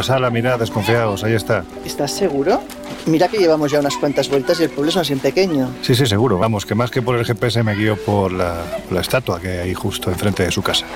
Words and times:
Pasad 0.00 0.30
mirad, 0.30 0.58
desconfiados, 0.58 1.24
ahí 1.24 1.34
está. 1.34 1.62
¿Estás 1.84 2.12
seguro? 2.12 2.62
Mira 3.04 3.28
que 3.28 3.36
llevamos 3.36 3.70
ya 3.70 3.80
unas 3.80 3.98
cuantas 3.98 4.30
vueltas 4.30 4.58
y 4.58 4.62
el 4.62 4.70
pueblo 4.70 4.88
es 4.88 4.96
más 4.96 5.06
bien 5.06 5.20
pequeño. 5.20 5.68
Sí, 5.82 5.94
sí, 5.94 6.06
seguro. 6.06 6.38
Vamos, 6.38 6.64
que 6.64 6.74
más 6.74 6.90
que 6.90 7.02
por 7.02 7.16
el 7.16 7.26
GPS 7.26 7.62
me 7.62 7.74
guío 7.74 7.98
por 7.98 8.32
la, 8.32 8.64
la 8.90 9.02
estatua 9.02 9.38
que 9.38 9.60
hay 9.60 9.74
justo 9.74 10.10
enfrente 10.10 10.44
de 10.44 10.52
su 10.52 10.62
casa. 10.62 10.86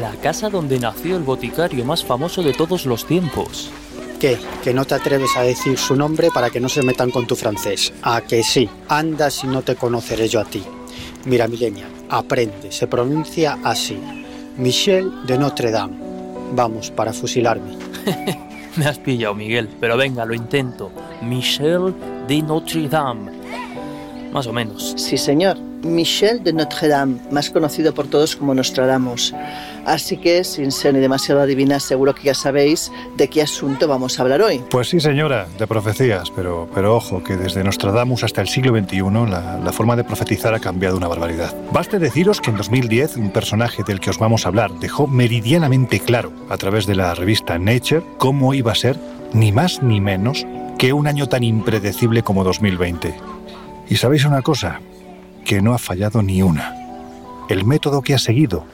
La 0.00 0.10
casa 0.20 0.50
donde 0.50 0.80
nació 0.80 1.16
el 1.16 1.22
boticario 1.22 1.84
más 1.84 2.04
famoso 2.04 2.42
de 2.42 2.52
todos 2.52 2.86
los 2.86 3.06
tiempos. 3.06 3.70
¿Qué? 4.18 4.36
¿Que 4.64 4.74
no 4.74 4.84
te 4.84 4.96
atreves 4.96 5.30
a 5.36 5.42
decir 5.42 5.78
su 5.78 5.94
nombre 5.94 6.30
para 6.34 6.50
que 6.50 6.58
no 6.58 6.68
se 6.68 6.82
metan 6.82 7.12
con 7.12 7.28
tu 7.28 7.36
francés? 7.36 7.92
¿A 8.02 8.20
que 8.22 8.42
sí? 8.42 8.68
Anda 8.88 9.30
si 9.30 9.46
no 9.46 9.62
te 9.62 9.76
conoceré 9.76 10.26
yo 10.26 10.40
a 10.40 10.44
ti. 10.44 10.64
Mira, 11.24 11.46
Milenia, 11.46 11.86
aprende, 12.08 12.72
se 12.72 12.88
pronuncia 12.88 13.60
así. 13.62 13.96
Michel 14.56 15.24
de 15.24 15.38
Notre 15.38 15.70
Dame. 15.70 15.94
Vamos, 16.52 16.90
para 16.90 17.12
fusilarme. 17.12 17.78
Me 18.76 18.86
has 18.86 18.98
pillado, 18.98 19.34
Miguel, 19.34 19.68
pero 19.80 19.96
venga, 19.96 20.24
lo 20.24 20.34
intento. 20.34 20.90
Michel 21.22 21.94
de 22.28 22.42
Notre 22.42 22.88
Dame. 22.88 23.32
Más 24.32 24.46
o 24.46 24.52
menos. 24.52 24.94
Sí, 24.96 25.18
señor. 25.18 25.69
Michel 25.82 26.42
de 26.42 26.52
Notre 26.52 26.88
Dame, 26.88 27.16
más 27.30 27.50
conocido 27.50 27.94
por 27.94 28.06
todos 28.06 28.36
como 28.36 28.54
Nostradamus. 28.54 29.34
Así 29.86 30.16
que, 30.16 30.44
sin 30.44 30.72
ser 30.72 30.94
ni 30.94 31.00
demasiado 31.00 31.40
adivina, 31.40 31.80
seguro 31.80 32.14
que 32.14 32.24
ya 32.24 32.34
sabéis 32.34 32.92
de 33.16 33.28
qué 33.28 33.42
asunto 33.42 33.88
vamos 33.88 34.18
a 34.18 34.22
hablar 34.22 34.42
hoy. 34.42 34.62
Pues 34.70 34.88
sí, 34.88 35.00
señora, 35.00 35.46
de 35.58 35.66
profecías, 35.66 36.30
pero, 36.30 36.68
pero 36.74 36.94
ojo, 36.94 37.22
que 37.22 37.36
desde 37.36 37.64
Nostradamus 37.64 38.24
hasta 38.24 38.40
el 38.40 38.48
siglo 38.48 38.78
XXI 38.78 39.00
la, 39.30 39.58
la 39.62 39.72
forma 39.72 39.96
de 39.96 40.04
profetizar 40.04 40.54
ha 40.54 40.60
cambiado 40.60 40.96
una 40.96 41.08
barbaridad. 41.08 41.54
Baste 41.72 41.98
deciros 41.98 42.40
que 42.40 42.50
en 42.50 42.56
2010 42.56 43.16
un 43.16 43.30
personaje 43.30 43.82
del 43.82 44.00
que 44.00 44.10
os 44.10 44.18
vamos 44.18 44.44
a 44.44 44.48
hablar 44.48 44.72
dejó 44.80 45.06
meridianamente 45.06 46.00
claro 46.00 46.32
a 46.48 46.56
través 46.56 46.86
de 46.86 46.94
la 46.94 47.14
revista 47.14 47.58
Nature 47.58 48.02
cómo 48.18 48.54
iba 48.54 48.72
a 48.72 48.76
ser 48.76 48.98
ni 49.32 49.52
más 49.52 49.82
ni 49.82 50.00
menos 50.00 50.46
que 50.78 50.92
un 50.92 51.06
año 51.06 51.28
tan 51.28 51.42
impredecible 51.42 52.22
como 52.22 52.44
2020. 52.44 53.14
Y 53.88 53.96
sabéis 53.96 54.24
una 54.24 54.42
cosa, 54.42 54.80
que 55.44 55.62
no 55.62 55.74
ha 55.74 55.78
fallado 55.78 56.22
ni 56.22 56.42
una. 56.42 56.74
El 57.48 57.64
método 57.64 58.02
que 58.02 58.14
ha 58.14 58.18
seguido, 58.18 58.64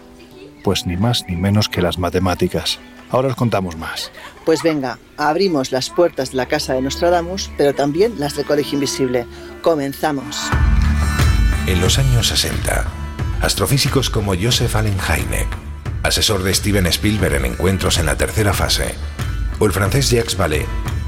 pues 0.63 0.87
ni 0.87 0.97
más 0.97 1.25
ni 1.29 1.37
menos 1.37 1.69
que 1.69 1.83
las 1.83 1.99
matemáticas. 1.99 2.79
Ahora 3.11 3.29
os 3.29 3.37
contamos 3.37 3.77
más. 3.77 4.11
Pues 4.45 4.63
venga, 4.63 4.99
abrimos 5.17 5.71
las 5.71 5.91
puertas 5.91 6.33
de 6.33 6.37
la 6.37 6.47
casa 6.47 6.75
de 6.75 6.83
Nostradamus, 6.83 7.51
pero 7.57 7.75
también 7.75 8.15
las 8.19 8.37
del 8.37 8.47
Colegio 8.47 8.75
Invisible. 8.75 9.27
Comenzamos. 9.63 10.51
En 11.67 11.81
los 11.81 11.99
años 11.99 12.29
60, 12.29 12.85
astrofísicos 13.43 14.11
como 14.11 14.35
Joseph 14.35 14.75
Allen 14.75 14.99
Hynek, 14.99 15.49
asesor 16.03 16.43
de 16.43 16.55
Steven 16.55 16.87
Spielberg 16.87 17.37
en 17.37 17.45
encuentros 17.45 17.99
en 17.99 18.07
la 18.07 18.17
tercera 18.17 18.53
fase, 18.53 18.95
o 19.59 19.67
el 19.67 19.73
francés 19.73 20.11
Jacques 20.11 20.37
Vallée, 20.37 20.67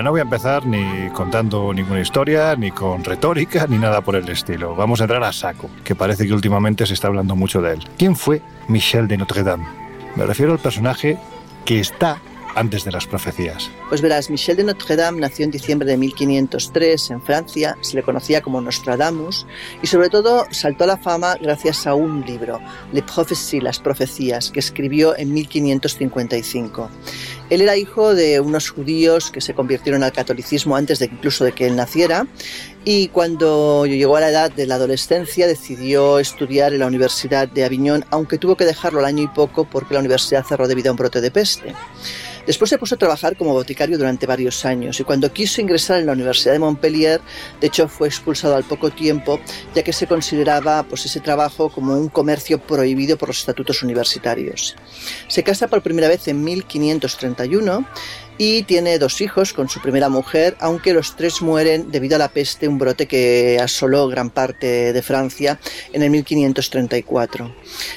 Mira, 0.00 0.06
no 0.06 0.12
voy 0.12 0.20
a 0.20 0.22
empezar 0.22 0.64
ni 0.64 1.10
contando 1.10 1.74
ninguna 1.74 2.00
historia, 2.00 2.56
ni 2.56 2.70
con 2.70 3.04
retórica, 3.04 3.66
ni 3.66 3.76
nada 3.76 4.00
por 4.00 4.16
el 4.16 4.26
estilo. 4.30 4.74
Vamos 4.74 5.02
a 5.02 5.04
entrar 5.04 5.22
a 5.22 5.30
saco, 5.30 5.68
que 5.84 5.94
parece 5.94 6.26
que 6.26 6.32
últimamente 6.32 6.86
se 6.86 6.94
está 6.94 7.08
hablando 7.08 7.36
mucho 7.36 7.60
de 7.60 7.74
él. 7.74 7.84
¿Quién 7.98 8.16
fue 8.16 8.40
Michel 8.66 9.08
de 9.08 9.18
Notre 9.18 9.42
Dame? 9.42 9.66
Me 10.16 10.24
refiero 10.24 10.52
al 10.52 10.58
personaje 10.58 11.18
que 11.66 11.80
está 11.80 12.16
antes 12.54 12.84
de 12.84 12.92
las 12.92 13.06
profecías. 13.06 13.70
Pues 13.88 14.00
verás, 14.00 14.30
Michel 14.30 14.56
de 14.56 14.64
Notre 14.64 14.96
Dame 14.96 15.20
nació 15.20 15.44
en 15.44 15.50
diciembre 15.50 15.86
de 15.86 15.96
1503 15.96 17.10
en 17.10 17.22
Francia, 17.22 17.76
se 17.80 17.96
le 17.96 18.02
conocía 18.02 18.40
como 18.40 18.60
Nostradamus 18.60 19.46
y 19.82 19.86
sobre 19.86 20.08
todo 20.08 20.46
saltó 20.50 20.84
a 20.84 20.86
la 20.88 20.96
fama 20.96 21.36
gracias 21.40 21.86
a 21.86 21.94
un 21.94 22.24
libro, 22.24 22.60
Les 22.92 23.04
Prophéties, 23.04 23.62
las 23.62 23.78
profecías, 23.78 24.50
que 24.50 24.60
escribió 24.60 25.16
en 25.16 25.32
1555. 25.34 26.90
Él 27.50 27.60
era 27.60 27.76
hijo 27.76 28.14
de 28.14 28.40
unos 28.40 28.70
judíos 28.70 29.30
que 29.30 29.40
se 29.40 29.54
convirtieron 29.54 30.02
al 30.02 30.12
catolicismo 30.12 30.76
antes 30.76 31.00
de 31.00 31.06
incluso 31.06 31.44
de 31.44 31.52
que 31.52 31.66
él 31.66 31.76
naciera 31.76 32.26
y 32.84 33.08
cuando 33.08 33.84
llegó 33.86 34.16
a 34.16 34.20
la 34.20 34.30
edad 34.30 34.52
de 34.52 34.66
la 34.66 34.76
adolescencia 34.76 35.46
decidió 35.46 36.18
estudiar 36.18 36.72
en 36.72 36.80
la 36.80 36.86
Universidad 36.86 37.48
de 37.48 37.64
Aviñón, 37.64 38.04
aunque 38.10 38.38
tuvo 38.38 38.56
que 38.56 38.64
dejarlo 38.64 39.00
al 39.00 39.04
año 39.04 39.24
y 39.24 39.28
poco 39.28 39.64
porque 39.64 39.94
la 39.94 40.00
universidad 40.00 40.44
cerró 40.48 40.66
debido 40.66 40.90
a 40.90 40.92
un 40.92 40.96
brote 40.96 41.20
de 41.20 41.30
peste. 41.30 41.74
Después 42.50 42.68
se 42.68 42.78
puso 42.78 42.96
a 42.96 42.98
trabajar 42.98 43.36
como 43.36 43.52
boticario 43.52 43.96
durante 43.96 44.26
varios 44.26 44.64
años 44.64 44.98
y 44.98 45.04
cuando 45.04 45.32
quiso 45.32 45.60
ingresar 45.60 46.00
en 46.00 46.06
la 46.06 46.14
Universidad 46.14 46.54
de 46.54 46.58
Montpellier, 46.58 47.20
de 47.60 47.68
hecho 47.68 47.86
fue 47.86 48.08
expulsado 48.08 48.56
al 48.56 48.64
poco 48.64 48.90
tiempo, 48.90 49.38
ya 49.72 49.84
que 49.84 49.92
se 49.92 50.08
consideraba 50.08 50.82
pues, 50.82 51.06
ese 51.06 51.20
trabajo 51.20 51.68
como 51.68 51.96
un 51.96 52.08
comercio 52.08 52.58
prohibido 52.58 53.16
por 53.16 53.28
los 53.28 53.38
estatutos 53.38 53.84
universitarios. 53.84 54.74
Se 55.28 55.44
casa 55.44 55.68
por 55.68 55.80
primera 55.80 56.08
vez 56.08 56.26
en 56.26 56.42
1531 56.42 57.86
y 58.42 58.62
tiene 58.62 58.98
dos 58.98 59.20
hijos 59.20 59.52
con 59.52 59.68
su 59.68 59.82
primera 59.82 60.08
mujer, 60.08 60.56
aunque 60.60 60.94
los 60.94 61.14
tres 61.14 61.42
mueren 61.42 61.90
debido 61.90 62.16
a 62.16 62.18
la 62.18 62.30
peste, 62.30 62.68
un 62.68 62.78
brote 62.78 63.06
que 63.06 63.58
asoló 63.62 64.08
gran 64.08 64.30
parte 64.30 64.94
de 64.94 65.02
Francia 65.02 65.60
en 65.92 66.02
el 66.02 66.08
1534. 66.08 67.54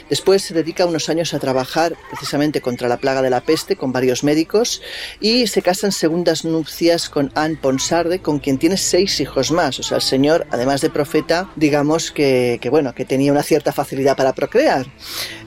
Después 0.09 0.41
se 0.41 0.53
dedica 0.53 0.85
unos 0.85 1.07
años 1.07 1.33
a 1.33 1.39
trabajar 1.39 1.95
precisamente 2.09 2.59
contra 2.59 2.89
la 2.89 2.97
plaga 2.97 3.21
de 3.21 3.29
la 3.29 3.39
peste 3.39 3.77
con 3.77 3.93
varios 3.93 4.25
médicos 4.25 4.81
y 5.21 5.47
se 5.47 5.61
casa 5.61 5.87
en 5.87 5.93
segundas 5.93 6.43
nupcias 6.43 7.07
con 7.07 7.31
Anne 7.35 7.57
Ponsarde, 7.61 8.19
con 8.19 8.39
quien 8.39 8.57
tiene 8.57 8.75
seis 8.75 9.21
hijos 9.21 9.49
más. 9.49 9.79
O 9.79 9.83
sea, 9.83 9.95
el 9.95 10.03
señor, 10.03 10.45
además 10.51 10.81
de 10.81 10.89
profeta, 10.89 11.49
digamos 11.55 12.11
que, 12.11 12.59
que 12.61 12.69
bueno, 12.69 12.93
que 12.93 13.05
tenía 13.05 13.31
una 13.31 13.43
cierta 13.43 13.71
facilidad 13.71 14.17
para 14.17 14.33
procrear. 14.33 14.87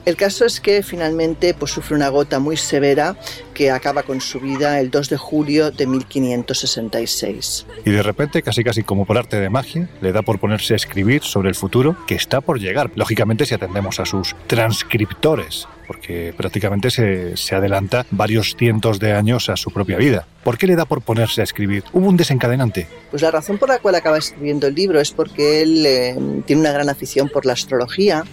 El 0.05 0.15
caso 0.15 0.45
es 0.45 0.59
que 0.59 0.81
finalmente 0.81 1.53
pues, 1.53 1.69
sufre 1.69 1.95
una 1.95 2.09
gota 2.09 2.39
muy 2.39 2.57
severa 2.57 3.15
que 3.57 3.71
acaba 3.71 4.03
con 4.03 4.21
su 4.21 4.39
vida 4.39 4.79
el 4.79 4.91
2 4.91 5.09
de 5.09 5.17
julio 5.17 5.71
de 5.71 5.87
1566. 5.87 7.65
Y 7.85 7.89
de 7.89 8.03
repente, 8.03 8.43
casi 8.43 8.63
casi 8.63 8.83
como 8.83 9.05
por 9.05 9.17
arte 9.17 9.39
de 9.39 9.49
magia, 9.49 9.89
le 9.99 10.11
da 10.11 10.21
por 10.21 10.37
ponerse 10.37 10.73
a 10.73 10.75
escribir 10.75 11.23
sobre 11.23 11.49
el 11.49 11.55
futuro 11.55 11.97
que 12.05 12.13
está 12.13 12.39
por 12.39 12.59
llegar. 12.59 12.91
Lógicamente 12.93 13.47
si 13.47 13.55
atendemos 13.55 13.99
a 13.99 14.05
sus 14.05 14.35
transcriptores, 14.45 15.67
porque 15.87 16.35
prácticamente 16.37 16.91
se, 16.91 17.35
se 17.35 17.55
adelanta 17.55 18.05
varios 18.11 18.55
cientos 18.55 18.99
de 18.99 19.13
años 19.13 19.49
a 19.49 19.57
su 19.57 19.71
propia 19.71 19.97
vida. 19.97 20.27
¿Por 20.43 20.59
qué 20.59 20.67
le 20.67 20.75
da 20.75 20.85
por 20.85 21.01
ponerse 21.01 21.41
a 21.41 21.43
escribir? 21.43 21.83
¿Hubo 21.93 22.07
un 22.07 22.15
desencadenante? 22.15 22.87
Pues 23.09 23.23
la 23.23 23.31
razón 23.31 23.57
por 23.57 23.69
la 23.69 23.79
cual 23.79 23.95
acaba 23.95 24.19
escribiendo 24.19 24.67
el 24.67 24.75
libro 24.75 24.99
es 25.01 25.11
porque 25.11 25.63
él 25.63 25.83
eh, 25.83 26.15
tiene 26.45 26.61
una 26.61 26.71
gran 26.73 26.89
afición 26.89 27.27
por 27.27 27.45
la 27.47 27.53
astrología 27.53 28.23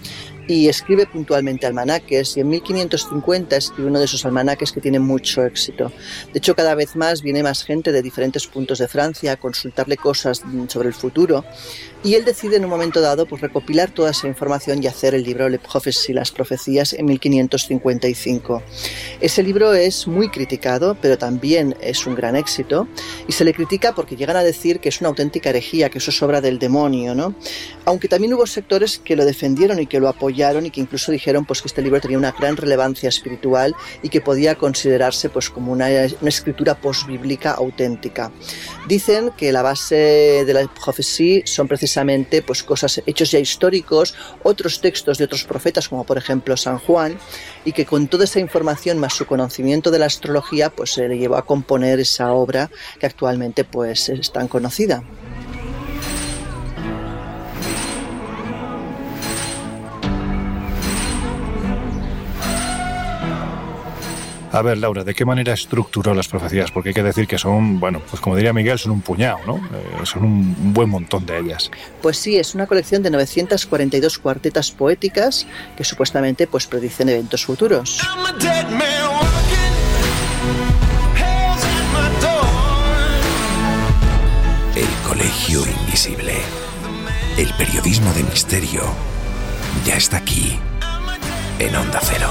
y 0.46 0.69
escribe 0.69 1.06
puntualmente 1.06 1.67
almanaques 1.67 2.37
y 2.37 2.41
en 2.41 2.49
1550 2.49 3.56
escribe 3.56 3.88
uno 3.88 3.99
de 3.99 4.05
esos 4.05 4.25
almanaques 4.25 4.73
que 4.73 4.81
tiene 4.81 4.99
mucho 4.99 5.44
éxito. 5.44 5.93
De 6.32 6.38
hecho, 6.38 6.55
cada 6.55 6.75
vez 6.75 6.96
más 6.96 7.23
viene 7.23 7.43
más 7.43 7.64
gente 7.64 7.93
de 7.93 8.02
diferentes 8.02 8.46
puntos 8.46 8.79
de 8.79 8.88
Francia 8.88 9.32
a 9.32 9.37
consultarle 9.37 9.96
cosas 9.96 10.43
sobre 10.69 10.88
el 10.88 10.94
futuro 10.94 11.44
y 12.02 12.14
él 12.14 12.25
decide 12.25 12.56
en 12.56 12.64
un 12.64 12.70
momento 12.70 13.00
dado 13.00 13.25
pues, 13.25 13.41
recopilar 13.41 13.91
toda 13.91 14.11
esa 14.11 14.29
información 14.29 14.82
y 14.82 14.87
hacer 14.87 15.14
el 15.14 15.25
libro 15.25 15.49
Le 15.49 15.58
Prophéties, 15.58 16.11
las 16.11 16.31
profecías, 16.31 16.93
en 16.93 17.06
1555. 17.06 18.62
Ese 19.20 19.43
libro 19.43 19.73
es 19.73 20.06
muy 20.06 20.29
criticado, 20.29 20.99
pero 21.00 21.17
también 21.17 21.75
es 21.81 22.06
un 22.06 22.14
gran 22.14 22.37
éxito, 22.37 22.87
y 23.26 23.32
se 23.32 23.44
le 23.44 23.55
critica 23.55 23.94
porque 23.94 24.17
llegan 24.17 24.37
a 24.37 24.43
decir 24.43 24.81
que 24.81 24.91
es 24.91 25.00
una 25.00 25.08
auténtica 25.08 25.49
herejía, 25.49 25.88
que 25.88 25.96
eso 25.96 26.11
es 26.11 26.23
obra 26.23 26.43
del 26.43 26.58
demonio, 26.58 27.14
¿no? 27.14 27.35
Aunque 27.87 28.08
también 28.08 28.35
hubo 28.35 28.46
sectores 28.46 28.99
que 28.99 29.17
lo 29.17 29.25
defendieron 29.25 29.81
y 29.81 29.87
que 29.87 29.99
lo 29.99 30.08
apoyaron 30.08 30.34
y 30.35 30.71
que 30.71 30.81
incluso 30.81 31.13
dijeron 31.13 31.45
pues, 31.45 31.63
que 31.63 31.69
este 31.69 31.81
libro 31.83 32.01
tenía 32.01 32.19
una 32.19 32.33
gran 32.33 32.57
relevancia 32.57 33.09
espiritual 33.09 33.75
y 34.03 34.09
que 34.09 34.21
podía 34.21 34.57
considerarse 34.57 35.29
pues, 35.29 35.49
como 35.49 35.73
una, 35.73 35.89
escritura 35.91 36.75
posbíblica 36.75 37.53
auténtica. 37.53 38.33
Dicen 38.89 39.31
que 39.37 39.53
la 39.53 39.63
base 39.63 40.45
de 40.45 40.53
la 40.53 40.67
profecía 40.67 41.43
son 41.45 41.69
precisamente 41.69 42.43
pues, 42.43 42.63
cosas, 42.63 43.01
hechos 43.07 43.31
ya 43.31 43.39
históricos, 43.39 44.15
otros 44.43 44.81
textos 44.81 45.19
de 45.19 45.25
otros 45.25 45.45
profetas, 45.45 45.89
como 45.89 46.05
por 46.05 46.19
ejemplo 46.19 46.57
San 46.57 46.79
Juan, 46.79 47.17
y 47.65 47.73
que 47.73 47.87
con 47.87 48.09
toda 48.09 48.25
esa 48.25 48.41
información 48.41 48.99
más 48.99 49.15
su 49.15 49.27
conocimiento 49.27 49.91
de 49.91 50.01
la 50.01 50.07
astrología, 50.07 50.71
pues 50.71 50.93
se 50.95 51.09
le 51.09 51.19
llevó 51.19 51.37
a 51.37 51.47
componer 51.47 52.01
esa 52.01 52.33
obra 52.33 52.71
que 52.99 53.07
actualmente 53.07 53.65
pues, 53.65 54.09
es 54.09 54.33
tan 54.33 54.49
conocida. 54.49 55.05
A 64.55 64.62
ver, 64.62 64.79
Laura, 64.79 65.03
¿de 65.03 65.15
qué 65.15 65.25
manera 65.25 65.53
estructuró 65.53 66.15
las 66.15 66.29
profecías? 66.29 66.71
Porque 66.71 66.91
hay 66.91 66.95
que 66.95 67.03
decir 67.03 67.27
que 67.27 67.39
son, 67.39 67.81
bueno, 67.81 68.01
pues 68.09 68.23
como 68.23 68.37
diría 68.37 68.53
Miguel, 68.53 68.79
son 68.79 68.93
un 68.93 69.01
puñado, 69.01 69.41
¿no? 69.45 69.56
Eh, 69.56 70.06
son 70.06 70.23
un, 70.23 70.73
buen 70.73 70.89
montón 70.89 71.27
de 71.27 71.41
ellas. 71.41 71.73
Pues 72.01 72.19
sí, 72.19 72.37
es 72.37 72.55
una 72.55 72.69
colección 72.69 73.03
de 73.03 73.11
942 73.11 74.17
cuartetas 74.19 74.71
poéticas 74.71 75.45
que 75.77 75.83
supuestamente 75.83 76.47
pues 76.47 76.69
predicen 76.69 77.09
eventos 77.09 77.45
futuros. 77.45 77.99
El 84.77 85.09
Colegio 85.09 85.62
Invisible. 85.81 86.35
El 87.37 87.53
periodismo 87.55 88.12
de 88.12 88.23
misterio 88.23 88.83
ya 89.85 89.97
está 89.97 90.19
aquí, 90.19 90.56
en 91.59 91.75
Onda 91.75 91.99
Cero. 92.01 92.31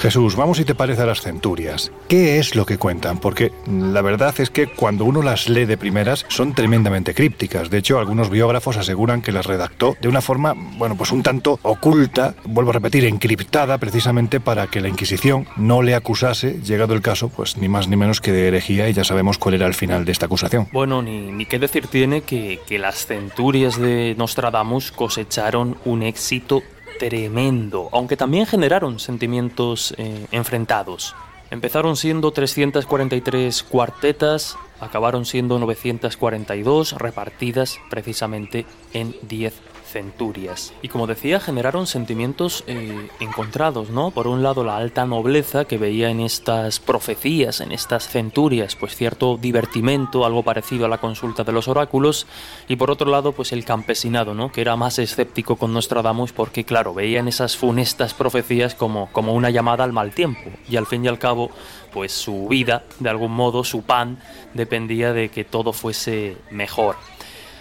Jesús, 0.00 0.34
vamos 0.34 0.56
si 0.56 0.64
te 0.64 0.74
parece 0.74 1.02
a 1.02 1.06
las 1.06 1.20
centurias. 1.20 1.92
¿Qué 2.08 2.38
es 2.38 2.56
lo 2.56 2.64
que 2.64 2.78
cuentan? 2.78 3.18
Porque 3.18 3.52
la 3.66 4.00
verdad 4.00 4.34
es 4.40 4.48
que 4.48 4.66
cuando 4.66 5.04
uno 5.04 5.20
las 5.20 5.46
lee 5.50 5.66
de 5.66 5.76
primeras 5.76 6.24
son 6.28 6.54
tremendamente 6.54 7.12
crípticas. 7.12 7.68
De 7.68 7.76
hecho, 7.76 7.98
algunos 7.98 8.30
biógrafos 8.30 8.78
aseguran 8.78 9.20
que 9.20 9.30
las 9.30 9.44
redactó 9.44 9.98
de 10.00 10.08
una 10.08 10.22
forma, 10.22 10.54
bueno, 10.78 10.96
pues 10.96 11.12
un 11.12 11.22
tanto 11.22 11.58
oculta, 11.62 12.34
vuelvo 12.44 12.70
a 12.70 12.74
repetir, 12.74 13.04
encriptada 13.04 13.76
precisamente 13.76 14.40
para 14.40 14.68
que 14.68 14.80
la 14.80 14.88
Inquisición 14.88 15.46
no 15.58 15.82
le 15.82 15.94
acusase, 15.94 16.62
llegado 16.62 16.94
el 16.94 17.02
caso, 17.02 17.28
pues 17.28 17.58
ni 17.58 17.68
más 17.68 17.86
ni 17.86 17.96
menos 17.96 18.22
que 18.22 18.32
de 18.32 18.48
herejía 18.48 18.88
y 18.88 18.94
ya 18.94 19.04
sabemos 19.04 19.36
cuál 19.36 19.56
era 19.56 19.66
el 19.66 19.74
final 19.74 20.06
de 20.06 20.12
esta 20.12 20.24
acusación. 20.24 20.66
Bueno, 20.72 21.02
ni, 21.02 21.30
ni 21.30 21.44
qué 21.44 21.58
decir 21.58 21.88
tiene 21.88 22.22
que, 22.22 22.58
que 22.66 22.78
las 22.78 23.04
centurias 23.04 23.78
de 23.78 24.14
Nostradamus 24.16 24.92
cosecharon 24.92 25.76
un 25.84 26.02
éxito 26.02 26.62
tremendo, 27.00 27.88
aunque 27.92 28.18
también 28.18 28.44
generaron 28.44 29.00
sentimientos 29.00 29.94
eh, 29.96 30.26
enfrentados. 30.32 31.16
Empezaron 31.50 31.96
siendo 31.96 32.30
343 32.30 33.62
cuartetas, 33.62 34.56
acabaron 34.80 35.24
siendo 35.24 35.58
942 35.58 36.92
repartidas 36.92 37.78
precisamente 37.88 38.66
en 38.92 39.16
10 39.22 39.69
centurias. 39.90 40.72
Y 40.82 40.88
como 40.88 41.06
decía, 41.06 41.40
generaron 41.40 41.86
sentimientos 41.86 42.64
eh, 42.66 43.08
encontrados, 43.20 43.90
¿no? 43.90 44.10
Por 44.10 44.26
un 44.26 44.42
lado, 44.42 44.64
la 44.64 44.76
alta 44.76 45.04
nobleza 45.06 45.64
que 45.64 45.78
veía 45.78 46.10
en 46.10 46.20
estas 46.20 46.80
profecías, 46.80 47.60
en 47.60 47.72
estas 47.72 48.08
centurias, 48.08 48.76
pues 48.76 48.94
cierto 48.94 49.36
divertimento, 49.36 50.24
algo 50.24 50.42
parecido 50.42 50.86
a 50.86 50.88
la 50.88 50.98
consulta 50.98 51.44
de 51.44 51.52
los 51.52 51.68
oráculos, 51.68 52.26
y 52.68 52.76
por 52.76 52.90
otro 52.90 53.10
lado, 53.10 53.32
pues 53.32 53.52
el 53.52 53.64
campesinado, 53.64 54.34
¿no? 54.34 54.52
Que 54.52 54.60
era 54.60 54.76
más 54.76 54.98
escéptico 54.98 55.56
con 55.56 55.72
Nostradamus 55.72 56.32
porque, 56.32 56.64
claro, 56.64 56.94
veían 56.94 57.28
esas 57.28 57.56
funestas 57.56 58.14
profecías 58.14 58.74
como, 58.74 59.10
como 59.12 59.34
una 59.34 59.50
llamada 59.50 59.84
al 59.84 59.92
mal 59.92 60.12
tiempo, 60.12 60.50
y 60.68 60.76
al 60.76 60.86
fin 60.86 61.04
y 61.04 61.08
al 61.08 61.18
cabo, 61.18 61.50
pues 61.92 62.12
su 62.12 62.48
vida, 62.48 62.84
de 63.00 63.10
algún 63.10 63.32
modo, 63.32 63.64
su 63.64 63.82
pan, 63.82 64.18
dependía 64.54 65.12
de 65.12 65.28
que 65.28 65.44
todo 65.44 65.72
fuese 65.72 66.36
mejor. 66.50 66.96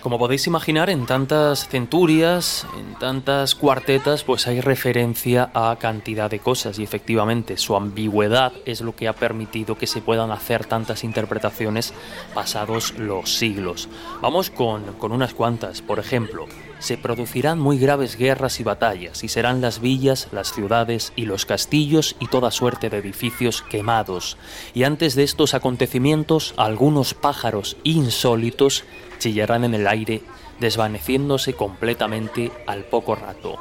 Como 0.02 0.18
podéis 0.18 0.48
imaginar, 0.48 0.90
en 0.90 1.06
tantas 1.06 1.68
centurias, 1.68 2.66
en 2.80 2.98
tantas 3.00 3.54
cuartetas, 3.54 4.24
pues 4.24 4.48
hay 4.48 4.62
referencia 4.62 5.52
a 5.54 5.76
cantidad 5.78 6.32
de 6.32 6.40
cosas 6.40 6.80
y 6.80 6.84
efectivamente 6.84 7.58
su 7.58 7.76
ambigüedad 7.76 8.54
es 8.66 8.80
lo 8.80 8.96
que 8.96 9.10
ha 9.10 9.14
permitido 9.14 9.78
que 9.78 9.88
se 9.88 10.00
puedan 10.00 10.32
hacer 10.32 10.66
tantas 10.66 11.04
interpretaciones 11.04 11.94
pasados 12.34 12.98
los 12.98 13.36
siglos. 13.36 13.90
Vamos 14.22 14.50
con, 14.50 14.84
con 14.94 15.12
unas 15.12 15.34
cuantas, 15.34 15.82
por 15.82 16.00
ejemplo, 16.00 16.46
se 16.80 16.98
producirán 16.98 17.60
muy 17.60 17.78
graves 17.78 18.16
guerras 18.16 18.62
y 18.62 18.64
batallas, 18.64 19.26
y 19.26 19.28
serán 19.28 19.60
las 19.60 19.82
villas, 19.82 20.30
las 20.32 20.54
ciudades 20.54 21.12
y 21.18 21.26
los 21.26 21.46
castillos 21.46 22.16
y 22.22 22.28
toda 22.28 22.52
suerte 22.52 22.90
de 22.90 23.00
edificios 23.00 23.62
quemados. 23.64 24.38
Y 24.74 24.84
antes 24.84 25.16
de 25.16 25.24
estos 25.24 25.54
acontecimientos, 25.54 26.54
algunos 26.56 27.14
pájaros 27.14 27.76
insólitos 27.84 28.86
chillarán 29.20 29.64
en 29.64 29.76
el 29.76 29.88
aire, 29.88 30.24
desvaneciéndose 30.60 31.54
completamente 31.54 32.52
al 32.66 32.84
poco 32.86 33.16
rato. 33.16 33.58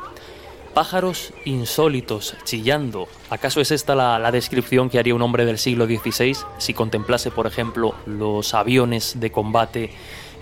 Pájaros 0.72 1.32
insólitos 1.44 2.36
chillando. 2.44 3.08
¿Acaso 3.30 3.60
es 3.60 3.70
esta 3.70 3.94
la, 3.94 4.30
descripción 4.30 4.88
que 4.88 4.98
haría 4.98 5.14
un 5.14 5.22
hombre 5.22 5.44
del 5.44 5.58
siglo 5.58 5.86
XVI 5.86 6.36
si 6.58 6.72
contemplase, 6.72 7.30
por 7.30 7.46
ejemplo, 7.46 7.94
los 8.06 8.54
aviones 8.54 9.20
de 9.20 9.30
combate 9.30 9.90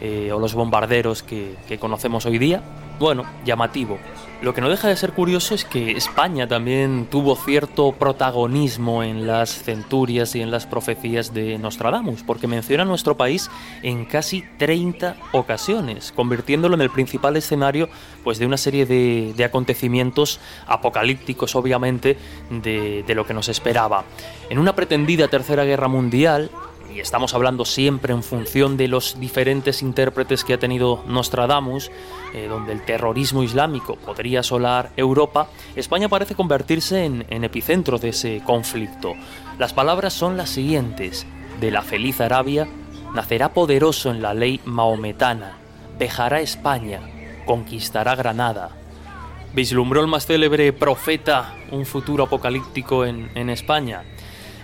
eh, 0.00 0.30
o 0.32 0.38
los 0.38 0.54
bombarderos 0.54 1.23
que 1.23 1.78
conocemos 1.80 2.26
hoy 2.26 2.38
día? 2.38 2.62
Bueno, 2.99 3.25
llamativo. 3.45 3.99
Lo 4.43 4.53
que 4.53 4.61
no 4.61 4.69
deja 4.69 4.88
de 4.88 4.97
ser 4.97 5.12
curioso 5.12 5.55
es 5.55 5.65
que 5.65 5.93
España 5.93 6.47
también 6.47 7.07
tuvo 7.11 7.37
cierto 7.37 7.93
protagonismo 7.93 9.03
en 9.03 9.26
las 9.26 9.50
centurias 9.50 10.35
y 10.35 10.43
en 10.43 10.50
las 10.50 10.67
profecías 10.67 11.33
de 11.33 11.59
Nostradamus, 11.59 12.23
porque 12.23 12.47
menciona 12.47 12.83
a 12.83 12.87
nuestro 12.87 13.17
país 13.17 13.50
en 13.83 14.05
casi 14.05 14.45
30 14.59 15.17
ocasiones, 15.33 16.12
convirtiéndolo 16.15 16.75
en 16.75 16.83
el 16.83 16.91
principal 16.91 17.37
escenario 17.37 17.88
pues, 18.25 18.38
de 18.38 18.45
una 18.45 18.59
serie 18.59 18.85
de, 18.85 19.45
acontecimientos 19.45 20.38
apocalípticos, 20.67 21.57
obviamente, 21.57 22.19
de, 22.50 23.05
de 23.07 23.15
lo 23.15 23.26
que 23.26 23.33
nos 23.33 23.49
esperaba. 23.49 24.05
En 24.50 24.59
una 24.59 24.75
pretendida 24.75 25.29
Tercera 25.29 25.65
Guerra 25.65 25.88
Mundial, 25.88 26.50
y 26.97 27.00
estamos 27.00 27.35
hablando 27.35 27.67
siempre 27.67 28.15
en 28.15 28.23
función 28.23 28.79
de 28.79 28.88
los 28.88 29.21
diferentes 29.21 29.83
intérpretes 29.83 30.45
que 30.45 30.55
ha 30.55 30.59
tenido 30.59 31.05
Nostradamus, 31.07 31.91
eh, 32.33 32.47
donde 32.49 32.73
el 32.73 32.87
terrorismo 32.87 33.43
islámico 33.43 33.97
podría 33.97 34.41
asolar 34.41 34.93
Europa, 34.97 35.49
España 35.75 36.09
parece 36.09 36.35
convertirse 36.35 37.05
en, 37.05 37.26
en 37.29 37.45
epicentro 37.45 37.99
de 37.99 38.11
ese 38.11 38.41
conflicto. 38.47 39.12
Las 39.59 39.75
palabras 39.75 40.15
son 40.15 40.38
las 40.38 40.49
siguientes. 40.49 41.26
De 41.61 41.71
la 41.71 41.83
feliz 41.83 42.19
Arabia 42.23 42.67
nacerá 43.15 43.53
poderoso 43.53 44.11
en 44.11 44.23
la 44.23 44.33
ley 44.33 44.61
maometana, 44.65 45.59
dejará 45.99 46.41
España, 46.41 47.00
conquistará 47.45 48.15
Granada. 48.15 48.71
¿Vislumbró 49.53 50.00
el 50.00 50.07
más 50.07 50.25
célebre 50.25 50.73
profeta 50.73 51.55
un 51.71 51.85
futuro 51.85 52.25
apocalíptico 52.25 53.05
en 53.05 53.50
España? 53.50 54.03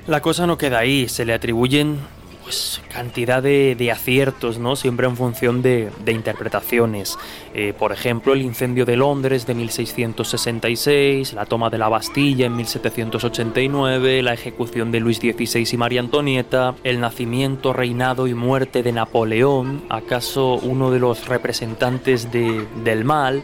La 0.06 0.20
cosa 0.20 0.48
no 0.48 0.58
queda 0.58 0.80
ahí, 0.80 1.08
se 1.08 1.24
le 1.24 1.32
atribuyen 1.32 2.00
pues 2.42 2.80
cantidad 2.92 3.42
de, 3.42 3.90
aciertos, 3.92 4.58
¿no? 4.58 4.76
Siempre 4.76 5.06
en 5.06 5.16
función 5.16 5.62
de, 5.62 5.90
interpretaciones. 6.06 7.18
Eh, 7.54 7.72
por 7.78 7.92
ejemplo, 7.92 8.32
el 8.32 8.42
incendio 8.42 8.84
de 8.84 8.96
Londres 8.96 9.46
de 9.46 9.54
1666, 9.54 11.32
la 11.32 11.46
toma 11.46 11.70
de 11.70 11.78
la 11.78 11.88
Bastilla 11.88 12.46
en 12.46 12.56
1789, 12.56 14.22
la 14.22 14.34
ejecución 14.34 14.90
de 14.92 15.00
Luis 15.00 15.18
XVI 15.18 15.68
y 15.72 15.76
María 15.76 16.00
Antonieta, 16.00 16.74
el 16.84 17.00
nacimiento, 17.00 17.72
reinado 17.72 18.26
y 18.26 18.34
muerte 18.34 18.82
de 18.82 18.92
Napoleón, 18.92 19.82
acaso 19.88 20.54
uno 20.54 20.90
de 20.90 20.98
los 20.98 21.28
representantes 21.28 22.28
del 22.30 23.04
mal, 23.04 23.42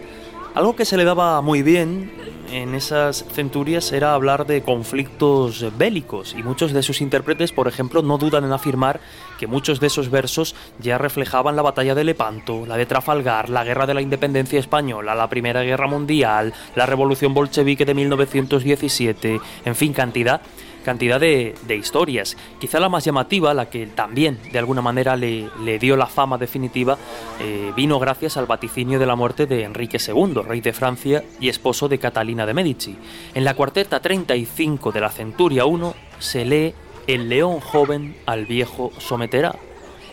algo 0.54 0.74
que 0.74 0.84
se 0.84 0.96
le 0.96 1.04
daba 1.04 1.40
muy 1.40 1.62
bien 1.62 2.10
en 2.50 2.74
esas 2.74 3.24
centurias 3.32 3.92
era 3.92 4.14
hablar 4.14 4.46
de 4.46 4.62
conflictos 4.62 5.64
bélicos 5.76 6.34
y 6.36 6.42
muchos 6.42 6.72
de 6.72 6.82
sus 6.82 7.00
intérpretes, 7.00 7.52
por 7.52 7.68
ejemplo, 7.68 8.02
no 8.02 8.18
dudan 8.18 8.44
en 8.44 8.52
afirmar 8.52 9.00
que 9.38 9.46
muchos 9.46 9.80
de 9.80 9.88
esos 9.88 10.10
versos 10.10 10.54
ya 10.78 10.98
reflejaban 10.98 11.56
la 11.56 11.62
batalla 11.62 11.94
de 11.94 12.04
Lepanto, 12.04 12.66
la 12.66 12.76
de 12.76 12.86
Trafalgar, 12.86 13.48
la 13.48 13.64
guerra 13.64 13.86
de 13.86 13.94
la 13.94 14.02
independencia 14.02 14.58
española, 14.58 15.14
la 15.14 15.28
Primera 15.28 15.62
Guerra 15.62 15.86
Mundial, 15.86 16.52
la 16.74 16.86
Revolución 16.86 17.34
bolchevique 17.34 17.84
de 17.84 17.94
1917, 17.94 19.40
en 19.64 19.74
fin, 19.74 19.92
cantidad 19.92 20.40
cantidad 20.88 21.20
de, 21.20 21.54
historias. 21.68 22.34
Quizá 22.58 22.80
la 22.80 22.88
más 22.88 23.04
llamativa, 23.04 23.52
la 23.52 23.68
que 23.68 23.86
también 23.88 24.38
de 24.50 24.58
alguna 24.58 24.80
manera 24.80 25.16
le, 25.16 25.78
dio 25.78 25.98
la 25.98 26.06
fama 26.06 26.38
definitiva, 26.38 26.96
eh, 27.40 27.74
vino 27.76 27.98
gracias 27.98 28.38
al 28.38 28.46
vaticinio 28.46 28.98
de 28.98 29.04
la 29.04 29.14
muerte 29.14 29.44
de 29.44 29.64
Enrique 29.64 29.98
II, 29.98 30.40
rey 30.46 30.62
de 30.62 30.72
Francia 30.72 31.22
y 31.40 31.50
esposo 31.50 31.90
de 31.90 31.98
Catalina 31.98 32.46
de 32.46 32.54
Medici. 32.54 32.96
En 33.34 33.44
la 33.44 33.52
cuarteta 33.52 34.00
35 34.00 34.90
de 34.90 35.00
la 35.02 35.10
Centuria 35.10 35.66
1 35.66 35.92
se 36.20 36.46
lee 36.46 36.72
El 37.06 37.28
león 37.28 37.60
joven 37.60 38.16
al 38.24 38.46
viejo 38.46 38.90
someterá. 38.96 39.56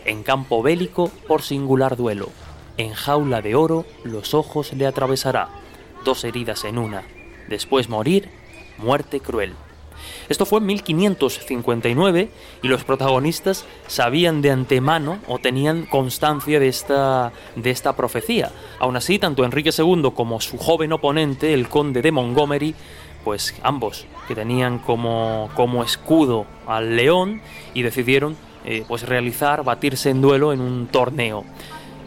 En 0.04 0.22
campo 0.22 0.62
bélico 0.62 1.10
por 1.26 1.40
singular 1.40 1.96
duelo. 1.96 2.28
En 2.76 2.92
jaula 2.92 3.40
de 3.40 3.54
oro 3.54 3.86
los 4.04 4.34
ojos 4.34 4.74
le 4.74 4.86
atravesará. 4.86 5.48
Dos 6.04 6.22
heridas 6.24 6.64
en 6.64 6.76
una. 6.76 7.02
Después 7.48 7.88
morir, 7.88 8.28
muerte 8.76 9.20
cruel. 9.20 9.54
Esto 10.28 10.46
fue 10.46 10.58
en 10.60 10.66
1559 10.66 12.28
y 12.62 12.68
los 12.68 12.84
protagonistas 12.84 13.64
sabían 13.86 14.42
de 14.42 14.50
antemano 14.50 15.18
o 15.28 15.38
tenían 15.38 15.86
constancia 15.86 16.58
de 16.58 16.68
esta, 16.68 17.32
de 17.54 17.70
esta 17.70 17.94
profecía. 17.94 18.50
Aún 18.78 18.96
así, 18.96 19.18
tanto 19.18 19.44
Enrique 19.44 19.70
II 19.76 20.10
como 20.14 20.40
su 20.40 20.58
joven 20.58 20.92
oponente, 20.92 21.54
el 21.54 21.68
conde 21.68 22.02
de 22.02 22.12
Montgomery, 22.12 22.74
pues 23.24 23.54
ambos 23.62 24.06
que 24.28 24.34
tenían 24.34 24.78
como, 24.78 25.50
como 25.54 25.82
escudo 25.82 26.46
al 26.66 26.96
león 26.96 27.40
y 27.74 27.82
decidieron 27.82 28.36
eh, 28.64 28.84
pues 28.86 29.02
realizar, 29.02 29.62
batirse 29.62 30.10
en 30.10 30.20
duelo 30.20 30.52
en 30.52 30.60
un 30.60 30.88
torneo. 30.88 31.44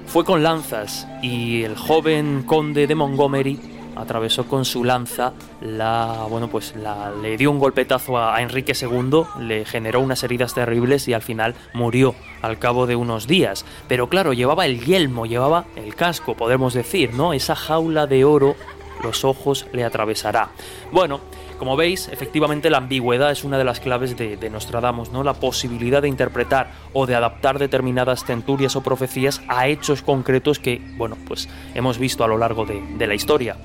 Fue 0.08 0.26
con 0.26 0.44
lanzas 0.44 1.08
y 1.22 1.64
el 1.64 1.78
joven 1.78 2.44
conde 2.46 2.88
de 2.88 2.96
Montgomery 2.96 3.60
atravesó 4.00 4.48
con 4.48 4.65
su 4.65 4.84
lanza 4.84 5.34
la 5.62 6.25
bueno 6.29 6.48
pues 6.48 6.75
la, 6.75 7.12
le 7.12 7.38
dio 7.38 7.51
un 7.51 7.60
golpetazo 7.60 8.18
a, 8.18 8.41
Enrique 8.41 8.74
II 8.79 9.24
le 9.39 9.65
generó 9.65 10.00
unas 10.00 10.24
heridas 10.24 10.53
terribles 10.53 11.08
y 11.08 11.13
al 11.13 11.22
final 11.22 11.56
murió 11.74 12.15
al 12.41 12.60
cabo 12.60 12.88
de 12.88 12.96
unos 12.96 13.27
días 13.27 13.65
pero 13.88 14.08
claro 14.08 14.34
llevaba 14.34 14.65
el 14.65 14.84
yelmo 14.84 15.25
llevaba 15.25 15.65
el 15.75 15.96
casco 15.96 16.36
podemos 16.36 16.74
decir 16.74 17.13
no 17.13 17.34
esa 17.34 17.56
jaula 17.56 18.08
de 18.08 18.25
oro 18.25 18.56
los 19.03 19.24
ojos 19.24 19.68
le 19.74 19.84
atravesará 19.84 20.50
bueno 20.91 21.22
como 21.60 21.75
veis, 21.75 22.08
efectivamente 22.08 22.70
la 22.70 22.77
ambigüedad 22.77 23.32
es 23.32 23.44
una 23.44 23.58
de 23.58 23.65
las 23.65 23.82
claves 23.82 24.15
de, 24.15 24.50
Nostradamus, 24.50 25.12
¿no? 25.12 25.25
La 25.25 25.34
posibilidad 25.34 26.01
de 26.01 26.08
interpretar 26.08 26.72
o 26.94 27.06
de 27.06 27.15
adaptar 27.15 27.60
determinadas 27.60 28.24
centurias 28.24 28.77
o 28.77 28.82
profecías 28.82 29.41
a 29.50 29.68
hechos 29.68 30.01
concretos 30.01 30.58
que, 30.58 30.82
bueno, 30.96 31.18
pues 31.27 31.50
hemos 31.75 32.00
visto 32.00 32.24
a 32.24 32.27
lo 32.29 32.38
largo 32.38 32.65
de 32.65 33.08
la 33.08 33.13
historia. 33.13 33.58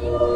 Bye. 0.00 0.29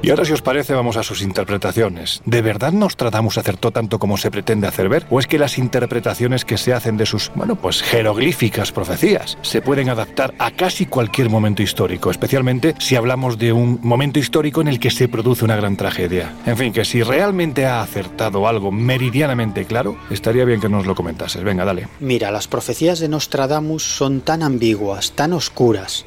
Y 0.00 0.10
ahora, 0.10 0.24
si 0.24 0.32
os 0.32 0.42
parece, 0.42 0.74
vamos 0.74 0.96
a 0.96 1.02
sus 1.02 1.22
interpretaciones. 1.22 2.22
¿De 2.24 2.40
verdad 2.40 2.72
Nostradamus 2.72 3.36
acertó 3.36 3.72
tanto 3.72 3.98
como 3.98 4.16
se 4.16 4.30
pretende 4.30 4.68
hacer 4.68 4.88
ver? 4.88 5.06
¿O 5.10 5.18
es 5.18 5.26
que 5.26 5.38
las 5.38 5.58
interpretaciones 5.58 6.44
que 6.44 6.56
se 6.56 6.72
hacen 6.72 6.96
de 6.96 7.04
sus, 7.04 7.32
bueno, 7.34 7.56
pues 7.56 7.82
jeroglíficas 7.82 8.70
profecías 8.70 9.36
se 9.42 9.60
pueden 9.60 9.88
adaptar 9.88 10.34
a 10.38 10.52
casi 10.52 10.86
cualquier 10.86 11.30
momento 11.30 11.62
histórico, 11.62 12.10
especialmente 12.10 12.74
si 12.78 12.94
hablamos 12.94 13.38
de 13.38 13.52
un 13.52 13.80
momento 13.82 14.20
histórico 14.20 14.60
en 14.60 14.68
el 14.68 14.78
que 14.78 14.90
se 14.90 15.08
produce 15.08 15.44
una 15.44 15.56
gran 15.56 15.76
tragedia? 15.76 16.32
En 16.46 16.56
fin, 16.56 16.72
que 16.72 16.84
si 16.84 17.02
realmente 17.02 17.66
ha 17.66 17.82
acertado 17.82 18.46
algo 18.46 18.70
meridianamente 18.70 19.64
claro, 19.64 19.98
estaría 20.10 20.44
bien 20.44 20.60
que 20.60 20.68
nos 20.68 20.86
lo 20.86 20.94
comentases. 20.94 21.42
Venga, 21.42 21.64
dale. 21.64 21.88
Mira, 21.98 22.30
las 22.30 22.46
profecías 22.46 23.00
de 23.00 23.08
Nostradamus 23.08 23.82
son 23.82 24.20
tan 24.20 24.44
ambiguas, 24.44 25.12
tan 25.12 25.32
oscuras, 25.32 26.06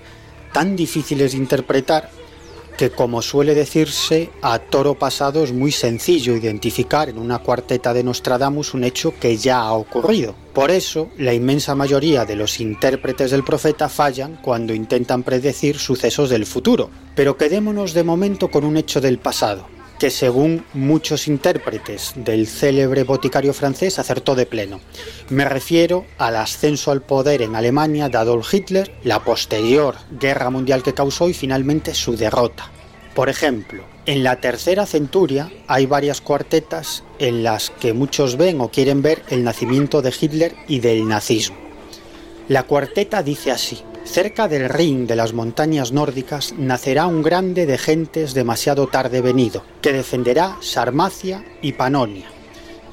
tan 0.54 0.78
difíciles 0.78 1.34
de 1.34 1.38
interpretar 1.40 2.21
que 2.78 2.90
como 2.90 3.22
suele 3.22 3.54
decirse, 3.54 4.30
a 4.42 4.60
toro 4.60 4.96
pasado 4.96 5.44
es 5.44 5.54
muy 5.54 5.72
sencillo 5.72 6.36
identificar 6.36 7.10
en 7.10 7.18
una 7.18 7.40
cuarteta 7.40 7.94
de 7.94 8.04
Nostradamus 8.04 8.74
un 8.74 8.84
hecho 8.84 9.14
que 9.20 9.38
ya 9.38 9.60
ha 9.60 9.74
ocurrido. 9.74 10.36
Por 10.54 10.72
eso, 10.72 11.10
la 11.18 11.34
inmensa 11.34 11.76
mayoría 11.76 12.26
de 12.26 12.36
los 12.36 12.60
intérpretes 12.60 13.32
del 13.32 13.44
profeta 13.44 13.88
fallan 13.90 14.38
cuando 14.42 14.74
intentan 14.74 15.24
predecir 15.24 15.78
sucesos 15.78 16.30
del 16.30 16.46
futuro. 16.46 16.90
Pero 17.16 17.38
quedémonos 17.38 17.94
de 17.94 18.04
momento 18.04 18.50
con 18.50 18.66
un 18.66 18.78
hecho 18.78 19.00
del 19.00 19.20
pasado, 19.20 19.68
que 20.02 20.10
según 20.10 20.66
muchos 20.74 21.28
intérpretes 21.28 22.14
del 22.16 22.48
célebre 22.48 23.04
boticario 23.04 23.54
francés 23.54 24.00
acertó 24.00 24.34
de 24.34 24.48
pleno. 24.48 24.80
Me 25.30 25.46
refiero 25.46 26.08
al 26.18 26.38
ascenso 26.38 26.90
al 26.90 27.04
poder 27.04 27.44
en 27.44 27.56
Alemania 27.56 28.10
de 28.10 28.18
Adolf 28.18 28.52
Hitler, 28.52 28.92
la 29.04 29.24
posterior 29.24 29.98
guerra 30.20 30.50
mundial 30.50 30.82
que 30.82 30.96
causó 30.96 31.30
y 31.30 31.36
finalmente 31.36 31.94
su 31.94 32.18
derrota. 32.18 32.72
Por 33.14 33.30
ejemplo, 33.30 33.84
en 34.08 34.24
la 34.24 34.42
tercera 34.42 34.88
centuria 34.88 35.52
hay 35.68 35.86
varias 35.86 36.20
cuartetas 36.20 37.04
en 37.20 37.44
las 37.44 37.70
que 37.70 37.94
muchos 37.94 38.38
ven 38.38 38.60
o 38.60 38.72
quieren 38.72 39.04
ver 39.04 39.22
el 39.30 39.44
nacimiento 39.44 40.02
de 40.02 40.16
Hitler 40.20 40.56
y 40.68 40.80
del 40.80 41.08
nazismo. 41.08 41.58
La 42.48 42.64
cuarteta 42.64 43.22
dice 43.22 43.52
así, 43.52 43.84
Cerca 44.06 44.48
del 44.48 44.68
Rin 44.68 45.08
de 45.08 45.16
las 45.16 45.34
montañas 45.34 45.92
nórdicas 45.92 46.54
nacerá 46.58 47.06
un 47.06 47.22
grande 47.22 47.66
de 47.66 47.78
gentes 47.78 48.34
demasiado 48.34 48.88
tarde 48.88 49.22
venido, 49.22 49.64
que 49.82 49.94
defenderá 49.94 50.58
Sarmacia 50.60 51.46
y 51.62 51.74
Panonia, 51.74 52.26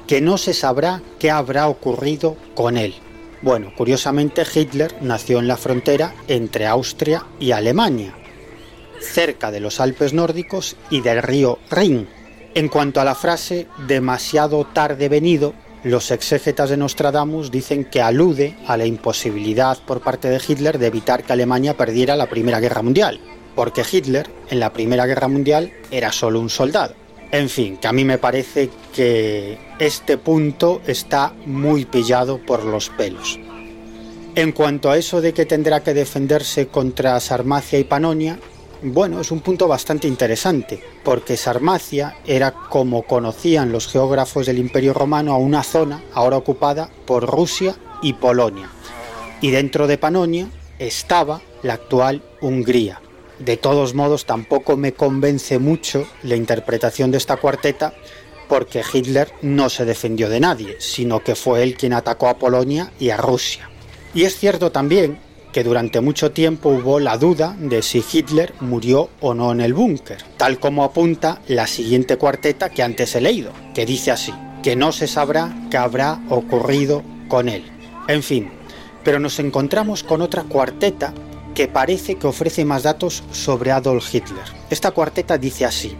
que 0.07 0.21
no 0.21 0.37
se 0.37 0.53
sabrá 0.53 1.01
qué 1.17 1.29
habrá 1.31 1.67
ocurrido 1.67 2.37
con 2.55 2.77
él. 2.77 2.95
Bueno, 3.41 3.73
curiosamente 3.75 4.43
Hitler 4.53 4.95
nació 5.01 5.39
en 5.39 5.47
la 5.47 5.57
frontera 5.57 6.13
entre 6.27 6.67
Austria 6.67 7.25
y 7.39 7.51
Alemania, 7.51 8.15
cerca 9.01 9.51
de 9.51 9.59
los 9.59 9.79
Alpes 9.79 10.13
nórdicos 10.13 10.75
y 10.89 11.01
del 11.01 11.21
río 11.21 11.59
Rin. 11.71 12.07
En 12.53 12.67
cuanto 12.67 13.01
a 13.01 13.05
la 13.05 13.15
frase 13.15 13.67
demasiado 13.87 14.65
tarde 14.65 15.09
venido, 15.09 15.53
los 15.83 16.11
exégetas 16.11 16.69
de 16.69 16.77
Nostradamus 16.77 17.51
dicen 17.51 17.85
que 17.85 18.01
alude 18.01 18.57
a 18.67 18.75
la 18.75 18.85
imposibilidad 18.85 19.77
por 19.85 20.01
parte 20.01 20.29
de 20.29 20.41
Hitler 20.45 20.77
de 20.77 20.87
evitar 20.87 21.23
que 21.23 21.33
Alemania 21.33 21.77
perdiera 21.77 22.15
la 22.15 22.29
Primera 22.29 22.59
Guerra 22.59 22.81
Mundial, 22.81 23.19
porque 23.55 23.83
Hitler 23.89 24.29
en 24.49 24.59
la 24.59 24.73
Primera 24.73 25.05
Guerra 25.05 25.27
Mundial 25.27 25.71
era 25.91 26.11
solo 26.11 26.39
un 26.39 26.49
soldado. 26.49 26.95
En 27.31 27.47
fin, 27.47 27.77
que 27.77 27.87
a 27.87 27.93
mí 27.93 28.03
me 28.03 28.17
parece 28.17 28.69
que 28.93 29.57
este 29.77 30.17
punto 30.17 30.81
está 30.87 31.33
muy 31.45 31.85
pillado 31.85 32.39
por 32.43 32.65
los 32.65 32.89
pelos. 32.89 33.39
En 34.35 34.51
cuanto 34.51 34.89
a 34.89 34.97
eso 34.97 35.21
de 35.21 35.33
que 35.33 35.45
tendrá 35.45 35.81
que 35.81 35.93
defenderse 35.93 36.67
contra 36.67 37.19
Sarmacia 37.19 37.79
y 37.79 37.83
Panonia, 37.83 38.39
bueno, 38.81 39.19
es 39.19 39.31
un 39.31 39.41
punto 39.41 39.67
bastante 39.67 40.07
interesante, 40.07 40.81
porque 41.03 41.35
Sarmacia 41.35 42.15
era, 42.25 42.51
como 42.51 43.03
conocían 43.03 43.71
los 43.71 43.87
geógrafos 43.87 44.45
del 44.45 44.57
Imperio 44.57 44.93
Romano, 44.93 45.33
a 45.33 45.37
una 45.37 45.63
zona 45.63 46.01
ahora 46.13 46.37
ocupada 46.37 46.89
por 47.05 47.25
Rusia 47.25 47.75
y 48.01 48.13
Polonia. 48.13 48.69
Y 49.41 49.51
dentro 49.51 49.87
de 49.87 49.97
Panonia 49.97 50.49
estaba 50.79 51.41
la 51.61 51.73
actual 51.73 52.23
Hungría. 52.41 53.01
De 53.39 53.57
todos 53.57 53.93
modos, 53.93 54.25
tampoco 54.25 54.77
me 54.77 54.93
convence 54.93 55.59
mucho 55.59 56.07
la 56.23 56.35
interpretación 56.35 57.11
de 57.11 57.17
esta 57.17 57.37
cuarteta, 57.37 57.93
porque 58.47 58.81
Hitler 58.93 59.31
no 59.41 59.69
se 59.69 59.85
defendió 59.85 60.29
de 60.29 60.39
nadie, 60.39 60.77
sino 60.79 61.21
que 61.21 61.35
fue 61.35 61.63
él 61.63 61.75
quien 61.75 61.93
atacó 61.93 62.27
a 62.27 62.37
Polonia 62.37 62.91
y 62.99 63.11
a 63.11 63.17
Rusia. 63.17 63.69
Y 64.13 64.23
es 64.23 64.37
cierto 64.37 64.71
también 64.71 65.19
que 65.51 65.63
durante 65.63 66.01
mucho 66.01 66.31
tiempo 66.31 66.69
hubo 66.69 66.99
la 66.99 67.17
duda 67.17 67.55
de 67.59 67.81
si 67.81 68.03
Hitler 68.11 68.53
murió 68.59 69.09
o 69.19 69.33
no 69.33 69.51
en 69.51 69.61
el 69.61 69.73
búnker, 69.73 70.23
tal 70.37 70.59
como 70.59 70.83
apunta 70.83 71.41
la 71.47 71.67
siguiente 71.67 72.17
cuarteta 72.17 72.69
que 72.69 72.83
antes 72.83 73.15
he 73.15 73.21
leído, 73.21 73.51
que 73.73 73.85
dice 73.85 74.11
así, 74.11 74.33
que 74.61 74.75
no 74.75 74.91
se 74.91 75.07
sabrá 75.07 75.55
qué 75.71 75.77
habrá 75.77 76.21
ocurrido 76.29 77.03
con 77.27 77.49
él. 77.49 77.63
En 78.07 78.23
fin, 78.23 78.51
pero 79.03 79.19
nos 79.19 79.39
encontramos 79.39 80.03
con 80.03 80.21
otra 80.21 80.43
cuarteta 80.43 81.13
que 81.55 81.67
parece 81.67 82.15
que 82.15 82.27
ofrece 82.27 82.65
más 82.65 82.83
datos 82.83 83.23
sobre 83.31 83.71
Adolf 83.71 84.13
Hitler. 84.13 84.45
Esta 84.69 84.91
cuarteta 84.91 85.37
dice 85.37 85.65
así, 85.65 85.95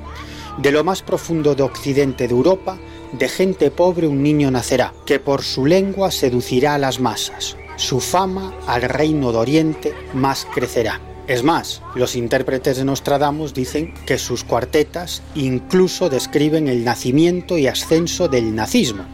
de 0.57 0.71
lo 0.71 0.83
más 0.83 1.01
profundo 1.01 1.55
de 1.55 1.63
Occidente 1.63 2.27
de 2.27 2.33
Europa, 2.33 2.77
de 3.13 3.27
gente 3.27 3.71
pobre 3.71 4.07
un 4.07 4.21
niño 4.21 4.51
nacerá, 4.51 4.93
que 5.05 5.19
por 5.19 5.41
su 5.41 5.65
lengua 5.65 6.11
seducirá 6.11 6.75
a 6.75 6.77
las 6.77 6.99
masas, 6.99 7.57
su 7.79 8.01
fama 8.01 8.53
al 8.67 8.81
reino 8.83 9.31
de 9.31 9.37
Oriente 9.37 9.93
más 10.13 10.45
crecerá. 10.53 10.99
Es 11.27 11.43
más, 11.43 11.81
los 11.95 12.15
intérpretes 12.15 12.77
de 12.77 12.85
Nostradamus 12.85 13.53
dicen 13.53 13.93
que 14.05 14.17
sus 14.17 14.43
cuartetas 14.43 15.21
incluso 15.35 16.09
describen 16.09 16.67
el 16.67 16.83
nacimiento 16.83 17.57
y 17.57 17.67
ascenso 17.67 18.27
del 18.27 18.53
nazismo. 18.53 19.05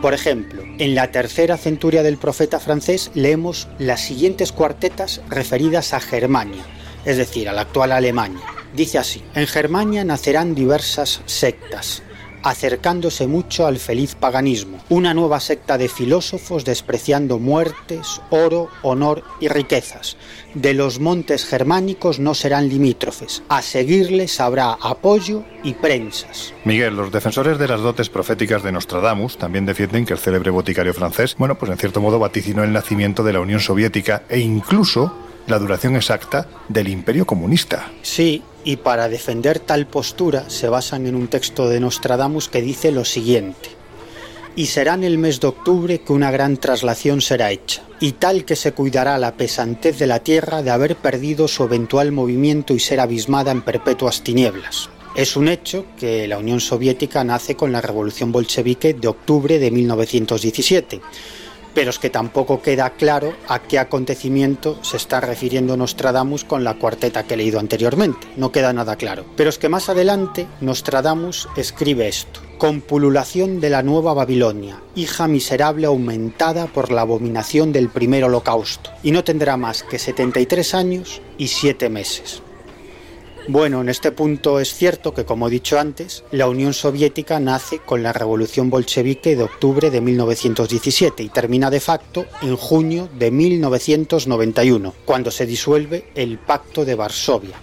Por 0.00 0.14
ejemplo, 0.14 0.62
en 0.78 0.94
la 0.94 1.10
tercera 1.10 1.56
centuria 1.56 2.02
del 2.02 2.16
profeta 2.16 2.60
francés 2.60 3.10
leemos 3.14 3.68
las 3.78 4.00
siguientes 4.00 4.52
cuartetas 4.52 5.20
referidas 5.28 5.92
a 5.92 6.00
Germania, 6.00 6.62
es 7.04 7.16
decir, 7.16 7.48
a 7.48 7.52
la 7.52 7.62
actual 7.62 7.92
Alemania. 7.92 8.44
Dice 8.74 8.98
así, 8.98 9.22
en 9.34 9.46
Germania 9.46 10.04
nacerán 10.04 10.54
diversas 10.54 11.22
sectas, 11.26 12.02
acercándose 12.42 13.26
mucho 13.26 13.66
al 13.66 13.78
feliz 13.78 14.14
paganismo, 14.14 14.78
una 14.88 15.14
nueva 15.14 15.40
secta 15.40 15.78
de 15.78 15.88
filósofos 15.88 16.64
despreciando 16.64 17.38
muertes, 17.38 18.20
oro, 18.30 18.68
honor 18.82 19.22
y 19.40 19.48
riquezas. 19.48 20.16
De 20.54 20.74
los 20.74 21.00
montes 21.00 21.44
germánicos 21.44 22.18
no 22.18 22.34
serán 22.34 22.68
limítrofes, 22.68 23.42
a 23.48 23.62
seguirles 23.62 24.40
habrá 24.40 24.72
apoyo 24.72 25.44
y 25.62 25.74
prensas. 25.74 26.52
Miguel, 26.64 26.96
los 26.96 27.12
defensores 27.12 27.58
de 27.58 27.68
las 27.68 27.80
dotes 27.80 28.08
proféticas 28.08 28.62
de 28.62 28.72
Nostradamus 28.72 29.36
también 29.36 29.66
defienden 29.66 30.04
que 30.04 30.14
el 30.14 30.18
célebre 30.18 30.50
boticario 30.50 30.94
francés, 30.94 31.36
bueno, 31.38 31.56
pues 31.56 31.70
en 31.70 31.78
cierto 31.78 32.00
modo 32.00 32.18
vaticinó 32.18 32.64
el 32.64 32.72
nacimiento 32.72 33.22
de 33.22 33.32
la 33.32 33.40
Unión 33.40 33.60
Soviética 33.60 34.22
e 34.28 34.40
incluso 34.40 35.14
la 35.46 35.58
duración 35.58 35.96
exacta 35.96 36.46
del 36.68 36.88
imperio 36.88 37.26
comunista. 37.26 37.90
Sí, 38.02 38.42
y 38.64 38.76
para 38.76 39.08
defender 39.08 39.58
tal 39.58 39.86
postura 39.86 40.48
se 40.50 40.68
basan 40.68 41.06
en 41.06 41.14
un 41.14 41.28
texto 41.28 41.68
de 41.68 41.80
Nostradamus 41.80 42.48
que 42.48 42.62
dice 42.62 42.92
lo 42.92 43.04
siguiente. 43.04 43.70
Y 44.56 44.66
será 44.66 44.94
en 44.94 45.04
el 45.04 45.18
mes 45.18 45.40
de 45.40 45.46
octubre 45.46 46.00
que 46.00 46.12
una 46.12 46.30
gran 46.30 46.56
traslación 46.56 47.20
será 47.20 47.50
hecha, 47.52 47.82
y 48.00 48.12
tal 48.12 48.44
que 48.44 48.56
se 48.56 48.72
cuidará 48.72 49.16
la 49.18 49.36
pesantez 49.36 49.98
de 49.98 50.06
la 50.06 50.20
tierra 50.20 50.62
de 50.62 50.70
haber 50.70 50.96
perdido 50.96 51.48
su 51.48 51.64
eventual 51.64 52.12
movimiento 52.12 52.74
y 52.74 52.80
ser 52.80 53.00
abismada 53.00 53.52
en 53.52 53.62
perpetuas 53.62 54.22
tinieblas. 54.22 54.90
Es 55.14 55.36
un 55.36 55.48
hecho 55.48 55.86
que 55.98 56.28
la 56.28 56.38
Unión 56.38 56.60
Soviética 56.60 57.24
nace 57.24 57.56
con 57.56 57.72
la 57.72 57.80
revolución 57.80 58.30
bolchevique 58.30 58.94
de 58.94 59.08
octubre 59.08 59.58
de 59.58 59.70
1917 59.70 61.00
pero 61.74 61.90
es 61.90 61.98
que 61.98 62.10
tampoco 62.10 62.62
queda 62.62 62.90
claro 62.90 63.34
a 63.48 63.60
qué 63.60 63.78
acontecimiento 63.78 64.78
se 64.82 64.96
está 64.96 65.20
refiriendo 65.20 65.76
Nostradamus 65.76 66.44
con 66.44 66.64
la 66.64 66.74
cuarteta 66.74 67.24
que 67.24 67.34
he 67.34 67.36
leído 67.36 67.60
anteriormente. 67.60 68.28
No 68.36 68.52
queda 68.52 68.72
nada 68.72 68.96
claro. 68.96 69.24
Pero 69.36 69.50
es 69.50 69.58
que 69.58 69.68
más 69.68 69.88
adelante 69.88 70.46
Nostradamus 70.60 71.48
escribe 71.56 72.08
esto. 72.08 72.40
Con 72.58 72.82
pululación 72.82 73.60
de 73.60 73.70
la 73.70 73.82
nueva 73.82 74.12
Babilonia, 74.12 74.82
hija 74.94 75.26
miserable 75.26 75.86
aumentada 75.86 76.66
por 76.66 76.92
la 76.92 77.00
abominación 77.00 77.72
del 77.72 77.88
primer 77.88 78.24
holocausto, 78.24 78.90
y 79.02 79.12
no 79.12 79.24
tendrá 79.24 79.56
más 79.56 79.82
que 79.82 79.98
73 79.98 80.74
años 80.74 81.22
y 81.38 81.48
7 81.48 81.88
meses. 81.88 82.42
Bueno, 83.52 83.80
en 83.80 83.88
este 83.88 84.12
punto 84.12 84.60
es 84.60 84.72
cierto 84.72 85.12
que, 85.12 85.24
como 85.24 85.48
he 85.48 85.50
dicho 85.50 85.76
antes, 85.76 86.22
la 86.30 86.48
Unión 86.48 86.72
Soviética 86.72 87.40
nace 87.40 87.80
con 87.80 88.00
la 88.00 88.12
Revolución 88.12 88.70
Bolchevique 88.70 89.34
de 89.34 89.42
octubre 89.42 89.90
de 89.90 90.00
1917 90.00 91.24
y 91.24 91.30
termina 91.30 91.68
de 91.68 91.80
facto 91.80 92.26
en 92.42 92.54
junio 92.54 93.08
de 93.18 93.32
1991, 93.32 94.94
cuando 95.04 95.32
se 95.32 95.46
disuelve 95.46 96.04
el 96.14 96.38
Pacto 96.38 96.84
de 96.84 96.94
Varsovia. 96.94 97.60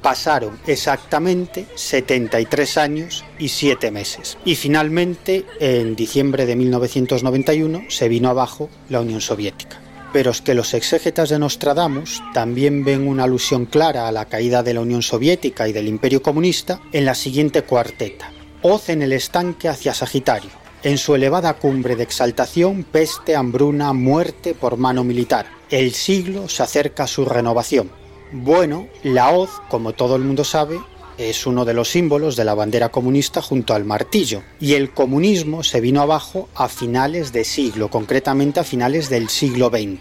Pasaron 0.00 0.60
exactamente 0.64 1.66
73 1.74 2.76
años 2.76 3.24
y 3.40 3.48
7 3.48 3.90
meses. 3.90 4.38
Y 4.44 4.54
finalmente, 4.54 5.44
en 5.58 5.96
diciembre 5.96 6.46
de 6.46 6.54
1991, 6.54 7.86
se 7.88 8.08
vino 8.08 8.28
abajo 8.28 8.70
la 8.88 9.00
Unión 9.00 9.20
Soviética 9.20 9.80
pero 10.16 10.30
es 10.30 10.40
que 10.40 10.54
los 10.54 10.72
exégetas 10.72 11.28
de 11.28 11.38
Nostradamus 11.38 12.22
también 12.32 12.86
ven 12.86 13.06
una 13.06 13.24
alusión 13.24 13.66
clara 13.66 14.08
a 14.08 14.12
la 14.12 14.24
caída 14.24 14.62
de 14.62 14.72
la 14.72 14.80
Unión 14.80 15.02
Soviética 15.02 15.68
y 15.68 15.74
del 15.74 15.88
Imperio 15.88 16.22
Comunista 16.22 16.80
en 16.90 17.04
la 17.04 17.14
siguiente 17.14 17.64
cuarteta. 17.64 18.32
Hoz 18.62 18.88
en 18.88 19.02
el 19.02 19.12
estanque 19.12 19.68
hacia 19.68 19.92
Sagitario. 19.92 20.48
En 20.82 20.96
su 20.96 21.14
elevada 21.14 21.52
cumbre 21.52 21.96
de 21.96 22.04
exaltación, 22.04 22.82
peste, 22.82 23.36
hambruna, 23.36 23.92
muerte 23.92 24.54
por 24.54 24.78
mano 24.78 25.04
militar. 25.04 25.48
El 25.68 25.92
siglo 25.92 26.48
se 26.48 26.62
acerca 26.62 27.02
a 27.02 27.08
su 27.08 27.26
renovación. 27.26 27.90
Bueno, 28.32 28.88
la 29.02 29.32
hoz, 29.32 29.50
como 29.68 29.92
todo 29.92 30.16
el 30.16 30.22
mundo 30.22 30.44
sabe, 30.44 30.80
es 31.18 31.46
uno 31.46 31.64
de 31.64 31.74
los 31.74 31.90
símbolos 31.90 32.36
de 32.36 32.44
la 32.44 32.54
bandera 32.54 32.90
comunista 32.90 33.40
junto 33.40 33.74
al 33.74 33.84
martillo, 33.84 34.42
y 34.60 34.74
el 34.74 34.90
comunismo 34.90 35.62
se 35.62 35.80
vino 35.80 36.02
abajo 36.02 36.48
a 36.54 36.68
finales 36.68 37.32
de 37.32 37.44
siglo, 37.44 37.88
concretamente 37.90 38.60
a 38.60 38.64
finales 38.64 39.08
del 39.08 39.28
siglo 39.28 39.68
XX. 39.68 39.98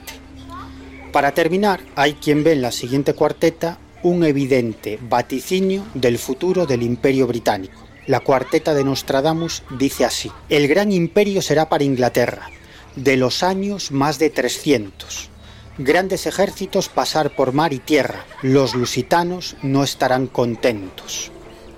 Para 1.11 1.33
terminar, 1.33 1.81
hay 1.95 2.13
quien 2.13 2.43
ve 2.43 2.51
en 2.51 2.61
la 2.61 2.71
siguiente 2.71 3.13
cuarteta 3.13 3.79
un 4.03 4.23
evidente 4.23 4.99
vaticinio 5.01 5.85
del 5.93 6.17
futuro 6.17 6.65
del 6.65 6.83
imperio 6.83 7.27
británico. 7.27 7.85
La 8.07 8.19
cuarteta 8.19 8.73
de 8.73 8.83
Nostradamus 8.83 9.63
dice 9.79 10.05
así, 10.05 10.31
el 10.49 10.67
gran 10.67 10.91
imperio 10.91 11.41
será 11.41 11.69
para 11.69 11.83
Inglaterra, 11.83 12.49
de 12.95 13.17
los 13.17 13.41
años 13.41 13.91
más 13.91 14.19
de 14.19 14.29
300 14.29 15.31
grandes 15.77 16.25
ejércitos 16.25 16.89
pasar 16.89 17.35
por 17.35 17.53
mar 17.53 17.73
y 17.73 17.79
tierra. 17.79 18.25
Los 18.41 18.75
lusitanos 18.75 19.55
no 19.61 19.83
estarán 19.83 20.27
contentos. 20.27 21.31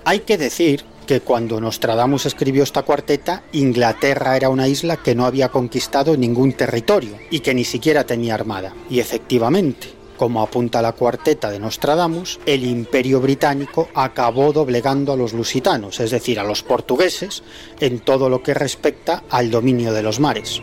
Hay 0.04 0.20
que 0.20 0.38
decir 0.38 0.84
que 1.06 1.20
cuando 1.20 1.60
Nostradamus 1.60 2.26
escribió 2.26 2.62
esta 2.62 2.82
cuarteta, 2.82 3.42
Inglaterra 3.52 4.36
era 4.36 4.50
una 4.50 4.68
isla 4.68 4.98
que 4.98 5.14
no 5.14 5.24
había 5.24 5.48
conquistado 5.48 6.16
ningún 6.16 6.52
territorio 6.52 7.16
y 7.30 7.40
que 7.40 7.54
ni 7.54 7.64
siquiera 7.64 8.04
tenía 8.04 8.34
armada. 8.34 8.74
Y 8.90 9.00
efectivamente, 9.00 9.88
como 10.18 10.42
apunta 10.42 10.82
la 10.82 10.92
cuarteta 10.92 11.50
de 11.50 11.60
Nostradamus, 11.60 12.40
el 12.44 12.64
imperio 12.64 13.20
británico 13.20 13.88
acabó 13.94 14.52
doblegando 14.52 15.12
a 15.12 15.16
los 15.16 15.32
lusitanos, 15.32 15.98
es 16.00 16.10
decir, 16.10 16.38
a 16.38 16.44
los 16.44 16.62
portugueses, 16.62 17.42
en 17.80 18.00
todo 18.00 18.28
lo 18.28 18.42
que 18.42 18.52
respecta 18.52 19.22
al 19.30 19.50
dominio 19.50 19.92
de 19.92 20.02
los 20.02 20.20
mares. 20.20 20.60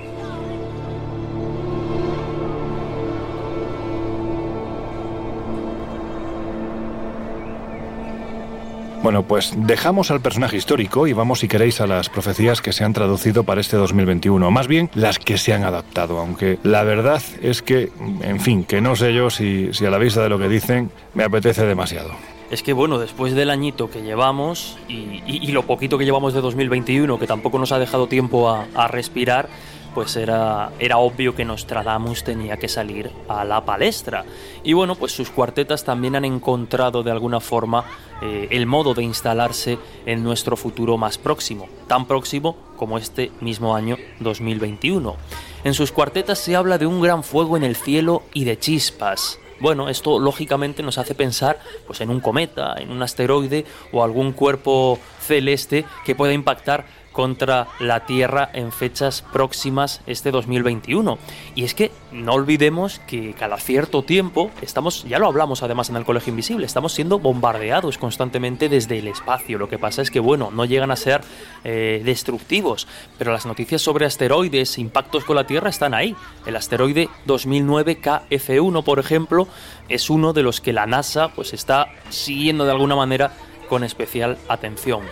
Bueno, 9.06 9.22
pues 9.22 9.54
dejamos 9.56 10.10
al 10.10 10.20
personaje 10.20 10.58
histórico 10.58 11.06
y 11.06 11.14
vamos, 11.14 11.42
si 11.42 11.48
queréis, 11.48 11.80
a 11.80 11.86
las 11.86 12.10
profecías 12.10 12.60
que 12.60 12.74
se 12.74 12.84
han 12.84 12.92
traducido 12.92 13.44
para 13.44 13.62
este 13.62 13.78
2021. 13.78 14.50
Más 14.50 14.68
bien, 14.68 14.90
las 14.96 15.20
que 15.20 15.38
se 15.38 15.54
han 15.54 15.64
adaptado, 15.64 16.18
aunque 16.18 16.58
la 16.64 16.82
verdad 16.82 17.22
es 17.44 17.62
que, 17.62 17.92
en 18.22 18.40
fin, 18.40 18.64
que 18.64 18.82
no 18.82 18.96
sé 18.96 19.14
yo 19.14 19.30
si, 19.30 19.70
a 19.86 19.92
la 19.92 20.00
vista 20.00 20.24
de 20.24 20.30
lo 20.30 20.40
que 20.40 20.50
dicen 20.50 20.90
me 21.14 21.24
apetece 21.24 21.68
demasiado. 21.68 22.14
Es 22.50 22.64
que 22.64 22.74
bueno, 22.74 22.98
después 22.98 23.36
del 23.36 23.52
añito 23.52 23.92
que 23.92 24.02
llevamos 24.02 24.80
y, 24.88 25.52
lo 25.52 25.68
poquito 25.68 26.00
que 26.00 26.06
llevamos 26.06 26.34
de 26.34 26.42
2021, 26.42 27.20
que 27.20 27.28
tampoco 27.28 27.60
nos 27.60 27.72
ha 27.74 27.78
dejado 27.78 28.08
tiempo 28.08 28.50
a 28.50 28.88
respirar, 28.88 29.50
pues 29.96 30.18
era, 30.18 30.72
era 30.78 30.98
obvio 30.98 31.34
que 31.34 31.46
Nostradamus 31.46 32.26
tenía 32.26 32.58
que 32.58 32.68
salir 32.68 33.10
a 33.30 33.46
la 33.46 33.64
palestra. 33.64 34.26
Y 34.62 34.74
bueno, 34.74 34.96
pues 34.96 35.14
sus 35.14 35.30
cuartetas 35.30 35.86
también 35.86 36.18
han 36.18 36.26
encontrado 36.26 37.02
de 37.02 37.12
alguna 37.12 37.40
forma 37.40 37.86
eh, 38.22 38.50
el 38.52 38.66
modo 38.66 38.94
de 38.94 39.04
instalarse 39.04 39.80
en 40.06 40.22
nuestro 40.22 40.58
futuro 40.58 40.98
más 40.98 41.18
próximo, 41.18 41.70
tan 41.88 42.06
próximo 42.08 42.58
como 42.76 42.98
este 42.98 43.32
mismo 43.40 43.74
año 43.74 43.98
2021. 44.20 45.16
En 45.64 45.74
sus 45.74 45.94
cuartetas 45.94 46.40
se 46.40 46.58
habla 46.58 46.78
de 46.78 46.86
un 46.86 47.02
gran 47.02 47.24
fuego 47.24 47.56
en 47.56 47.64
el 47.64 47.78
cielo 47.78 48.24
y 48.34 48.44
de 48.44 48.60
chispas. 48.60 49.40
Bueno, 49.62 49.88
esto 49.88 50.20
lógicamente 50.20 50.84
nos 50.84 50.98
hace 50.98 51.16
pensar 51.16 51.60
pues, 51.88 52.02
en 52.02 52.10
un 52.10 52.20
cometa, 52.20 52.76
en 52.78 52.92
un 52.92 53.02
asteroide 53.02 53.66
o 53.94 54.04
algún 54.04 54.34
cuerpo 54.34 55.00
celeste 55.22 55.86
que 56.04 56.16
pueda 56.16 56.34
impactar 56.34 56.86
contra 57.16 57.68
la 57.80 58.06
Tierra 58.06 58.50
en 58.54 58.74
fechas 58.74 59.24
próximas 59.34 60.02
este 60.06 60.32
2021. 60.32 61.18
Y 61.56 61.64
es 61.64 61.74
que 61.74 61.92
no 62.12 62.34
olvidemos 62.34 63.00
que 63.08 63.34
cada 63.34 63.58
cierto 63.58 64.04
tiempo 64.04 64.52
estamos, 64.62 65.06
ya 65.06 65.18
lo 65.18 65.28
hablamos 65.28 65.64
además 65.64 65.90
en 65.90 65.96
el 65.96 66.04
Colegio 66.04 66.32
Invisible, 66.32 66.66
estamos 66.66 66.92
siendo 66.92 67.18
bombardeados 67.18 67.98
constantemente 67.98 68.68
desde 68.68 69.00
el 69.00 69.08
espacio. 69.08 69.58
Lo 69.58 69.70
que 69.70 69.80
pasa 69.80 70.02
es 70.02 70.12
que, 70.12 70.20
bueno, 70.20 70.52
no 70.52 70.66
llegan 70.66 70.92
a 70.92 70.98
ser 70.98 71.22
eh, 71.64 72.02
destructivos, 72.04 72.86
pero 73.18 73.32
las 73.32 73.46
noticias 73.46 73.82
sobre 73.82 74.06
asteroides, 74.06 74.78
impactos 74.78 75.24
con 75.24 75.38
la 75.38 75.48
Tierra 75.48 75.70
están 75.70 75.94
ahí. 75.94 76.16
El 76.46 76.58
asteroide 76.58 77.08
2009 77.26 78.02
KF1, 78.02 78.84
por 78.84 79.00
ejemplo, 79.00 79.48
es 79.88 80.10
uno 80.10 80.34
de 80.34 80.44
los 80.44 80.60
que 80.60 80.74
la 80.74 80.86
NASA 80.86 81.30
pues 81.30 81.54
está 81.54 81.88
siguiendo 82.10 82.66
de 82.66 82.72
alguna 82.72 82.98
manera 82.98 83.32
con 83.70 83.86
especial 83.86 84.38
atención. 84.50 85.04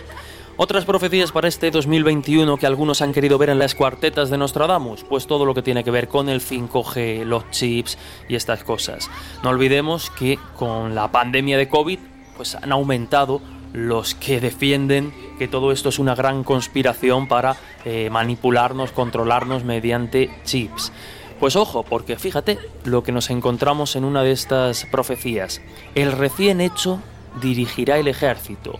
Otras 0.56 0.84
profecías 0.84 1.32
para 1.32 1.48
este 1.48 1.72
2021 1.72 2.56
que 2.58 2.66
algunos 2.66 3.02
han 3.02 3.12
querido 3.12 3.38
ver 3.38 3.50
en 3.50 3.58
las 3.58 3.74
cuartetas 3.74 4.30
de 4.30 4.38
Nostradamus, 4.38 5.02
pues 5.02 5.26
todo 5.26 5.44
lo 5.44 5.52
que 5.52 5.62
tiene 5.62 5.82
que 5.82 5.90
ver 5.90 6.06
con 6.06 6.28
el 6.28 6.40
5G, 6.40 7.24
los 7.24 7.50
chips 7.50 7.98
y 8.28 8.36
estas 8.36 8.62
cosas. 8.62 9.10
No 9.42 9.50
olvidemos 9.50 10.10
que 10.10 10.38
con 10.56 10.94
la 10.94 11.10
pandemia 11.10 11.58
de 11.58 11.68
COVID, 11.68 11.98
pues 12.36 12.54
han 12.54 12.70
aumentado 12.70 13.40
los 13.72 14.14
que 14.14 14.40
defienden 14.40 15.12
que 15.40 15.48
todo 15.48 15.72
esto 15.72 15.88
es 15.88 15.98
una 15.98 16.14
gran 16.14 16.44
conspiración 16.44 17.26
para 17.26 17.56
eh, 17.84 18.08
manipularnos, 18.08 18.92
controlarnos 18.92 19.64
mediante 19.64 20.30
chips. 20.44 20.92
Pues 21.40 21.56
ojo, 21.56 21.82
porque 21.82 22.16
fíjate 22.16 22.60
lo 22.84 23.02
que 23.02 23.10
nos 23.10 23.28
encontramos 23.30 23.96
en 23.96 24.04
una 24.04 24.22
de 24.22 24.30
estas 24.30 24.84
profecías. 24.84 25.60
El 25.96 26.12
recién 26.12 26.60
hecho 26.60 27.00
dirigirá 27.42 27.98
el 27.98 28.06
ejército, 28.06 28.78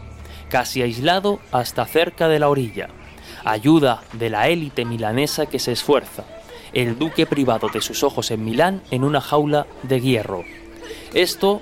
casi 0.54 0.82
aislado 0.82 1.40
hasta 1.50 1.84
cerca 1.84 2.28
de 2.28 2.38
la 2.38 2.48
orilla. 2.48 2.88
Ayuda 3.44 4.04
de 4.12 4.30
la 4.30 4.48
élite 4.50 4.84
milanesa 4.84 5.46
que 5.46 5.58
se 5.58 5.72
esfuerza. 5.72 6.22
El 6.72 6.96
duque 6.96 7.26
privado 7.26 7.68
de 7.74 7.80
sus 7.80 8.04
ojos 8.04 8.30
en 8.30 8.44
Milán 8.44 8.80
en 8.92 9.02
una 9.02 9.20
jaula 9.20 9.66
de 9.82 10.00
hierro. 10.00 10.44
Esto, 11.12 11.60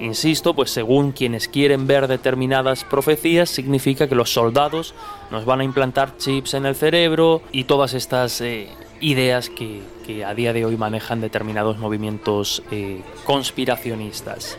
insisto, 0.00 0.52
pues 0.52 0.72
según 0.72 1.12
quienes 1.12 1.46
quieren 1.46 1.86
ver 1.86 2.08
determinadas 2.08 2.82
profecías, 2.82 3.50
significa 3.50 4.08
que 4.08 4.16
los 4.16 4.32
soldados 4.32 4.96
nos 5.30 5.44
van 5.44 5.60
a 5.60 5.64
implantar 5.64 6.16
chips 6.16 6.54
en 6.54 6.66
el 6.66 6.74
cerebro 6.74 7.40
y 7.52 7.62
todas 7.62 7.94
estas 7.94 8.40
eh, 8.40 8.66
ideas 9.00 9.48
que, 9.48 10.24
a 10.24 10.34
día 10.34 10.52
de 10.52 10.64
hoy 10.64 10.76
manejan 10.76 11.20
determinados 11.20 11.78
movimientos 11.78 12.64
eh, 12.72 13.00
conspiracionistas. 13.24 14.58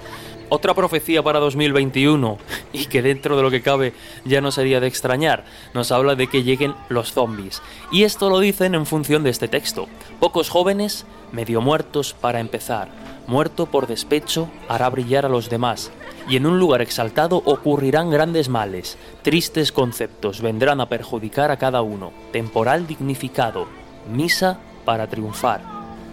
Otra 0.49 0.75
profecía 0.75 1.23
para 1.23 1.39
2021, 1.39 2.37
y 2.71 2.85
que 2.85 3.01
dentro 3.01 3.35
de 3.35 3.41
lo 3.41 3.49
que 3.49 3.63
cabe 3.63 3.93
ya 4.25 4.41
no 4.41 4.51
sería 4.51 4.79
de 4.79 4.87
extrañar, 4.87 5.43
nos 5.73 5.91
habla 5.91 6.15
de 6.15 6.27
que 6.27 6.43
lleguen 6.43 6.75
los 6.87 7.13
zombies. 7.13 7.63
Y 7.91 8.03
esto 8.03 8.29
lo 8.29 8.39
dicen 8.39 8.75
en 8.75 8.85
función 8.85 9.23
de 9.23 9.31
este 9.31 9.47
texto. 9.47 9.87
Pocos 10.19 10.49
jóvenes, 10.49 11.05
medio 11.31 11.61
muertos 11.61 12.13
para 12.13 12.39
empezar. 12.39 12.89
Muerto 13.25 13.65
por 13.65 13.87
despecho 13.87 14.47
hará 14.69 14.87
brillar 14.89 15.25
a 15.25 15.29
los 15.29 15.49
demás. 15.49 15.91
Y 16.29 16.37
en 16.37 16.45
un 16.45 16.59
lugar 16.59 16.81
exaltado 16.81 17.41
ocurrirán 17.43 18.11
grandes 18.11 18.47
males. 18.47 18.99
Tristes 19.23 19.71
conceptos 19.71 20.41
vendrán 20.41 20.79
a 20.79 20.89
perjudicar 20.89 21.49
a 21.49 21.57
cada 21.57 21.81
uno. 21.81 22.11
Temporal 22.31 22.85
dignificado. 22.85 23.67
Misa 24.11 24.59
para 24.85 25.07
triunfar. 25.07 25.61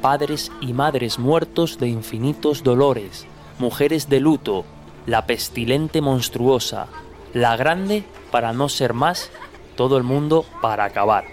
Padres 0.00 0.50
y 0.62 0.72
madres 0.72 1.18
muertos 1.18 1.78
de 1.78 1.88
infinitos 1.88 2.62
dolores 2.62 3.26
mujeres 3.58 4.08
de 4.08 4.20
luto, 4.20 4.64
la 5.06 5.26
pestilente 5.26 6.00
monstruosa, 6.00 6.88
la 7.34 7.56
grande 7.56 8.04
para 8.30 8.52
no 8.52 8.68
ser 8.68 8.94
más, 8.94 9.30
todo 9.76 9.96
el 9.96 10.02
mundo 10.02 10.44
para 10.60 10.84
acabar. 10.84 11.24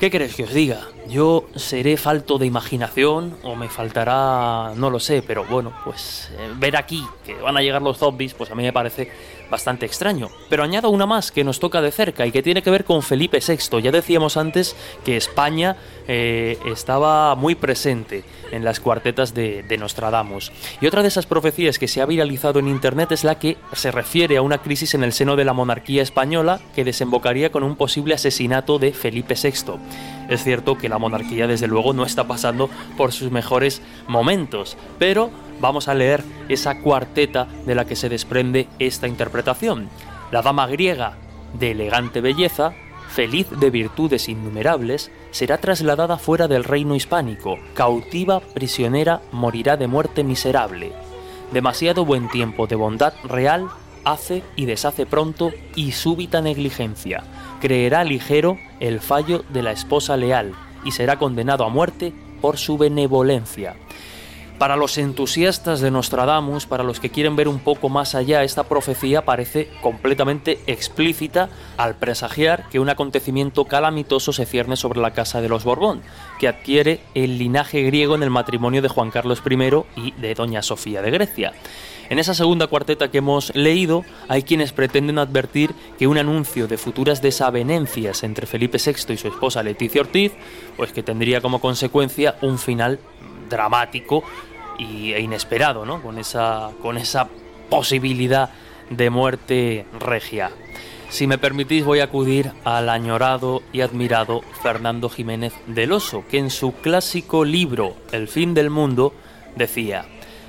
¿Qué 0.00 0.10
queréis 0.10 0.34
que 0.34 0.44
os 0.44 0.52
diga? 0.52 0.80
Yo 1.08 1.44
seré 1.54 1.96
falto 1.96 2.38
de 2.38 2.46
imaginación 2.46 3.36
o 3.42 3.54
me 3.54 3.68
faltará, 3.68 4.72
no 4.76 4.90
lo 4.90 4.98
sé, 4.98 5.22
pero 5.22 5.44
bueno, 5.44 5.72
pues 5.84 6.30
eh, 6.36 6.52
ver 6.56 6.76
aquí 6.76 7.06
que 7.24 7.34
van 7.34 7.56
a 7.56 7.60
llegar 7.60 7.80
los 7.80 7.98
zombies, 7.98 8.34
pues 8.34 8.50
a 8.50 8.54
mí 8.54 8.62
me 8.62 8.72
parece 8.72 9.10
bastante 9.50 9.86
extraño. 9.86 10.28
Pero 10.48 10.62
añado 10.62 10.90
una 10.90 11.06
más 11.06 11.32
que 11.32 11.44
nos 11.44 11.60
toca 11.60 11.80
de 11.80 11.90
cerca 11.90 12.26
y 12.26 12.32
que 12.32 12.42
tiene 12.42 12.62
que 12.62 12.70
ver 12.70 12.84
con 12.84 13.02
Felipe 13.02 13.40
VI. 13.46 13.82
Ya 13.82 13.90
decíamos 13.90 14.36
antes 14.36 14.76
que 15.04 15.16
España 15.16 15.76
eh, 16.08 16.58
estaba 16.66 17.34
muy 17.34 17.54
presente 17.54 18.24
en 18.52 18.64
las 18.64 18.80
cuartetas 18.80 19.34
de, 19.34 19.62
de, 19.62 19.78
Nostradamus. 19.78 20.52
Y 20.80 20.86
otra 20.86 21.02
de 21.02 21.08
esas 21.08 21.26
profecías 21.26 21.78
que 21.78 21.88
se 21.88 22.00
ha 22.00 22.06
viralizado 22.06 22.58
en 22.58 22.68
Internet 22.68 23.12
es 23.12 23.24
la 23.24 23.38
que 23.38 23.56
se 23.72 23.90
refiere 23.90 24.36
a 24.36 24.42
una 24.42 24.58
crisis 24.58 24.94
en 24.94 25.02
el 25.02 25.12
seno 25.12 25.36
de 25.36 25.44
la 25.44 25.52
monarquía 25.52 26.02
española 26.02 26.60
que 26.74 26.84
desembocaría 26.84 27.50
con 27.50 27.62
un 27.62 27.76
posible 27.76 28.14
asesinato 28.14 28.78
de 28.78 28.92
Felipe 28.92 29.34
VI. 29.34 29.78
Es 30.28 30.42
cierto 30.42 30.78
que 30.78 30.88
la 30.88 30.98
monarquía 30.98 31.46
desde 31.46 31.66
luego 31.66 31.92
no 31.92 32.04
está 32.04 32.26
pasando 32.26 32.70
por 32.96 33.12
sus 33.12 33.30
mejores 33.30 33.82
momentos, 34.08 34.76
pero 34.98 35.30
vamos 35.60 35.88
a 35.88 35.94
leer 35.94 36.24
esa 36.48 36.80
cuarteta 36.80 37.46
de 37.66 37.74
la 37.74 37.84
que 37.84 37.96
se 37.96 38.08
desprende 38.08 38.68
esta 38.78 39.06
interpretación. 39.06 39.88
La 40.30 40.42
dama 40.42 40.66
griega, 40.66 41.16
de 41.58 41.72
elegante 41.72 42.20
belleza, 42.20 42.72
feliz 43.08 43.48
de 43.50 43.70
virtudes 43.70 44.28
innumerables, 44.28 45.10
será 45.30 45.58
trasladada 45.58 46.18
fuera 46.18 46.48
del 46.48 46.64
reino 46.64 46.94
hispánico, 46.94 47.58
cautiva, 47.74 48.40
prisionera, 48.40 49.20
morirá 49.30 49.76
de 49.76 49.86
muerte 49.86 50.24
miserable. 50.24 50.92
Demasiado 51.52 52.04
buen 52.04 52.28
tiempo 52.28 52.66
de 52.66 52.74
bondad 52.74 53.14
real 53.24 53.68
hace 54.04 54.42
y 54.56 54.66
deshace 54.66 55.06
pronto 55.06 55.52
y 55.74 55.92
súbita 55.92 56.40
negligencia. 56.40 57.22
Creerá 57.60 58.04
ligero 58.04 58.58
el 58.86 59.00
fallo 59.00 59.44
de 59.48 59.62
la 59.62 59.72
esposa 59.72 60.16
leal 60.16 60.52
y 60.84 60.92
será 60.92 61.18
condenado 61.18 61.64
a 61.64 61.70
muerte 61.70 62.12
por 62.40 62.58
su 62.58 62.76
benevolencia. 62.76 63.76
Para 64.58 64.76
los 64.76 64.98
entusiastas 64.98 65.80
de 65.80 65.90
Nostradamus, 65.90 66.66
para 66.66 66.84
los 66.84 67.00
que 67.00 67.10
quieren 67.10 67.34
ver 67.34 67.48
un 67.48 67.58
poco 67.58 67.88
más 67.88 68.14
allá, 68.14 68.44
esta 68.44 68.64
profecía 68.64 69.24
parece 69.24 69.68
completamente 69.82 70.60
explícita 70.66 71.48
al 71.76 71.96
presagiar 71.96 72.68
que 72.68 72.78
un 72.78 72.88
acontecimiento 72.88 73.64
calamitoso 73.64 74.32
se 74.32 74.46
cierne 74.46 74.76
sobre 74.76 75.00
la 75.00 75.12
casa 75.12 75.40
de 75.40 75.48
los 75.48 75.64
Borbón, 75.64 76.02
que 76.38 76.46
adquiere 76.46 77.00
el 77.14 77.36
linaje 77.36 77.82
griego 77.82 78.14
en 78.14 78.22
el 78.22 78.30
matrimonio 78.30 78.80
de 78.80 78.88
Juan 78.88 79.10
Carlos 79.10 79.42
I 79.44 80.00
y 80.00 80.12
de 80.12 80.34
Doña 80.34 80.62
Sofía 80.62 81.02
de 81.02 81.10
Grecia. 81.10 81.52
En 82.10 82.18
esa 82.18 82.34
segunda 82.34 82.66
cuarteta 82.66 83.10
que 83.10 83.18
hemos 83.18 83.54
leído, 83.54 84.04
hay 84.28 84.42
quienes 84.42 84.72
pretenden 84.72 85.18
advertir 85.18 85.74
que 85.98 86.06
un 86.06 86.18
anuncio 86.18 86.66
de 86.68 86.76
futuras 86.76 87.22
desavenencias 87.22 88.22
entre 88.22 88.46
Felipe 88.46 88.78
VI 88.78 89.14
y 89.14 89.16
su 89.16 89.28
esposa 89.28 89.62
Leticia 89.62 90.02
Ortiz, 90.02 90.32
pues 90.76 90.92
que 90.92 91.02
tendría 91.02 91.40
como 91.40 91.60
consecuencia 91.60 92.36
un 92.42 92.58
final 92.58 92.98
dramático 93.48 94.22
y, 94.78 95.12
e 95.12 95.20
inesperado, 95.20 95.86
¿no? 95.86 96.02
Con 96.02 96.18
esa, 96.18 96.70
con 96.82 96.98
esa 96.98 97.28
posibilidad 97.70 98.50
de 98.90 99.10
muerte 99.10 99.86
regia. 99.98 100.50
Si 101.08 101.26
me 101.26 101.38
permitís 101.38 101.84
voy 101.84 102.00
a 102.00 102.04
acudir 102.04 102.50
al 102.64 102.88
añorado 102.88 103.62
y 103.72 103.82
admirado 103.82 104.42
Fernando 104.62 105.08
Jiménez 105.08 105.54
del 105.66 105.92
Oso, 105.92 106.24
que 106.28 106.38
en 106.38 106.50
su 106.50 106.72
clásico 106.72 107.44
libro 107.44 107.94
El 108.10 108.26
fin 108.26 108.52
del 108.52 108.68
mundo 108.68 109.14
decía, 109.54 110.06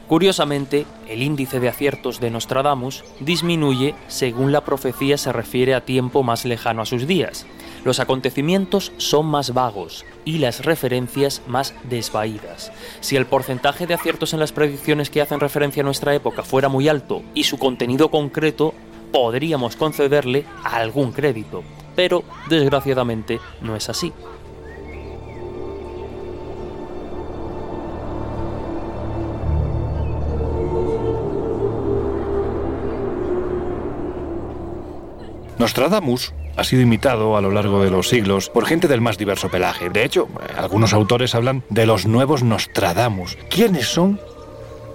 Curiosamente, 0.07 0.85
el 1.07 1.23
índice 1.23 1.59
de 1.59 1.67
aciertos 1.67 2.19
de 2.19 2.29
Nostradamus 2.29 3.03
disminuye 3.19 3.95
según 4.07 4.51
la 4.51 4.63
profecía 4.63 5.17
se 5.17 5.31
refiere 5.31 5.73
a 5.73 5.83
tiempo 5.83 6.21
más 6.21 6.45
lejano 6.45 6.83
a 6.83 6.85
sus 6.85 7.07
días. 7.07 7.47
Los 7.83 7.99
acontecimientos 7.99 8.91
son 8.97 9.25
más 9.25 9.53
vagos 9.53 10.05
y 10.23 10.37
las 10.37 10.63
referencias 10.63 11.41
más 11.47 11.73
desvaídas. 11.83 12.71
Si 12.99 13.15
el 13.15 13.25
porcentaje 13.25 13.87
de 13.87 13.95
aciertos 13.95 14.33
en 14.33 14.39
las 14.39 14.51
predicciones 14.51 15.09
que 15.09 15.21
hacen 15.21 15.39
referencia 15.39 15.81
a 15.81 15.85
nuestra 15.85 16.13
época 16.13 16.43
fuera 16.43 16.69
muy 16.69 16.87
alto 16.87 17.23
y 17.33 17.43
su 17.43 17.57
contenido 17.57 18.09
concreto, 18.09 18.75
podríamos 19.11 19.75
concederle 19.75 20.45
algún 20.63 21.13
crédito. 21.13 21.63
Pero, 21.95 22.23
desgraciadamente, 22.49 23.39
no 23.61 23.75
es 23.75 23.89
así. 23.89 24.11
Nostradamus 35.57 36.33
ha 36.57 36.63
sido 36.63 36.81
imitado 36.81 37.37
a 37.37 37.41
lo 37.41 37.51
largo 37.51 37.83
de 37.83 37.89
los 37.89 38.09
siglos 38.09 38.49
por 38.49 38.65
gente 38.65 38.87
del 38.87 39.01
más 39.01 39.17
diverso 39.17 39.49
pelaje. 39.49 39.89
De 39.89 40.03
hecho, 40.03 40.27
algunos 40.57 40.93
autores 40.93 41.35
hablan 41.35 41.63
de 41.69 41.85
los 41.85 42.05
nuevos 42.05 42.43
Nostradamus. 42.43 43.37
¿Quiénes 43.49 43.87
son? 43.87 44.19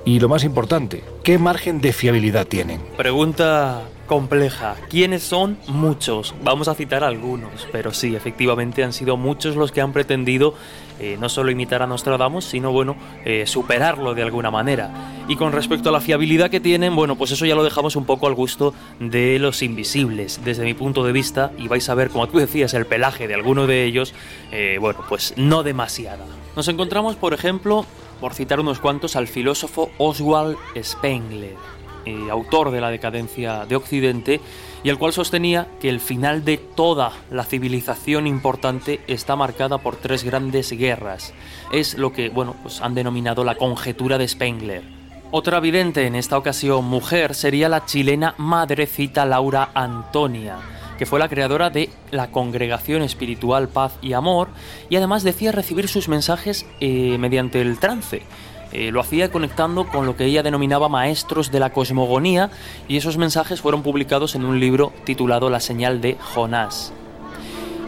Y 0.04 0.18
lo 0.18 0.28
más 0.28 0.44
importante, 0.44 1.04
¿qué 1.22 1.38
margen 1.38 1.80
de 1.80 1.92
fiabilidad 1.92 2.46
tienen? 2.46 2.80
Pregunta 2.96 3.82
compleja. 4.06 4.74
¿Quiénes 4.88 5.22
son? 5.22 5.56
Muchos. 5.68 6.34
Vamos 6.42 6.66
a 6.68 6.74
citar 6.74 7.04
algunos, 7.04 7.68
pero 7.70 7.92
sí, 7.92 8.16
efectivamente 8.16 8.82
han 8.82 8.92
sido 8.92 9.16
muchos 9.16 9.54
los 9.54 9.70
que 9.70 9.80
han 9.80 9.92
pretendido 9.92 10.54
eh, 10.98 11.16
no 11.18 11.30
solo 11.30 11.50
imitar 11.50 11.80
a 11.80 11.86
Nostradamus, 11.86 12.44
sino 12.44 12.72
bueno, 12.72 12.94
eh, 13.24 13.46
superarlo 13.46 14.14
de 14.14 14.22
alguna 14.22 14.50
manera. 14.50 14.90
Y 15.28 15.36
con 15.36 15.52
respecto 15.52 15.88
a 15.88 15.92
la 15.92 16.00
fiabilidad 16.00 16.50
que 16.50 16.60
tienen, 16.60 16.94
bueno, 16.94 17.16
pues 17.16 17.30
eso 17.30 17.46
ya 17.46 17.54
lo 17.54 17.64
dejamos 17.64 17.96
un 17.96 18.04
poco 18.04 18.26
al 18.26 18.34
gusto 18.34 18.74
de 18.98 19.38
los 19.38 19.62
invisibles, 19.62 20.40
desde 20.44 20.64
mi 20.64 20.74
punto 20.74 21.02
de 21.02 21.12
vista, 21.12 21.52
y 21.56 21.68
vais 21.68 21.88
a 21.88 21.94
ver, 21.94 22.10
como 22.10 22.28
tú 22.28 22.38
decías, 22.38 22.74
el 22.74 22.84
pelaje 22.84 23.28
de 23.28 23.34
alguno 23.34 23.66
de 23.66 23.84
ellos, 23.84 24.12
eh, 24.52 24.76
bueno, 24.78 25.00
pues 25.08 25.32
no 25.36 25.62
demasiada. 25.62 26.26
Nos 26.54 26.68
encontramos, 26.68 27.16
por 27.16 27.32
ejemplo, 27.32 27.86
por 28.20 28.34
citar 28.34 28.60
unos 28.60 28.80
cuantos, 28.80 29.16
al 29.16 29.26
filósofo 29.28 29.90
Oswald 29.98 30.56
Spengler 30.82 31.56
eh, 32.06 32.30
autor 32.30 32.70
de 32.70 32.80
la 32.80 32.90
decadencia 32.90 33.66
de 33.66 33.76
Occidente, 33.76 34.40
y 34.82 34.88
el 34.88 34.96
cual 34.96 35.12
sostenía 35.12 35.68
que 35.80 35.90
el 35.90 36.00
final 36.00 36.46
de 36.46 36.56
toda 36.56 37.12
la 37.30 37.44
civilización 37.44 38.26
importante 38.26 39.00
está 39.06 39.36
marcada 39.36 39.76
por 39.76 39.96
tres 39.96 40.24
grandes 40.24 40.72
guerras. 40.72 41.34
Es 41.70 41.98
lo 41.98 42.14
que, 42.14 42.30
bueno, 42.30 42.56
pues 42.62 42.80
han 42.80 42.94
denominado 42.94 43.44
la 43.44 43.56
conjetura 43.56 44.16
de 44.16 44.26
Spengler. 44.26 44.82
Otra 45.30 45.60
vidente, 45.60 46.06
en 46.06 46.16
esta 46.16 46.38
ocasión 46.38 46.86
mujer, 46.86 47.34
sería 47.34 47.68
la 47.68 47.84
chilena 47.84 48.34
madrecita 48.38 49.26
Laura 49.26 49.70
Antonia 49.74 50.79
que 51.00 51.06
fue 51.06 51.18
la 51.18 51.30
creadora 51.30 51.70
de 51.70 51.88
la 52.10 52.30
Congregación 52.30 53.00
Espiritual 53.00 53.70
Paz 53.70 53.94
y 54.02 54.12
Amor, 54.12 54.48
y 54.90 54.96
además 54.96 55.22
decía 55.22 55.50
recibir 55.50 55.88
sus 55.88 56.10
mensajes 56.10 56.66
eh, 56.78 57.16
mediante 57.18 57.62
el 57.62 57.78
trance. 57.78 58.20
Eh, 58.72 58.92
lo 58.92 59.00
hacía 59.00 59.30
conectando 59.30 59.88
con 59.88 60.04
lo 60.04 60.14
que 60.14 60.26
ella 60.26 60.42
denominaba 60.42 60.90
maestros 60.90 61.50
de 61.50 61.58
la 61.58 61.72
cosmogonía 61.72 62.50
y 62.86 62.98
esos 62.98 63.16
mensajes 63.16 63.62
fueron 63.62 63.82
publicados 63.82 64.34
en 64.34 64.44
un 64.44 64.60
libro 64.60 64.92
titulado 65.04 65.48
La 65.48 65.60
señal 65.60 66.02
de 66.02 66.18
Jonás. 66.20 66.92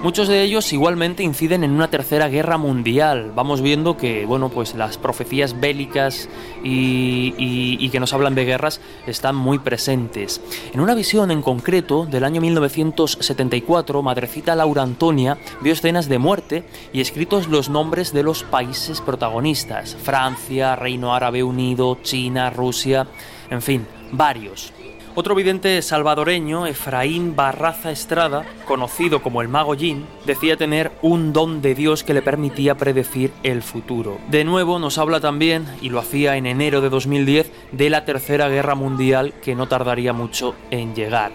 Muchos 0.03 0.27
de 0.27 0.43
ellos 0.43 0.73
igualmente 0.73 1.23
inciden 1.23 1.62
en 1.62 1.71
una 1.71 1.88
tercera 1.88 2.27
guerra 2.27 2.59
mundial. 2.59 3.31
Vamos 3.37 3.61
viendo 3.61 3.97
que, 3.97 4.27
bueno, 4.27 4.49
pues 4.49 4.75
las 4.75 4.99
profecías 4.99 5.61
bélicas 5.61 6.29
y, 6.65 7.88
que 7.88 8.01
nos 8.01 8.12
hablan 8.12 8.35
de 8.35 8.45
guerras 8.45 8.81
están 9.07 9.37
muy 9.37 9.61
presentes. 9.61 10.41
En 10.73 10.81
una 10.81 10.97
visión 10.97 11.31
en 11.31 11.41
concreto 11.41 12.05
del 12.05 12.25
año 12.25 12.41
1974, 12.41 14.03
Madrecita 14.03 14.57
Laura 14.57 14.83
Antonia 14.83 15.38
vio 15.61 15.73
escenas 15.73 16.09
de 16.09 16.19
muerte 16.19 16.65
y 16.93 17.01
escritos 17.01 17.47
los 17.47 17.69
nombres 17.69 18.12
de 18.12 18.25
los 18.25 18.43
países 18.43 19.01
protagonistas: 19.01 19.95
Francia, 19.95 20.75
Reino 20.75 21.15
Árabe 21.15 21.45
Unido, 21.45 21.99
China, 22.03 22.51
Rusia, 22.51 23.07
en 23.51 23.62
fin, 23.62 23.87
varios. 24.11 24.73
Otro 25.14 25.35
vidente 25.35 25.83
salvadoreño, 25.83 26.66
Efraín 26.66 27.37
Barraza 27.37 27.90
Estrada, 27.90 28.46
conocido 28.64 29.22
como 29.22 29.42
el 29.42 29.48
Mago 29.48 29.75
Yin, 29.75 30.07
decía 30.25 30.57
tener 30.57 30.90
un 31.03 31.35
don 31.35 31.61
de 31.61 31.75
Dios 31.75 32.03
que 32.03 32.14
le 32.14 32.22
permitía 32.22 32.77
predecir 32.77 33.31
el 33.42 33.61
futuro. 33.61 34.16
De 34.31 34.42
nuevo 34.44 34.79
nos 34.79 34.96
habla 34.96 35.20
también, 35.20 35.66
y 35.83 35.90
lo 35.90 35.98
hacía 35.98 36.38
en 36.38 36.46
enero 36.46 36.81
de 36.81 36.88
2010, 36.88 37.53
de 37.72 37.90
la 37.90 38.07
Tercera 38.07 38.48
Guerra 38.48 38.75
Mundial 38.75 39.35
que 39.42 39.55
no 39.55 39.68
tardaría 39.68 40.14
mucho 40.14 40.55
en 40.70 40.94
llegar. 40.94 41.33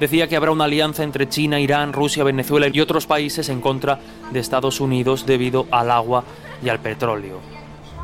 Decía 0.00 0.26
que 0.26 0.34
habrá 0.34 0.50
una 0.50 0.64
alianza 0.64 1.04
entre 1.04 1.28
China, 1.28 1.60
Irán, 1.60 1.92
Rusia, 1.92 2.24
Venezuela 2.24 2.66
y 2.72 2.80
otros 2.80 3.06
países 3.06 3.48
en 3.50 3.60
contra 3.60 4.00
de 4.32 4.40
Estados 4.40 4.80
Unidos 4.80 5.26
debido 5.26 5.68
al 5.70 5.92
agua 5.92 6.24
y 6.60 6.70
al 6.70 6.80
petróleo. 6.80 7.38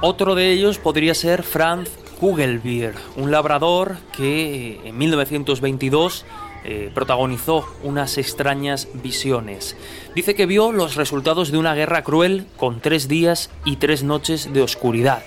Otro 0.00 0.36
de 0.36 0.52
ellos 0.52 0.78
podría 0.78 1.12
ser 1.12 1.42
Franz 1.42 1.90
Kugelbier, 2.18 2.94
un 3.16 3.30
labrador 3.30 3.96
que 4.16 4.80
en 4.84 4.98
1922 4.98 6.24
eh, 6.64 6.90
protagonizó 6.92 7.64
unas 7.82 8.18
extrañas 8.18 8.88
visiones. 8.94 9.76
Dice 10.14 10.34
que 10.34 10.46
vio 10.46 10.72
los 10.72 10.96
resultados 10.96 11.52
de 11.52 11.58
una 11.58 11.74
guerra 11.74 12.02
cruel 12.02 12.46
con 12.56 12.80
tres 12.80 13.08
días 13.08 13.50
y 13.64 13.76
tres 13.76 14.02
noches 14.02 14.52
de 14.52 14.62
oscuridad. 14.62 15.22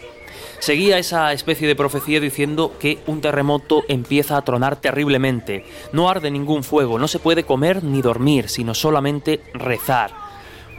Seguía 0.59 0.99
esa 0.99 1.33
especie 1.33 1.67
de 1.67 1.75
profecía 1.75 2.19
diciendo 2.19 2.73
que 2.79 2.99
un 3.07 3.21
terremoto 3.21 3.83
empieza 3.87 4.37
a 4.37 4.43
tronar 4.43 4.75
terriblemente. 4.75 5.65
No 5.91 6.09
arde 6.09 6.29
ningún 6.29 6.63
fuego, 6.63 6.99
no 6.99 7.07
se 7.07 7.17
puede 7.17 7.45
comer 7.45 7.83
ni 7.83 8.01
dormir, 8.03 8.47
sino 8.47 8.75
solamente 8.75 9.41
rezar. 9.53 10.30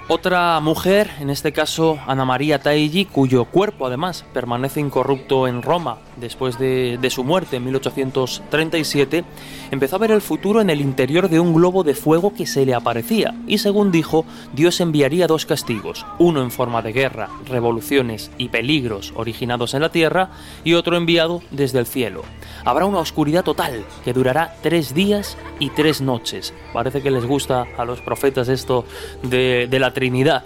Otra 0.08 0.58
mujer, 0.60 1.10
en 1.20 1.30
este 1.30 1.52
caso 1.52 1.98
Ana 2.06 2.24
María 2.24 2.58
Taigi, 2.58 3.04
cuyo 3.04 3.44
cuerpo 3.44 3.86
además 3.86 4.24
permanece 4.34 4.80
incorrupto 4.80 5.46
en 5.46 5.62
Roma 5.62 5.98
después 6.16 6.58
de, 6.58 6.98
su 7.10 7.24
muerte 7.24 7.56
en 7.56 7.64
1837, 7.64 9.24
empezó 9.70 9.96
a 9.96 9.98
ver 9.98 10.10
el 10.10 10.20
futuro 10.20 10.60
en 10.60 10.70
el 10.70 10.80
interior 10.80 11.28
de 11.28 11.40
un 11.40 11.54
globo 11.54 11.82
de 11.84 11.94
fuego 11.94 12.34
que 12.34 12.46
se 12.46 12.64
le 12.64 12.74
aparecía 12.74 13.34
y 13.46 13.58
según 13.58 13.90
dijo, 13.90 14.24
Dios 14.52 14.80
enviaría 14.80 15.26
dos 15.26 15.46
castigos, 15.46 16.06
uno 16.18 16.42
en 16.42 16.50
forma 16.50 16.82
de 16.82 16.92
guerra, 16.92 17.28
revoluciones 17.46 18.30
y 18.38 18.48
peligros 18.48 19.12
originados 19.16 19.74
en 19.74 19.82
la 19.82 19.92
tierra 19.92 20.30
y 20.64 20.74
otro 20.74 20.96
enviado 20.96 21.42
desde 21.50 21.78
el 21.78 21.86
cielo. 21.86 22.22
Habrá 22.64 22.86
una 22.86 22.98
oscuridad 22.98 23.44
total 23.44 23.84
que 24.04 24.12
durará 24.12 24.56
tres 24.62 24.94
días 24.94 25.36
y 25.58 25.70
tres 25.70 26.00
noches. 26.00 26.54
Parece 26.72 27.02
que 27.02 27.10
les 27.10 27.24
gusta 27.24 27.66
a 27.76 27.84
los 27.84 28.00
profetas 28.00 28.48
esto 28.48 28.84
de, 29.22 29.66
de 29.68 29.78
la 29.78 29.92
Trinidad. 29.92 30.44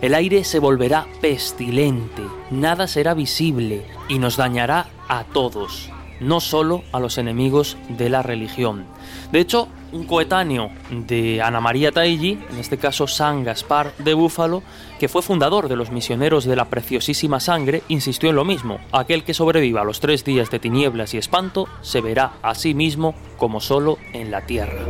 El 0.00 0.14
aire 0.14 0.44
se 0.44 0.58
volverá 0.58 1.06
pestilente, 1.20 2.22
nada 2.50 2.86
será 2.86 3.14
visible 3.14 3.86
y 4.08 4.18
nos 4.18 4.36
dañará 4.36 4.88
a 5.08 5.24
todos, 5.24 5.90
no 6.20 6.40
solo 6.40 6.82
a 6.92 7.00
los 7.00 7.18
enemigos 7.18 7.76
de 7.88 8.08
la 8.08 8.22
religión. 8.22 8.84
De 9.32 9.40
hecho, 9.40 9.68
un 9.92 10.04
coetáneo 10.04 10.70
de 10.90 11.40
Ana 11.40 11.60
María 11.60 11.92
Taigi, 11.92 12.38
en 12.50 12.58
este 12.58 12.78
caso 12.78 13.06
San 13.06 13.44
Gaspar 13.44 13.94
de 13.98 14.12
Búfalo, 14.14 14.62
que 14.98 15.08
fue 15.08 15.22
fundador 15.22 15.68
de 15.68 15.76
los 15.76 15.90
misioneros 15.90 16.44
de 16.44 16.56
la 16.56 16.66
preciosísima 16.66 17.40
sangre, 17.40 17.82
insistió 17.88 18.28
en 18.28 18.36
lo 18.36 18.44
mismo. 18.44 18.78
Aquel 18.92 19.22
que 19.22 19.34
sobreviva 19.34 19.82
a 19.82 19.84
los 19.84 20.00
tres 20.00 20.24
días 20.24 20.50
de 20.50 20.58
tinieblas 20.58 21.14
y 21.14 21.18
espanto 21.18 21.68
se 21.80 22.00
verá 22.00 22.32
a 22.42 22.54
sí 22.54 22.74
mismo 22.74 23.14
como 23.36 23.60
solo 23.60 23.98
en 24.12 24.30
la 24.30 24.44
tierra. 24.46 24.84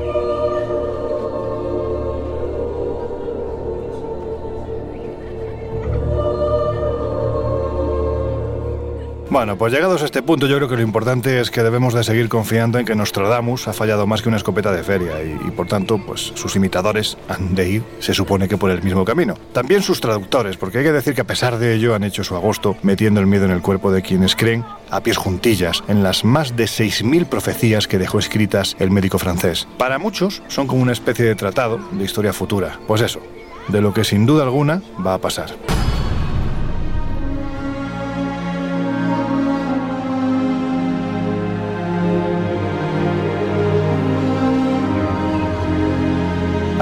Bueno, 9.35 9.59
pues 9.59 9.73
llegados 9.73 10.01
a 10.01 10.05
este 10.05 10.23
punto, 10.23 10.47
yo 10.47 10.55
creo 10.59 10.69
que 10.69 10.77
lo 10.77 10.83
importante 10.83 11.41
es 11.41 11.51
que 11.51 11.65
debemos 11.65 11.93
de 11.93 12.05
seguir 12.05 12.29
confiando 12.29 12.79
en 12.79 12.87
que 12.87 12.95
Nostradamus 12.95 13.67
ha 13.67 13.73
fallado 13.73 14.07
más 14.07 14.23
que 14.23 14.29
una 14.29 14.37
escopeta 14.37 14.71
de 14.71 14.85
feria 14.85 15.15
y, 15.25 15.51
por 15.51 15.67
tanto, 15.67 15.99
pues 15.99 16.33
sus 16.37 16.55
imitadores 16.55 17.19
han 17.29 17.53
de 17.53 17.69
ir, 17.69 17.83
se 17.99 18.15
supone 18.15 18.47
que 18.47 18.57
por 18.57 18.71
el 18.71 18.81
mismo 18.81 19.05
camino. 19.05 19.35
También 19.53 19.83
sus 19.83 20.01
traductores, 20.01 20.57
porque 20.57 20.79
hay 20.79 20.85
que 20.85 20.93
decir 20.93 21.17
que 21.17 21.23
a 21.23 21.27
pesar 21.27 21.59
de 21.59 21.75
ello 21.75 21.97
han 21.97 22.05
hecho 22.05 22.23
su 22.23 22.37
agosto 22.37 22.77
metiendo 22.85 23.19
el 23.19 23.27
miedo 23.27 23.45
en 23.45 23.51
el 23.51 23.61
cuerpo 23.61 23.91
de 23.91 24.03
quienes 24.03 24.37
creen 24.37 24.65
a 24.89 25.01
pies 25.01 25.17
juntillas 25.17 25.83
en 25.89 26.05
las 26.05 26.25
más 26.25 26.55
de 26.55 26.67
6.000 26.67 27.27
profecías 27.27 27.89
que 27.89 27.99
dejó 27.99 28.21
escritas 28.21 28.77
el 28.79 28.93
médico 28.93 29.19
francés. 29.19 29.67
Para 29.79 29.99
muchos 29.99 30.45
son 30.47 30.69
como 30.69 30.81
una 30.81 30.93
especie 30.93 31.25
de 31.25 31.35
tratado 31.35 31.81
de 31.91 32.05
historia 32.05 32.33
futura. 32.33 32.79
Pues 32.87 33.01
eso, 33.01 33.19
de 33.67 33.81
lo 33.81 33.93
que 33.93 34.05
sin 34.05 34.27
duda 34.27 34.45
alguna 34.45 34.81
va 35.05 35.15
a 35.15 35.19
pasar. 35.19 35.74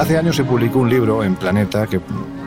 Hace 0.03 0.19
años 0.19 0.35
se 0.35 0.43
publicó 0.43 0.81
un 0.81 0.91
libro 0.91 1.23
en 1.23 1.37
Planeta 1.37 1.87
que 1.87 2.01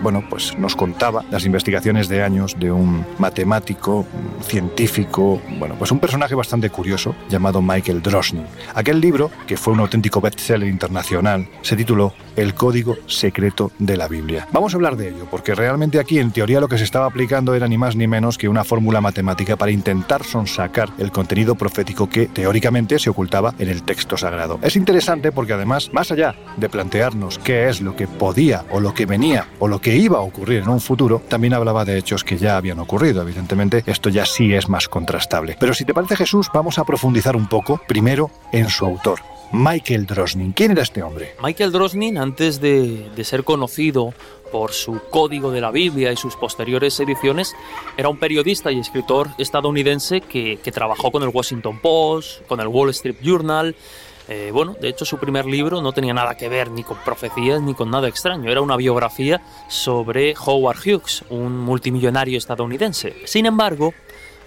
bueno, 0.06 0.24
pues 0.30 0.56
nos 0.60 0.76
contaba 0.76 1.26
las 1.32 1.48
investigaciones 1.48 2.08
de 2.08 2.22
años 2.22 2.56
de 2.60 2.72
un 2.72 3.04
matemático, 3.18 4.06
científico, 4.44 5.42
bueno, 5.58 5.74
pues 5.80 5.92
un 5.92 5.98
personaje 5.98 6.36
bastante 6.36 6.70
curioso 6.70 7.16
llamado 7.28 7.60
Michael 7.60 8.04
Drosnin. 8.04 8.46
Aquel 8.76 9.02
libro, 9.02 9.32
que 9.48 9.58
fue 9.58 9.74
un 9.74 9.80
auténtico 9.80 10.22
bestseller 10.22 10.70
internacional, 10.70 11.50
se 11.64 11.76
tituló 11.76 12.14
El 12.36 12.54
Código 12.54 12.98
Secreto 13.08 13.72
de 13.80 13.98
la 13.98 14.08
Biblia. 14.08 14.48
Vamos 14.52 14.76
a 14.76 14.78
hablar 14.78 14.96
de 14.96 15.10
ello, 15.10 15.26
porque 15.32 15.56
realmente 15.56 16.00
aquí 16.00 16.20
en 16.20 16.30
teoría 16.30 16.60
lo 16.60 16.68
que 16.68 16.78
se 16.78 16.84
estaba 16.84 17.08
aplicando 17.08 17.56
era 17.56 17.68
ni 17.68 17.80
más 17.80 17.96
ni 17.96 18.06
menos 18.06 18.38
que 18.38 18.48
una 18.48 18.64
fórmula 18.64 19.02
matemática 19.02 19.56
para 19.56 19.72
intentar 19.72 20.24
sonsacar 20.24 20.92
el 21.00 21.12
contenido 21.12 21.56
profético 21.56 22.08
que 22.08 22.28
teóricamente 22.28 23.00
se 23.00 23.10
ocultaba 23.10 23.56
en 23.58 23.70
el 23.70 23.82
texto 23.82 24.18
sagrado. 24.18 24.60
Es 24.62 24.76
interesante 24.76 25.32
porque 25.32 25.54
además, 25.54 25.90
más 25.94 26.12
allá 26.12 26.36
de 26.58 26.70
plantearnos 26.70 27.40
qué 27.40 27.70
es 27.70 27.82
lo 27.82 27.96
que 27.96 28.08
podía 28.08 28.66
o 28.70 28.80
lo 28.80 28.94
que 28.94 29.08
venía 29.08 29.48
o 29.58 29.68
lo 29.68 29.82
que 29.82 29.95
iba 29.98 30.18
a 30.18 30.22
ocurrir 30.22 30.64
en 30.64 30.70
un 30.70 30.82
futuro, 30.82 31.22
también 31.28 31.54
hablaba 31.54 31.86
de 31.86 31.98
hechos 31.98 32.24
que 32.24 32.38
ya 32.38 32.58
habían 32.58 32.80
ocurrido. 32.80 33.22
Evidentemente, 33.22 33.84
esto 33.86 34.10
ya 34.10 34.26
sí 34.26 34.54
es 34.54 34.70
más 34.70 34.88
contrastable. 34.88 35.58
Pero 35.60 35.74
si 35.74 35.86
te 35.86 35.94
parece 35.94 36.16
Jesús, 36.16 36.50
vamos 36.54 36.78
a 36.80 36.86
profundizar 36.86 37.36
un 37.36 37.48
poco, 37.48 37.82
primero, 37.88 38.32
en 38.52 38.70
su 38.70 38.86
autor. 38.86 39.20
Michael 39.52 40.06
Drosnin. 40.06 40.52
¿Quién 40.52 40.72
era 40.72 40.82
este 40.82 41.04
hombre? 41.04 41.36
Michael 41.42 41.72
Drosnin, 41.72 42.18
antes 42.18 42.60
de, 42.60 43.10
ser 43.24 43.44
conocido 43.44 44.14
por 44.52 44.74
su 44.74 45.00
código 45.10 45.52
de 45.52 45.62
la 45.62 45.72
Biblia 45.72 46.12
y 46.12 46.18
sus 46.18 46.36
posteriores 46.36 47.00
ediciones, 47.00 47.56
era 47.98 48.10
un 48.10 48.18
periodista 48.18 48.72
y 48.72 48.80
escritor 48.80 49.30
estadounidense 49.38 50.22
que 50.22 50.72
trabajó 50.74 51.12
con 51.12 51.24
el 51.24 51.30
Washington 51.30 51.80
Post, 51.80 52.46
con 52.48 52.60
el 52.60 52.68
Wall 52.68 52.90
Street 52.90 53.18
Journal, 53.22 53.76
eh, 54.28 54.50
bueno, 54.52 54.76
de 54.80 54.90
hecho 54.90 55.06
su 55.06 55.18
primer 55.18 55.46
libro 55.46 55.82
no 55.82 55.92
tenía 55.92 56.14
nada 56.14 56.36
que 56.36 56.50
ver 56.50 56.72
ni 56.72 56.84
con 56.84 56.98
profecías 56.98 57.62
ni 57.62 57.74
con 57.74 57.92
nada 57.92 58.08
extraño, 58.08 58.52
era 58.52 58.62
una 58.62 58.76
biografía 58.76 59.42
sobre 59.68 60.34
Howard 60.46 60.78
Hughes, 60.78 61.24
un 61.30 61.58
multimillonario 61.60 62.38
estadounidense. 62.38 63.16
Sin 63.26 63.46
embargo, 63.46 63.94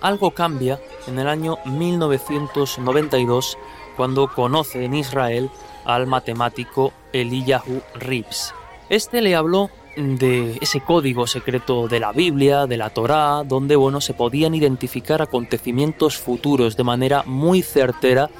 algo 0.00 0.32
cambia 0.32 0.80
en 1.06 1.18
el 1.18 1.28
año 1.28 1.58
1992 1.64 3.58
cuando 3.96 4.28
conoce 4.28 4.84
en 4.84 4.94
Israel 4.94 5.50
al 5.84 6.06
matemático 6.06 6.92
Eliyahu 7.12 7.82
Rips. 7.94 8.54
Este 8.88 9.20
le 9.20 9.34
habló 9.34 9.70
de 9.96 10.56
ese 10.60 10.80
código 10.80 11.26
secreto 11.26 11.88
de 11.88 11.98
la 11.98 12.12
Biblia, 12.12 12.66
de 12.66 12.76
la 12.76 12.90
Torá, 12.90 13.42
donde 13.44 13.74
bueno, 13.74 14.00
se 14.00 14.14
podían 14.14 14.54
identificar 14.54 15.20
acontecimientos 15.20 16.16
futuros 16.16 16.76
de 16.76 16.84
manera 16.84 17.24
muy 17.26 17.62
certera 17.62 18.30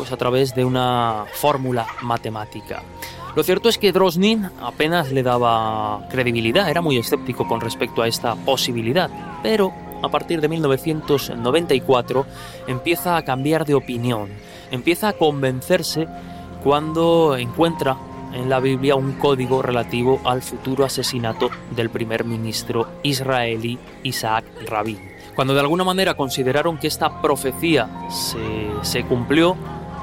pues 0.00 0.12
a 0.12 0.16
través 0.16 0.54
de 0.54 0.64
una 0.64 1.26
fórmula 1.30 1.86
matemática. 2.00 2.82
Lo 3.36 3.42
cierto 3.42 3.68
es 3.68 3.76
que 3.76 3.92
Drosnin 3.92 4.48
apenas 4.62 5.12
le 5.12 5.22
daba 5.22 6.08
credibilidad, 6.08 6.70
era 6.70 6.80
muy 6.80 6.96
escéptico 6.96 7.46
con 7.46 7.60
respecto 7.60 8.00
a 8.00 8.08
esta 8.08 8.34
posibilidad, 8.34 9.10
pero 9.42 9.74
a 10.02 10.08
partir 10.08 10.40
de 10.40 10.48
1994 10.48 12.24
empieza 12.66 13.18
a 13.18 13.24
cambiar 13.26 13.66
de 13.66 13.74
opinión, 13.74 14.30
empieza 14.70 15.08
a 15.08 15.12
convencerse 15.12 16.08
cuando 16.64 17.36
encuentra 17.36 17.98
en 18.32 18.48
la 18.48 18.58
Biblia 18.58 18.94
un 18.94 19.12
código 19.12 19.60
relativo 19.60 20.18
al 20.24 20.40
futuro 20.40 20.86
asesinato 20.86 21.50
del 21.76 21.90
primer 21.90 22.24
ministro 22.24 22.88
israelí 23.02 23.78
Isaac 24.02 24.46
Rabin. 24.66 24.98
Cuando 25.34 25.52
de 25.52 25.60
alguna 25.60 25.84
manera 25.84 26.14
consideraron 26.14 26.78
que 26.78 26.86
esta 26.86 27.20
profecía 27.20 28.08
se, 28.08 28.38
se 28.80 29.04
cumplió, 29.04 29.58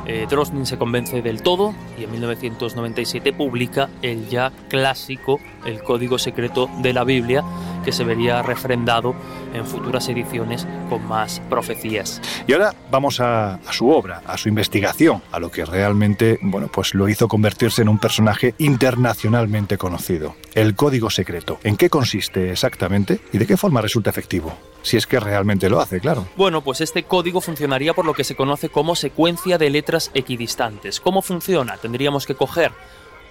eh, 0.07 0.25
Drosnin 0.29 0.65
se 0.65 0.77
convence 0.77 1.21
del 1.21 1.41
todo 1.41 1.73
y 1.99 2.05
en 2.05 2.11
1997 2.11 3.33
publica 3.33 3.89
el 4.01 4.29
ya 4.29 4.51
clásico 4.69 5.39
El 5.65 5.83
Código 5.83 6.17
Secreto 6.17 6.69
de 6.81 6.93
la 6.93 7.03
Biblia, 7.03 7.43
que 7.87 7.93
se 7.93 8.03
vería 8.03 8.41
refrendado 8.41 9.15
en 9.53 9.65
futuras 9.65 10.09
ediciones 10.09 10.67
con 10.89 11.07
más 11.07 11.41
profecías. 11.49 12.21
Y 12.45 12.51
ahora 12.51 12.75
vamos 12.91 13.21
a, 13.21 13.53
a, 13.53 13.71
su 13.71 13.89
obra, 13.89 14.21
a 14.27 14.37
su 14.37 14.49
investigación, 14.49 15.23
a 15.31 15.39
lo 15.39 15.49
que 15.49 15.63
realmente, 15.63 16.37
bueno, 16.41 16.67
pues 16.67 16.93
lo 16.93 17.07
hizo 17.07 17.29
convertirse 17.29 17.83
en 17.83 17.87
un 17.87 17.97
personaje 17.97 18.55
internacionalmente 18.57 19.77
conocido. 19.77 20.35
El 20.53 20.75
Código 20.75 21.09
Secreto. 21.09 21.59
¿En 21.63 21.77
qué 21.77 21.89
consiste 21.89 22.51
exactamente 22.51 23.21
y 23.31 23.37
de 23.37 23.47
qué 23.47 23.55
forma 23.55 23.79
resulta 23.79 24.09
efectivo? 24.09 24.51
Si 24.81 24.97
es 24.97 25.07
que 25.07 25.21
realmente 25.21 25.69
lo 25.69 25.79
hace, 25.79 26.01
claro. 26.01 26.27
Bueno, 26.35 26.61
pues 26.65 26.81
este 26.81 27.03
código 27.03 27.39
funcionaría 27.39 27.93
por 27.93 28.05
lo 28.05 28.13
que 28.13 28.25
se 28.25 28.35
conoce 28.35 28.67
como 28.67 28.97
secuencia 28.97 29.57
de 29.57 29.69
letras 29.69 30.11
equidistantes. 30.13 30.99
¿Cómo 30.99 31.21
funciona? 31.21 31.77
Tendríamos 31.77 32.25
que 32.25 32.35
coger 32.35 32.73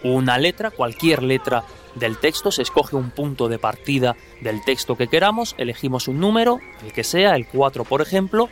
una 0.02 0.38
letra, 0.38 0.70
cualquier 0.70 1.22
letra 1.22 1.64
del 1.94 2.18
texto, 2.18 2.50
se 2.50 2.62
escoge 2.62 2.96
un 2.96 3.10
punto 3.10 3.48
de 3.48 3.58
partida 3.58 4.16
del 4.40 4.62
texto 4.64 4.96
que 4.96 5.08
queramos, 5.08 5.54
elegimos 5.58 6.08
un 6.08 6.20
número, 6.20 6.60
el 6.84 6.92
que 6.92 7.04
sea, 7.04 7.34
el 7.36 7.46
4 7.46 7.84
por 7.84 8.02
ejemplo, 8.02 8.48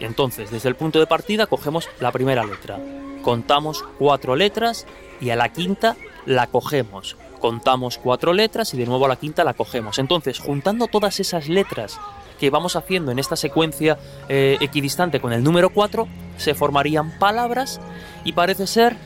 y 0.00 0.04
entonces 0.04 0.50
desde 0.50 0.68
el 0.68 0.76
punto 0.76 0.98
de 0.98 1.06
partida 1.06 1.46
cogemos 1.46 1.88
la 2.00 2.12
primera 2.12 2.44
letra. 2.44 2.78
Contamos 3.22 3.84
cuatro 3.98 4.36
letras 4.36 4.86
y 5.20 5.30
a 5.30 5.36
la 5.36 5.52
quinta 5.52 5.96
la 6.26 6.46
cogemos. 6.46 7.16
Contamos 7.40 7.98
cuatro 7.98 8.32
letras 8.32 8.72
y 8.72 8.76
de 8.76 8.86
nuevo 8.86 9.06
a 9.06 9.08
la 9.08 9.16
quinta 9.16 9.44
la 9.44 9.54
cogemos. 9.54 9.98
Entonces, 9.98 10.38
juntando 10.38 10.86
todas 10.86 11.18
esas 11.20 11.48
letras 11.48 11.98
que 12.38 12.50
vamos 12.50 12.76
haciendo 12.76 13.10
en 13.10 13.18
esta 13.18 13.36
secuencia 13.36 13.98
eh, 14.28 14.58
equidistante 14.60 15.20
con 15.20 15.32
el 15.32 15.42
número 15.42 15.70
4, 15.70 16.06
se 16.36 16.54
formarían 16.54 17.18
palabras 17.18 17.80
y 18.24 18.32
parece 18.32 18.66
ser 18.66 18.96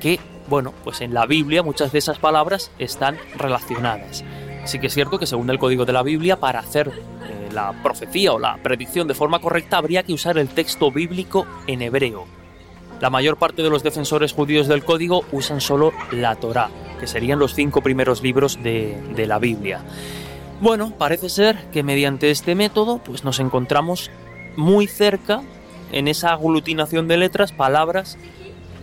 que, 0.00 0.18
bueno, 0.50 0.74
pues 0.82 1.00
en 1.00 1.14
la 1.14 1.26
Biblia 1.26 1.62
muchas 1.62 1.92
de 1.92 2.00
esas 2.00 2.18
palabras 2.18 2.72
están 2.80 3.16
relacionadas. 3.36 4.24
Sí 4.64 4.80
que 4.80 4.88
es 4.88 4.94
cierto 4.94 5.18
que 5.18 5.26
según 5.26 5.48
el 5.48 5.60
código 5.60 5.86
de 5.86 5.92
la 5.92 6.02
Biblia, 6.02 6.40
para 6.40 6.58
hacer 6.58 6.88
eh, 6.88 7.48
la 7.52 7.72
profecía 7.84 8.32
o 8.32 8.38
la 8.40 8.58
predicción 8.60 9.06
de 9.06 9.14
forma 9.14 9.38
correcta, 9.38 9.78
habría 9.78 10.02
que 10.02 10.12
usar 10.12 10.38
el 10.38 10.48
texto 10.48 10.90
bíblico 10.90 11.46
en 11.68 11.82
hebreo. 11.82 12.26
La 13.00 13.10
mayor 13.10 13.36
parte 13.36 13.62
de 13.62 13.70
los 13.70 13.84
defensores 13.84 14.32
judíos 14.32 14.66
del 14.66 14.84
código 14.84 15.24
usan 15.30 15.60
solo 15.60 15.92
la 16.10 16.34
Torá, 16.34 16.68
que 16.98 17.06
serían 17.06 17.38
los 17.38 17.54
cinco 17.54 17.80
primeros 17.80 18.20
libros 18.20 18.60
de, 18.60 19.00
de 19.14 19.26
la 19.28 19.38
Biblia. 19.38 19.82
Bueno, 20.60 20.92
parece 20.98 21.28
ser 21.28 21.70
que 21.70 21.84
mediante 21.84 22.30
este 22.30 22.56
método 22.56 22.98
pues 22.98 23.22
nos 23.22 23.38
encontramos 23.38 24.10
muy 24.56 24.88
cerca 24.88 25.42
en 25.92 26.08
esa 26.08 26.32
aglutinación 26.32 27.06
de 27.06 27.18
letras 27.18 27.52
palabras 27.52 28.18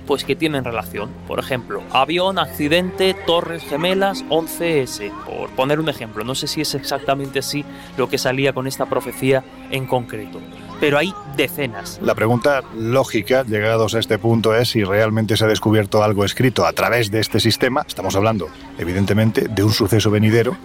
pues 0.08 0.24
que 0.24 0.36
tienen 0.36 0.64
relación. 0.64 1.12
Por 1.28 1.38
ejemplo, 1.38 1.84
avión, 1.92 2.40
accidente, 2.40 3.14
torres 3.28 3.62
gemelas, 3.64 4.26
11S, 4.30 5.12
por 5.26 5.50
poner 5.52 5.80
un 5.80 5.90
ejemplo. 5.90 6.24
No 6.24 6.34
sé 6.34 6.48
si 6.48 6.62
es 6.62 6.74
exactamente 6.74 7.40
así 7.40 7.64
lo 7.98 8.10
que 8.10 8.18
salía 8.18 8.54
con 8.54 8.66
esta 8.66 8.88
profecía 8.88 9.44
en 9.70 9.86
concreto. 9.86 10.40
Pero 10.80 10.98
hay 10.98 11.14
decenas. 11.36 12.00
La 12.02 12.16
pregunta 12.16 12.62
lógica, 12.76 13.44
llegados 13.44 13.96
a 13.96 14.00
este 14.00 14.18
punto, 14.18 14.56
es 14.56 14.70
si 14.70 14.84
realmente 14.84 15.36
se 15.36 15.46
ha 15.46 15.48
descubierto 15.48 16.04
algo 16.04 16.24
escrito 16.24 16.66
a 16.66 16.74
través 16.74 17.12
de 17.12 17.20
este 17.20 17.40
sistema. 17.40 17.84
Estamos 17.88 18.16
hablando, 18.16 18.48
evidentemente, 18.78 19.48
de 19.48 19.64
un 19.64 19.72
suceso 19.72 20.10
venidero 20.12 20.56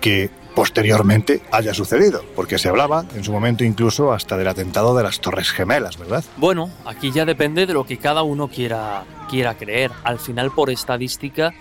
que 0.00 0.30
posteriormente 0.56 1.42
haya 1.52 1.74
sucedido, 1.74 2.24
porque 2.34 2.56
se 2.56 2.70
hablaba 2.70 3.04
en 3.14 3.22
su 3.22 3.30
momento 3.30 3.62
incluso 3.62 4.14
hasta 4.14 4.38
del 4.38 4.48
atentado 4.48 4.96
de 4.96 5.02
las 5.02 5.20
Torres 5.20 5.50
Gemelas, 5.50 5.98
¿verdad? 5.98 6.24
Bueno, 6.38 6.70
aquí 6.86 7.12
ya 7.12 7.26
depende 7.26 7.66
de 7.66 7.74
lo 7.74 7.84
que 7.84 7.98
cada 7.98 8.22
uno 8.22 8.48
quiera, 8.48 9.04
quiera 9.28 9.58
creer. 9.58 9.90
Al 10.02 10.18
final, 10.18 10.50
por 10.50 10.70
estadística, 10.70 11.52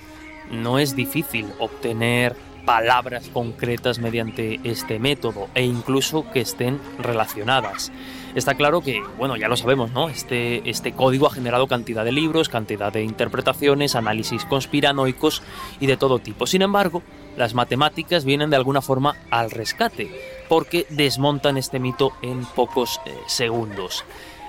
no 0.50 0.80
es 0.80 0.96
difícil 0.96 1.48
obtener 1.60 2.38
palabras 2.66 3.28
concretas 3.34 4.00
mediante 4.00 4.62
este 4.64 4.98
método 4.98 5.50
e 5.56 5.64
incluso 5.64 6.32
que 6.32 6.40
estén 6.40 6.80
relacionadas. 6.98 7.92
Está 8.34 8.56
claro 8.56 8.80
que, 8.80 9.04
bueno, 9.18 9.36
ya 9.36 9.50
lo 9.50 9.58
sabemos, 9.58 9.92
¿no? 9.92 10.08
Este, 10.08 10.68
este 10.70 10.94
código 10.94 11.28
ha 11.28 11.32
generado 11.32 11.68
cantidad 11.68 12.06
de 12.06 12.14
libros, 12.14 12.48
cantidad 12.48 12.94
de 12.94 13.04
interpretaciones, 13.04 13.94
análisis 13.96 14.46
conspiranoicos 14.46 15.44
y 15.82 15.86
de 15.86 15.98
todo 15.98 16.20
tipo. 16.20 16.48
Sin 16.48 16.62
embargo, 16.62 17.04
las 17.38 17.54
matemáticas 17.54 18.26
vienen 18.26 18.50
de 18.50 18.56
alguna 18.56 18.82
forma 18.82 19.16
al 19.30 19.52
rescate, 19.52 20.10
porque 20.48 20.86
desmontan 20.90 21.58
este 21.58 21.80
mito 21.80 22.14
en 22.22 22.46
pocos 22.46 23.02
eh, 23.06 23.14
segundos. 23.28 24.04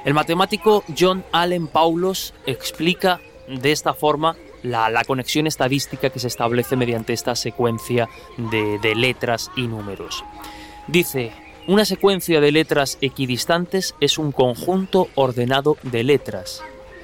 El 0.04 0.14
matemático 0.14 0.84
John 0.98 1.24
Allen 1.32 1.66
Paulos 1.66 2.32
explica 2.46 3.20
de 3.48 3.72
esta 3.72 3.94
forma 3.94 4.36
la, 4.62 5.04
conexión 5.04 5.46
estadística 5.46 6.10
que 6.10 6.18
se 6.18 6.28
establece 6.28 6.76
mediante 6.76 7.12
esta 7.12 7.34
secuencia 7.34 8.08
de 8.36 8.94
letras 8.94 9.50
y 9.56 9.66
números. 9.66 10.24
Dice, 10.86 11.32
una 11.68 11.84
secuencia 11.84 12.40
de 12.40 12.52
letras 12.52 12.98
equidistantes 13.00 13.96
es 14.00 14.18
un 14.18 14.30
conjunto 14.30 15.08
ordenado 15.16 15.76
de 15.82 16.04
letras, 16.04 16.62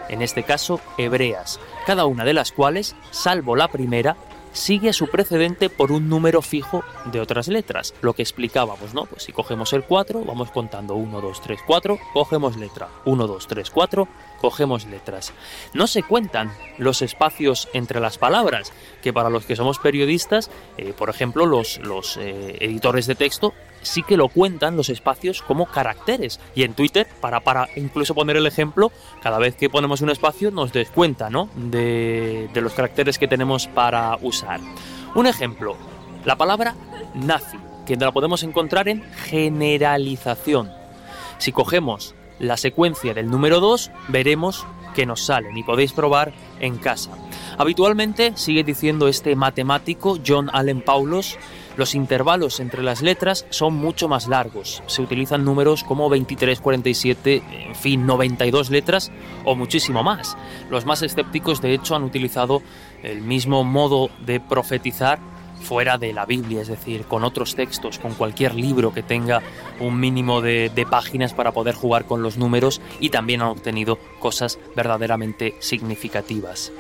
en 0.09 0.23
este 0.23 0.45
caso 0.45 0.81
hebreas, 0.99 1.59
cada 1.85 2.07
una 2.07 2.25
de 2.25 2.33
las 2.33 2.53
cuales, 2.53 2.95
salvo 3.11 3.57
la 3.57 3.67
primera, 3.67 4.17
sigue 4.53 4.93
su 4.93 5.09
precedente 5.09 5.71
por 5.71 5.93
un 5.93 6.09
número 6.09 6.43
fijo 6.43 6.85
de 7.07 7.21
otras 7.21 7.49
letras. 7.49 7.95
Lo 8.01 8.15
que 8.15 8.23
explicábamos, 8.23 8.95
¿no? 8.95 9.07
Pues 9.07 9.25
si 9.25 9.33
cogemos 9.33 9.73
el 9.73 9.85
4, 9.85 10.25
vamos 10.25 10.51
contando 10.51 10.95
1, 10.95 11.21
2, 11.21 11.41
3, 11.41 11.61
4, 11.67 11.99
cogemos 12.13 12.57
letra. 12.57 12.89
1, 13.05 13.27
2, 13.27 13.47
3, 13.47 13.71
4, 13.71 14.09
cogemos 14.41 14.87
letras. 14.87 15.33
No 15.75 15.87
se 15.87 16.03
cuentan 16.03 16.53
los 16.79 17.03
espacios 17.03 17.69
entre 17.73 18.01
las 18.01 18.19
palabras, 18.19 18.73
que 19.03 19.13
para 19.13 19.31
los 19.31 19.45
que 19.45 19.57
somos 19.57 19.79
periodistas, 19.79 20.51
eh, 20.77 20.93
por 20.97 21.11
ejemplo, 21.11 21.47
los, 21.47 21.79
los 21.79 22.17
eh, 22.17 22.57
editores 22.61 23.07
de 23.07 23.15
texto 23.15 23.55
sí 23.83 24.03
que 24.03 24.17
lo 24.17 24.29
cuentan 24.29 24.77
los 24.77 24.89
espacios 24.89 25.43
como 25.43 25.67
caracteres. 25.67 26.41
Y 26.55 26.63
en 26.63 26.75
Twitter, 26.75 27.07
para, 27.21 27.41
para 27.41 27.69
incluso 27.77 28.15
poner 28.15 28.37
el 28.37 28.47
ejemplo, 28.47 28.91
cada 29.23 29.39
vez 29.39 29.55
que 29.57 29.71
ponemos 29.71 30.01
un 30.01 30.11
espacio 30.11 30.51
nos 30.51 30.73
descuenta 30.73 31.31
¿no? 31.31 31.49
de, 31.55 32.49
de 32.53 32.61
los 32.61 32.73
caracteres 32.73 33.19
que 33.19 33.29
tenemos 33.29 33.67
para 33.67 34.17
usar. 34.23 34.61
Un 35.15 35.27
ejemplo, 35.27 35.77
la 36.25 36.37
palabra 36.37 36.75
nazi, 37.15 37.59
que 37.87 37.97
la 37.97 38.13
podemos 38.13 38.43
encontrar 38.43 38.89
en 38.89 39.03
generalización. 39.27 40.71
Si 41.39 41.53
cogemos 41.53 42.15
la 42.39 42.57
secuencia 42.57 43.15
del 43.15 43.31
número 43.31 43.61
2, 43.61 43.91
veremos 44.09 44.67
que 44.95 45.07
nos 45.07 45.25
salen 45.25 45.57
y 45.57 45.63
podéis 45.63 45.93
probar 45.93 46.33
en 46.61 46.77
casa. 46.77 47.11
Habitualmente, 47.59 48.33
sigue 48.37 48.65
diciendo 48.65 49.09
este 49.09 49.37
matemático 49.37 50.19
John 50.27 50.51
Allen 50.53 50.83
Paulos, 50.83 51.39
los 51.77 51.95
intervalos 51.95 52.61
entre 52.61 52.83
las 52.83 53.03
letras 53.03 53.47
son 53.51 53.75
mucho 53.75 54.09
más 54.09 54.29
largos. 54.29 54.83
Se 54.87 55.03
utilizan 55.03 55.45
números 55.45 55.85
como 55.85 56.09
23, 56.09 56.61
47, 56.61 57.43
en 57.69 57.75
fin, 57.75 58.07
92 58.07 58.71
letras 58.71 59.11
o 59.45 59.55
muchísimo 59.55 60.03
más. 60.03 60.37
Los 60.71 60.87
más 60.87 61.03
escépticos, 61.03 61.61
de 61.61 61.75
hecho, 61.75 61.95
han 61.95 62.05
utilizado 62.05 62.63
el 63.03 63.23
mismo 63.23 63.65
modo 63.65 64.11
de 64.25 64.41
profetizar 64.41 65.19
fuera 65.63 65.97
de 65.97 66.13
la 66.13 66.27
Biblia, 66.27 66.61
es 66.61 66.69
decir, 66.69 67.05
con 67.05 67.25
otros 67.25 67.55
textos, 67.55 67.99
con 67.99 68.15
cualquier 68.15 68.55
libro 68.55 68.93
que 68.93 69.03
tenga 69.03 69.43
un 69.81 69.99
mínimo 69.99 70.41
de, 70.41 70.71
de, 70.75 70.87
páginas 70.87 71.33
para 71.35 71.53
poder 71.53 71.75
jugar 71.75 72.05
con 72.05 72.23
los 72.23 72.37
números 72.37 72.81
y 73.01 73.11
también 73.11 73.43
han 73.43 73.49
obtenido 73.49 73.99
cosas 74.19 74.59
verdaderamente 74.75 75.55
significativas. 75.61 76.73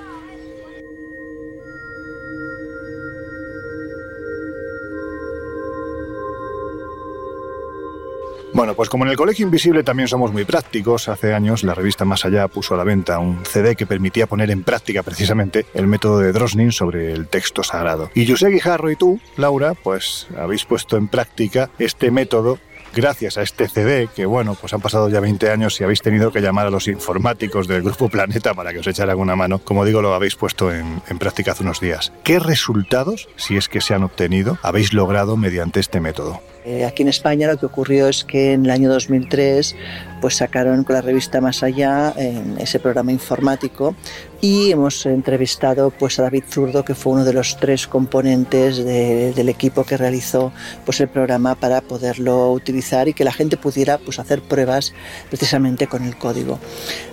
Bueno, 8.54 8.74
pues 8.74 8.90
como 8.90 9.04
en 9.04 9.10
el 9.10 9.16
Colegio 9.16 9.46
Invisible 9.46 9.82
también 9.82 10.08
somos 10.08 10.30
muy 10.30 10.44
prácticos, 10.44 11.08
hace 11.08 11.32
años 11.32 11.64
la 11.64 11.74
revista 11.74 12.04
Más 12.04 12.26
Allá 12.26 12.48
puso 12.48 12.74
a 12.74 12.76
la 12.76 12.84
venta 12.84 13.18
un 13.18 13.44
CD 13.46 13.74
que 13.76 13.86
permitía 13.86 14.26
poner 14.26 14.50
en 14.50 14.62
práctica 14.62 15.02
precisamente 15.02 15.64
el 15.72 15.86
método 15.86 16.18
de 16.18 16.32
Drosnin 16.32 16.70
sobre 16.70 17.12
el 17.12 17.28
texto 17.28 17.62
sagrado. 17.62 18.10
Y 18.14 18.30
José 18.30 18.48
Guijarro 18.48 18.90
y 18.90 18.96
tú, 18.96 19.20
Laura, 19.38 19.72
pues 19.74 20.26
habéis 20.36 20.66
puesto 20.66 20.98
en 20.98 21.08
práctica 21.08 21.70
este 21.78 22.10
método 22.10 22.58
gracias 22.94 23.38
a 23.38 23.42
este 23.42 23.68
CD, 23.68 24.08
que 24.14 24.26
bueno, 24.26 24.55
pues 24.55 24.74
han 24.74 24.82
pasado 24.82 25.09
ya 25.09 25.20
20 25.20 25.50
años 25.50 25.80
y 25.80 25.84
habéis 25.84 26.03
tenido 26.03 26.30
que 26.30 26.42
llamar 26.42 26.66
a 26.66 26.70
los 26.70 26.88
informáticos 26.88 27.66
del 27.66 27.82
Grupo 27.82 28.11
Planeta 28.11 28.53
para 28.53 28.72
que 28.74 28.80
os 28.80 28.86
echaran 28.86 29.18
una 29.18 29.34
mano. 29.34 29.61
Como 29.61 29.86
digo, 29.86 30.03
lo 30.03 30.12
habéis 30.12 30.36
puesto 30.36 30.70
en, 30.70 31.03
en, 31.09 31.18
práctica 31.18 31.53
hace 31.53 31.62
unos 31.62 31.80
días. 31.80 32.12
¿Qué 32.22 32.38
resultados, 32.38 33.30
si 33.36 33.57
es 33.57 33.70
que 33.70 33.80
se 33.80 33.94
han 33.94 34.03
obtenido, 34.03 34.59
habéis 34.62 34.92
logrado 34.92 35.38
mediante 35.38 35.80
este 35.80 36.00
método? 36.00 36.42
Eh, 36.64 36.84
aquí 36.84 37.02
en 37.02 37.08
España 37.08 37.48
lo 37.48 37.58
que 37.58 37.66
ocurrió 37.66 38.08
es 38.08 38.22
que 38.22 38.52
en 38.52 38.64
el 38.64 38.70
año 38.70 38.88
2003 38.88 39.74
pues 40.20 40.36
sacaron 40.36 40.84
con 40.84 40.94
la 40.94 41.02
revista 41.02 41.40
Más 41.40 41.64
Allá 41.64 42.14
ese 42.58 42.78
programa 42.78 43.10
informático 43.10 43.96
y 44.40 44.70
hemos 44.70 45.04
entrevistado 45.06 45.90
pues 45.90 46.20
a 46.20 46.22
David 46.22 46.44
Zurdo 46.48 46.84
que 46.84 46.94
fue 46.94 47.14
uno 47.14 47.24
de 47.24 47.32
los 47.32 47.56
tres 47.56 47.88
componentes 47.88 48.84
del 48.84 49.48
equipo 49.48 49.82
que 49.82 49.96
realizó 49.96 50.52
pues 50.84 51.00
el 51.00 51.08
programa 51.08 51.56
para 51.56 51.80
poderlo 51.80 52.52
utilizar 52.52 53.08
y 53.08 53.14
que 53.14 53.24
la 53.24 53.32
gente 53.32 53.56
pudiera 53.56 53.98
pues 53.98 54.20
hacer 54.20 54.40
pruebas 54.42 54.94
precisamente 55.28 55.88
con 55.88 56.04
el 56.04 56.16
código. 56.16 56.60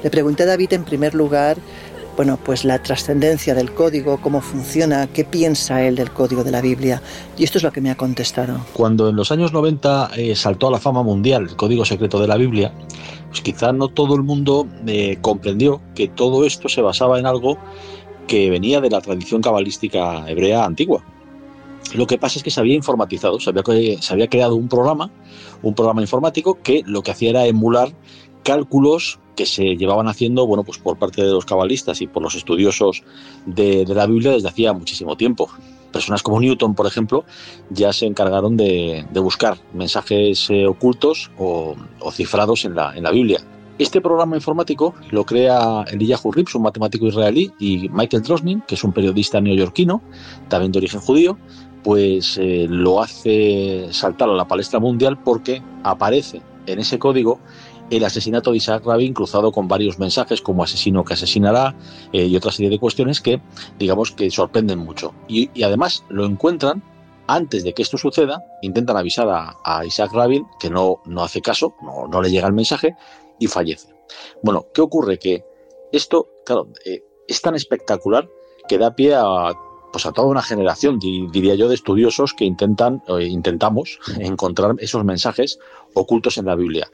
Le 0.03 0.11
pregunté 0.11 0.43
a 0.43 0.47
David 0.47 0.73
en 0.73 0.83
primer 0.83 1.15
lugar 1.15 1.57
bueno, 2.15 2.37
pues 2.43 2.65
la 2.65 2.81
trascendencia 2.81 3.55
del 3.55 3.73
código, 3.73 4.19
cómo 4.21 4.41
funciona, 4.41 5.07
qué 5.07 5.23
piensa 5.23 5.81
él 5.83 5.95
del 5.95 6.11
código 6.11 6.43
de 6.43 6.51
la 6.51 6.61
Biblia. 6.61 7.01
Y 7.37 7.43
esto 7.43 7.57
es 7.57 7.63
lo 7.63 7.71
que 7.71 7.81
me 7.81 7.89
ha 7.91 7.95
contestado. 7.95 8.59
Cuando 8.73 9.09
en 9.09 9.15
los 9.15 9.31
años 9.31 9.53
90 9.53 10.11
eh, 10.15 10.35
saltó 10.35 10.67
a 10.67 10.71
la 10.71 10.79
fama 10.79 11.03
mundial 11.03 11.43
el 11.49 11.55
código 11.55 11.85
secreto 11.85 12.19
de 12.19 12.27
la 12.27 12.35
Biblia, 12.37 12.73
pues 13.29 13.41
quizá 13.41 13.71
no 13.71 13.87
todo 13.87 14.15
el 14.15 14.23
mundo 14.23 14.67
eh, 14.87 15.17
comprendió 15.21 15.81
que 15.95 16.07
todo 16.07 16.45
esto 16.45 16.67
se 16.67 16.81
basaba 16.81 17.19
en 17.19 17.25
algo 17.25 17.57
que 18.27 18.49
venía 18.49 18.81
de 18.81 18.89
la 18.89 19.01
tradición 19.01 19.41
cabalística 19.41 20.29
hebrea 20.29 20.65
antigua. 20.65 21.03
Lo 21.95 22.05
que 22.05 22.17
pasa 22.17 22.37
es 22.37 22.43
que 22.43 22.51
se 22.51 22.59
había 22.59 22.75
informatizado, 22.75 23.39
se 23.39 23.49
había, 23.49 23.63
se 23.99 24.13
había 24.13 24.27
creado 24.27 24.55
un 24.55 24.67
programa, 24.67 25.09
un 25.63 25.73
programa 25.73 26.01
informático 26.01 26.59
que 26.61 26.83
lo 26.85 27.01
que 27.01 27.11
hacía 27.11 27.31
era 27.31 27.45
emular 27.45 27.93
cálculos 28.49 29.19
que 29.35 29.45
se 29.45 29.77
llevaban 29.77 30.07
haciendo 30.07 30.47
bueno, 30.47 30.63
pues 30.63 30.79
por 30.79 30.97
parte 30.97 31.21
de 31.23 31.29
los 31.29 31.45
cabalistas 31.45 32.01
y 32.01 32.07
por 32.07 32.23
los 32.23 32.33
estudiosos 32.33 33.03
de, 33.45 33.85
la 33.85 34.07
Biblia 34.07 34.31
desde 34.31 34.49
hacía 34.49 34.73
muchísimo 34.73 35.15
tiempo. 35.15 35.47
Personas 35.93 36.23
como 36.23 36.39
Newton, 36.39 36.73
por 36.73 36.87
ejemplo, 36.87 37.25
ya 37.69 37.93
se 37.93 38.07
encargaron 38.07 38.57
de, 38.57 39.05
buscar 39.13 39.59
mensajes 39.71 40.49
eh, 40.49 40.65
ocultos 40.65 41.29
o, 41.37 41.75
cifrados 42.11 42.65
en 42.65 42.73
la, 42.73 42.97
en 42.97 43.03
la 43.03 43.11
Biblia. 43.11 43.39
Este 43.77 44.01
programa 44.01 44.35
informático 44.35 44.95
lo 45.11 45.23
crea 45.25 45.85
Eliyahu 45.91 46.31
Rips, 46.31 46.55
un 46.55 46.63
matemático 46.63 47.05
israelí, 47.05 47.51
y 47.59 47.87
Michael 47.89 48.23
Drosnin, 48.23 48.61
que 48.61 48.73
es 48.73 48.83
un 48.83 48.93
periodista 48.93 49.39
neoyorquino, 49.39 50.01
también 50.47 50.71
de 50.71 50.79
origen 50.79 51.01
judío, 51.01 51.37
pues 51.83 52.39
eh, 52.41 52.65
lo 52.67 52.99
hace 52.99 53.89
saltar 53.91 54.27
a 54.27 54.33
la 54.33 54.47
palestra 54.47 54.79
mundial 54.79 55.19
porque 55.23 55.61
aparece 55.83 56.41
en 56.65 56.79
ese 56.79 56.99
código 56.99 57.39
el 57.89 58.03
asesinato 58.03 58.51
de 58.51 58.57
Isaac 58.57 58.83
Rabin 58.85 59.13
cruzado 59.13 59.51
con 59.51 59.67
varios 59.67 59.99
mensajes 59.99 60.41
como 60.41 60.63
asesino 60.63 61.03
que 61.03 61.13
asesinará 61.13 61.75
eh, 62.13 62.25
y 62.25 62.35
otra 62.35 62.51
serie 62.51 62.69
de 62.69 62.79
cuestiones 62.79 63.21
que 63.21 63.41
digamos 63.77 64.11
que 64.11 64.29
sorprenden 64.31 64.79
mucho. 64.79 65.13
Y, 65.27 65.63
además 65.63 66.03
lo 66.09 66.25
encuentran 66.25 66.83
antes 67.27 67.63
de 67.63 67.73
que 67.73 67.83
esto 67.83 67.97
suceda, 67.97 68.43
intentan 68.61 68.97
avisar 68.97 69.27
a, 69.29 69.85
Isaac 69.85 70.11
Rabin 70.13 70.45
que 70.59 70.69
no, 70.69 71.01
no 71.05 71.23
hace 71.23 71.41
caso, 71.41 71.75
no, 71.83 72.07
no, 72.07 72.21
le 72.21 72.31
llega 72.31 72.47
el 72.47 72.53
mensaje 72.53 72.95
y 73.37 73.47
fallece. 73.47 73.93
Bueno, 74.41 74.65
¿qué 74.73 74.81
ocurre? 74.81 75.19
Que 75.19 75.43
esto, 75.91 76.27
claro, 76.43 76.69
eh, 76.85 77.03
es 77.27 77.41
tan 77.41 77.53
espectacular 77.53 78.27
que 78.67 78.79
da 78.79 78.95
pie 78.95 79.13
a 79.15 79.53
pues 79.91 80.05
a 80.05 80.11
toda 80.11 80.27
una 80.27 80.41
generación, 80.41 80.99
diría 80.99 81.55
yo, 81.55 81.67
de 81.67 81.75
estudiosos 81.75 82.33
que 82.33 82.45
intentan, 82.45 83.01
eh, 83.07 83.25
intentamos 83.25 83.99
encontrar 84.19 84.75
esos 84.79 85.03
mensajes 85.03 85.59
ocultos 85.93 86.37
en 86.37 86.45
la 86.45 86.55
Biblia. 86.55 86.91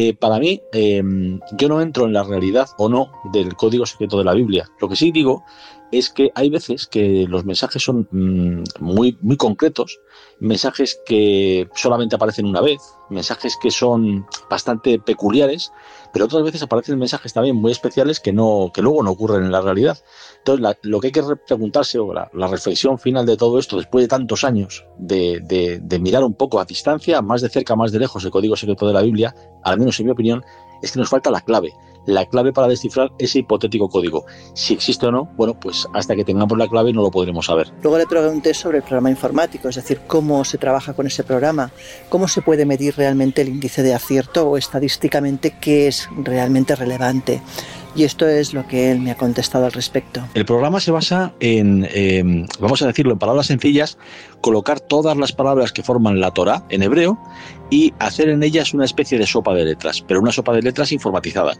Eh, 0.00 0.14
para 0.14 0.38
mí, 0.38 0.62
em, 0.72 1.40
yo 1.58 1.68
no 1.68 1.80
entro 1.80 2.06
en 2.06 2.12
la 2.12 2.22
realidad 2.22 2.68
o 2.78 2.88
no 2.88 3.10
del 3.32 3.56
código 3.56 3.84
secreto 3.84 4.16
de 4.16 4.22
la 4.22 4.32
Biblia. 4.32 4.70
Lo 4.80 4.88
que 4.88 4.94
sí 4.94 5.10
digo 5.10 5.42
es 5.90 6.10
que 6.10 6.30
hay 6.34 6.50
veces 6.50 6.86
que 6.86 7.26
los 7.28 7.44
mensajes 7.44 7.82
son 7.82 8.08
mm, 8.10 8.64
muy, 8.80 9.16
muy 9.20 9.36
concretos, 9.36 10.00
mensajes 10.38 11.00
que 11.06 11.68
solamente 11.74 12.16
aparecen 12.16 12.46
una 12.46 12.60
vez, 12.60 12.80
mensajes 13.10 13.56
que 13.60 13.70
son 13.70 14.26
bastante 14.50 14.98
peculiares, 14.98 15.72
pero 16.12 16.26
otras 16.26 16.42
veces 16.42 16.62
aparecen 16.62 16.98
mensajes 16.98 17.32
también 17.32 17.56
muy 17.56 17.72
especiales 17.72 18.20
que, 18.20 18.32
no, 18.32 18.70
que 18.72 18.82
luego 18.82 19.02
no 19.02 19.10
ocurren 19.10 19.44
en 19.44 19.52
la 19.52 19.60
realidad. 19.60 19.98
Entonces, 20.38 20.76
lo 20.82 21.00
que 21.00 21.08
hay 21.08 21.12
que 21.12 21.22
preguntarse, 21.46 21.98
o 21.98 22.12
la, 22.12 22.28
reflexión 22.48 22.98
final 22.98 23.26
de 23.26 23.36
todo 23.36 23.58
esto, 23.58 23.76
después 23.76 24.04
de 24.04 24.08
tantos 24.08 24.44
años 24.44 24.84
de, 24.98 25.40
de, 25.80 25.98
mirar 25.98 26.24
un 26.24 26.34
poco 26.34 26.60
a 26.60 26.64
distancia, 26.64 27.20
más 27.22 27.42
de 27.42 27.48
cerca, 27.48 27.76
más 27.76 27.92
de 27.92 27.98
lejos, 27.98 28.24
el 28.24 28.30
código 28.30 28.56
secreto 28.56 28.86
de 28.86 28.92
la 28.92 29.02
Biblia, 29.02 29.34
al 29.64 29.78
menos 29.78 29.98
en 30.00 30.06
mi 30.06 30.12
opinión, 30.12 30.44
es 30.82 30.92
que 30.92 30.98
nos 30.98 31.08
falta 31.08 31.30
la 31.30 31.40
clave, 31.40 31.72
la 32.08 32.24
clave 32.26 32.52
para 32.52 32.68
descifrar 32.68 33.12
ese 33.18 33.40
hipotético 33.40 33.88
código. 33.88 34.24
Si 34.54 34.72
existe 34.72 35.06
o 35.06 35.12
no, 35.12 35.28
bueno, 35.36 35.54
pues 35.54 35.86
hasta 35.92 36.16
que 36.16 36.24
tengamos 36.24 36.56
la 36.56 36.66
clave 36.66 36.92
no 36.92 37.02
lo 37.02 37.10
podremos 37.10 37.46
saber. 37.46 37.70
Luego 37.82 37.98
le 37.98 38.06
pregunté 38.06 38.54
sobre 38.54 38.78
el 38.78 38.82
programa 38.82 39.10
informático, 39.10 39.68
es 39.68 39.76
decir, 39.76 40.00
cómo 40.06 40.42
se 40.44 40.56
trabaja 40.56 40.94
con 40.94 41.06
ese 41.06 41.22
programa, 41.22 41.70
cómo 42.08 42.26
se 42.26 42.40
puede 42.40 42.64
medir 42.64 42.96
realmente 42.96 43.42
el 43.42 43.48
índice 43.48 43.82
de 43.82 43.94
acierto 43.94 44.48
o 44.48 44.56
estadísticamente 44.56 45.56
qué 45.60 45.88
es 45.88 46.08
realmente 46.16 46.74
relevante. 46.74 47.42
Y 47.98 48.04
esto 48.04 48.28
es 48.28 48.54
lo 48.54 48.64
que 48.64 48.92
él 48.92 49.00
me 49.00 49.10
ha 49.10 49.16
contestado 49.16 49.66
al 49.66 49.72
respecto. 49.72 50.22
El 50.34 50.44
programa 50.44 50.78
se 50.78 50.92
basa 50.92 51.34
en, 51.40 51.84
em, 51.92 52.46
vamos 52.60 52.80
a 52.80 52.86
decirlo 52.86 53.12
en 53.12 53.18
palabras 53.18 53.46
sencillas, 53.46 53.98
colocar 54.40 54.78
todas 54.78 55.16
las 55.16 55.32
palabras 55.32 55.72
que 55.72 55.82
forman 55.82 56.20
la 56.20 56.30
Torah 56.30 56.64
en 56.70 56.84
hebreo 56.84 57.18
y 57.70 57.92
hacer 57.98 58.28
en 58.28 58.44
ellas 58.44 58.72
una 58.72 58.84
especie 58.84 59.18
de 59.18 59.26
sopa 59.26 59.52
de 59.52 59.64
letras, 59.64 60.04
pero 60.06 60.20
una 60.20 60.30
sopa 60.30 60.52
de 60.52 60.62
letras 60.62 60.92
informatizada. 60.92 61.54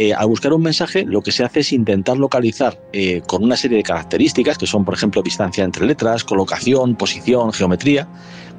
Eh, 0.00 0.12
al 0.12 0.26
buscar 0.26 0.52
un 0.52 0.62
mensaje, 0.62 1.04
lo 1.04 1.22
que 1.22 1.30
se 1.30 1.44
hace 1.44 1.60
es 1.60 1.72
intentar 1.72 2.16
localizar 2.16 2.82
eh, 2.92 3.22
con 3.28 3.44
una 3.44 3.56
serie 3.56 3.76
de 3.76 3.84
características, 3.84 4.58
que 4.58 4.66
son, 4.66 4.84
por 4.84 4.94
ejemplo, 4.94 5.22
distancia 5.22 5.62
entre 5.62 5.86
letras, 5.86 6.24
colocación, 6.24 6.96
posición, 6.96 7.52
geometría, 7.52 8.08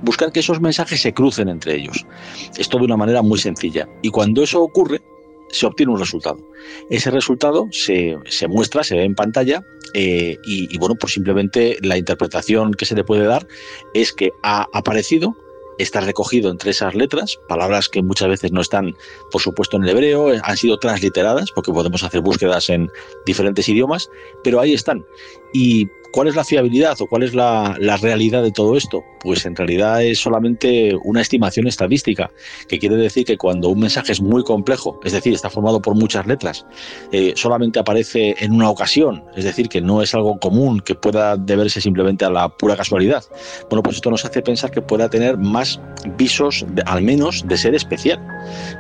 buscar 0.03 0.31
que 0.31 0.39
esos 0.39 0.61
mensajes 0.61 1.01
se 1.01 1.13
crucen 1.13 1.49
entre 1.49 1.75
ellos. 1.75 2.05
Esto 2.57 2.77
de 2.77 2.85
una 2.85 2.95
manera 2.95 3.21
muy 3.21 3.39
sencilla. 3.39 3.89
Y 4.01 4.09
cuando 4.09 4.41
eso 4.41 4.63
ocurre, 4.63 5.01
se 5.51 5.65
obtiene 5.65 5.91
un 5.91 5.99
resultado. 5.99 6.39
Ese 6.89 7.11
resultado 7.11 7.67
se, 7.71 8.17
muestra, 8.47 8.83
se 8.83 8.95
ve 8.95 9.03
en 9.03 9.15
pantalla 9.15 9.63
eh, 9.93 10.37
y, 10.45 10.73
y, 10.73 10.77
bueno, 10.77 10.95
pues 10.95 11.13
simplemente 11.13 11.77
la 11.81 11.97
interpretación 11.97 12.73
que 12.73 12.85
se 12.85 12.95
le 12.95 13.03
puede 13.03 13.25
dar 13.25 13.47
es 13.93 14.13
que 14.13 14.31
ha 14.43 14.67
aparecido, 14.73 15.35
está 15.79 16.01
recogido 16.01 16.51
entre 16.51 16.71
esas 16.71 16.93
letras, 16.93 17.39
palabras 17.47 17.89
que 17.89 18.01
muchas 18.01 18.27
veces 18.27 18.51
no 18.51 18.61
están, 18.61 18.95
por 19.31 19.41
supuesto, 19.41 19.77
en 19.77 19.83
el 19.83 19.89
hebreo, 19.89 20.31
han 20.43 20.57
sido 20.57 20.77
transliteradas, 20.77 21.51
porque 21.51 21.71
podemos 21.71 22.03
hacer 22.03 22.21
búsquedas 22.21 22.69
en 22.69 22.91
diferentes 23.25 23.67
idiomas, 23.67 24.09
pero 24.43 24.59
ahí 24.59 24.73
están. 24.73 25.05
Y 25.53 25.87
¿Cuál 26.11 26.27
es 26.27 26.35
la 26.35 26.43
fiabilidad 26.43 26.99
o 27.01 27.07
cuál 27.07 27.23
es 27.23 27.35
la, 27.35 27.77
realidad 28.01 28.41
de 28.41 28.51
todo 28.51 28.75
esto? 28.75 29.03
Pues 29.19 29.45
en 29.45 29.55
realidad 29.55 30.03
es 30.03 30.19
solamente 30.19 30.95
una 31.03 31.21
estimación 31.21 31.67
estadística, 31.67 32.31
que 32.67 32.79
quiere 32.79 32.95
decir 32.95 33.25
que 33.25 33.37
cuando 33.37 33.69
un 33.69 33.79
mensaje 33.79 34.11
es 34.11 34.21
muy 34.21 34.43
complejo, 34.43 34.99
es 35.03 35.13
decir, 35.13 35.33
está 35.33 35.49
formado 35.49 35.81
por 35.81 35.95
muchas 35.95 36.25
letras, 36.25 36.65
eh, 37.11 37.33
solamente 37.35 37.79
aparece 37.79 38.35
en 38.39 38.53
una 38.53 38.69
ocasión, 38.69 39.23
es 39.35 39.43
decir, 39.43 39.69
que 39.69 39.81
no 39.81 40.01
es 40.01 40.15
algo 40.15 40.39
común 40.39 40.79
que 40.79 40.95
pueda 40.95 41.37
deberse 41.37 41.79
simplemente 41.79 42.25
a 42.25 42.29
la 42.29 42.49
pura 42.49 42.75
casualidad. 42.75 43.23
Bueno, 43.69 43.83
pues 43.83 43.97
esto 43.97 44.09
nos 44.09 44.25
hace 44.25 44.41
pensar 44.41 44.71
que 44.71 44.81
pueda 44.81 45.09
tener 45.09 45.37
más 45.37 45.79
visos, 46.17 46.65
al 46.85 47.03
menos, 47.03 47.47
de 47.47 47.57
ser 47.57 47.75
especial. 47.75 48.19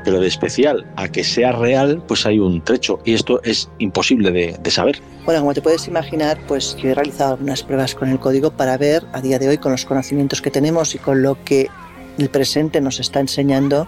Pero 0.03 0.19
de 0.19 0.27
especial 0.27 0.85
a 0.95 1.07
que 1.07 1.23
sea 1.23 1.51
real, 1.51 2.01
pues 2.07 2.25
hay 2.25 2.39
un 2.39 2.63
trecho 2.63 2.99
y 3.05 3.13
esto 3.13 3.41
es 3.43 3.69
imposible 3.79 4.31
de, 4.31 4.57
de 4.59 4.71
saber. 4.71 4.99
Bueno, 5.25 5.41
como 5.41 5.53
te 5.53 5.61
puedes 5.61 5.87
imaginar, 5.87 6.39
pues 6.47 6.75
yo 6.77 6.89
he 6.89 6.95
realizado 6.95 7.18
algunas 7.27 7.63
pruebas 7.63 7.95
con 7.95 8.09
el 8.09 8.19
código 8.19 8.51
para 8.51 8.77
ver 8.77 9.05
a 9.13 9.21
día 9.21 9.39
de 9.39 9.49
hoy 9.49 9.57
con 9.57 9.71
los 9.71 9.85
conocimientos 9.85 10.41
que 10.41 10.51
tenemos 10.51 10.95
y 10.95 10.99
con 10.99 11.21
lo 11.21 11.43
que 11.43 11.69
el 12.17 12.29
presente 12.29 12.81
nos 12.81 12.99
está 12.99 13.19
enseñando 13.19 13.87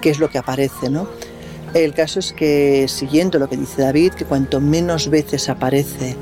qué 0.00 0.10
es 0.10 0.18
lo 0.18 0.30
que 0.30 0.38
aparece, 0.38 0.90
¿no? 0.90 1.08
El 1.74 1.92
caso 1.92 2.18
es 2.18 2.32
que, 2.32 2.86
siguiendo 2.88 3.38
lo 3.38 3.48
que 3.48 3.56
dice 3.56 3.82
David, 3.82 4.14
que 4.14 4.24
cuanto 4.24 4.60
menos 4.60 5.10
veces 5.10 5.48
aparece 5.48 6.16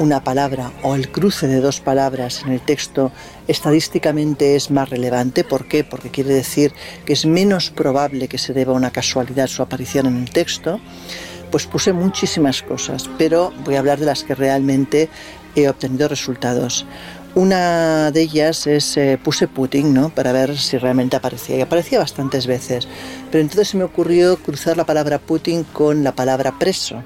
una 0.00 0.24
palabra 0.24 0.72
o 0.82 0.94
el 0.94 1.12
cruce 1.12 1.46
de 1.46 1.60
dos 1.60 1.80
palabras 1.80 2.42
en 2.44 2.52
el 2.52 2.60
texto 2.60 3.12
estadísticamente 3.46 4.56
es 4.56 4.70
más 4.70 4.88
relevante. 4.88 5.44
¿Por 5.44 5.68
qué? 5.68 5.84
Porque 5.84 6.10
quiere 6.10 6.32
decir 6.32 6.72
que 7.04 7.12
es 7.12 7.26
menos 7.26 7.70
probable 7.70 8.26
que 8.26 8.38
se 8.38 8.54
deba 8.54 8.72
a 8.72 8.76
una 8.76 8.90
casualidad 8.90 9.46
su 9.46 9.62
aparición 9.62 10.06
en 10.06 10.16
el 10.16 10.30
texto 10.30 10.80
pues 11.50 11.66
puse 11.66 11.92
muchísimas 11.92 12.62
cosas, 12.62 13.10
pero 13.18 13.52
voy 13.64 13.74
a 13.74 13.80
hablar 13.80 13.98
de 13.98 14.06
las 14.06 14.24
que 14.24 14.34
realmente 14.34 15.08
he 15.54 15.68
obtenido 15.68 16.08
resultados. 16.08 16.86
Una 17.34 18.10
de 18.10 18.22
ellas 18.22 18.66
es 18.66 18.96
eh, 18.96 19.18
puse 19.22 19.46
Putin, 19.46 19.94
¿no? 19.94 20.10
Para 20.10 20.32
ver 20.32 20.58
si 20.58 20.78
realmente 20.78 21.16
aparecía. 21.16 21.56
Y 21.56 21.60
aparecía 21.60 22.00
bastantes 22.00 22.46
veces. 22.46 22.88
Pero 23.30 23.42
entonces 23.42 23.68
se 23.68 23.76
me 23.76 23.84
ocurrió 23.84 24.36
cruzar 24.36 24.76
la 24.76 24.84
palabra 24.84 25.18
Putin 25.18 25.64
con 25.64 26.02
la 26.02 26.12
palabra 26.12 26.58
preso 26.58 27.04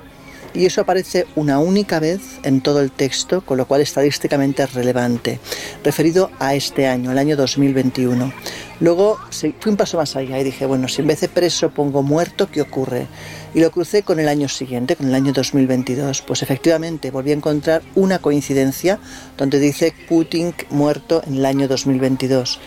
y 0.55 0.67
eso 0.67 0.81
aparece 0.81 1.27
una 1.35 1.59
única 1.59 1.99
vez 1.99 2.21
en 2.45 2.61
todo 2.61 2.81
el 2.81 2.93
texto, 2.93 3.45
con 3.45 3.59
lo 3.59 3.67
cual 3.67 3.81
estadísticamente 3.81 4.63
es 4.63 4.73
relevante, 4.73 5.41
referido 5.83 6.31
a 6.39 6.55
este 6.55 6.87
año, 6.87 7.11
el 7.11 7.19
año 7.19 7.37
2021. 7.37 8.33
Luego 8.81 9.19
fui 9.31 9.55
un 9.67 9.77
paso 9.77 9.97
más 9.97 10.15
allá 10.15 10.39
y 10.39 10.45
dije, 10.45 10.67
bueno, 10.67 10.89
si 10.89 11.03
en 11.03 11.09
vez 11.09 11.21
de 11.21 11.29
preso 11.29 11.71
pongo 11.71 12.03
muerto, 12.03 12.49
¿qué 12.51 12.61
ocurre? 12.61 13.07
Y 13.53 13.61
lo 13.61 13.71
crucé 13.71 14.03
con 14.03 14.21
el 14.21 14.29
año 14.29 14.49
siguiente, 14.49 14.97
con 14.97 15.09
el 15.09 15.15
año 15.15 15.33
2022. 15.33 16.23
Pues 16.23 16.43
efectivamente 16.43 17.11
volví 17.11 17.31
a 17.31 17.35
encontrar 17.35 17.83
una 17.95 18.19
coincidencia 18.21 18.99
donde 19.37 19.59
dice 19.59 19.93
Putin 20.09 20.55
muerto 20.71 21.23
en 21.27 21.35
el 21.35 21.47
año 21.47 21.69
2022. 21.69 22.61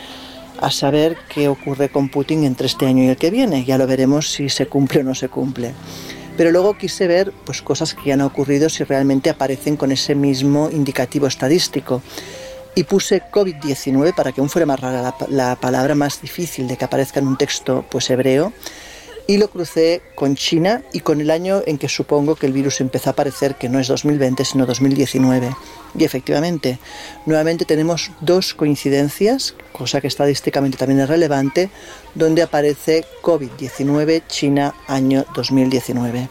a 0.60 0.72
saber 0.72 1.18
qué 1.32 1.50
ocurre 1.50 1.90
con 1.90 2.10
Putin 2.10 2.44
entre 2.44 2.66
este 2.66 2.88
año 2.88 3.04
y 3.04 3.10
el 3.10 3.18
que 3.18 3.30
viene. 3.30 3.64
Ya 3.64 3.78
lo 3.78 3.86
veremos 3.86 4.32
si 4.32 4.50
se 4.50 4.66
cumple 4.66 5.02
o 5.02 5.04
no 5.04 5.14
se 5.14 5.30
cumple. 5.30 5.76
Pero 6.38 6.52
luego 6.52 6.78
quise 6.78 7.08
ver 7.08 7.34
pues, 7.46 7.62
cosas 7.62 7.94
que 7.94 8.06
ya 8.06 8.14
han 8.14 8.22
ocurrido 8.22 8.70
si 8.70 8.84
realmente 8.84 9.30
aparecen 9.30 9.76
con 9.76 9.92
ese 9.92 10.16
mismo 10.16 10.70
indicativo 10.72 11.28
estadístico. 11.28 12.02
Y 12.76 12.84
puse 12.84 13.24
COVID-19 13.32 14.14
para 14.14 14.32
que 14.32 14.40
aún 14.40 14.50
fuera 14.50 14.68
más 14.68 14.80
rara 14.80 15.02
la, 15.02 15.16
la, 15.30 15.56
palabra 15.56 15.96
más 15.96 16.22
difícil 16.22 16.68
de 16.68 16.78
que 16.78 16.86
aparezca 16.86 17.20
en 17.20 17.28
un 17.28 17.36
texto 17.36 17.84
pues, 17.90 18.08
hebreo 18.12 18.54
y 19.28 19.38
lo 19.38 19.50
crucé 19.50 20.02
con 20.16 20.36
China 20.36 20.82
y 20.94 21.02
con 21.02 21.20
el 21.20 21.30
año 21.30 21.62
en 21.66 21.78
que 21.78 21.90
supongo 21.90 22.36
que 22.36 22.48
el 22.48 22.54
virus 22.54 22.80
empezó 22.80 23.10
a 23.10 23.14
aparecer, 23.14 23.56
que 23.56 23.68
no 23.68 23.78
es 23.78 23.88
2020, 23.88 24.46
sino 24.46 24.66
2019. 24.66 25.54
Y 25.98 26.04
efectivamente, 26.06 26.80
nuevamente 27.26 27.66
tenemos 27.66 28.12
dos 28.22 28.54
coincidencias, 28.54 29.54
cosa 29.74 30.00
que 30.00 30.08
estadísticamente 30.08 30.78
también 30.78 31.02
es 31.02 31.10
relevante, 31.10 31.70
donde 32.16 32.42
aparece 32.42 33.04
COVID-19 33.22 34.24
China 34.28 34.74
año 34.88 35.26
2019. 35.36 36.30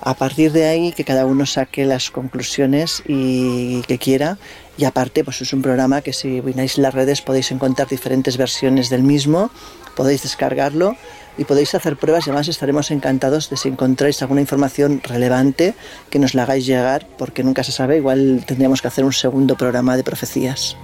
A 0.00 0.14
partir 0.14 0.52
de 0.52 0.66
ahí, 0.66 0.92
que 0.92 1.04
cada 1.04 1.26
uno 1.26 1.46
saque 1.46 1.84
las 1.84 2.12
conclusiones 2.12 3.02
y 3.08 3.82
que 3.82 3.98
quiera. 3.98 4.38
Y 4.78 4.84
aparte, 4.84 5.24
pues 5.24 5.40
es 5.40 5.52
un 5.52 5.62
programa 5.62 6.02
que 6.02 6.12
si 6.12 6.40
vinéis 6.40 6.78
las 6.78 6.94
redes 6.94 7.22
podéis 7.22 7.50
encontrar 7.50 7.88
diferentes 7.88 8.36
versiones 8.36 8.88
del 8.88 9.02
mismo, 9.02 9.50
podéis 9.96 10.22
descargarlo 10.22 10.96
y 11.38 11.44
podéis 11.44 11.74
hacer 11.74 11.96
pruebas 11.96 12.26
y 12.26 12.30
además 12.30 12.48
estaremos 12.48 12.90
encantados 12.90 13.50
de 13.50 13.56
si 13.56 13.68
encontráis 13.68 14.22
alguna 14.22 14.40
información 14.40 15.00
relevante 15.02 15.74
que 16.10 16.18
nos 16.18 16.34
la 16.34 16.44
hagáis 16.44 16.66
llegar 16.66 17.06
porque 17.18 17.42
nunca 17.42 17.64
se 17.64 17.72
sabe, 17.72 17.98
igual 17.98 18.44
tendríamos 18.46 18.82
que 18.82 18.88
hacer 18.88 19.04
un 19.04 19.12
segundo 19.12 19.56
programa 19.56 19.96
de 19.96 20.04
profecías. 20.04 20.76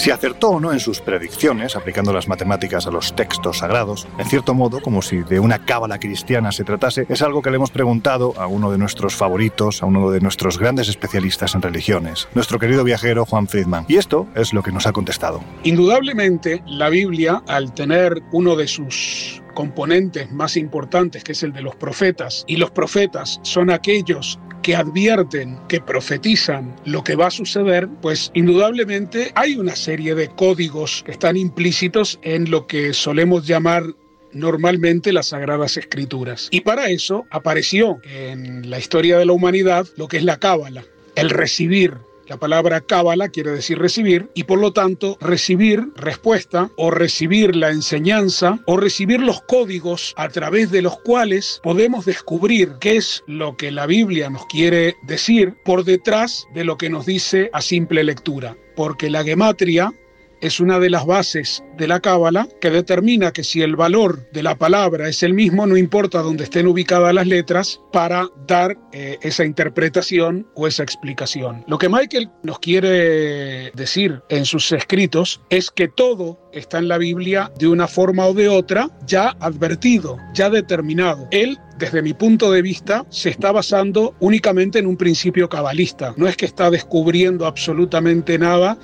Si 0.00 0.10
acertó 0.10 0.48
o 0.48 0.60
no 0.60 0.72
en 0.72 0.80
sus 0.80 1.02
predicciones, 1.02 1.76
aplicando 1.76 2.10
las 2.10 2.26
matemáticas 2.26 2.86
a 2.86 2.90
los 2.90 3.14
textos 3.14 3.58
sagrados, 3.58 4.08
en 4.16 4.24
cierto 4.24 4.54
modo, 4.54 4.80
como 4.80 5.02
si 5.02 5.18
de 5.18 5.38
una 5.38 5.66
cábala 5.66 5.98
cristiana 5.98 6.52
se 6.52 6.64
tratase, 6.64 7.04
es 7.10 7.20
algo 7.20 7.42
que 7.42 7.50
le 7.50 7.56
hemos 7.56 7.70
preguntado 7.70 8.32
a 8.38 8.46
uno 8.46 8.72
de 8.72 8.78
nuestros 8.78 9.14
favoritos, 9.14 9.82
a 9.82 9.86
uno 9.86 10.10
de 10.10 10.20
nuestros 10.20 10.58
grandes 10.58 10.88
especialistas 10.88 11.54
en 11.54 11.60
religiones, 11.60 12.28
nuestro 12.32 12.58
querido 12.58 12.82
viajero 12.82 13.26
Juan 13.26 13.46
Friedman. 13.46 13.84
Y 13.88 13.98
esto 13.98 14.26
es 14.34 14.54
lo 14.54 14.62
que 14.62 14.72
nos 14.72 14.86
ha 14.86 14.92
contestado. 14.92 15.42
Indudablemente, 15.64 16.62
la 16.64 16.88
Biblia, 16.88 17.42
al 17.46 17.74
tener 17.74 18.22
uno 18.32 18.56
de 18.56 18.68
sus 18.68 19.42
componentes 19.52 20.30
más 20.32 20.56
importantes, 20.56 21.24
que 21.24 21.32
es 21.32 21.42
el 21.42 21.52
de 21.52 21.62
los 21.62 21.76
profetas, 21.76 22.44
y 22.46 22.56
los 22.56 22.70
profetas 22.70 23.40
son 23.42 23.70
aquellos 23.70 24.38
que 24.62 24.76
advierten, 24.76 25.58
que 25.68 25.80
profetizan 25.80 26.76
lo 26.84 27.02
que 27.02 27.16
va 27.16 27.28
a 27.28 27.30
suceder, 27.30 27.88
pues 28.02 28.30
indudablemente 28.34 29.32
hay 29.34 29.56
una 29.56 29.74
serie 29.74 30.14
de 30.14 30.28
códigos 30.28 31.02
que 31.04 31.12
están 31.12 31.36
implícitos 31.36 32.18
en 32.22 32.50
lo 32.50 32.66
que 32.66 32.92
solemos 32.92 33.46
llamar 33.46 33.84
normalmente 34.32 35.12
las 35.12 35.28
sagradas 35.28 35.76
escrituras. 35.76 36.48
Y 36.50 36.60
para 36.60 36.88
eso 36.88 37.24
apareció 37.30 37.98
en 38.04 38.68
la 38.70 38.78
historia 38.78 39.18
de 39.18 39.26
la 39.26 39.32
humanidad 39.32 39.86
lo 39.96 40.08
que 40.08 40.18
es 40.18 40.24
la 40.24 40.38
cábala, 40.38 40.84
el 41.16 41.30
recibir 41.30 41.94
la 42.30 42.36
palabra 42.36 42.80
cábala 42.80 43.28
quiere 43.28 43.50
decir 43.50 43.80
recibir 43.80 44.30
y 44.34 44.44
por 44.44 44.60
lo 44.60 44.72
tanto 44.72 45.18
recibir 45.20 45.88
respuesta 45.96 46.70
o 46.76 46.92
recibir 46.92 47.56
la 47.56 47.70
enseñanza 47.70 48.60
o 48.66 48.76
recibir 48.76 49.20
los 49.20 49.40
códigos 49.42 50.14
a 50.16 50.28
través 50.28 50.70
de 50.70 50.80
los 50.80 50.96
cuales 51.00 51.58
podemos 51.60 52.04
descubrir 52.04 52.74
qué 52.80 52.98
es 52.98 53.24
lo 53.26 53.56
que 53.56 53.72
la 53.72 53.86
Biblia 53.86 54.30
nos 54.30 54.46
quiere 54.46 54.94
decir 55.02 55.56
por 55.64 55.82
detrás 55.82 56.46
de 56.54 56.62
lo 56.62 56.78
que 56.78 56.88
nos 56.88 57.04
dice 57.04 57.50
a 57.52 57.60
simple 57.60 58.04
lectura. 58.04 58.56
Porque 58.76 59.10
la 59.10 59.24
gematria 59.24 59.92
es 60.40 60.60
una 60.60 60.78
de 60.78 60.90
las 60.90 61.06
bases 61.06 61.62
de 61.76 61.86
la 61.86 62.00
cábala 62.00 62.48
que 62.60 62.70
determina 62.70 63.32
que 63.32 63.44
si 63.44 63.62
el 63.62 63.76
valor 63.76 64.30
de 64.32 64.42
la 64.42 64.56
palabra 64.56 65.08
es 65.08 65.22
el 65.22 65.34
mismo, 65.34 65.66
no 65.66 65.76
importa 65.76 66.20
dónde 66.20 66.44
estén 66.44 66.66
ubicadas 66.66 67.14
las 67.14 67.26
letras, 67.26 67.80
para 67.92 68.28
dar 68.46 68.76
eh, 68.92 69.18
esa 69.22 69.44
interpretación 69.44 70.46
o 70.54 70.66
esa 70.66 70.82
explicación. 70.82 71.64
Lo 71.66 71.78
que 71.78 71.88
Michael 71.88 72.30
nos 72.42 72.58
quiere 72.58 73.70
decir 73.72 74.22
en 74.28 74.44
sus 74.44 74.72
escritos 74.72 75.40
es 75.50 75.70
que 75.70 75.88
todo 75.88 76.38
está 76.52 76.78
en 76.78 76.88
la 76.88 76.98
Biblia 76.98 77.50
de 77.58 77.68
una 77.68 77.88
forma 77.88 78.26
o 78.26 78.34
de 78.34 78.48
otra 78.48 78.90
ya 79.06 79.36
advertido, 79.40 80.18
ya 80.34 80.50
determinado. 80.50 81.28
Él 81.30 81.58
desde 81.80 82.02
mi 82.02 82.12
punto 82.12 82.52
de 82.52 82.62
vista, 82.62 83.06
se 83.08 83.30
está 83.30 83.50
basando 83.52 84.14
únicamente 84.20 84.78
en 84.78 84.86
un 84.86 84.98
principio 84.98 85.48
cabalista. 85.48 86.12
No 86.18 86.28
es 86.28 86.36
que 86.36 86.44
está 86.44 86.70
descubriendo 86.70 87.46
absolutamente 87.46 88.38
nada, 88.38 88.76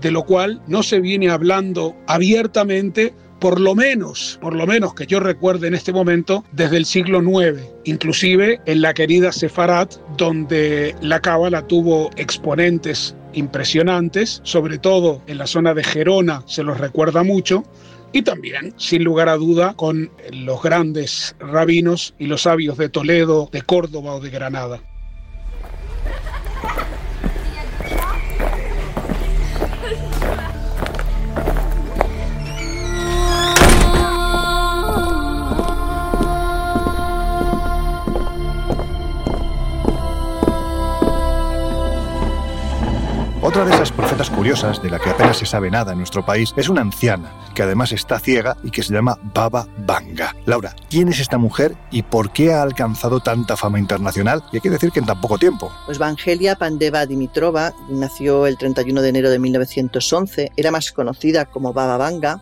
de 0.00 0.10
lo 0.10 0.24
cual 0.24 0.60
no 0.66 0.82
se 0.82 1.00
viene 1.00 1.30
hablando 1.30 1.96
abiertamente 2.06 3.14
por 3.40 3.60
lo 3.60 3.74
menos, 3.74 4.38
por 4.40 4.54
lo 4.54 4.66
menos 4.66 4.94
que 4.94 5.06
yo 5.06 5.20
recuerde 5.20 5.68
en 5.68 5.74
este 5.74 5.92
momento, 5.92 6.44
desde 6.52 6.78
el 6.78 6.86
siglo 6.86 7.22
IX, 7.22 7.60
inclusive 7.84 8.60
en 8.64 8.80
la 8.80 8.94
querida 8.94 9.32
Sefarat, 9.32 9.96
donde 10.16 10.94
la 11.02 11.20
cábala 11.20 11.66
tuvo 11.66 12.10
exponentes 12.16 13.14
impresionantes, 13.34 14.40
sobre 14.44 14.78
todo 14.78 15.20
en 15.26 15.36
la 15.38 15.46
zona 15.46 15.74
de 15.74 15.84
Gerona 15.84 16.42
se 16.46 16.62
los 16.62 16.78
recuerda 16.78 17.22
mucho, 17.22 17.64
y 18.12 18.22
también, 18.22 18.72
sin 18.78 19.04
lugar 19.04 19.28
a 19.28 19.36
duda, 19.36 19.74
con 19.74 20.10
los 20.32 20.62
grandes 20.62 21.34
rabinos 21.38 22.14
y 22.18 22.28
los 22.28 22.42
sabios 22.42 22.78
de 22.78 22.88
Toledo, 22.88 23.50
de 23.52 23.60
Córdoba 23.60 24.14
o 24.14 24.20
de 24.20 24.30
Granada. 24.30 24.80
Otra 43.46 43.66
de 43.66 43.74
esas 43.74 43.92
profetas 43.92 44.30
curiosas, 44.30 44.82
de 44.82 44.88
la 44.88 44.98
que 44.98 45.10
apenas 45.10 45.36
se 45.36 45.44
sabe 45.44 45.70
nada 45.70 45.92
en 45.92 45.98
nuestro 45.98 46.24
país, 46.24 46.54
es 46.56 46.70
una 46.70 46.80
anciana, 46.80 47.30
que 47.54 47.62
además 47.62 47.92
está 47.92 48.18
ciega 48.18 48.56
y 48.64 48.70
que 48.70 48.82
se 48.82 48.94
llama 48.94 49.18
Baba 49.34 49.68
Vanga. 49.86 50.34
Laura, 50.46 50.74
¿quién 50.88 51.08
es 51.08 51.20
esta 51.20 51.36
mujer 51.36 51.76
y 51.90 52.04
por 52.04 52.32
qué 52.32 52.54
ha 52.54 52.62
alcanzado 52.62 53.20
tanta 53.20 53.54
fama 53.58 53.78
internacional? 53.78 54.42
Y 54.50 54.56
hay 54.56 54.60
que 54.62 54.70
decir 54.70 54.92
que 54.92 55.00
en 55.00 55.04
tan 55.04 55.20
poco 55.20 55.36
tiempo. 55.36 55.70
Pues 55.84 55.98
Vangelia 55.98 56.56
Pandeva 56.56 57.04
Dimitrova 57.04 57.74
nació 57.90 58.46
el 58.46 58.56
31 58.56 59.02
de 59.02 59.08
enero 59.10 59.28
de 59.28 59.38
1911, 59.38 60.52
era 60.56 60.70
más 60.70 60.90
conocida 60.92 61.44
como 61.44 61.74
Baba 61.74 61.98
Vanga 61.98 62.40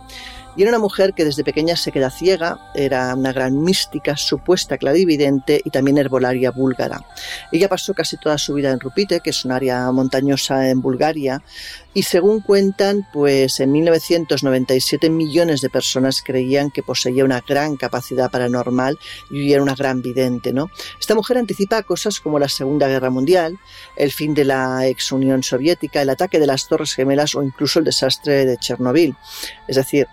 y 0.57 0.63
era 0.63 0.71
una 0.71 0.79
mujer 0.79 1.15
que 1.15 1.25
desde 1.25 1.45
pequeña 1.45 1.77
se 1.77 1.93
queda 1.93 2.11
ciega, 2.11 2.59
era 2.75 3.15
una 3.15 3.33
gran 3.33 3.63
mística, 3.63 4.17
supuesta 4.17 4.79
clarividente 4.79 5.61
y 5.65 5.71
también 5.71 5.99
herbolaria 5.99 6.51
búlgara. 6.51 7.05
Ella 7.51 7.69
pasó 7.69 7.95
casi 7.95 8.17
toda 8.17 8.39
su 8.39 8.55
vida 8.55 8.71
en 8.71 8.81
Rupite, 8.81 9.21
que 9.21 9.31
es 9.31 9.45
un 9.45 9.53
área 9.53 9.91
montañosa 9.93 10.69
en 10.69 10.81
Bulgaria, 10.83 11.43
y 11.95 12.05
según 12.05 12.41
cuentan, 12.41 13.07
pues 13.13 13.61
en 13.61 13.73
1997 13.73 15.11
millones 15.11 15.61
de 15.61 15.69
personas 15.69 16.23
creían 16.23 16.71
que 16.71 16.83
poseía 16.83 17.25
una 17.25 17.43
gran 17.47 17.77
capacidad 17.77 18.31
paranormal 18.31 18.99
y 19.31 19.53
era 19.53 19.63
una 19.63 19.75
gran 19.75 20.01
vidente, 20.01 20.53
¿no? 20.53 20.71
Esta 20.99 21.15
mujer 21.15 21.37
anticipa 21.37 21.83
cosas 21.83 22.19
como 22.21 22.39
la 22.39 22.49
Segunda 22.49 22.89
Guerra 22.89 23.11
Mundial, 23.11 23.59
el 23.97 24.11
fin 24.11 24.33
de 24.33 24.45
la 24.45 24.87
ex 24.87 25.13
Unión 25.13 25.43
Soviética, 25.43 26.01
el 26.01 26.11
ataque 26.11 26.39
de 26.39 26.47
las 26.47 26.67
Torres 26.67 26.95
Gemelas 26.95 27.35
o 27.35 27.43
incluso 27.43 27.79
el 27.79 27.85
desastre 27.85 28.47
de 28.47 28.57
Chernobyl. 28.57 29.15
Es 29.69 29.77
decir, 29.77 30.09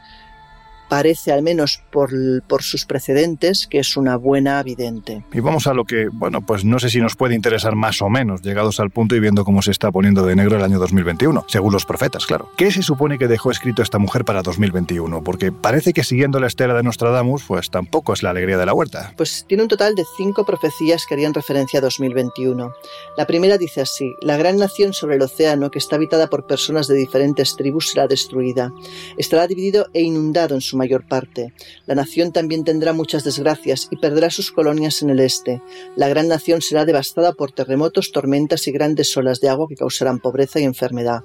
parece, 0.90 1.32
al 1.32 1.44
menos 1.44 1.82
por, 1.92 2.12
por, 2.48 2.64
sus 2.64 2.86
precedentes, 2.86 3.68
que 3.68 3.80
es 3.80 3.96
una 3.96 4.18
buena 4.18 4.62
vidente. 4.64 5.24
Y 5.32 5.40
vamos 5.40 5.68
a 5.68 5.74
lo 5.74 5.86
que, 5.86 6.10
bueno, 6.12 6.42
pues 6.42 6.66
no 6.66 6.80
sé 6.80 6.90
si 6.90 7.00
nos 7.00 7.16
puede 7.16 7.36
interesar 7.36 7.76
más 7.76 8.02
o 8.02 8.10
menos, 8.10 8.42
llegados 8.42 8.80
al 8.80 8.90
punto 8.90 9.16
y 9.16 9.20
viendo 9.20 9.46
cómo 9.46 9.62
se 9.62 9.72
está 9.72 9.92
poniendo 9.92 10.26
de 10.26 10.36
negro 10.36 10.58
el 10.58 10.64
año 10.64 10.80
2021, 10.80 11.46
según 11.48 11.72
los 11.72 11.86
profetas, 11.86 12.26
claro. 12.26 12.50
¿Qué 12.58 12.72
se 12.72 12.82
supone 12.82 13.18
que 13.18 13.28
dejó 13.28 13.52
escrito 13.52 13.82
esta 13.82 14.00
mujer 14.00 14.26
para 14.26 14.42
2021? 14.42 15.24
Porque 15.24 15.52
parece 15.52 15.94
que 15.94 16.04
siguiendo 16.04 16.40
la 16.40 16.48
estela 16.48 16.74
de 16.74 16.84
Nostradamus, 16.84 17.44
pues 17.48 17.70
tampoco 17.70 18.14
es 18.14 18.24
la 18.24 18.32
alegría 18.32 18.58
de 18.58 18.66
la 18.66 18.74
huerta. 18.74 19.14
Pues 19.16 19.46
tiene 19.48 19.64
un 19.64 19.70
total 19.70 19.96
de 19.96 20.04
cinco 20.18 20.46
profecías 20.46 21.06
que 21.08 21.14
harían 21.14 21.34
referencia 21.34 21.80
a 21.80 21.82
2021. 21.82 22.74
La 23.16 23.28
primera 23.28 23.58
dice 23.58 23.82
así, 23.82 24.16
la 24.22 24.38
gran 24.38 24.58
nación 24.58 24.94
sobre 24.94 25.16
el 25.16 25.22
océano, 25.22 25.70
que 25.70 25.80
está 25.80 25.96
habitada 25.96 26.28
por 26.28 26.48
personas 26.48 26.88
de 26.88 26.96
diferentes 26.96 27.56
tribus, 27.56 27.90
será 27.92 28.08
destruida. 28.08 28.72
Estará 29.18 29.48
dividido 29.48 29.88
e 29.94 30.02
inundado 30.02 30.56
en 30.56 30.62
su 30.62 30.79
mayor 30.80 31.08
parte. 31.08 31.54
La 31.86 31.94
nación 31.94 32.32
también 32.32 32.64
tendrá 32.64 32.94
muchas 32.94 33.24
desgracias 33.24 33.88
y 33.92 33.98
perderá 33.98 34.32
sus 34.32 34.52
colonias 34.52 35.04
en 35.04 35.12
el 35.12 35.20
este. 35.20 35.62
La 35.96 36.10
gran 36.10 36.28
nación 36.28 36.62
será 36.62 36.86
devastada 36.86 37.34
por 37.34 37.52
terremotos, 37.52 38.12
tormentas 38.12 38.68
y 38.68 38.72
grandes 38.72 39.16
olas 39.16 39.40
de 39.42 39.50
agua 39.50 39.68
que 39.70 39.76
causarán 39.76 40.20
pobreza 40.20 40.60
y 40.60 40.64
enfermedad. 40.64 41.24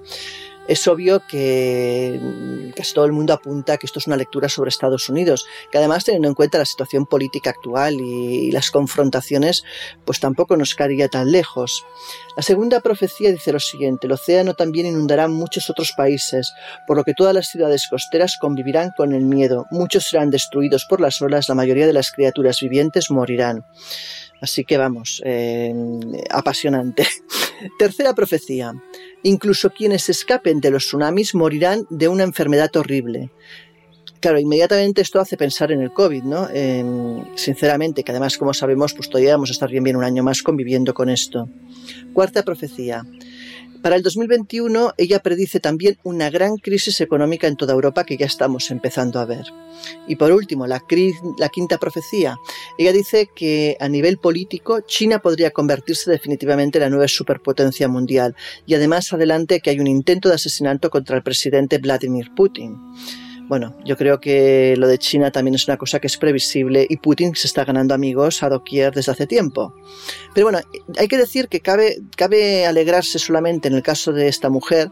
Es 0.66 0.88
obvio 0.88 1.22
que 1.26 2.72
casi 2.74 2.94
todo 2.94 3.04
el 3.04 3.12
mundo 3.12 3.34
apunta 3.34 3.76
que 3.76 3.86
esto 3.86 3.98
es 3.98 4.06
una 4.06 4.16
lectura 4.16 4.48
sobre 4.48 4.70
Estados 4.70 5.08
Unidos, 5.10 5.44
que 5.70 5.78
además 5.78 6.04
teniendo 6.04 6.28
en 6.28 6.34
cuenta 6.34 6.58
la 6.58 6.64
situación 6.64 7.04
política 7.06 7.50
actual 7.50 7.94
y, 8.00 8.50
las 8.50 8.70
confrontaciones, 8.70 9.62
pues 10.04 10.20
tampoco 10.20 10.56
nos 10.56 10.74
caería 10.74 11.08
tan 11.08 11.30
lejos. 11.32 11.84
La 12.36 12.42
segunda 12.42 12.80
profecía 12.80 13.30
dice 13.30 13.52
lo 13.52 13.60
siguiente, 13.60 14.06
el 14.06 14.12
océano 14.12 14.54
también 14.54 14.86
inundará 14.86 15.28
muchos 15.28 15.68
otros 15.68 15.92
países, 15.92 16.52
por 16.86 16.96
lo 16.96 17.04
que 17.04 17.14
todas 17.14 17.34
las 17.34 17.48
ciudades 17.48 17.86
costeras 17.88 18.36
convivirán 18.38 18.90
con 18.96 19.12
el 19.12 19.24
miedo, 19.24 19.66
muchos 19.70 20.04
serán 20.04 20.30
destruidos 20.30 20.86
por 20.88 21.00
las 21.00 21.20
olas, 21.20 21.48
la 21.48 21.54
mayoría 21.54 21.86
de 21.86 21.92
las 21.92 22.10
criaturas 22.10 22.60
vivientes 22.60 23.10
morirán. 23.10 23.64
Así 24.40 24.64
que 24.64 24.76
vamos, 24.76 25.22
eh, 25.24 25.72
apasionante. 26.30 27.06
Tercera 27.78 28.14
profecía. 28.14 28.72
Incluso 29.22 29.70
quienes 29.70 30.08
escapen 30.08 30.60
de 30.60 30.70
los 30.70 30.84
tsunamis 30.84 31.34
morirán 31.34 31.86
de 31.90 32.08
una 32.08 32.24
enfermedad 32.24 32.74
horrible. 32.76 33.30
Claro, 34.20 34.38
inmediatamente 34.38 35.02
esto 35.02 35.20
hace 35.20 35.36
pensar 35.36 35.70
en 35.70 35.82
el 35.82 35.92
COVID, 35.92 36.22
¿no? 36.22 36.48
sinceramente, 37.34 38.02
que 38.02 38.10
además, 38.10 38.38
como 38.38 38.54
sabemos, 38.54 38.94
pues 38.94 39.10
todavía 39.10 39.32
vamos 39.32 39.50
a 39.50 39.52
estar 39.52 39.70
bien 39.70 39.84
bien 39.84 39.96
un 39.96 40.04
año 40.04 40.22
más 40.22 40.42
conviviendo 40.42 40.94
con 40.94 41.10
esto. 41.10 41.46
Cuarta 42.14 42.42
profecía. 42.42 43.02
Para 43.84 43.96
el 43.96 44.02
2021 44.02 44.94
ella 44.96 45.18
predice 45.18 45.60
también 45.60 45.98
una 46.04 46.30
gran 46.30 46.56
crisis 46.56 47.02
económica 47.02 47.48
en 47.48 47.56
toda 47.56 47.74
Europa 47.74 48.04
que 48.04 48.16
ya 48.16 48.24
estamos 48.24 48.70
empezando 48.70 49.20
a 49.20 49.26
ver. 49.26 49.44
Y 50.08 50.16
por 50.16 50.32
último, 50.32 50.66
la, 50.66 50.80
quinta 51.52 51.76
profecía. 51.76 52.38
Ella 52.78 52.94
dice 52.94 53.28
que 53.36 53.76
a 53.80 53.90
nivel 53.90 54.16
político 54.16 54.80
China 54.80 55.18
podría 55.18 55.50
convertirse 55.50 56.10
definitivamente 56.10 56.78
en 56.78 56.84
la 56.84 56.88
nueva 56.88 57.08
superpotencia 57.08 57.86
mundial 57.86 58.34
y 58.64 58.72
además 58.72 59.12
adelante 59.12 59.60
que 59.60 59.68
hay 59.68 59.80
un 59.80 59.86
intento 59.86 60.30
de 60.30 60.36
asesinato 60.36 60.88
contra 60.88 61.18
el 61.18 61.22
presidente 61.22 61.76
Vladimir 61.76 62.30
Putin. 62.34 62.78
Bueno, 63.46 63.76
yo 63.84 63.96
creo 63.98 64.20
que 64.20 64.74
lo 64.78 64.88
de 64.88 64.98
China 64.98 65.30
también 65.30 65.54
es 65.54 65.68
una 65.68 65.76
cosa 65.76 66.00
que 66.00 66.06
es 66.06 66.16
previsible 66.16 66.86
y 66.88 66.96
Putin 66.96 67.34
se 67.34 67.46
está 67.46 67.64
ganando 67.64 67.94
amigos 67.94 68.42
a 68.42 68.48
doquier 68.48 68.94
desde 68.94 69.12
hace 69.12 69.26
tiempo. 69.26 69.74
Pero 70.34 70.46
bueno, 70.46 70.60
hay 70.98 71.08
que 71.08 71.18
decir 71.18 71.48
que 71.48 71.60
cabe, 71.60 71.98
cabe 72.16 72.64
alegrarse 72.64 73.18
solamente 73.18 73.68
en 73.68 73.74
el 73.74 73.82
caso 73.82 74.12
de 74.12 74.28
esta 74.28 74.48
mujer 74.48 74.90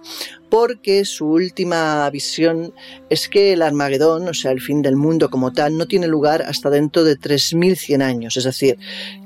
porque 0.50 1.06
su 1.06 1.28
última 1.28 2.08
visión 2.10 2.74
es 3.08 3.30
que 3.30 3.54
el 3.54 3.62
Armagedón, 3.62 4.28
o 4.28 4.34
sea, 4.34 4.50
el 4.50 4.60
fin 4.60 4.82
del 4.82 4.96
mundo 4.96 5.30
como 5.30 5.52
tal, 5.52 5.78
no 5.78 5.86
tiene 5.86 6.06
lugar 6.06 6.42
hasta 6.42 6.68
dentro 6.68 7.04
de 7.04 7.18
3.100 7.18 8.02
años. 8.02 8.36
Es 8.36 8.44
decir, 8.44 8.76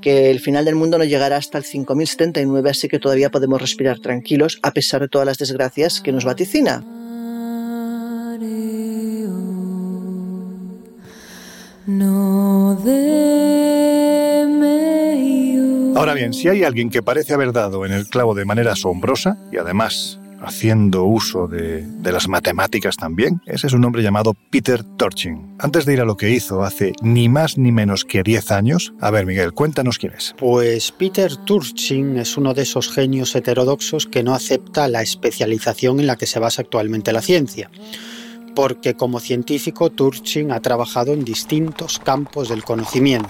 que 0.00 0.30
el 0.30 0.38
final 0.38 0.64
del 0.64 0.76
mundo 0.76 0.98
no 0.98 1.04
llegará 1.04 1.36
hasta 1.36 1.58
el 1.58 1.64
5.079, 1.64 2.70
así 2.70 2.86
que 2.86 3.00
todavía 3.00 3.30
podemos 3.32 3.60
respirar 3.60 3.98
tranquilos 3.98 4.60
a 4.62 4.70
pesar 4.70 5.00
de 5.00 5.08
todas 5.08 5.26
las 5.26 5.38
desgracias 5.38 6.00
que 6.00 6.12
nos 6.12 6.24
vaticina. 6.24 6.84
Ahora 15.96 16.14
bien, 16.14 16.34
si 16.34 16.48
hay 16.48 16.64
alguien 16.64 16.90
que 16.90 17.00
parece 17.00 17.32
haber 17.32 17.52
dado 17.52 17.86
en 17.86 17.92
el 17.92 18.08
clavo 18.08 18.34
de 18.34 18.44
manera 18.44 18.72
asombrosa 18.72 19.38
y 19.52 19.58
además 19.58 20.18
haciendo 20.40 21.04
uso 21.04 21.46
de, 21.46 21.86
las 22.02 22.28
matemáticas 22.28 22.96
también, 22.96 23.40
ese 23.46 23.68
es 23.68 23.72
un 23.72 23.84
hombre 23.84 24.02
llamado 24.02 24.34
Peter 24.50 24.82
Turchin. 24.82 25.54
Antes 25.58 25.86
de 25.86 25.92
ir 25.92 26.00
a 26.00 26.04
lo 26.04 26.16
que 26.16 26.30
hizo 26.30 26.64
hace 26.64 26.92
ni 27.02 27.28
más 27.28 27.56
ni 27.56 27.70
menos 27.72 28.04
que 28.04 28.22
10 28.22 28.50
años, 28.50 28.92
a 29.00 29.10
ver 29.10 29.24
Miguel, 29.24 29.52
cuéntanos 29.52 29.98
quién 29.98 30.12
es. 30.12 30.34
Pues 30.38 30.90
Peter 30.92 31.36
Turchin 31.36 32.18
es 32.18 32.36
uno 32.36 32.52
de 32.52 32.62
esos 32.62 32.92
genios 32.92 33.34
heterodoxos 33.34 34.06
que 34.06 34.22
no 34.22 34.34
acepta 34.34 34.88
la 34.88 35.02
especialización 35.02 36.00
en 36.00 36.08
la 36.08 36.16
que 36.16 36.26
se 36.26 36.40
basa 36.40 36.62
actualmente 36.62 37.12
la 37.12 37.22
ciencia 37.22 37.70
porque 38.56 38.94
como 38.94 39.20
científico 39.20 39.92
Turchin 39.92 40.50
ha 40.50 40.60
trabajado 40.60 41.12
en 41.12 41.24
distintos 41.24 41.98
campos 41.98 42.48
del 42.48 42.64
conocimiento. 42.64 43.28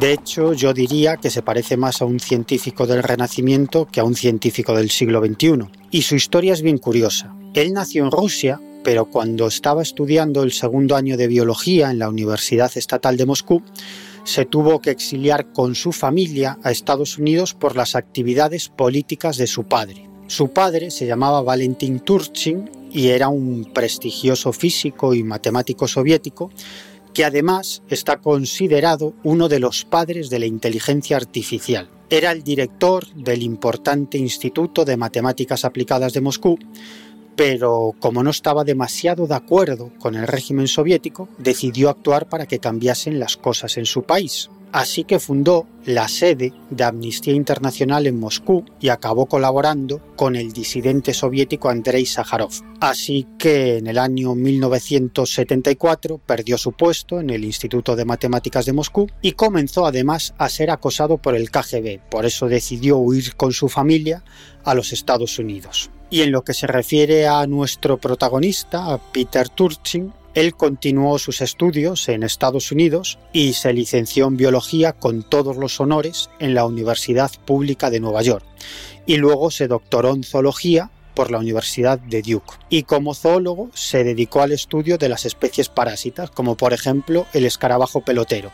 De 0.00 0.14
hecho, 0.14 0.54
yo 0.54 0.72
diría 0.72 1.18
que 1.18 1.28
se 1.28 1.42
parece 1.42 1.76
más 1.76 2.00
a 2.00 2.06
un 2.06 2.18
científico 2.18 2.86
del 2.86 3.02
Renacimiento 3.02 3.86
que 3.86 4.00
a 4.00 4.04
un 4.04 4.14
científico 4.14 4.74
del 4.74 4.90
siglo 4.90 5.20
XXI. 5.20 5.68
Y 5.90 6.00
su 6.00 6.16
historia 6.16 6.54
es 6.54 6.62
bien 6.62 6.78
curiosa. 6.78 7.36
Él 7.52 7.74
nació 7.74 8.04
en 8.04 8.10
Rusia, 8.10 8.58
pero 8.82 9.04
cuando 9.04 9.46
estaba 9.46 9.82
estudiando 9.82 10.42
el 10.42 10.52
segundo 10.52 10.96
año 10.96 11.18
de 11.18 11.28
biología 11.28 11.90
en 11.90 11.98
la 11.98 12.08
Universidad 12.08 12.72
Estatal 12.74 13.18
de 13.18 13.26
Moscú, 13.26 13.62
se 14.24 14.46
tuvo 14.46 14.80
que 14.80 14.92
exiliar 14.92 15.52
con 15.52 15.74
su 15.74 15.92
familia 15.92 16.58
a 16.62 16.70
Estados 16.70 17.18
Unidos 17.18 17.52
por 17.52 17.76
las 17.76 17.94
actividades 17.94 18.70
políticas 18.70 19.36
de 19.36 19.46
su 19.46 19.64
padre. 19.64 20.11
Su 20.32 20.48
padre 20.48 20.90
se 20.90 21.04
llamaba 21.04 21.42
Valentín 21.42 22.00
Turchin 22.00 22.70
y 22.90 23.08
era 23.08 23.28
un 23.28 23.66
prestigioso 23.66 24.54
físico 24.54 25.12
y 25.12 25.22
matemático 25.22 25.86
soviético 25.86 26.50
que 27.12 27.26
además 27.26 27.82
está 27.90 28.16
considerado 28.16 29.12
uno 29.24 29.50
de 29.50 29.60
los 29.60 29.84
padres 29.84 30.30
de 30.30 30.38
la 30.38 30.46
inteligencia 30.46 31.18
artificial. 31.18 31.90
Era 32.08 32.32
el 32.32 32.42
director 32.42 33.06
del 33.12 33.42
importante 33.42 34.16
Instituto 34.16 34.86
de 34.86 34.96
Matemáticas 34.96 35.66
Aplicadas 35.66 36.14
de 36.14 36.22
Moscú, 36.22 36.58
pero 37.36 37.92
como 38.00 38.22
no 38.22 38.30
estaba 38.30 38.64
demasiado 38.64 39.26
de 39.26 39.34
acuerdo 39.34 39.92
con 39.98 40.14
el 40.14 40.26
régimen 40.26 40.66
soviético, 40.66 41.28
decidió 41.36 41.90
actuar 41.90 42.30
para 42.30 42.46
que 42.46 42.58
cambiasen 42.58 43.20
las 43.20 43.36
cosas 43.36 43.76
en 43.76 43.84
su 43.84 44.04
país. 44.04 44.48
Así 44.72 45.04
que 45.04 45.20
fundó 45.20 45.66
la 45.84 46.08
sede 46.08 46.54
de 46.70 46.84
Amnistía 46.84 47.34
Internacional 47.34 48.06
en 48.06 48.18
Moscú 48.18 48.64
y 48.80 48.88
acabó 48.88 49.26
colaborando 49.26 50.00
con 50.16 50.34
el 50.34 50.52
disidente 50.52 51.12
soviético 51.12 51.68
Andrei 51.68 52.06
Sájarov. 52.06 52.52
Así 52.80 53.26
que 53.38 53.76
en 53.76 53.86
el 53.86 53.98
año 53.98 54.34
1974 54.34 56.18
perdió 56.24 56.56
su 56.56 56.72
puesto 56.72 57.20
en 57.20 57.28
el 57.28 57.44
Instituto 57.44 57.96
de 57.96 58.06
Matemáticas 58.06 58.64
de 58.64 58.72
Moscú 58.72 59.08
y 59.20 59.32
comenzó 59.32 59.84
además 59.84 60.32
a 60.38 60.48
ser 60.48 60.70
acosado 60.70 61.18
por 61.18 61.36
el 61.36 61.50
KGB. 61.50 62.00
Por 62.10 62.24
eso 62.24 62.48
decidió 62.48 62.96
huir 62.96 63.36
con 63.36 63.52
su 63.52 63.68
familia 63.68 64.24
a 64.64 64.74
los 64.74 64.94
Estados 64.94 65.38
Unidos. 65.38 65.90
Y 66.08 66.22
en 66.22 66.32
lo 66.32 66.44
que 66.44 66.54
se 66.54 66.66
refiere 66.66 67.26
a 67.26 67.46
nuestro 67.46 67.98
protagonista, 67.98 68.92
a 68.92 69.12
Peter 69.12 69.48
Turchin, 69.48 70.12
él 70.34 70.54
continuó 70.54 71.18
sus 71.18 71.40
estudios 71.40 72.08
en 72.08 72.22
Estados 72.22 72.72
Unidos 72.72 73.18
y 73.32 73.52
se 73.52 73.72
licenció 73.72 74.26
en 74.26 74.36
biología 74.36 74.92
con 74.92 75.22
todos 75.22 75.56
los 75.56 75.78
honores 75.80 76.30
en 76.38 76.54
la 76.54 76.64
Universidad 76.64 77.30
Pública 77.44 77.90
de 77.90 78.00
Nueva 78.00 78.22
York 78.22 78.44
y 79.06 79.16
luego 79.16 79.50
se 79.50 79.68
doctoró 79.68 80.14
en 80.14 80.24
zoología 80.24 80.90
por 81.14 81.30
la 81.30 81.38
Universidad 81.38 81.98
de 81.98 82.22
Duke. 82.22 82.54
Y 82.70 82.84
como 82.84 83.14
zoólogo 83.14 83.70
se 83.74 84.04
dedicó 84.04 84.40
al 84.40 84.52
estudio 84.52 84.98
de 84.98 85.08
las 85.08 85.26
especies 85.26 85.68
parásitas, 85.68 86.30
como 86.30 86.56
por 86.56 86.72
ejemplo 86.72 87.26
el 87.32 87.44
escarabajo 87.44 88.00
pelotero. 88.00 88.50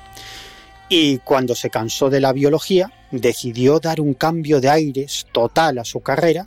Y 0.89 1.19
cuando 1.19 1.55
se 1.55 1.71
cansó 1.71 2.11
de 2.11 2.21
la 2.21 2.33
biología, 2.33 2.91
decidió 3.11 3.79
dar 3.79 4.01
un 4.01 4.15
cambio 4.15 4.61
de 4.61 4.71
aires 4.71 5.27
total 5.33 5.79
a 5.79 5.85
su 5.85 6.01
carrera 6.01 6.47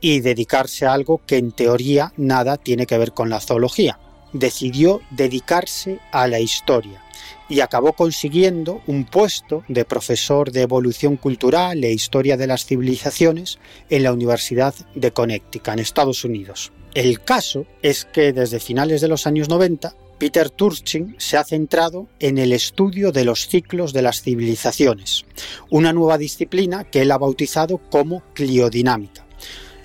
y 0.00 0.20
dedicarse 0.20 0.86
a 0.86 0.92
algo 0.92 1.20
que 1.26 1.38
en 1.38 1.52
teoría 1.52 2.12
nada 2.16 2.56
tiene 2.56 2.86
que 2.86 2.98
ver 2.98 3.12
con 3.12 3.30
la 3.30 3.40
zoología, 3.40 3.98
decidió 4.32 5.00
dedicarse 5.10 6.00
a 6.12 6.26
la 6.28 6.40
historia 6.40 7.02
y 7.48 7.60
acabó 7.60 7.94
consiguiendo 7.94 8.82
un 8.86 9.04
puesto 9.04 9.64
de 9.68 9.84
profesor 9.84 10.52
de 10.52 10.62
evolución 10.62 11.16
cultural 11.16 11.82
e 11.82 11.92
historia 11.92 12.36
de 12.36 12.46
las 12.46 12.66
civilizaciones 12.66 13.58
en 13.88 14.02
la 14.02 14.12
Universidad 14.12 14.74
de 14.94 15.12
Connecticut, 15.12 15.68
en 15.68 15.78
Estados 15.78 16.24
Unidos. 16.24 16.72
El 16.94 17.22
caso 17.22 17.66
es 17.82 18.04
que 18.04 18.32
desde 18.32 18.60
finales 18.60 19.00
de 19.00 19.08
los 19.08 19.26
años 19.26 19.48
90, 19.48 19.94
Peter 20.18 20.50
Turchin 20.50 21.14
se 21.18 21.36
ha 21.36 21.44
centrado 21.44 22.08
en 22.18 22.38
el 22.38 22.52
estudio 22.52 23.12
de 23.12 23.24
los 23.24 23.46
ciclos 23.46 23.92
de 23.92 24.02
las 24.02 24.22
civilizaciones, 24.22 25.24
una 25.70 25.92
nueva 25.92 26.18
disciplina 26.18 26.84
que 26.84 27.02
él 27.02 27.12
ha 27.12 27.18
bautizado 27.18 27.78
como 27.78 28.22
cliodinámica. 28.34 29.26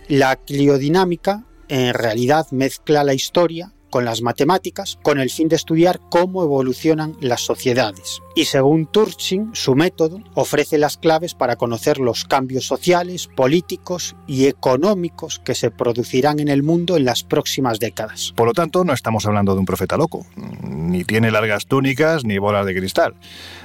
La 0.07 0.35
cliodinámica 0.35 1.45
en 1.67 1.93
realidad 1.93 2.47
mezcla 2.51 3.03
la 3.03 3.13
historia 3.13 3.72
con 3.93 4.05
las 4.05 4.23
matemáticas 4.23 4.97
con 5.03 5.19
el 5.19 5.29
fin 5.29 5.49
de 5.49 5.55
estudiar 5.55 5.99
cómo 6.09 6.41
evolucionan 6.41 7.15
las 7.21 7.41
sociedades. 7.41 8.23
Y 8.33 8.45
según 8.45 8.87
Turchin, 8.87 9.51
su 9.53 9.75
método 9.75 10.19
ofrece 10.33 10.79
las 10.79 10.97
claves 10.97 11.35
para 11.35 11.57
conocer 11.57 11.99
los 11.99 12.25
cambios 12.25 12.65
sociales, 12.65 13.27
políticos 13.27 14.15
y 14.25 14.47
económicos 14.47 15.37
que 15.37 15.53
se 15.53 15.69
producirán 15.69 16.39
en 16.39 16.47
el 16.47 16.63
mundo 16.63 16.97
en 16.97 17.05
las 17.05 17.21
próximas 17.21 17.79
décadas. 17.79 18.33
Por 18.35 18.47
lo 18.47 18.53
tanto, 18.53 18.83
no 18.83 18.93
estamos 18.93 19.27
hablando 19.27 19.53
de 19.53 19.59
un 19.59 19.65
profeta 19.67 19.95
loco, 19.95 20.25
ni 20.63 21.03
tiene 21.03 21.29
largas 21.29 21.67
túnicas 21.67 22.25
ni 22.25 22.39
bolas 22.39 22.65
de 22.65 22.73
cristal. 22.73 23.13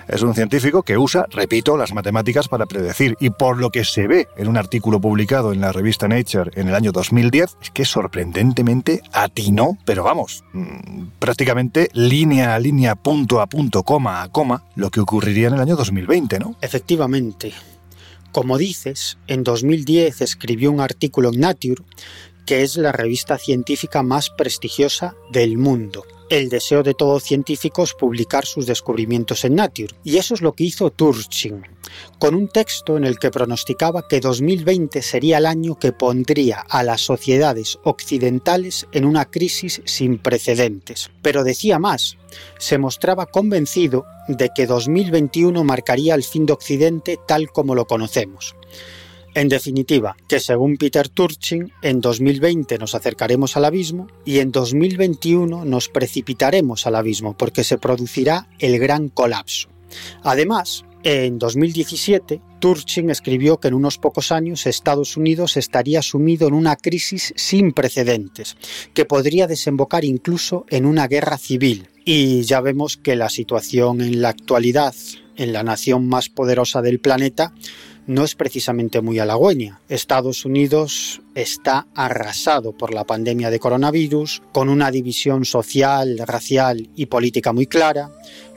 Es 0.08 0.22
un 0.22 0.34
científico 0.34 0.82
que 0.82 0.98
usa, 0.98 1.26
repito, 1.30 1.76
las 1.76 1.92
matemáticas 1.92 2.48
para 2.48 2.66
predecir 2.66 3.16
y 3.20 3.30
por 3.30 3.58
lo 3.58 3.70
que 3.70 3.84
se 3.84 4.06
ve 4.06 4.28
en 4.36 4.48
un 4.48 4.56
artículo 4.56 5.00
publicado 5.00 5.52
en 5.52 5.60
la 5.60 5.72
revista 5.72 6.08
Nature 6.08 6.50
en 6.54 6.68
el 6.68 6.74
año 6.74 6.92
2010, 6.92 7.56
es 7.60 7.70
que 7.70 7.84
sorprendentemente 7.84 9.02
atinó, 9.12 9.76
pero 9.84 10.04
vamos, 10.04 10.17
mm, 10.52 11.18
prácticamente 11.18 11.88
línea 11.92 12.54
a 12.54 12.58
línea, 12.58 12.94
punto 12.94 13.40
a 13.40 13.46
punto, 13.46 13.82
coma 13.82 14.22
a 14.22 14.28
coma, 14.28 14.64
lo 14.74 14.90
que 14.90 15.00
ocurriría 15.00 15.48
en 15.48 15.54
el 15.54 15.60
año 15.60 15.76
2020, 15.76 16.38
¿no? 16.38 16.56
Efectivamente. 16.60 17.52
Como 18.32 18.58
dices, 18.58 19.18
en 19.26 19.42
2010 19.42 20.20
escribió 20.20 20.70
un 20.70 20.80
artículo 20.80 21.30
en 21.30 21.40
Nature 21.40 21.82
que 22.46 22.62
es 22.62 22.76
la 22.76 22.92
revista 22.92 23.36
científica 23.36 24.02
más 24.02 24.30
prestigiosa 24.30 25.14
del 25.30 25.58
mundo 25.58 26.04
el 26.30 26.48
deseo 26.48 26.82
de 26.82 26.94
todo 26.94 27.20
científico 27.20 27.82
es 27.82 27.94
publicar 27.94 28.44
sus 28.44 28.66
descubrimientos 28.66 29.44
en 29.44 29.54
Nature. 29.54 29.94
Y 30.04 30.18
eso 30.18 30.34
es 30.34 30.42
lo 30.42 30.52
que 30.52 30.64
hizo 30.64 30.90
Turchin, 30.90 31.62
con 32.18 32.34
un 32.34 32.48
texto 32.48 32.96
en 32.96 33.04
el 33.04 33.18
que 33.18 33.30
pronosticaba 33.30 34.06
que 34.08 34.20
2020 34.20 35.02
sería 35.02 35.38
el 35.38 35.46
año 35.46 35.78
que 35.78 35.92
pondría 35.92 36.60
a 36.68 36.82
las 36.82 37.00
sociedades 37.00 37.78
occidentales 37.84 38.86
en 38.92 39.04
una 39.04 39.24
crisis 39.24 39.82
sin 39.84 40.18
precedentes. 40.18 41.10
Pero 41.22 41.44
decía 41.44 41.78
más, 41.78 42.16
se 42.58 42.78
mostraba 42.78 43.26
convencido 43.26 44.04
de 44.28 44.50
que 44.54 44.66
2021 44.66 45.64
marcaría 45.64 46.14
el 46.14 46.24
fin 46.24 46.46
de 46.46 46.52
Occidente 46.52 47.18
tal 47.26 47.50
como 47.50 47.74
lo 47.74 47.86
conocemos. 47.86 48.54
En 49.38 49.48
definitiva, 49.48 50.16
que 50.26 50.40
según 50.40 50.76
Peter 50.78 51.08
Turchin, 51.08 51.72
en 51.80 52.00
2020 52.00 52.76
nos 52.76 52.96
acercaremos 52.96 53.56
al 53.56 53.66
abismo 53.66 54.08
y 54.24 54.40
en 54.40 54.50
2021 54.50 55.64
nos 55.64 55.88
precipitaremos 55.88 56.88
al 56.88 56.96
abismo 56.96 57.36
porque 57.36 57.62
se 57.62 57.78
producirá 57.78 58.48
el 58.58 58.80
gran 58.80 59.08
colapso. 59.08 59.68
Además, 60.24 60.84
en 61.04 61.38
2017, 61.38 62.40
Turchin 62.58 63.10
escribió 63.10 63.60
que 63.60 63.68
en 63.68 63.74
unos 63.74 63.98
pocos 63.98 64.32
años 64.32 64.66
Estados 64.66 65.16
Unidos 65.16 65.56
estaría 65.56 66.02
sumido 66.02 66.48
en 66.48 66.54
una 66.54 66.74
crisis 66.74 67.32
sin 67.36 67.70
precedentes, 67.70 68.56
que 68.92 69.04
podría 69.04 69.46
desembocar 69.46 70.04
incluso 70.04 70.66
en 70.68 70.84
una 70.84 71.06
guerra 71.06 71.38
civil. 71.38 71.86
Y 72.04 72.42
ya 72.42 72.60
vemos 72.60 72.96
que 72.96 73.14
la 73.14 73.28
situación 73.28 74.00
en 74.00 74.20
la 74.20 74.30
actualidad, 74.30 74.96
en 75.36 75.52
la 75.52 75.62
nación 75.62 76.08
más 76.08 76.28
poderosa 76.28 76.82
del 76.82 76.98
planeta, 76.98 77.54
no 78.08 78.24
es 78.24 78.34
precisamente 78.34 79.02
muy 79.02 79.18
halagüeña. 79.18 79.80
Estados 79.88 80.46
Unidos 80.46 81.20
está 81.34 81.86
arrasado 81.94 82.72
por 82.72 82.92
la 82.92 83.04
pandemia 83.04 83.50
de 83.50 83.60
coronavirus, 83.60 84.42
con 84.50 84.70
una 84.70 84.90
división 84.90 85.44
social, 85.44 86.18
racial 86.26 86.88
y 86.96 87.06
política 87.06 87.52
muy 87.52 87.66
clara, 87.66 88.10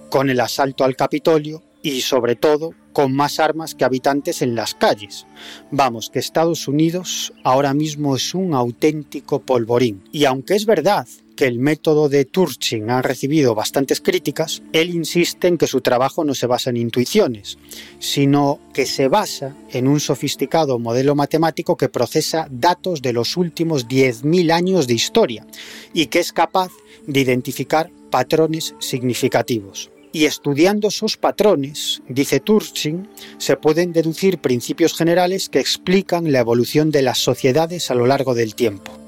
con 0.09 0.29
el 0.29 0.39
asalto 0.39 0.85
al 0.85 0.95
Capitolio 0.95 1.61
y 1.83 2.01
sobre 2.01 2.35
todo 2.35 2.71
con 2.93 3.13
más 3.13 3.39
armas 3.39 3.75
que 3.75 3.83
habitantes 3.83 4.41
en 4.41 4.55
las 4.55 4.73
calles. 4.73 5.25
Vamos, 5.69 6.09
que 6.09 6.19
Estados 6.19 6.67
Unidos 6.69 7.33
ahora 7.43 7.73
mismo 7.73 8.15
es 8.15 8.33
un 8.33 8.53
auténtico 8.53 9.41
polvorín. 9.41 10.03
Y 10.13 10.25
aunque 10.25 10.55
es 10.55 10.65
verdad 10.65 11.07
que 11.41 11.47
el 11.47 11.57
método 11.57 12.07
de 12.07 12.25
Turchin 12.25 12.91
ha 12.91 13.01
recibido 13.01 13.55
bastantes 13.55 13.99
críticas, 13.99 14.61
él 14.73 14.91
insiste 14.91 15.47
en 15.47 15.57
que 15.57 15.65
su 15.65 15.81
trabajo 15.81 16.23
no 16.23 16.35
se 16.35 16.45
basa 16.45 16.69
en 16.69 16.77
intuiciones, 16.77 17.57
sino 17.97 18.59
que 18.75 18.85
se 18.85 19.07
basa 19.07 19.57
en 19.71 19.87
un 19.87 19.99
sofisticado 19.99 20.77
modelo 20.77 21.15
matemático 21.15 21.77
que 21.77 21.89
procesa 21.89 22.47
datos 22.51 23.01
de 23.01 23.13
los 23.13 23.37
últimos 23.37 23.87
10.000 23.87 24.51
años 24.51 24.85
de 24.85 24.93
historia 24.93 25.47
y 25.95 26.05
que 26.05 26.19
es 26.19 26.31
capaz 26.31 26.69
de 27.07 27.21
identificar 27.21 27.89
patrones 28.11 28.75
significativos. 28.77 29.89
Y 30.11 30.25
estudiando 30.25 30.89
esos 30.89 31.17
patrones, 31.17 32.03
dice 32.07 32.39
Turchin, 32.39 33.09
se 33.39 33.57
pueden 33.57 33.93
deducir 33.93 34.37
principios 34.37 34.93
generales 34.93 35.49
que 35.49 35.59
explican 35.59 36.31
la 36.31 36.37
evolución 36.37 36.91
de 36.91 37.01
las 37.01 37.17
sociedades 37.17 37.89
a 37.89 37.95
lo 37.95 38.05
largo 38.05 38.35
del 38.35 38.53
tiempo. 38.53 39.00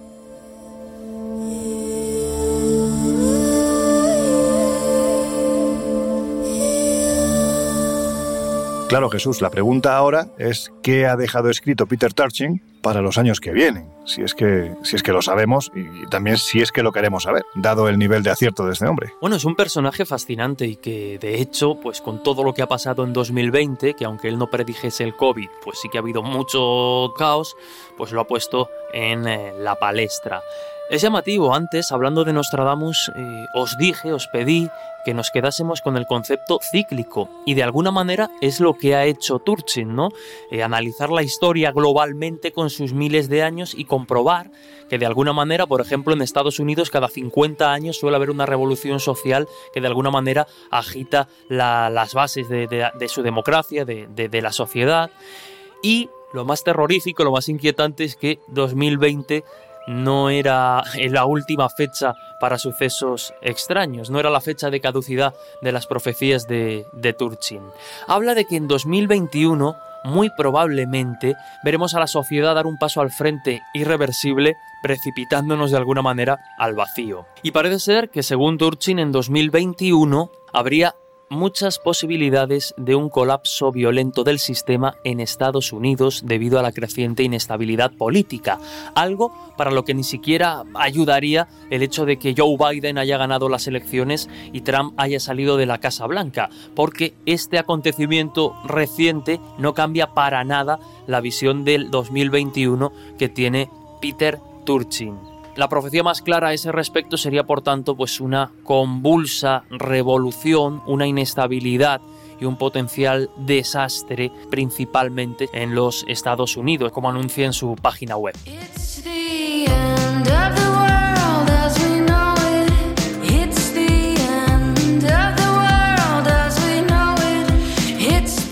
Claro, 8.94 9.10
Jesús, 9.10 9.42
la 9.42 9.50
pregunta 9.50 9.98
ahora 9.98 10.28
es 10.38 10.72
¿qué 10.84 11.08
ha 11.08 11.16
dejado 11.16 11.50
escrito 11.50 11.88
Peter 11.88 12.14
Turchin 12.14 12.62
para 12.84 13.02
los 13.02 13.18
años 13.18 13.40
que 13.40 13.52
vienen? 13.52 13.92
Si 14.06 14.22
es 14.22 14.36
que, 14.36 14.72
si 14.84 14.96
es 14.96 15.02
que 15.02 15.12
lo 15.12 15.24
sabemos 15.24 15.72
y 15.74 16.06
también 16.12 16.38
si 16.38 16.62
es 16.62 16.72
que 16.72 16.84
lo 16.84 16.92
queremos 16.92 17.24
saber, 17.24 17.42
dado 17.56 17.90
el 17.90 17.98
nivel 17.98 18.22
de 18.22 18.30
acierto 18.30 18.68
de 18.68 18.74
este 18.74 18.86
hombre. 18.86 19.12
Bueno, 19.20 19.38
es 19.38 19.46
un 19.46 19.56
personaje 19.56 20.06
fascinante 20.06 20.68
y 20.68 20.76
que, 20.76 21.18
de 21.18 21.42
hecho, 21.42 21.80
pues 21.82 22.02
con 22.02 22.22
todo 22.22 22.44
lo 22.44 22.54
que 22.54 22.62
ha 22.62 22.68
pasado 22.68 23.04
en 23.04 23.14
2020, 23.14 23.96
que 23.96 24.06
aunque 24.06 24.28
él 24.28 24.38
no 24.38 24.52
predijese 24.52 25.04
el 25.04 25.16
COVID, 25.16 25.50
pues 25.64 25.80
sí 25.82 25.90
que 25.90 25.98
ha 25.98 26.02
habido 26.02 26.22
mucho 26.22 27.16
caos, 27.18 27.58
pues 27.98 28.12
lo 28.12 28.22
ha 28.22 28.28
puesto 28.28 28.70
en 28.94 29.28
eh, 29.28 29.54
la 29.58 29.74
palestra. 29.74 30.44
Es 30.92 31.02
llamativo, 31.02 31.56
antes, 31.56 31.92
hablando 31.92 32.24
de 32.24 32.34
Nostradamus, 32.34 33.12
eh, 33.16 33.46
os 33.56 33.76
dije, 33.80 34.14
os 34.14 34.28
pedí 34.28 34.70
que 35.06 35.14
nos 35.14 35.32
quedásemos 35.32 35.82
con 35.82 35.98
el 35.98 36.06
concepto 36.06 36.60
cíclico 36.62 37.30
y 37.46 37.54
de 37.54 37.64
alguna 37.64 37.92
manera 37.92 38.30
es 38.42 38.60
lo 38.60 38.76
que 38.76 38.96
ha 38.96 39.06
hecho 39.06 39.40
Turchin, 39.40 39.96
¿no? 39.96 40.10
Eh, 40.52 40.64
analizar 40.64 41.10
la 41.10 41.24
historia 41.24 41.72
globalmente 41.72 42.52
con 42.52 42.70
sus 42.70 42.94
miles 42.94 43.30
de 43.30 43.44
años 43.44 43.74
y 43.76 43.86
comprobar 43.86 44.52
que 44.90 44.98
de 44.98 45.06
alguna 45.06 45.34
manera, 45.34 45.66
por 45.66 45.82
ejemplo, 45.82 46.14
en 46.14 46.22
Estados 46.22 46.60
Unidos 46.60 46.90
cada 46.90 47.08
50 47.08 47.72
años 47.72 47.98
suele 47.98 48.16
haber 48.16 48.30
una 48.30 48.46
revolución 48.46 49.00
social 49.00 49.48
que 49.74 49.82
de 49.82 49.88
alguna 49.88 50.12
manera 50.12 50.48
agita 50.72 51.28
las 51.50 52.14
bases 52.14 52.50
de, 52.50 53.08
su 53.08 53.24
democracia, 53.24 53.86
de, 53.86 54.08
de 54.08 54.42
la 54.42 54.52
sociedad 54.52 55.10
y 55.82 56.10
lo 56.34 56.46
más 56.46 56.64
terrorífico, 56.64 57.24
lo 57.24 57.32
más 57.32 57.48
inquietante 57.48 58.04
es 58.04 58.16
que 58.16 58.40
2020 58.48 59.44
no 59.88 60.30
era 60.30 60.84
la 60.96 61.26
última 61.26 61.70
fecha 61.70 62.16
para 62.44 62.58
sucesos 62.58 63.34
extraños, 63.42 64.10
no 64.10 64.20
era 64.20 64.30
la 64.30 64.42
fecha 64.42 64.70
de 64.70 64.82
caducidad 64.82 65.34
de 65.62 65.72
las 65.72 65.88
profecías 65.88 66.46
de, 66.46 66.86
de 66.92 67.14
Turchin. 67.14 67.62
Habla 68.06 68.36
de 68.36 68.44
que 68.44 68.58
en 68.58 68.68
2021 68.68 69.78
muy 70.04 70.30
probablemente 70.36 71.38
veremos 71.64 71.96
a 71.96 72.02
la 72.02 72.08
sociedad 72.08 72.54
dar 72.54 72.68
un 72.68 72.78
paso 72.78 73.00
al 73.00 73.12
frente 73.12 73.62
irreversible, 73.74 74.58
precipitándonos 74.82 75.72
de 75.72 75.78
alguna 75.78 76.02
manera 76.02 76.42
al 76.58 76.76
vacío. 76.76 77.28
Y 77.44 77.52
parece 77.52 77.80
ser 77.80 78.10
que, 78.10 78.24
según 78.24 78.58
Turchin, 78.58 79.00
en 79.00 79.14
2021 79.14 80.30
habría 80.52 80.96
muchas 81.30 81.80
posibilidades 81.80 82.74
de 82.78 82.96
un 82.96 83.10
colapso 83.10 83.72
violento 83.72 84.24
del 84.24 84.40
sistema 84.40 84.96
en 85.04 85.20
Estados 85.20 85.74
Unidos 85.74 86.24
debido 86.26 86.60
a 86.60 86.62
la 86.62 86.72
creciente 86.72 87.24
inestabilidad 87.24 87.92
política, 87.92 88.60
algo 88.96 89.34
para 89.58 89.72
lo 89.72 89.84
que 89.84 89.94
ni 89.94 90.04
siquiera 90.04 90.64
ayudaría 90.76 91.48
el 91.70 91.84
hecho 91.84 92.06
de 92.06 92.18
que 92.18 92.36
Joe 92.38 92.58
Biden 92.58 92.98
haya 92.98 93.18
ganado 93.18 93.50
las 93.50 93.68
elecciones 93.68 94.30
y 94.52 94.62
Trump 94.62 94.94
haya 94.98 95.20
salido 95.20 95.58
de 95.58 95.66
la 95.66 95.80
Casa 95.80 96.06
Blanca, 96.08 96.50
porque 96.76 97.14
este 97.26 97.58
acontecimiento 97.58 98.56
reciente 98.66 99.40
no 99.58 99.74
cambia 99.74 100.14
para 100.14 100.44
nada 100.44 100.80
la 101.08 101.22
visión 101.22 101.64
del 101.64 101.92
2021 101.92 102.92
que 103.18 103.30
tiene 103.30 103.70
Peter 104.02 104.40
Turchin. 104.66 105.33
La 105.56 105.70
profecía 105.70 106.02
más 106.02 106.22
clara 106.22 106.50
a 106.50 106.54
ese 106.54 106.72
respecto 106.72 107.16
sería, 107.16 107.44
por 107.44 107.62
tanto, 107.62 107.96
pues 107.96 108.20
una 108.20 108.52
convulsa 108.64 109.64
revolución, 109.70 110.82
una 110.88 111.06
inestabilidad 111.06 112.02
y 112.40 112.46
un 112.46 112.58
potencial 112.58 113.30
desastre, 113.38 114.32
principalmente 114.50 115.50
en 115.54 115.76
los 115.76 116.06
Estados 116.08 116.58
Unidos, 116.58 116.92
como 116.92 117.10
anuncia 117.10 117.46
en 117.46 117.54
su 117.54 117.76
página 117.76 118.18
web. 118.18 118.36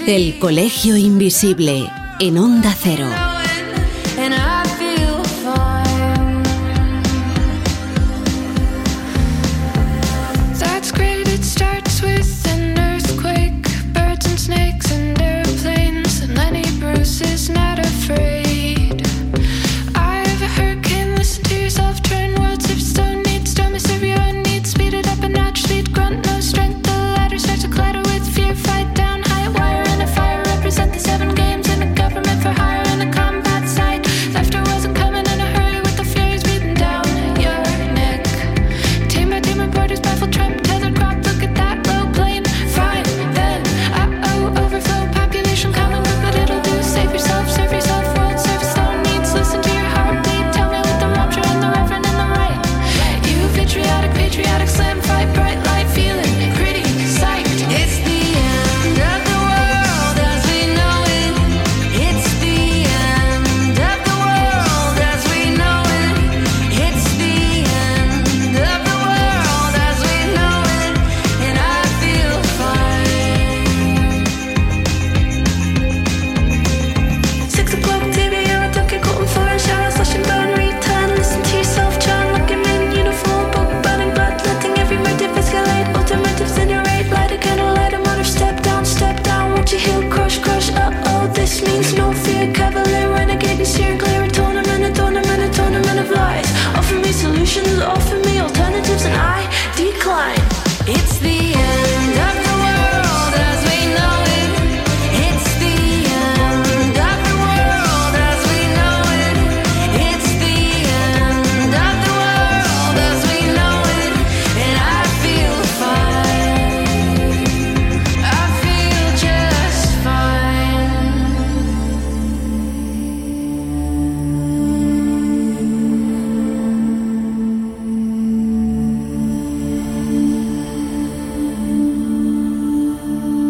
El 0.07 0.39
Colegio 0.39 0.97
Invisible 0.97 1.89
en 2.19 2.37
Onda 2.37 2.75
Cero. 2.77 3.30
love 97.81 98.20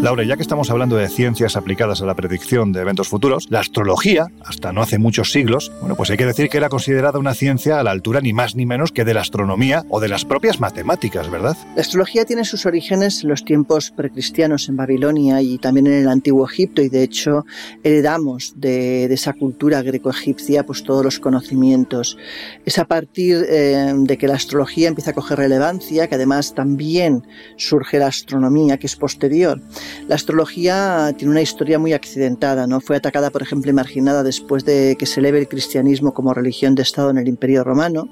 Laura, 0.01 0.23
ya 0.23 0.35
que 0.35 0.41
estamos 0.41 0.71
hablando 0.71 0.95
de 0.95 1.07
ciencias 1.09 1.55
aplicadas 1.55 2.01
a 2.01 2.07
la 2.07 2.15
predicción 2.15 2.71
de 2.71 2.81
eventos 2.81 3.07
futuros, 3.07 3.45
la 3.51 3.59
astrología, 3.59 4.25
hasta 4.43 4.73
no 4.73 4.81
hace 4.81 4.97
muchos 4.97 5.31
siglos, 5.31 5.71
bueno, 5.79 5.95
pues 5.95 6.09
hay 6.09 6.17
que 6.17 6.25
decir 6.25 6.49
que 6.49 6.57
era 6.57 6.69
considerada 6.69 7.19
una 7.19 7.35
ciencia 7.35 7.79
a 7.79 7.83
la 7.83 7.91
altura 7.91 8.19
ni 8.19 8.33
más 8.33 8.55
ni 8.55 8.65
menos 8.65 8.91
que 8.91 9.05
de 9.05 9.13
la 9.13 9.21
astronomía 9.21 9.85
o 9.89 9.99
de 9.99 10.07
las 10.07 10.25
propias 10.25 10.59
matemáticas, 10.59 11.29
¿verdad? 11.29 11.55
La 11.75 11.81
astrología 11.81 12.25
tiene 12.25 12.45
sus 12.45 12.65
orígenes 12.65 13.21
en 13.21 13.29
los 13.29 13.45
tiempos 13.45 13.91
precristianos 13.91 14.69
en 14.69 14.75
Babilonia 14.75 15.39
y 15.43 15.59
también 15.59 15.85
en 15.85 15.93
el 15.93 16.09
antiguo 16.09 16.47
Egipto 16.49 16.81
y 16.81 16.89
de 16.89 17.03
hecho 17.03 17.45
heredamos 17.83 18.53
de, 18.55 19.05
esa 19.05 19.33
cultura 19.33 19.83
greco-egipcia 19.83 20.65
pues 20.65 20.83
todos 20.83 21.05
los 21.05 21.19
conocimientos. 21.19 22.17
Es 22.65 22.79
a 22.79 22.85
partir 22.85 23.45
eh, 23.47 23.93
de 23.95 24.17
que 24.17 24.27
la 24.27 24.33
astrología 24.33 24.87
empieza 24.87 25.11
a 25.11 25.13
coger 25.13 25.37
relevancia 25.37 26.07
que 26.07 26.15
además 26.15 26.55
también 26.55 27.23
surge 27.55 27.99
la 27.99 28.07
astronomía 28.07 28.77
que 28.77 28.87
es 28.87 28.95
posterior. 28.95 29.61
La 30.07 30.15
astrología 30.15 31.13
tiene 31.17 31.31
una 31.31 31.41
historia 31.41 31.79
muy 31.79 31.93
accidentada, 31.93 32.67
¿no? 32.67 32.81
Fue 32.81 32.97
atacada, 32.97 33.29
por 33.29 33.41
ejemplo, 33.41 33.71
y 33.71 33.73
marginada 33.73 34.23
después 34.23 34.65
de 34.65 34.95
que 34.97 35.05
se 35.05 35.19
eleve 35.19 35.39
el 35.39 35.47
cristianismo 35.47 36.13
como 36.13 36.33
religión 36.33 36.75
de 36.75 36.81
Estado 36.81 37.11
en 37.11 37.17
el 37.17 37.27
Imperio 37.27 37.63
Romano. 37.63 38.09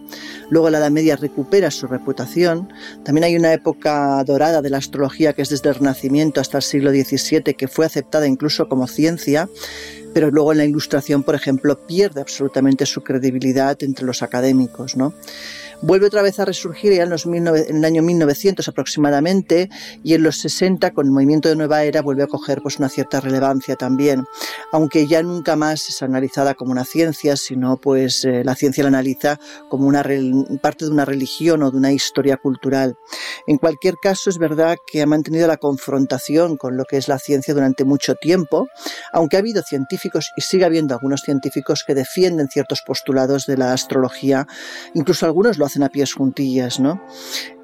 Luego 0.49 0.69
la 0.69 0.77
Edad 0.77 0.91
Media 0.91 1.15
recupera 1.15 1.71
su 1.71 1.87
reputación. 1.87 2.71
También 3.03 3.25
hay 3.25 3.35
una 3.35 3.53
época 3.53 4.23
dorada 4.23 4.61
de 4.61 4.69
la 4.69 4.77
astrología 4.77 5.33
que 5.33 5.41
es 5.41 5.49
desde 5.49 5.69
el 5.69 5.75
Renacimiento 5.75 6.39
hasta 6.39 6.57
el 6.57 6.63
siglo 6.63 6.91
XVII, 6.91 7.55
que 7.55 7.67
fue 7.67 7.85
aceptada 7.85 8.27
incluso 8.27 8.69
como 8.69 8.87
ciencia 8.87 9.49
pero 10.13 10.31
luego 10.31 10.51
en 10.51 10.57
la 10.57 10.65
ilustración, 10.65 11.23
por 11.23 11.35
ejemplo, 11.35 11.85
pierde 11.85 12.21
absolutamente 12.21 12.85
su 12.85 13.03
credibilidad 13.03 13.77
entre 13.83 14.05
los 14.05 14.23
académicos, 14.23 14.95
¿no? 14.95 15.13
Vuelve 15.81 16.07
otra 16.07 16.21
vez 16.21 16.39
a 16.39 16.45
resurgir 16.45 16.93
ya 16.93 17.03
en, 17.03 17.09
los 17.09 17.25
en 17.25 17.47
el 17.47 17.85
año 17.85 18.01
1900 18.01 18.67
aproximadamente 18.67 19.69
y 20.03 20.13
en 20.13 20.23
los 20.23 20.37
60 20.37 20.91
con 20.91 21.05
el 21.05 21.11
movimiento 21.11 21.49
de 21.49 21.55
Nueva 21.55 21.83
Era 21.83 22.01
vuelve 22.01 22.23
a 22.23 22.27
coger 22.27 22.61
pues 22.61 22.79
una 22.79 22.89
cierta 22.89 23.21
relevancia 23.21 23.75
también, 23.75 24.25
aunque 24.71 25.07
ya 25.07 25.23
nunca 25.23 25.55
más 25.55 25.89
es 25.89 26.01
analizada 26.01 26.53
como 26.53 26.71
una 26.71 26.85
ciencia, 26.85 27.35
sino 27.35 27.77
pues 27.77 28.25
eh, 28.25 28.43
la 28.43 28.55
ciencia 28.55 28.83
la 28.83 28.89
analiza 28.89 29.39
como 29.69 29.87
una 29.87 30.03
parte 30.61 30.85
de 30.85 30.91
una 30.91 31.05
religión 31.05 31.63
o 31.63 31.71
de 31.71 31.77
una 31.77 31.91
historia 31.91 32.37
cultural. 32.37 32.97
En 33.47 33.57
cualquier 33.57 33.95
caso 34.01 34.29
es 34.29 34.37
verdad 34.37 34.77
que 34.91 35.01
ha 35.01 35.05
mantenido 35.05 35.47
la 35.47 35.57
confrontación 35.57 36.57
con 36.57 36.77
lo 36.77 36.85
que 36.85 36.97
es 36.97 37.07
la 37.07 37.19
ciencia 37.19 37.53
durante 37.53 37.85
mucho 37.85 38.15
tiempo, 38.15 38.67
aunque 39.13 39.37
ha 39.37 39.39
habido 39.39 39.63
científicos 39.63 40.31
y 40.35 40.41
sigue 40.41 40.65
habiendo 40.65 40.93
algunos 40.93 41.21
científicos 41.21 41.83
que 41.85 41.95
defienden 41.95 42.47
ciertos 42.49 42.81
postulados 42.85 43.45
de 43.45 43.57
la 43.57 43.73
astrología, 43.73 44.47
incluso 44.93 45.25
algunos 45.25 45.57
lo 45.57 45.65
hacen 45.69 45.83
a 45.83 45.89
pies 45.89 46.13
juntillas, 46.13 46.79
¿no? 46.79 47.01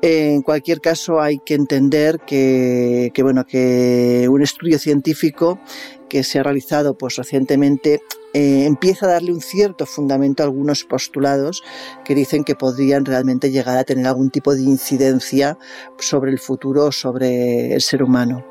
En 0.02 0.42
cualquier 0.42 0.80
caso, 0.80 1.20
hay 1.20 1.40
que 1.46 1.56
entender 1.56 2.20
que, 2.26 3.12
que, 3.14 3.24
bueno, 3.24 3.46
que 3.46 4.28
un 4.30 4.42
estudio 4.42 4.80
científico 4.80 5.60
que 6.10 6.24
se 6.24 6.40
ha 6.40 6.44
realizado 6.44 6.98
pues, 6.98 7.16
recientemente 7.16 8.02
eh, 8.36 8.66
empieza 8.66 9.06
a 9.06 9.10
darle 9.12 9.32
un 9.32 9.40
cierto 9.40 9.86
fundamento 9.86 10.44
a 10.44 10.46
algunos 10.46 10.84
postulados 10.84 11.64
que 12.04 12.14
dicen 12.14 12.44
que 12.44 12.54
podrían 12.54 13.06
realmente 13.06 13.50
llegar 13.50 13.78
a 13.78 13.86
tener 13.86 14.06
algún 14.08 14.30
tipo 14.30 14.54
de 14.54 14.62
incidencia 14.62 15.58
sobre 16.00 16.32
el 16.32 16.40
futuro, 16.40 16.92
sobre 16.92 17.74
el 17.74 17.82
ser 17.82 18.04
humano. 18.04 18.46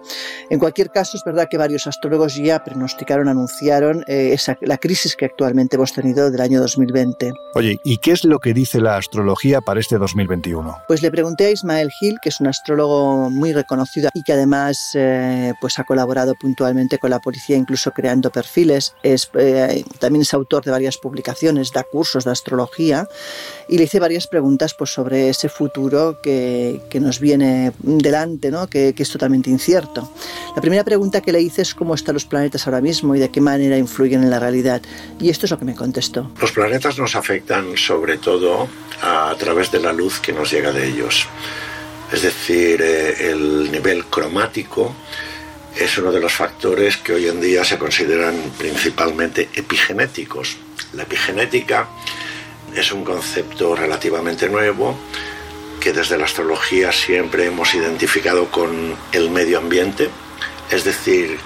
En 0.48 0.58
cualquier 0.58 0.88
caso, 0.88 1.18
es 1.18 1.22
verdad 1.22 1.48
que 1.50 1.58
varios 1.58 1.86
astrólogos 1.86 2.34
ya 2.36 2.64
pronosticaron, 2.64 3.28
anunciaron 3.28 4.04
eh, 4.08 4.30
esa, 4.32 4.56
la 4.62 4.78
crisis 4.78 5.16
que 5.16 5.26
actualmente 5.26 5.76
hemos 5.76 5.92
tenido 5.92 6.30
del 6.30 6.40
año 6.40 6.62
2020. 6.62 7.32
Oye, 7.54 7.78
¿y 7.84 7.98
qué 7.98 8.12
es 8.12 8.24
lo 8.24 8.38
que 8.38 8.54
dice 8.54 8.80
la 8.80 8.96
astrología 8.96 9.60
para 9.60 9.80
este 9.80 9.98
2021? 9.98 10.78
Pues 10.88 11.02
le 11.02 11.10
pregunté 11.10 11.44
a 11.44 11.50
Ismael 11.50 11.90
Gil, 11.90 12.16
que 12.22 12.30
es 12.30 12.40
un 12.40 12.46
astrólogo 12.46 13.28
muy 13.28 13.52
reconocido 13.52 14.08
y 14.14 14.22
que 14.22 14.32
además 14.32 14.92
eh, 14.94 15.52
pues 15.60 15.78
ha 15.78 15.84
colaborado 15.84 16.34
puntualmente 16.40 16.96
con 16.96 17.10
la 17.10 17.20
policía, 17.20 17.58
incluso 17.58 17.90
creando 17.90 18.30
perfiles. 18.30 18.94
Es, 19.02 19.30
también 19.98 20.22
es 20.22 20.32
autor 20.34 20.64
de 20.64 20.70
varias 20.70 20.98
publicaciones, 20.98 21.72
da 21.72 21.82
cursos 21.82 22.24
de 22.24 22.30
astrología 22.30 23.08
y 23.68 23.78
le 23.78 23.84
hice 23.84 23.98
varias 23.98 24.26
preguntas 24.26 24.74
pues, 24.74 24.90
sobre 24.90 25.28
ese 25.28 25.48
futuro 25.48 26.20
que, 26.22 26.80
que 26.90 27.00
nos 27.00 27.18
viene 27.20 27.72
delante, 27.78 28.50
¿no? 28.50 28.68
que, 28.68 28.94
que, 28.94 29.02
es 29.02 29.10
totalmente 29.10 29.50
incierto. 29.50 30.10
La 30.54 30.60
primera 30.60 30.84
pregunta 30.84 31.20
que 31.20 31.32
le 31.32 31.40
hice 31.40 31.62
es 31.62 31.74
cómo 31.74 31.94
están 31.94 32.14
los 32.14 32.24
planetas 32.24 32.66
ahora 32.66 32.80
mismo 32.80 33.14
y 33.14 33.18
de 33.18 33.30
qué 33.30 33.40
manera 33.40 33.76
influyen 33.76 34.22
en 34.22 34.30
la 34.30 34.38
realidad. 34.38 34.82
Y 35.18 35.30
esto 35.30 35.46
es 35.46 35.50
lo 35.50 35.58
que 35.58 35.64
me 35.64 35.74
contestó. 35.74 36.30
Los 36.40 36.52
planetas 36.52 36.98
nos 36.98 37.16
afectan 37.16 37.76
sobre 37.76 38.18
todo 38.18 38.68
a 39.02 39.34
través 39.38 39.70
de 39.70 39.80
la 39.80 39.92
luz 39.92 40.20
que 40.20 40.32
nos 40.32 40.50
llega 40.50 40.72
de 40.72 40.86
ellos. 40.86 41.26
Es 42.12 42.22
decir, 42.22 42.80
eh, 42.82 43.30
el 43.30 43.72
nivel 43.72 44.04
cromático, 44.06 44.94
es 45.76 45.98
uno 45.98 46.12
de 46.12 46.20
los 46.20 46.32
factores 46.32 46.96
que 46.96 47.14
hoy 47.14 47.28
en 47.28 47.40
día 47.40 47.64
se 47.64 47.78
consideran 47.78 48.36
principalmente 48.58 49.48
epigenéticos. 49.54 50.56
La 50.92 51.02
epigenética 51.02 51.88
es 52.74 52.92
un 52.92 53.04
concepto 53.04 53.74
relativamente 53.74 54.48
nuevo 54.48 54.96
que 55.80 55.92
desde 55.92 56.16
la 56.16 56.24
astrología 56.24 56.92
siempre 56.92 57.46
hemos 57.46 57.74
identificado 57.74 58.50
con 58.50 58.96
el 59.12 59.30
medio 59.30 59.58
ambiente, 59.58 60.08
es 60.70 60.84
decir, 60.84 61.38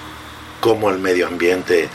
cómo 0.59 0.89
el 0.89 0.99
medio 0.99 1.27
ambiente 1.27 1.89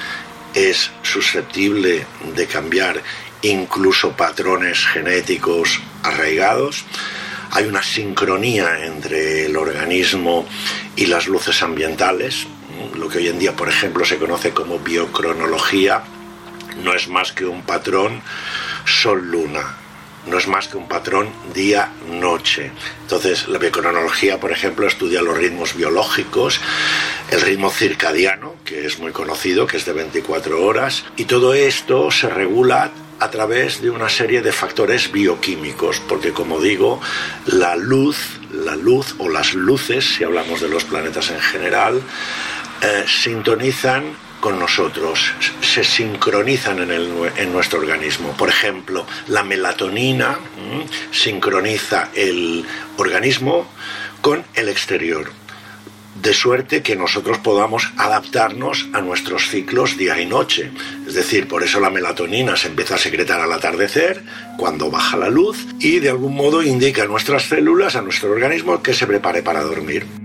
es 0.54 0.90
susceptible 1.02 2.06
de 2.34 2.46
cambiar 2.46 3.02
incluso 3.42 4.12
patrones 4.12 4.84
genéticos 4.86 5.80
arraigados 6.02 6.84
hay 7.54 7.66
una 7.66 7.82
sincronía 7.82 8.84
entre 8.84 9.46
el 9.46 9.56
organismo 9.56 10.44
y 10.96 11.06
las 11.06 11.28
luces 11.28 11.62
ambientales, 11.62 12.46
lo 12.96 13.08
que 13.08 13.18
hoy 13.18 13.28
en 13.28 13.38
día, 13.38 13.54
por 13.54 13.68
ejemplo, 13.68 14.04
se 14.04 14.18
conoce 14.18 14.50
como 14.50 14.80
biocronología, 14.80 16.02
no 16.82 16.92
es 16.94 17.06
más 17.08 17.32
que 17.32 17.46
un 17.46 17.62
patrón 17.62 18.22
sol-luna, 18.84 19.76
no 20.26 20.36
es 20.36 20.48
más 20.48 20.66
que 20.66 20.76
un 20.76 20.88
patrón 20.88 21.30
día-noche. 21.54 22.72
Entonces, 23.02 23.46
la 23.46 23.58
biocronología, 23.58 24.40
por 24.40 24.50
ejemplo, 24.50 24.88
estudia 24.88 25.22
los 25.22 25.38
ritmos 25.38 25.76
biológicos, 25.76 26.60
el 27.30 27.40
ritmo 27.40 27.70
circadiano, 27.70 28.56
que 28.64 28.84
es 28.84 28.98
muy 28.98 29.12
conocido, 29.12 29.68
que 29.68 29.76
es 29.76 29.84
de 29.84 29.92
24 29.92 30.60
horas, 30.60 31.04
y 31.16 31.26
todo 31.26 31.54
esto 31.54 32.10
se 32.10 32.28
regula 32.28 32.90
a 33.24 33.30
través 33.30 33.80
de 33.80 33.88
una 33.88 34.10
serie 34.10 34.42
de 34.42 34.52
factores 34.52 35.10
bioquímicos, 35.10 35.98
porque 36.06 36.32
como 36.32 36.60
digo, 36.60 37.00
la 37.46 37.74
luz, 37.74 38.18
la 38.52 38.76
luz 38.76 39.14
o 39.18 39.30
las 39.30 39.54
luces, 39.54 40.04
si 40.14 40.24
hablamos 40.24 40.60
de 40.60 40.68
los 40.68 40.84
planetas 40.84 41.30
en 41.30 41.40
general, 41.40 42.02
eh, 42.82 43.04
sintonizan 43.06 44.14
con 44.40 44.58
nosotros, 44.58 45.32
se 45.62 45.84
sincronizan 45.84 46.80
en, 46.80 46.90
el, 46.90 47.08
en, 47.38 47.50
nuestro 47.50 47.78
organismo. 47.78 48.36
Por 48.36 48.50
ejemplo, 48.50 49.06
la 49.28 49.42
melatonina 49.42 50.38
sincroniza 51.10 52.10
el 52.14 52.62
organismo 52.98 53.66
con 54.20 54.44
el 54.54 54.68
exterior 54.68 55.43
de 56.14 56.32
suerte 56.32 56.82
que 56.82 56.96
nosotros 56.96 57.38
podamos 57.38 57.90
adaptarnos 57.96 58.88
a 58.92 59.00
nuestros 59.00 59.48
ciclos 59.48 59.96
día 59.96 60.20
y 60.20 60.26
noche. 60.26 60.70
Es 61.06 61.14
decir, 61.14 61.48
por 61.48 61.62
eso 61.62 61.80
la 61.80 61.90
melatonina 61.90 62.56
se 62.56 62.68
empieza 62.68 62.94
a 62.94 62.98
secretar 62.98 63.40
al 63.40 63.52
atardecer, 63.52 64.22
cuando 64.56 64.90
baja 64.90 65.16
la 65.16 65.28
luz, 65.28 65.66
y 65.80 65.98
de 65.98 66.10
algún 66.10 66.34
modo 66.34 66.62
indica 66.62 67.02
a 67.02 67.06
nuestras 67.06 67.44
células, 67.44 67.96
a 67.96 68.02
nuestro 68.02 68.30
organismo, 68.30 68.82
que 68.82 68.94
se 68.94 69.06
prepare 69.06 69.42
para 69.42 69.62
dormir. 69.62 70.23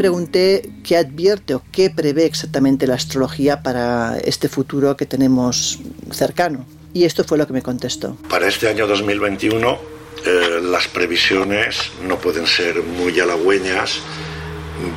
Pregunté 0.00 0.70
qué 0.82 0.96
advierte 0.96 1.54
o 1.54 1.62
qué 1.70 1.90
prevé 1.90 2.24
exactamente 2.24 2.86
la 2.86 2.94
astrología 2.94 3.62
para 3.62 4.16
este 4.24 4.48
futuro 4.48 4.96
que 4.96 5.04
tenemos 5.04 5.78
cercano. 6.10 6.64
Y 6.94 7.04
esto 7.04 7.22
fue 7.22 7.36
lo 7.36 7.46
que 7.46 7.52
me 7.52 7.60
contestó. 7.60 8.16
Para 8.30 8.48
este 8.48 8.66
año 8.66 8.86
2021 8.86 9.78
eh, 10.24 10.60
las 10.62 10.88
previsiones 10.88 11.92
no 12.08 12.16
pueden 12.18 12.46
ser 12.46 12.82
muy 12.82 13.20
halagüeñas 13.20 14.00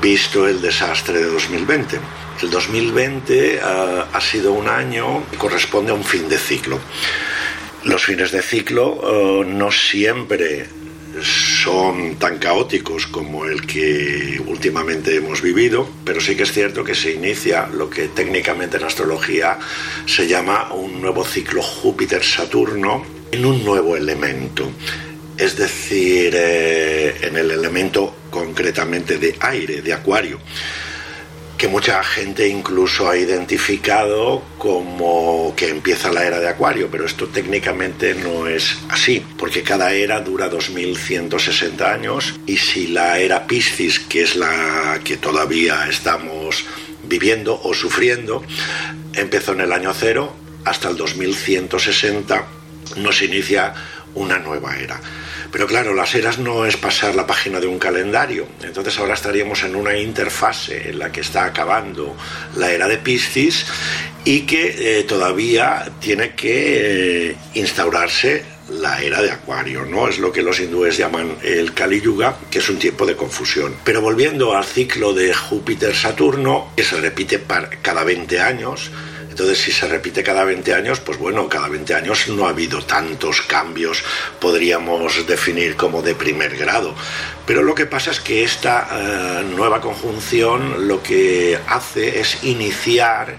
visto 0.01 0.47
el 0.47 0.61
desastre 0.61 1.19
de 1.19 1.25
2020. 1.25 1.99
El 2.41 2.49
2020 2.49 3.55
eh, 3.55 3.59
ha 3.61 4.21
sido 4.21 4.53
un 4.53 4.69
año 4.69 5.29
que 5.29 5.35
corresponde 5.35 5.91
a 5.91 5.95
un 5.95 6.05
fin 6.05 6.29
de 6.29 6.37
ciclo. 6.37 6.79
Los 7.83 8.05
fines 8.05 8.31
de 8.31 8.41
ciclo 8.41 9.01
eh, 9.03 9.45
no 9.47 9.69
siempre 9.69 10.65
son 11.21 12.15
tan 12.15 12.39
caóticos 12.39 13.07
como 13.07 13.45
el 13.45 13.65
que 13.65 14.41
últimamente 14.47 15.15
hemos 15.15 15.41
vivido, 15.41 15.87
pero 16.03 16.19
sí 16.19 16.35
que 16.35 16.43
es 16.43 16.51
cierto 16.51 16.83
que 16.83 16.95
se 16.95 17.13
inicia 17.13 17.67
lo 17.67 17.89
que 17.89 18.07
técnicamente 18.07 18.77
en 18.77 18.83
astrología 18.83 19.59
se 20.05 20.27
llama 20.27 20.73
un 20.73 21.01
nuevo 21.01 21.23
ciclo 21.23 21.61
Júpiter-Saturno 21.61 23.05
en 23.31 23.45
un 23.45 23.63
nuevo 23.63 23.95
elemento, 23.95 24.71
es 25.37 25.57
decir, 25.57 26.33
eh, 26.35 27.15
en 27.21 27.37
el 27.37 27.51
elemento 27.51 28.15
concretamente 28.29 29.17
de 29.17 29.35
aire, 29.39 29.81
de 29.81 29.93
acuario 29.93 30.39
que 31.63 31.69
mucha 31.69 32.03
gente 32.03 32.45
incluso 32.49 33.09
ha 33.09 33.15
identificado 33.15 34.43
como 34.57 35.53
que 35.55 35.69
empieza 35.69 36.11
la 36.11 36.25
era 36.25 36.41
de 36.41 36.49
Acuario, 36.49 36.89
pero 36.91 37.05
esto 37.05 37.27
técnicamente 37.29 38.15
no 38.15 38.49
es 38.49 38.79
así, 38.89 39.25
porque 39.37 39.63
cada 39.63 39.93
era 39.93 40.19
dura 40.19 40.49
2160 40.49 41.89
años 41.89 42.37
y 42.45 42.57
si 42.57 42.87
la 42.87 43.17
era 43.17 43.47
Piscis, 43.47 43.97
que 43.97 44.23
es 44.23 44.35
la 44.35 44.99
que 45.05 45.15
todavía 45.15 45.87
estamos 45.87 46.65
viviendo 47.03 47.57
o 47.63 47.73
sufriendo, 47.73 48.43
empezó 49.13 49.53
en 49.53 49.61
el 49.61 49.71
año 49.71 49.93
cero 49.93 50.33
hasta 50.65 50.89
el 50.89 50.97
2160 50.97 52.45
nos 52.97 53.21
inicia 53.21 53.73
una 54.15 54.39
nueva 54.39 54.77
era. 54.77 54.99
Pero 55.51 55.67
claro, 55.67 55.93
las 55.93 56.15
eras 56.15 56.39
no 56.39 56.65
es 56.65 56.77
pasar 56.77 57.15
la 57.15 57.27
página 57.27 57.59
de 57.59 57.67
un 57.67 57.77
calendario. 57.77 58.47
Entonces 58.63 58.97
ahora 58.97 59.13
estaríamos 59.13 59.63
en 59.63 59.75
una 59.75 59.95
interfase 59.97 60.89
en 60.89 60.99
la 60.99 61.11
que 61.11 61.21
está 61.21 61.45
acabando 61.45 62.15
la 62.55 62.71
era 62.71 62.87
de 62.87 62.97
Piscis 62.97 63.65
y 64.25 64.41
que 64.41 64.99
eh, 64.99 65.03
todavía 65.03 65.91
tiene 65.99 66.31
que 66.31 67.29
eh, 67.29 67.35
instaurarse 67.53 68.43
la 68.69 69.01
era 69.01 69.21
de 69.21 69.31
Acuario, 69.31 69.85
¿no? 69.85 70.07
Es 70.07 70.19
lo 70.19 70.31
que 70.31 70.41
los 70.41 70.59
hindúes 70.59 70.97
llaman 70.97 71.35
el 71.43 71.73
Kali 71.73 72.01
Yuga, 72.01 72.37
que 72.49 72.59
es 72.59 72.69
un 72.69 72.79
tiempo 72.79 73.05
de 73.05 73.15
confusión. 73.15 73.75
Pero 73.83 74.01
volviendo 74.01 74.55
al 74.55 74.63
ciclo 74.63 75.13
de 75.13 75.33
Júpiter-Saturno, 75.33 76.71
que 76.75 76.83
se 76.83 76.99
repite 76.99 77.43
cada 77.81 78.03
20 78.03 78.39
años, 78.39 78.89
entonces, 79.33 79.57
si 79.63 79.71
se 79.71 79.87
repite 79.87 80.21
cada 80.21 80.43
20 80.43 80.75
años, 80.75 80.99
pues 80.99 81.17
bueno, 81.17 81.49
cada 81.49 81.67
20 81.67 81.95
años 81.95 82.27
no 82.27 82.45
ha 82.45 82.49
habido 82.49 82.83
tantos 82.83 83.41
cambios, 83.41 84.03
podríamos 84.39 85.25
definir 85.25 85.75
como 85.75 86.03
de 86.03 86.13
primer 86.13 86.55
grado. 86.55 86.93
Pero 87.47 87.63
lo 87.63 87.73
que 87.73 87.87
pasa 87.87 88.11
es 88.11 88.19
que 88.19 88.43
esta 88.43 88.87
eh, 88.91 89.43
nueva 89.55 89.81
conjunción 89.81 90.87
lo 90.87 91.01
que 91.01 91.57
hace 91.67 92.19
es 92.19 92.43
iniciar 92.43 93.35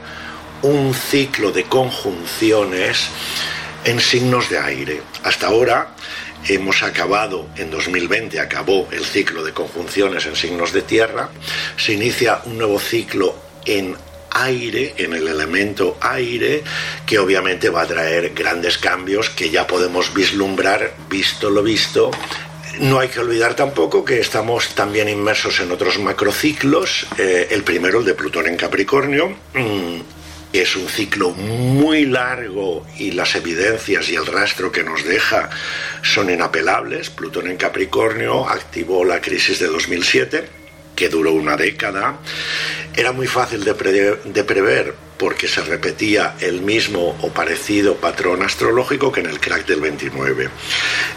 un 0.63 0.95
ciclo 0.95 1.53
de 1.53 1.63
conjunciones 1.63 3.11
en 3.85 4.01
signos 4.01 4.51
de 4.51 4.59
aire. 4.59 5.01
Hasta 5.23 5.47
ahora 5.47 5.95
hemos 6.49 6.83
acabado, 6.83 7.47
en 7.55 7.71
2020 7.71 8.41
acabó 8.41 8.89
el 8.91 9.05
ciclo 9.05 9.45
de 9.45 9.53
conjunciones 9.53 10.27
en 10.27 10.35
signos 10.35 10.73
de 10.73 10.83
tierra, 10.83 11.29
se 11.77 11.93
inicia 11.93 12.41
un 12.47 12.59
nuevo 12.59 12.81
ciclo 12.81 13.37
en 13.65 13.97
aire, 14.35 14.95
en 14.99 15.15
el 15.15 15.27
elemento 15.27 15.97
aire, 16.01 16.63
que 17.07 17.19
obviamente 17.19 17.71
va 17.71 17.83
a 17.83 17.87
traer 17.87 18.35
grandes 18.35 18.79
cambios 18.79 19.31
que 19.31 19.51
ya 19.51 19.67
podemos 19.67 20.13
vislumbrar, 20.13 20.95
visto 21.09 21.51
lo 21.51 21.63
visto, 21.63 22.11
no 22.81 22.99
hay 22.99 23.09
que 23.09 23.21
olvidar 23.21 23.55
tampoco 23.55 24.05
que 24.05 24.19
estamos 24.19 24.75
también 24.75 25.09
inmersos 25.09 25.61
en 25.61 25.71
otros 25.71 25.99
macrociclos. 25.99 27.07
Eh, 27.19 27.49
el 27.51 27.63
primero, 27.63 28.01
el 28.01 28.05
de 28.05 28.15
Plutón 28.15 28.47
en 28.49 28.57
Capricornio. 28.57 29.29
Mm, 29.55 30.01
es 30.53 30.77
un 30.77 30.89
ciclo 30.89 31.31
muy 31.31 32.07
largo 32.07 32.87
y 32.97 33.11
las 33.11 33.35
evidencias 33.35 34.09
y 34.09 34.15
el 34.15 34.25
rastro 34.25 34.71
que 34.71 34.85
nos 34.85 35.05
deja 35.05 35.51
son 36.03 36.31
inapelables. 36.31 37.11
Plutón 37.11 37.49
en 37.49 37.57
Capricornio 37.57 38.49
activó 38.49 39.05
la 39.05 39.21
crisis 39.21 39.59
de 39.59 39.67
2007 39.67 40.64
que 40.95 41.09
duró 41.09 41.33
una 41.33 41.57
década, 41.57 42.19
era 42.97 43.13
muy 43.13 43.27
fácil 43.27 43.65
de, 43.65 43.75
prever 43.75 44.95
porque 45.19 45.49
se 45.49 45.63
repetía 45.63 46.37
el 46.41 46.61
mismo 46.61 47.17
o 47.23 47.29
parecido 47.29 47.97
patrón 47.97 48.43
astrológico 48.43 49.13
que 49.13 49.21
en 49.21 49.27
el 49.27 49.41
crack 49.41 49.67
del 49.67 49.81
29. 49.81 50.49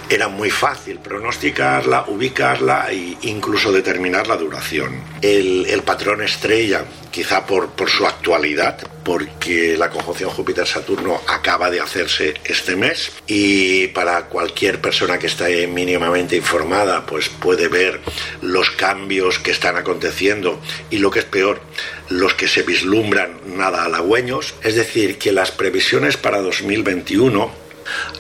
Era 0.09 0.27
muy 0.27 0.49
fácil 0.49 0.99
pronosticarla, 0.99 2.05
ubicarla 2.07 2.91
e 2.91 3.17
incluso 3.23 3.71
determinar 3.71 4.27
la 4.27 4.37
duración. 4.37 5.01
El, 5.21 5.65
el 5.67 5.83
patrón 5.83 6.21
estrella, 6.21 6.85
quizá 7.11 7.45
por, 7.45 7.69
por 7.69 7.89
su 7.89 8.05
actualidad, 8.05 8.77
porque 9.03 9.77
la 9.77 9.89
conjunción 9.89 10.29
Júpiter-Saturno 10.29 11.21
acaba 11.27 11.69
de 11.69 11.79
hacerse 11.79 12.33
este 12.43 12.75
mes 12.75 13.11
y 13.25 13.87
para 13.87 14.25
cualquier 14.25 14.81
persona 14.81 15.17
que 15.17 15.27
esté 15.27 15.65
mínimamente 15.65 16.35
informada, 16.35 17.05
pues 17.05 17.29
puede 17.29 17.69
ver 17.69 18.01
los 18.41 18.69
cambios 18.71 19.39
que 19.39 19.51
están 19.51 19.77
aconteciendo 19.77 20.59
y 20.89 20.97
lo 20.97 21.09
que 21.09 21.19
es 21.19 21.25
peor, 21.25 21.61
los 22.09 22.33
que 22.33 22.47
se 22.47 22.63
vislumbran 22.63 23.39
nada 23.45 23.83
halagüeños, 23.83 24.55
es 24.63 24.75
decir, 24.75 25.17
que 25.17 25.31
las 25.31 25.51
previsiones 25.51 26.17
para 26.17 26.41
2021 26.41 27.67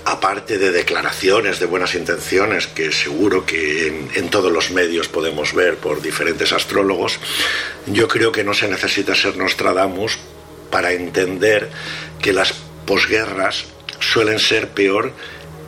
aparte 0.05 0.57
de 0.57 0.71
declaraciones 0.71 1.59
de 1.59 1.65
buenas 1.65 1.95
intenciones 1.95 2.67
que 2.67 2.91
seguro 2.91 3.45
que 3.45 3.87
en, 4.15 4.29
todos 4.29 4.51
los 4.51 4.71
medios 4.71 5.07
podemos 5.07 5.53
ver 5.53 5.75
por 5.75 6.01
diferentes 6.01 6.53
astrólogos, 6.53 7.19
yo 7.85 8.07
creo 8.07 8.31
que 8.31 8.43
no 8.43 8.53
se 8.53 8.67
necesita 8.67 9.15
ser 9.15 9.37
Nostradamus 9.37 10.17
para 10.71 10.93
entender 10.93 11.69
que 12.21 12.33
las 12.33 12.53
posguerras 12.85 13.65
suelen 13.99 14.39
ser 14.39 14.69
peor 14.69 15.11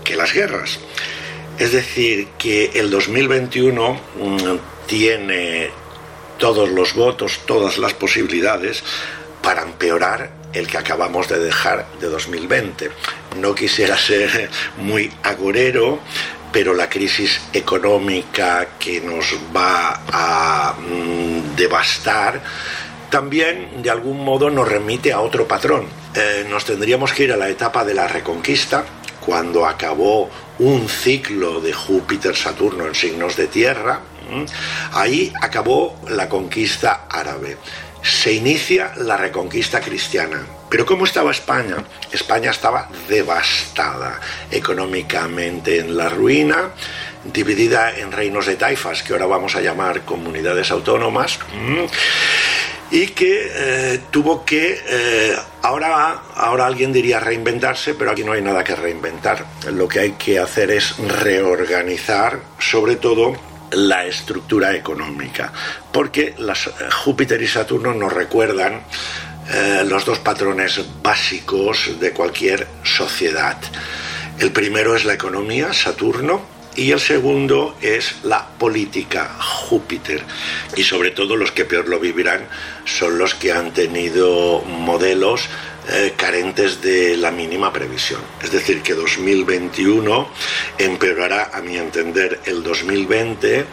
que 0.03 0.15
las 0.15 0.33
guerras. 0.33 0.79
Es 1.57 1.73
decir, 1.73 2.27
que 2.37 2.71
el 2.75 2.89
2021 2.89 3.93
mm, 3.93 4.55
tiene 4.87 5.71
todos 6.39 6.69
los 6.69 6.95
votos, 6.95 7.41
todas 7.45 7.77
las 7.77 7.93
posibilidades 7.93 8.83
para 9.43 9.61
empeorar 9.61 10.31
el 10.53 10.67
que 10.67 10.77
acabamos 10.77 11.27
de 11.27 11.39
dejar 11.39 11.85
de 11.99 12.07
2020. 12.07 12.89
No 13.39 13.53
quisiera 13.53 13.97
ser 13.97 14.49
muy 14.77 15.11
agorero, 15.21 15.99
pero 16.51 16.73
la 16.73 16.89
crisis 16.89 17.39
económica 17.53 18.67
que 18.79 18.99
nos 19.01 19.35
va 19.55 20.01
a 20.11 20.73
mm, 20.73 21.55
devastar 21.55 22.41
también 23.09 23.81
de 23.81 23.89
algún 23.89 24.23
modo 24.23 24.49
nos 24.49 24.67
remite 24.67 25.11
a 25.11 25.19
otro 25.19 25.47
patrón. 25.47 25.85
Eh, 26.15 26.45
nos 26.49 26.65
tendríamos 26.65 27.13
que 27.13 27.23
ir 27.23 27.33
a 27.33 27.37
la 27.37 27.49
etapa 27.49 27.83
de 27.83 27.93
la 27.93 28.07
reconquista, 28.07 28.85
cuando 29.25 29.65
acabó 29.65 30.29
un 30.59 30.87
ciclo 30.87 31.61
de 31.61 31.73
Júpiter-Saturno 31.73 32.87
en 32.87 32.95
signos 32.95 33.35
de 33.35 33.47
tierra. 33.47 34.01
Ahí 34.93 35.31
acabó 35.41 35.99
la 36.07 36.27
conquista 36.29 37.05
árabe 37.09 37.57
se 38.01 38.33
inicia 38.33 38.93
la 38.97 39.17
reconquista 39.17 39.81
cristiana. 39.81 40.45
Pero 40.69 40.85
¿cómo 40.85 41.05
estaba 41.05 41.31
España? 41.31 41.83
España 42.11 42.51
estaba 42.51 42.89
devastada, 43.07 44.19
económicamente 44.51 45.79
en 45.79 45.97
la 45.97 46.09
ruina, 46.09 46.69
dividida 47.23 47.97
en 47.97 48.11
reinos 48.11 48.45
de 48.45 48.55
taifas, 48.55 49.03
que 49.03 49.13
ahora 49.13 49.25
vamos 49.25 49.55
a 49.55 49.61
llamar 49.61 50.01
comunidades 50.05 50.71
autónomas, 50.71 51.39
y 52.91 53.07
que 53.07 53.51
eh, 53.53 53.99
tuvo 54.11 54.45
que, 54.45 54.79
eh, 54.87 55.35
ahora, 55.63 56.21
ahora 56.35 56.67
alguien 56.67 56.93
diría 56.93 57.19
reinventarse, 57.19 57.95
pero 57.95 58.11
aquí 58.11 58.23
no 58.23 58.31
hay 58.31 58.41
nada 58.41 58.63
que 58.63 58.75
reinventar. 58.75 59.45
Lo 59.71 59.87
que 59.87 59.99
hay 59.99 60.11
que 60.13 60.39
hacer 60.39 60.71
es 60.71 60.97
reorganizar, 60.97 62.39
sobre 62.59 62.95
todo, 62.95 63.35
la 63.71 64.05
estructura 64.05 64.75
económica, 64.75 65.51
porque 65.91 66.35
las, 66.37 66.67
eh, 66.67 66.71
Júpiter 67.03 67.41
y 67.41 67.47
Saturno 67.47 67.93
nos 67.93 68.13
recuerdan 68.13 68.81
eh, 69.51 69.83
los 69.87 70.05
dos 70.05 70.19
patrones 70.19 70.79
básicos 71.01 71.99
de 71.99 72.11
cualquier 72.11 72.67
sociedad. 72.83 73.57
El 74.37 74.51
primero 74.51 74.95
es 74.95 75.05
la 75.05 75.13
economía, 75.13 75.73
Saturno, 75.73 76.58
y 76.79 76.91
el 76.91 76.99
segundo 77.01 77.75
es 77.81 78.15
la 78.23 78.47
política, 78.47 79.35
Júpiter. 79.37 80.23
Y 80.77 80.83
sobre 80.83 81.11
todo 81.11 81.35
los 81.35 81.51
que 81.51 81.65
peor 81.65 81.89
lo 81.89 81.99
vivirán 81.99 82.47
son 82.85 83.17
los 83.17 83.35
que 83.35 83.51
han 83.51 83.73
tenido 83.73 84.61
modelos 84.61 85.49
eh, 85.91 86.13
carentes 86.15 86.81
de 86.81 87.17
la 87.17 87.31
mínima 87.31 87.73
previsión. 87.73 88.21
Es 88.41 88.51
decir, 88.51 88.81
que 88.81 88.93
2021 88.93 90.29
empeorará, 90.77 91.51
a 91.53 91.61
mi 91.61 91.77
entender, 91.77 92.39
el 92.45 92.63
2020 92.63 93.65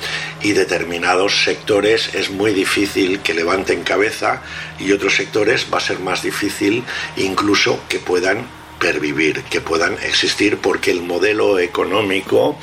y 0.43 0.53
determinados 0.53 1.45
sectores 1.45 2.13
es 2.13 2.31
muy 2.31 2.53
difícil 2.53 3.21
que 3.21 3.35
levanten 3.35 3.85
cabeza 3.85 4.43
y 4.81 4.91
otros 4.91 5.15
sectores 5.15 5.67
va 5.73 5.79
a 5.79 5.81
ser 5.81 6.01
más 6.01 6.23
difícil 6.23 6.83
incluso 7.17 7.81
que 7.89 8.01
puedan 8.01 8.47
pervivir, 8.79 9.43
que 9.45 9.61
puedan 9.61 9.95
existir 9.95 10.59
porque 10.59 10.91
el 10.91 11.03
modelo 11.03 11.59
económico 11.59 12.59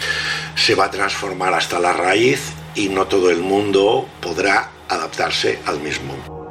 se 0.56 0.76
va 0.76 0.86
a 0.86 0.92
transformar 0.92 1.54
hasta 1.54 1.80
la 1.80 1.94
raíz 1.94 2.54
y 2.76 2.90
no 2.90 3.08
todo 3.08 3.30
el 3.30 3.40
mundo 3.40 4.08
podrá 4.22 4.70
adaptarse 4.90 5.60
al 5.66 5.80
mismo. 5.80 6.43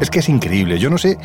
Es 0.00 0.10
que 0.10 0.18
es 0.18 0.28
increíble. 0.28 0.78
Yo 0.78 0.90
no 0.90 0.98
sé 0.98 1.18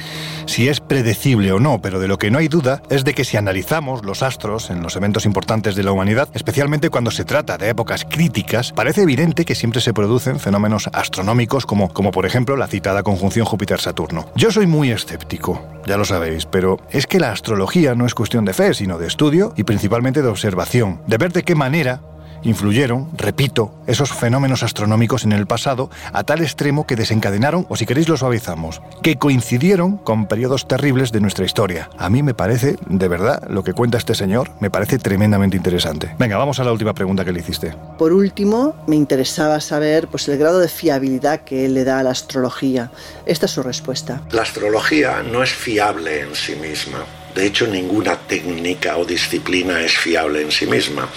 si 0.46 0.70
es 0.70 0.80
predecible 0.80 1.52
o 1.52 1.60
no, 1.60 1.82
pero 1.82 2.00
de 2.00 2.08
lo 2.08 2.18
que 2.18 2.32
no 2.32 2.38
hay 2.38 2.48
duda 2.48 2.82
es 2.90 3.04
de 3.04 3.14
que 3.14 3.26
si 3.26 3.36
analizamos 3.36 4.06
los 4.06 4.24
astros 4.24 4.70
en 4.70 4.82
los 4.82 4.96
eventos 4.96 5.26
importantes 5.26 5.76
de 5.76 5.84
la 5.84 5.92
humanidad, 5.92 6.30
especialmente 6.34 6.90
cuando 6.90 7.12
se 7.12 7.26
trata 7.26 7.58
de 7.58 7.70
épocas 7.70 8.06
críticas, 8.10 8.72
parece 8.72 9.02
evidente 9.02 9.44
que 9.44 9.56
siempre 9.56 9.82
se 9.82 9.94
producen 9.94 10.40
fenómenos 10.40 10.90
astronómicos 10.94 11.66
como, 11.66 11.92
como 11.94 12.12
por 12.12 12.26
ejemplo 12.26 12.56
la 12.56 12.68
citada 12.68 13.04
conjunción 13.04 13.46
Júpiter-Saturno. 13.46 14.28
Yo 14.36 14.52
soy 14.52 14.68
muy 14.68 14.92
escéptico, 14.92 15.62
ya 15.86 15.98
lo 15.98 16.06
sabéis, 16.06 16.46
pero 16.46 16.80
es 16.92 17.08
que 17.08 17.20
la 17.20 17.32
astrología 17.32 17.94
no 17.94 18.06
es 18.06 18.16
cuestión 18.16 18.46
de 18.46 18.54
fe, 18.54 18.74
sino 18.74 18.98
de 18.98 19.08
estudio 19.08 19.54
y 19.58 19.64
principalmente 19.64 20.22
de 20.22 20.30
observación, 20.30 21.02
de 21.08 21.18
ver 21.18 21.34
de 21.34 21.44
qué 21.44 21.56
manera 21.56 22.02
influyeron, 22.44 23.10
repito, 23.18 23.74
esos 23.88 24.12
fenómenos 24.12 24.64
astronómicos 24.64 25.24
en 25.24 25.32
el 25.32 25.48
pasado 25.48 25.89
a 26.14 26.24
tal 26.24 26.42
extremo 26.42 26.86
que 26.86 26.96
desencadenaron, 26.96 27.66
o 27.70 27.76
si 27.76 27.86
queréis 27.86 28.10
lo 28.10 28.18
suavizamos, 28.18 28.82
que 29.02 29.18
coincidieron 29.18 29.98
con 29.98 30.28
periodos 30.28 30.68
terribles 30.68 31.12
de 31.12 31.22
nuestra 31.22 31.46
historia. 31.46 31.89
A 31.98 32.10
mí 32.10 32.24
me 32.24 32.34
parece, 32.34 32.78
de 32.86 33.08
verdad, 33.08 33.44
lo 33.50 33.64
que 33.64 33.74
cuenta 33.74 33.98
este 33.98 34.16
señor, 34.16 34.52
me 34.60 34.70
parece 34.70 34.98
tremendamente 34.98 35.58
interesante. 35.58 36.16
Venga, 36.18 36.38
vamos 36.38 36.60
a 36.60 36.64
la 36.64 36.72
última 36.72 36.94
pregunta 36.94 37.26
que 37.26 37.32
le 37.32 37.39
hiciste. 37.39 37.76
Por 37.98 38.14
último, 38.14 38.76
me 38.88 38.96
interesaba 38.96 39.60
saber 39.60 40.08
pues, 40.08 40.28
el 40.28 40.38
grado 40.38 40.60
de 40.60 40.68
fiabilidad 40.68 41.42
que 41.42 41.66
él 41.66 41.74
le 41.74 41.84
da 41.84 42.00
a 42.00 42.04
la 42.04 42.12
astrología. 42.12 42.92
Esta 43.26 43.46
es 43.46 43.52
su 43.52 43.64
respuesta. 43.64 44.22
La 44.32 44.42
astrología 44.42 45.24
no 45.24 45.44
es 45.44 45.52
fiable 45.52 46.22
en 46.22 46.36
sí 46.36 46.56
misma 46.56 47.00
de 47.34 47.46
hecho, 47.46 47.68
ninguna 47.68 48.18
técnica 48.18 48.98
o 48.98 49.06
disciplina 49.06 49.82
es 49.82 49.98
fiable 49.98 50.42
en 50.42 50.52
sí 50.52 50.66
misma. 50.66 51.08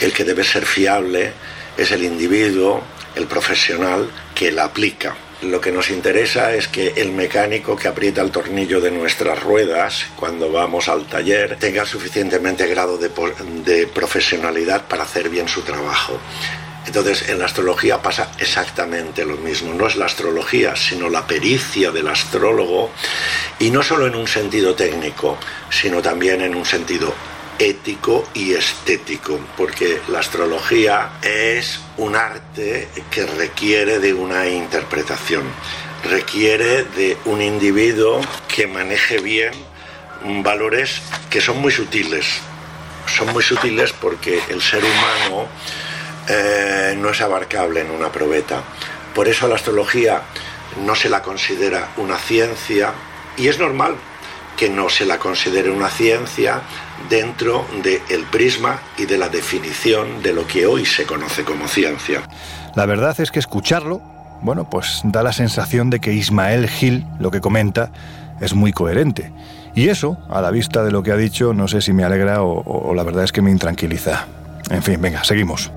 El 0.00 0.12
que 0.12 0.24
debe 0.24 0.44
ser 0.44 0.66
fiable 0.66 1.32
es 1.76 1.90
el 1.92 2.04
individuo, 2.04 2.82
el 3.14 3.26
profesional 3.26 4.10
que 4.34 4.50
la 4.50 4.64
aplica. 4.64 5.14
Lo 5.42 5.60
que 5.60 5.72
nos 5.72 5.90
interesa 5.90 6.54
es 6.54 6.68
que 6.68 6.94
el 6.96 7.10
mecánico 7.10 7.74
que 7.74 7.88
aprieta 7.88 8.22
el 8.22 8.30
tornillo 8.30 8.80
de 8.80 8.92
nuestras 8.92 9.42
ruedas 9.42 10.06
cuando 10.16 10.52
vamos 10.52 10.88
al 10.88 11.06
taller 11.06 11.56
tenga 11.58 11.84
suficientemente 11.84 12.66
grado 12.68 12.96
de, 12.96 13.10
de 13.64 13.88
profesionalidad 13.88 14.86
para 14.86 15.02
hacer 15.02 15.28
bien 15.28 15.48
su 15.48 15.62
trabajo. 15.62 16.20
Entonces, 16.86 17.28
en 17.28 17.38
la 17.38 17.46
astrología 17.46 18.02
pasa 18.02 18.32
exactamente 18.38 19.24
lo 19.24 19.36
mismo. 19.36 19.72
No 19.72 19.86
es 19.86 19.96
la 19.96 20.06
astrología, 20.06 20.74
sino 20.76 21.08
la 21.08 21.26
pericia 21.26 21.90
del 21.90 22.08
astrólogo, 22.08 22.90
y 23.58 23.70
no 23.70 23.82
solo 23.82 24.06
en 24.06 24.14
un 24.14 24.26
sentido 24.26 24.74
técnico, 24.74 25.38
sino 25.70 26.02
también 26.02 26.40
en 26.40 26.54
un 26.54 26.64
sentido 26.64 27.14
ético 27.58 28.28
y 28.34 28.54
estético, 28.54 29.38
porque 29.56 30.00
la 30.08 30.18
astrología 30.18 31.12
es 31.22 31.78
un 31.96 32.16
arte 32.16 32.88
que 33.10 33.26
requiere 33.26 34.00
de 34.00 34.12
una 34.12 34.48
interpretación, 34.48 35.44
requiere 36.04 36.84
de 36.84 37.16
un 37.26 37.40
individuo 37.40 38.20
que 38.48 38.66
maneje 38.66 39.18
bien 39.18 39.52
valores 40.42 41.00
que 41.30 41.40
son 41.40 41.60
muy 41.60 41.72
sutiles. 41.72 42.26
Son 43.06 43.32
muy 43.32 43.42
sutiles 43.42 43.92
porque 43.92 44.40
el 44.48 44.62
ser 44.62 44.82
humano 44.84 45.48
eh, 46.28 46.96
no 46.98 47.10
es 47.10 47.20
abarcable 47.20 47.80
en 47.80 47.90
una 47.90 48.10
probeta. 48.10 48.62
Por 49.14 49.28
eso 49.28 49.48
la 49.48 49.56
astrología 49.56 50.22
no 50.84 50.94
se 50.94 51.08
la 51.08 51.22
considera 51.22 51.88
una 51.96 52.16
ciencia 52.18 52.92
y 53.36 53.48
es 53.48 53.58
normal 53.58 53.96
que 54.56 54.68
no 54.68 54.88
se 54.88 55.06
la 55.06 55.18
considere 55.18 55.70
una 55.70 55.88
ciencia 55.88 56.62
dentro 57.08 57.66
del 57.82 58.24
prisma 58.30 58.80
y 58.96 59.06
de 59.06 59.18
la 59.18 59.28
definición 59.28 60.22
de 60.22 60.32
lo 60.32 60.46
que 60.46 60.66
hoy 60.66 60.86
se 60.86 61.04
conoce 61.04 61.44
como 61.44 61.66
ciencia. 61.68 62.22
La 62.76 62.86
verdad 62.86 63.18
es 63.20 63.30
que 63.30 63.38
escucharlo, 63.38 64.00
bueno, 64.42 64.68
pues 64.68 65.00
da 65.04 65.22
la 65.22 65.32
sensación 65.32 65.90
de 65.90 66.00
que 66.00 66.12
Ismael 66.12 66.68
Gil 66.68 67.06
lo 67.18 67.30
que 67.30 67.40
comenta 67.40 67.90
es 68.40 68.54
muy 68.54 68.72
coherente. 68.72 69.32
Y 69.74 69.88
eso, 69.88 70.18
a 70.28 70.42
la 70.42 70.50
vista 70.50 70.84
de 70.84 70.92
lo 70.92 71.02
que 71.02 71.12
ha 71.12 71.16
dicho, 71.16 71.54
no 71.54 71.66
sé 71.66 71.80
si 71.80 71.92
me 71.92 72.04
alegra 72.04 72.42
o 72.42 72.94
la 72.94 73.02
verdad 73.02 73.24
es 73.24 73.32
que 73.32 73.40
me 73.40 73.50
intranquiliza. 73.50 74.26
En 74.70 74.82
fin, 74.82 75.00
venga, 75.00 75.24
seguimos. 75.24 75.72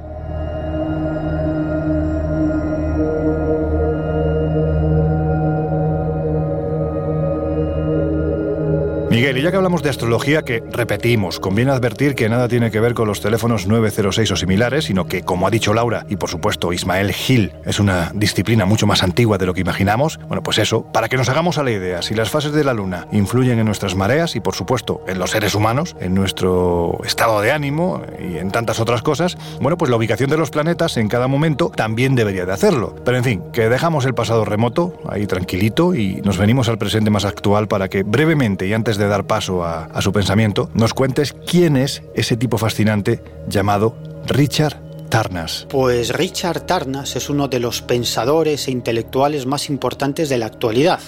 Ya 9.45 9.51
que 9.51 9.57
hablamos 9.57 9.83
de 9.83 9.91
astrología, 9.91 10.41
que 10.41 10.63
repetimos, 10.71 11.39
conviene 11.39 11.69
advertir 11.69 12.15
que 12.15 12.27
nada 12.27 12.47
tiene 12.47 12.71
que 12.71 12.79
ver 12.79 12.95
con 12.95 13.07
los 13.07 13.21
teléfonos 13.21 13.67
906 13.67 14.31
o 14.31 14.35
similares, 14.35 14.85
sino 14.85 15.05
que, 15.05 15.21
como 15.21 15.45
ha 15.45 15.51
dicho 15.51 15.71
Laura 15.71 16.03
y 16.09 16.15
por 16.15 16.31
supuesto 16.31 16.73
Ismael 16.73 17.13
Gil, 17.13 17.53
es 17.63 17.79
una 17.79 18.11
disciplina 18.15 18.65
mucho 18.65 18.87
más 18.87 19.03
antigua 19.03 19.37
de 19.37 19.45
lo 19.45 19.53
que 19.53 19.61
imaginamos. 19.61 20.19
Bueno, 20.27 20.41
pues 20.41 20.57
eso, 20.57 20.91
para 20.91 21.09
que 21.09 21.17
nos 21.17 21.29
hagamos 21.29 21.59
a 21.59 21.63
la 21.63 21.69
idea, 21.69 22.01
si 22.01 22.15
las 22.15 22.31
fases 22.31 22.53
de 22.53 22.63
la 22.63 22.73
Luna 22.73 23.05
influyen 23.11 23.59
en 23.59 23.67
nuestras 23.67 23.93
mareas 23.93 24.35
y 24.35 24.39
por 24.39 24.55
supuesto 24.55 25.03
en 25.07 25.19
los 25.19 25.29
seres 25.29 25.53
humanos, 25.53 25.95
en 25.99 26.15
nuestro 26.15 26.97
estado 27.05 27.39
de 27.41 27.51
ánimo 27.51 28.01
y 28.19 28.39
en 28.39 28.49
tantas 28.49 28.79
otras 28.79 29.03
cosas, 29.03 29.37
bueno, 29.61 29.77
pues 29.77 29.91
la 29.91 29.97
ubicación 29.97 30.31
de 30.31 30.37
los 30.37 30.49
planetas 30.49 30.97
en 30.97 31.07
cada 31.07 31.27
momento 31.27 31.71
también 31.75 32.15
debería 32.15 32.47
de 32.47 32.51
hacerlo. 32.51 32.95
Pero 33.05 33.17
en 33.17 33.23
fin, 33.23 33.43
que 33.53 33.69
dejamos 33.69 34.05
el 34.05 34.15
pasado 34.15 34.43
remoto 34.43 34.99
ahí 35.07 35.27
tranquilito 35.27 35.93
y 35.93 36.15
nos 36.23 36.39
venimos 36.39 36.67
al 36.67 36.79
presente 36.79 37.11
más 37.11 37.25
actual 37.25 37.67
para 37.67 37.89
que 37.89 38.01
brevemente 38.01 38.65
y 38.65 38.73
antes 38.73 38.97
de 38.97 39.07
dar 39.07 39.25
paso 39.25 39.34
a, 39.35 39.85
a 39.85 40.01
su 40.01 40.11
pensamiento, 40.11 40.69
nos 40.73 40.93
cuentes 40.93 41.33
quién 41.45 41.77
es 41.77 42.03
ese 42.13 42.37
tipo 42.37 42.57
fascinante 42.57 43.21
llamado 43.47 43.95
Richard 44.27 44.81
Tarnas. 45.09 45.67
Pues 45.69 46.09
Richard 46.09 46.65
Tarnas 46.65 47.15
es 47.15 47.29
uno 47.29 47.47
de 47.47 47.59
los 47.59 47.81
pensadores 47.81 48.67
e 48.67 48.71
intelectuales 48.71 49.45
más 49.45 49.69
importantes 49.69 50.29
de 50.29 50.37
la 50.37 50.47
actualidad. 50.47 50.99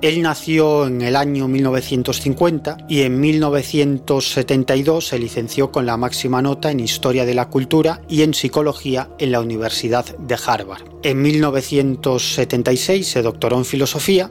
Él 0.00 0.22
nació 0.22 0.86
en 0.86 1.02
el 1.02 1.16
año 1.16 1.48
1950 1.48 2.76
y 2.88 3.02
en 3.02 3.18
1972 3.18 5.08
se 5.08 5.18
licenció 5.18 5.72
con 5.72 5.86
la 5.86 5.96
máxima 5.96 6.40
nota 6.40 6.70
en 6.70 6.78
Historia 6.78 7.24
de 7.24 7.34
la 7.34 7.48
Cultura 7.48 8.00
y 8.08 8.22
en 8.22 8.32
Psicología 8.32 9.08
en 9.18 9.32
la 9.32 9.40
Universidad 9.40 10.04
de 10.16 10.36
Harvard. 10.46 10.84
En 11.02 11.20
1976 11.20 13.08
se 13.08 13.22
doctoró 13.22 13.58
en 13.58 13.64
Filosofía 13.64 14.30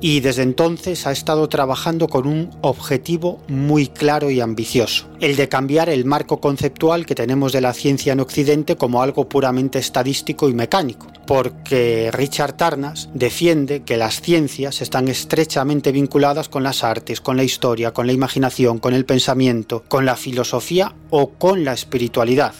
y 0.00 0.20
desde 0.20 0.42
entonces 0.42 1.06
ha 1.06 1.12
estado 1.12 1.48
trabajando 1.48 2.08
con 2.08 2.26
un 2.26 2.50
objetivo 2.60 3.40
muy 3.48 3.88
claro 3.88 4.30
y 4.30 4.40
ambicioso, 4.40 5.08
el 5.20 5.36
de 5.36 5.48
cambiar 5.48 5.88
el 5.88 6.04
marco 6.04 6.40
conceptual 6.40 7.06
que 7.06 7.14
tenemos 7.14 7.52
de 7.52 7.60
la 7.60 7.72
ciencia 7.72 8.12
en 8.12 8.20
Occidente 8.20 8.76
como 8.76 9.02
algo 9.02 9.28
puramente 9.28 9.78
estadístico 9.78 10.48
y 10.48 10.54
mecánico, 10.54 11.06
porque 11.26 12.10
Richard 12.12 12.56
Tarnas 12.56 13.08
defiende 13.14 13.82
que 13.82 13.96
las 13.96 14.20
ciencias 14.20 14.82
están 14.82 15.08
estrechamente 15.08 15.92
vinculadas 15.92 16.48
con 16.48 16.62
las 16.62 16.84
artes, 16.84 17.20
con 17.20 17.36
la 17.36 17.44
historia, 17.44 17.92
con 17.92 18.06
la 18.06 18.12
imaginación, 18.12 18.78
con 18.78 18.94
el 18.94 19.04
pensamiento, 19.04 19.84
con 19.88 20.04
la 20.04 20.16
filosofía 20.16 20.94
o 21.10 21.30
con 21.30 21.64
la 21.64 21.72
espiritualidad. 21.72 22.54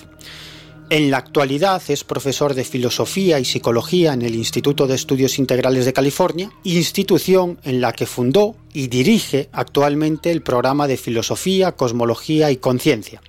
En 0.89 1.11
la 1.11 1.17
actualidad 1.17 1.83
es 1.89 2.05
profesor 2.05 2.55
de 2.55 2.63
Filosofía 2.63 3.41
y 3.41 3.45
Psicología 3.45 4.13
en 4.13 4.23
el 4.23 4.37
Instituto 4.37 4.87
de 4.87 4.95
Estudios 4.95 5.41
Integrales 5.41 5.85
de 5.85 5.93
California, 5.93 6.53
institución 6.63 7.59
en 7.65 7.81
la 7.81 7.93
que 7.93 8.07
fundó 8.07 8.55
y 8.73 8.87
dirige 8.87 9.49
actualmente 9.51 10.31
el 10.31 10.43
programa 10.43 10.87
de 10.87 10.97
Filosofía, 10.97 11.73
Cosmología 11.73 12.53
y 12.53 12.59
Conciencia. 12.59 13.21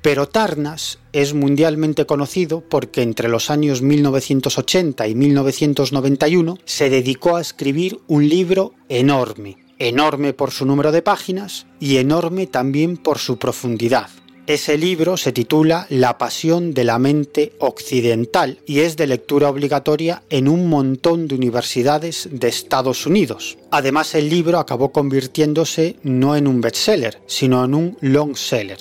Pero 0.00 0.28
Tarnas 0.28 0.98
es 1.12 1.34
mundialmente 1.34 2.06
conocido 2.06 2.62
porque 2.62 3.02
entre 3.02 3.28
los 3.28 3.50
años 3.50 3.82
1980 3.82 5.06
y 5.06 5.14
1991 5.14 6.58
se 6.64 6.88
dedicó 6.88 7.36
a 7.36 7.42
escribir 7.42 8.00
un 8.06 8.30
libro 8.30 8.72
enorme, 8.88 9.58
enorme 9.78 10.32
por 10.32 10.52
su 10.52 10.64
número 10.64 10.90
de 10.90 11.02
páginas 11.02 11.66
y 11.80 11.98
enorme 11.98 12.46
también 12.46 12.96
por 12.96 13.18
su 13.18 13.36
profundidad 13.36 14.08
ese 14.46 14.76
libro 14.76 15.16
se 15.16 15.32
titula 15.32 15.86
La 15.88 16.18
pasión 16.18 16.74
de 16.74 16.84
la 16.84 16.98
mente 16.98 17.52
occidental 17.58 18.58
y 18.66 18.80
es 18.80 18.98
de 18.98 19.06
lectura 19.06 19.48
obligatoria 19.48 20.22
en 20.28 20.48
un 20.48 20.68
montón 20.68 21.28
de 21.28 21.34
universidades 21.34 22.28
de 22.30 22.48
Estados 22.48 23.06
Unidos. 23.06 23.56
Además, 23.70 24.14
el 24.14 24.28
libro 24.28 24.58
acabó 24.58 24.92
convirtiéndose 24.92 25.96
no 26.02 26.36
en 26.36 26.46
un 26.46 26.60
bestseller, 26.60 27.22
sino 27.26 27.64
en 27.64 27.74
un 27.74 27.96
long 28.00 28.36
seller 28.36 28.78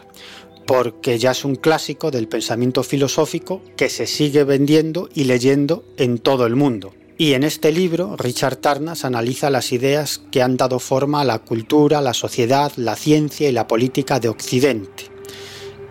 porque 0.66 1.20
ya 1.20 1.32
es 1.32 1.44
un 1.44 1.56
clásico 1.56 2.10
del 2.10 2.30
pensamiento 2.30 2.84
filosófico 2.84 3.62
que 3.76 3.90
se 3.90 4.08
sigue 4.08 4.46
vendiendo 4.46 5.10
y 5.14 5.26
leyendo 5.26 5.84
en 5.98 6.20
todo 6.20 6.46
el 6.46 6.56
mundo. 6.56 6.94
Y 7.18 7.34
en 7.34 7.44
este 7.44 7.74
libro, 7.74 8.16
Richard 8.16 8.56
Tarnas 8.56 9.04
analiza 9.04 9.50
las 9.50 9.74
ideas 9.74 10.22
que 10.32 10.42
han 10.42 10.56
dado 10.56 10.80
forma 10.80 11.20
a 11.20 11.26
la 11.26 11.40
cultura, 11.40 12.00
la 12.00 12.14
sociedad, 12.14 12.72
la 12.78 12.96
ciencia 12.96 13.50
y 13.50 13.52
la 13.52 13.68
política 13.68 14.22
de 14.22 14.30
Occidente 14.30 15.13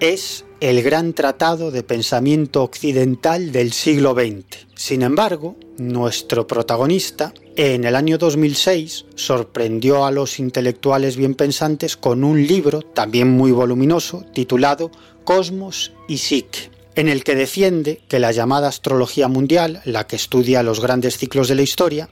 es 0.02 0.44
el 0.58 0.82
gran 0.82 1.12
tratado 1.12 1.70
de 1.70 1.84
pensamiento 1.84 2.64
occidental 2.64 3.52
del 3.52 3.72
siglo 3.72 4.14
XX. 4.14 4.66
Sin 4.74 5.02
embargo, 5.02 5.56
nuestro 5.78 6.48
protagonista, 6.48 7.32
en 7.54 7.84
el 7.84 7.94
año 7.94 8.18
2006, 8.18 9.04
sorprendió 9.14 10.04
a 10.04 10.10
los 10.10 10.40
intelectuales 10.40 11.16
bien 11.16 11.36
pensantes 11.36 11.96
con 11.96 12.24
un 12.24 12.44
libro, 12.44 12.82
también 12.82 13.30
muy 13.30 13.52
voluminoso, 13.52 14.24
titulado 14.34 14.90
Cosmos 15.22 15.92
y 16.08 16.18
Psique, 16.18 16.72
en 16.96 17.08
el 17.08 17.22
que 17.22 17.36
defiende 17.36 18.00
que 18.08 18.18
la 18.18 18.32
llamada 18.32 18.66
astrología 18.66 19.28
mundial, 19.28 19.82
la 19.84 20.08
que 20.08 20.16
estudia 20.16 20.64
los 20.64 20.80
grandes 20.80 21.16
ciclos 21.16 21.46
de 21.46 21.54
la 21.54 21.62
historia, 21.62 22.08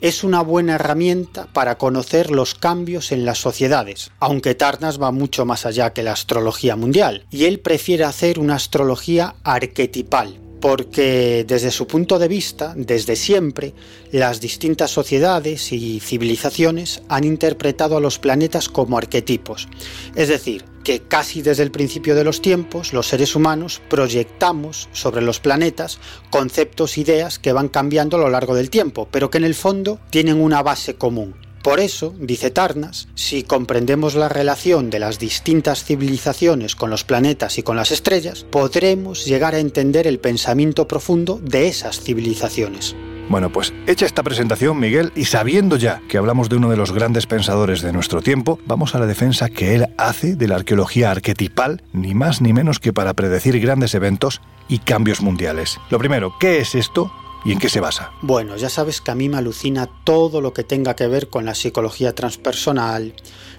es 0.00 0.24
una 0.24 0.42
buena 0.42 0.76
herramienta 0.76 1.46
para 1.52 1.78
conocer 1.78 2.30
los 2.30 2.54
cambios 2.54 3.12
en 3.12 3.24
las 3.24 3.38
sociedades, 3.38 4.10
aunque 4.20 4.54
Tarnas 4.54 5.00
va 5.00 5.10
mucho 5.10 5.44
más 5.44 5.66
allá 5.66 5.92
que 5.92 6.02
la 6.02 6.12
astrología 6.12 6.76
mundial, 6.76 7.26
y 7.30 7.44
él 7.44 7.60
prefiere 7.60 8.04
hacer 8.04 8.38
una 8.38 8.54
astrología 8.54 9.34
arquetipal, 9.42 10.38
porque 10.60 11.44
desde 11.46 11.70
su 11.70 11.86
punto 11.86 12.18
de 12.18 12.28
vista, 12.28 12.74
desde 12.76 13.16
siempre, 13.16 13.74
las 14.12 14.40
distintas 14.40 14.90
sociedades 14.90 15.72
y 15.72 16.00
civilizaciones 16.00 17.02
han 17.08 17.24
interpretado 17.24 17.96
a 17.96 18.00
los 18.00 18.18
planetas 18.18 18.68
como 18.68 18.98
arquetipos. 18.98 19.68
Es 20.14 20.28
decir, 20.28 20.64
que 20.88 21.02
casi 21.02 21.42
desde 21.42 21.64
el 21.64 21.70
principio 21.70 22.14
de 22.14 22.24
los 22.24 22.40
tiempos 22.40 22.94
los 22.94 23.08
seres 23.08 23.36
humanos 23.36 23.82
proyectamos 23.90 24.88
sobre 24.92 25.20
los 25.20 25.38
planetas 25.38 25.98
conceptos, 26.30 26.96
ideas 26.96 27.38
que 27.38 27.52
van 27.52 27.68
cambiando 27.68 28.16
a 28.16 28.20
lo 28.20 28.30
largo 28.30 28.54
del 28.54 28.70
tiempo, 28.70 29.06
pero 29.10 29.28
que 29.28 29.36
en 29.36 29.44
el 29.44 29.54
fondo 29.54 29.98
tienen 30.08 30.40
una 30.40 30.62
base 30.62 30.94
común. 30.94 31.34
Por 31.62 31.78
eso, 31.78 32.14
dice 32.18 32.50
Tarnas, 32.50 33.06
si 33.14 33.42
comprendemos 33.42 34.14
la 34.14 34.30
relación 34.30 34.88
de 34.88 34.98
las 34.98 35.18
distintas 35.18 35.84
civilizaciones 35.84 36.74
con 36.74 36.88
los 36.88 37.04
planetas 37.04 37.58
y 37.58 37.62
con 37.62 37.76
las 37.76 37.90
estrellas, 37.90 38.46
podremos 38.50 39.26
llegar 39.26 39.54
a 39.54 39.58
entender 39.58 40.06
el 40.06 40.20
pensamiento 40.20 40.88
profundo 40.88 41.38
de 41.42 41.68
esas 41.68 42.00
civilizaciones. 42.00 42.96
Bueno, 43.28 43.52
pues 43.52 43.74
hecha 43.86 44.06
esta 44.06 44.22
presentación, 44.22 44.80
Miguel, 44.80 45.12
y 45.14 45.26
sabiendo 45.26 45.76
ya 45.76 46.00
que 46.08 46.16
hablamos 46.16 46.48
de 46.48 46.56
uno 46.56 46.70
de 46.70 46.78
los 46.78 46.92
grandes 46.92 47.26
pensadores 47.26 47.82
de 47.82 47.92
nuestro 47.92 48.22
tiempo, 48.22 48.58
vamos 48.64 48.94
a 48.94 48.98
la 48.98 49.06
defensa 49.06 49.50
que 49.50 49.74
él 49.74 49.86
hace 49.98 50.34
de 50.34 50.48
la 50.48 50.56
arqueología 50.56 51.10
arquetipal, 51.10 51.82
ni 51.92 52.14
más 52.14 52.40
ni 52.40 52.54
menos 52.54 52.78
que 52.78 52.94
para 52.94 53.12
predecir 53.12 53.60
grandes 53.60 53.94
eventos 53.94 54.40
y 54.66 54.78
cambios 54.78 55.20
mundiales. 55.20 55.78
Lo 55.90 55.98
primero, 55.98 56.34
¿qué 56.40 56.60
es 56.60 56.74
esto? 56.74 57.12
¿Y 57.44 57.52
en 57.52 57.58
qué 57.58 57.68
se 57.68 57.80
basa? 57.80 58.12
Bueno, 58.22 58.56
ya 58.56 58.70
sabes 58.70 59.02
que 59.02 59.10
a 59.10 59.14
mí 59.14 59.28
me 59.28 59.36
alucina 59.36 59.88
todo 60.04 60.40
lo 60.40 60.54
que 60.54 60.64
tenga 60.64 60.96
que 60.96 61.06
ver 61.06 61.28
con 61.28 61.44
la 61.44 61.54
psicología 61.54 62.14
transpersonal, 62.14 63.12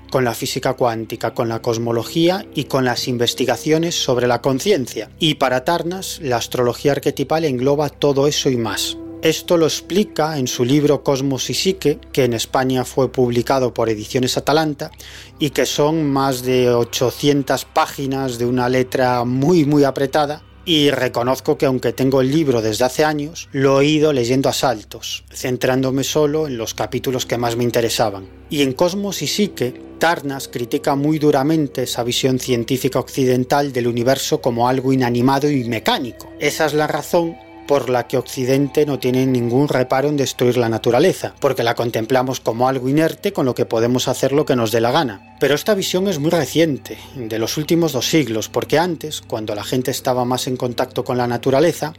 con 0.10 0.26
la 0.26 0.34
física 0.34 0.74
cuántica, 0.74 1.36
con 1.36 1.48
la 1.48 1.62
cosmología 1.62 2.44
y 2.56 2.64
con 2.64 2.86
las 2.86 3.08
investigaciones 3.08 3.94
sobre 3.94 4.26
la 4.26 4.41
conciencia. 4.41 5.12
Y 5.20 5.36
para 5.36 5.64
Tarnas, 5.64 6.20
la 6.24 6.38
astrología 6.38 6.94
arquetipal 6.94 7.46
engloba 7.46 7.90
todo 7.90 8.28
eso 8.28 8.50
y 8.50 8.58
más. 8.58 8.98
Esto 9.22 9.58
lo 9.58 9.66
explica 9.66 10.38
en 10.40 10.48
su 10.48 10.64
libro 10.64 11.04
Cosmos 11.04 11.50
y 11.50 11.54
Psique, 11.54 12.00
que 12.14 12.24
en 12.24 12.34
España 12.34 12.86
fue 12.86 13.12
publicado 13.12 13.74
por 13.74 13.90
Ediciones 13.90 14.38
Atalanta 14.38 14.91
y 15.40 15.50
que 15.50 15.66
son 15.66 16.10
más 16.10 16.44
de 16.44 16.70
800 16.70 17.66
páginas 17.66 18.38
de 18.38 18.46
una 18.46 18.70
letra 18.70 19.26
muy 19.26 19.66
muy 19.66 19.84
apretada 19.84 20.41
y 20.64 20.90
reconozco 20.91 21.58
que 21.58 21.66
aunque 21.66 21.91
tengo 21.91 22.22
el 22.22 22.32
libro 22.32 22.62
desde 22.62 22.86
hace 22.86 23.04
años, 23.04 23.50
lo 23.52 23.82
he 23.82 23.88
ido 23.88 24.14
leyendo 24.14 24.48
a 24.48 24.54
saltos, 24.54 25.26
centrándome 25.34 26.06
solo 26.06 26.48
en 26.48 26.58
los 26.58 26.74
capítulos 26.74 27.26
que 27.26 27.38
más 27.38 27.58
me 27.58 27.66
interesaban. 27.66 28.30
Y 28.50 28.62
en 28.62 28.72
Cosmos 28.72 29.22
y 29.22 29.28
Psique, 29.28 29.82
Tarnas 30.00 30.48
critica 30.48 30.96
muy 30.96 31.20
duramente 31.20 31.84
esa 31.84 32.04
visión 32.04 32.40
científica 32.40 33.00
occidental 33.00 33.74
del 33.74 33.88
universo 33.88 34.40
como 34.40 34.70
algo 34.70 34.94
inanimado 34.94 35.50
y 35.50 35.66
mecánico. 35.66 36.32
Esa 36.40 36.68
es 36.68 36.74
la 36.74 36.88
razón 36.88 37.36
por 37.70 37.91
la 37.91 38.08
que 38.08 38.18
Occidente 38.18 38.88
no 38.88 38.98
tiene 38.98 39.28
ningún 39.28 39.68
reparo 39.68 40.10
en 40.10 40.18
destruir 40.18 40.58
la 40.58 40.70
naturaleza, 40.70 41.36
porque 41.40 41.62
la 41.62 41.76
contemplamos 41.76 42.40
como 42.40 42.68
algo 42.68 42.90
inerte 42.90 43.32
con 43.32 43.46
lo 43.46 43.54
que 43.54 43.68
podemos 43.68 44.08
hacer 44.08 44.32
lo 44.32 44.44
que 44.44 44.56
nos 44.56 44.72
dé 44.72 44.82
la 44.82 44.91
gana. 44.91 45.36
Pero 45.40 45.54
esta 45.54 45.76
visión 45.76 46.08
es 46.08 46.18
muy 46.18 46.32
reciente, 46.32 46.98
de 47.16 47.38
los 47.38 47.58
últimos 47.58 47.91
dos 47.91 48.10
siglos, 48.10 48.50
porque 48.50 48.80
antes, 48.80 49.22
cuando 49.22 49.54
la 49.54 49.64
gente 49.64 49.91
estaba 49.91 50.26
más 50.26 50.48
en 50.48 50.58
contacto 50.58 51.04
con 51.04 51.20
la 51.20 51.28
naturaleza, 51.28 51.94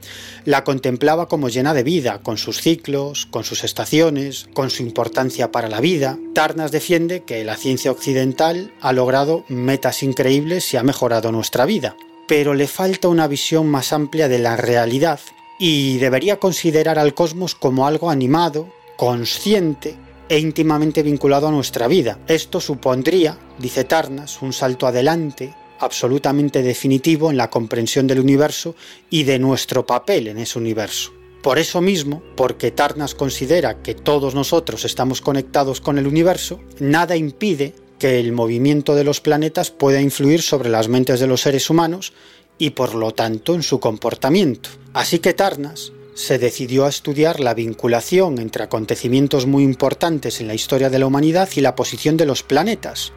la 0.44 0.64
contemplaba 0.64 1.28
como 1.28 1.48
llena 1.48 1.72
de 1.72 1.84
vida, 1.84 2.18
con 2.20 2.36
sus 2.36 2.60
ciclos, 2.60 3.26
con 3.26 3.44
sus 3.44 3.62
estaciones, 3.62 4.48
con 4.52 4.70
su 4.70 4.82
importancia 4.82 5.52
para 5.52 5.68
la 5.68 5.80
vida. 5.80 6.18
Tarnas 6.34 6.72
defiende 6.72 7.22
que 7.22 7.44
la 7.44 7.56
ciencia 7.56 7.92
occidental 7.92 8.72
ha 8.80 8.92
logrado 8.92 9.44
metas 9.46 10.02
increíbles 10.02 10.74
y 10.74 10.78
ha 10.78 10.82
mejorado 10.82 11.30
nuestra 11.30 11.64
vida 11.64 11.94
pero 12.26 12.54
le 12.54 12.68
falta 12.68 13.08
una 13.08 13.26
visión 13.26 13.66
más 13.66 13.92
amplia 13.92 14.28
de 14.28 14.38
la 14.38 14.56
realidad 14.56 15.18
y 15.62 15.98
debería 15.98 16.38
considerar 16.38 16.98
al 16.98 17.12
cosmos 17.12 17.54
como 17.54 17.86
algo 17.86 18.10
animado, 18.10 18.72
consciente 18.96 19.94
e 20.26 20.38
íntimamente 20.38 21.02
vinculado 21.02 21.48
a 21.48 21.50
nuestra 21.50 21.86
vida. 21.86 22.18
Esto 22.26 22.60
supondría, 22.60 23.38
dice 23.58 23.84
Tarnas, 23.84 24.40
un 24.40 24.54
salto 24.54 24.86
adelante 24.86 25.54
absolutamente 25.78 26.62
definitivo 26.62 27.30
en 27.30 27.36
la 27.36 27.50
comprensión 27.50 28.06
del 28.06 28.20
universo 28.20 28.74
y 29.10 29.24
de 29.24 29.38
nuestro 29.38 29.84
papel 29.84 30.28
en 30.28 30.38
ese 30.38 30.58
universo. 30.58 31.12
Por 31.42 31.58
eso 31.58 31.82
mismo, 31.82 32.22
porque 32.36 32.70
Tarnas 32.70 33.14
considera 33.14 33.82
que 33.82 33.94
todos 33.94 34.34
nosotros 34.34 34.86
estamos 34.86 35.20
conectados 35.20 35.82
con 35.82 35.98
el 35.98 36.06
universo, 36.06 36.60
nada 36.78 37.16
impide 37.16 37.74
que 37.98 38.18
el 38.18 38.32
movimiento 38.32 38.94
de 38.94 39.04
los 39.04 39.20
planetas 39.20 39.70
pueda 39.70 40.00
influir 40.00 40.40
sobre 40.40 40.70
las 40.70 40.88
mentes 40.88 41.20
de 41.20 41.26
los 41.26 41.42
seres 41.42 41.68
humanos 41.68 42.14
y 42.60 42.70
por 42.70 42.94
lo 42.94 43.10
tanto 43.10 43.54
en 43.54 43.64
su 43.64 43.80
comportamiento. 43.80 44.68
Así 44.92 45.18
que 45.18 45.34
Tarnas 45.34 45.92
se 46.14 46.38
decidió 46.38 46.84
a 46.84 46.90
estudiar 46.90 47.40
la 47.40 47.54
vinculación 47.54 48.38
entre 48.38 48.64
acontecimientos 48.64 49.46
muy 49.46 49.64
importantes 49.64 50.40
en 50.40 50.46
la 50.46 50.54
historia 50.54 50.90
de 50.90 50.98
la 50.98 51.06
humanidad 51.06 51.48
y 51.56 51.62
la 51.62 51.74
posición 51.74 52.18
de 52.18 52.26
los 52.26 52.42
planetas, 52.42 53.12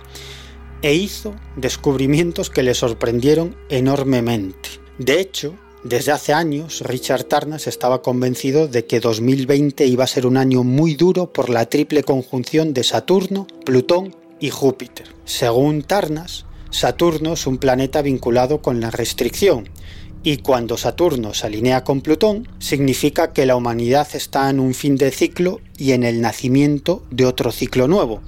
e 0.81 0.95
hizo 0.95 1.35
descubrimientos 1.57 2.49
que 2.49 2.63
le 2.63 2.73
sorprendieron 2.73 3.55
enormemente. 3.69 4.69
De 4.97 5.19
hecho, 5.19 5.55
desde 5.83 6.13
hace 6.13 6.31
años, 6.31 6.81
Richard 6.85 7.25
Tarnas 7.25 7.67
estaba 7.67 8.01
convencido 8.01 8.69
de 8.69 8.85
que 8.85 9.01
2020 9.01 9.85
iba 9.85 10.05
a 10.05 10.07
ser 10.07 10.25
un 10.25 10.37
año 10.37 10.63
muy 10.63 10.95
duro 10.95 11.33
por 11.33 11.49
la 11.49 11.65
triple 11.65 12.03
conjunción 12.03 12.73
de 12.73 12.85
Saturno, 12.85 13.47
Plutón 13.65 14.15
y 14.39 14.49
Júpiter. 14.49 15.07
Según 15.25 15.83
Tarnas, 15.83 16.45
Saturno 16.73 17.33
es 17.33 17.45
un 17.45 17.59
planeta 17.59 18.01
vinculado 18.01 18.63
con 18.63 18.81
la 18.81 18.89
restricción, 18.89 19.69
y 20.23 20.37
cuando 20.37 20.75
Saturno 20.75 21.35
se 21.35 21.45
alinea 21.45 21.83
con 21.83 22.01
Plutón, 22.01 22.47
significa 22.57 23.31
que 23.31 23.45
la 23.45 23.55
humanidad 23.55 24.07
está 24.15 24.49
en 24.49 24.59
un 24.59 24.73
fin 24.73 24.95
de 24.95 25.11
ciclo 25.11 25.61
y 25.77 25.91
en 25.91 26.03
el 26.03 26.19
nacimiento 26.19 27.05
de 27.11 27.27
otro 27.27 27.51
ciclo 27.51 27.87
nuevo, 27.87 28.23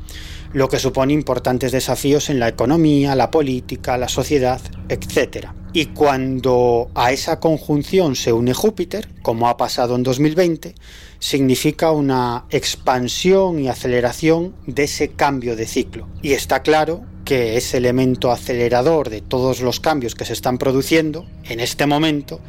lo 0.53 0.69
que 0.69 0.77
supone 0.77 1.13
importantes 1.13 1.71
desafíos 1.71 2.29
en 2.29 2.39
la 2.39 2.47
economía, 2.47 3.15
la 3.15 3.31
política, 3.31 3.97
la 3.97 4.09
sociedad, 4.09 4.61
etc. 4.89 5.47
Y 5.73 5.87
cuando 5.87 6.91
a 6.93 7.11
esa 7.11 7.39
conjunción 7.39 8.15
se 8.15 8.31
une 8.31 8.53
Júpiter, 8.53 9.09
como 9.23 9.49
ha 9.49 9.57
pasado 9.57 9.95
en 9.95 10.03
2020, 10.03 10.75
significa 11.19 11.91
una 11.91 12.45
expansión 12.49 13.59
y 13.59 13.67
aceleración 13.67 14.55
de 14.67 14.83
ese 14.83 15.09
cambio 15.09 15.55
de 15.55 15.65
ciclo. 15.67 16.07
Y 16.21 16.33
está 16.33 16.61
claro 16.61 17.03
que 17.25 17.57
ese 17.57 17.77
elemento 17.77 18.31
acelerador 18.31 19.09
de 19.09 19.21
todos 19.21 19.61
los 19.61 19.79
cambios 19.79 20.15
que 20.15 20.25
se 20.25 20.33
están 20.33 20.57
produciendo 20.57 21.25
en 21.43 21.59
este 21.59 21.85
momento 21.87 22.39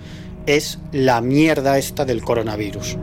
es 0.47 0.79
la 0.93 1.21
mierda 1.21 1.79
esta 1.79 2.05
del 2.05 2.23
coronavirus. 2.23 2.97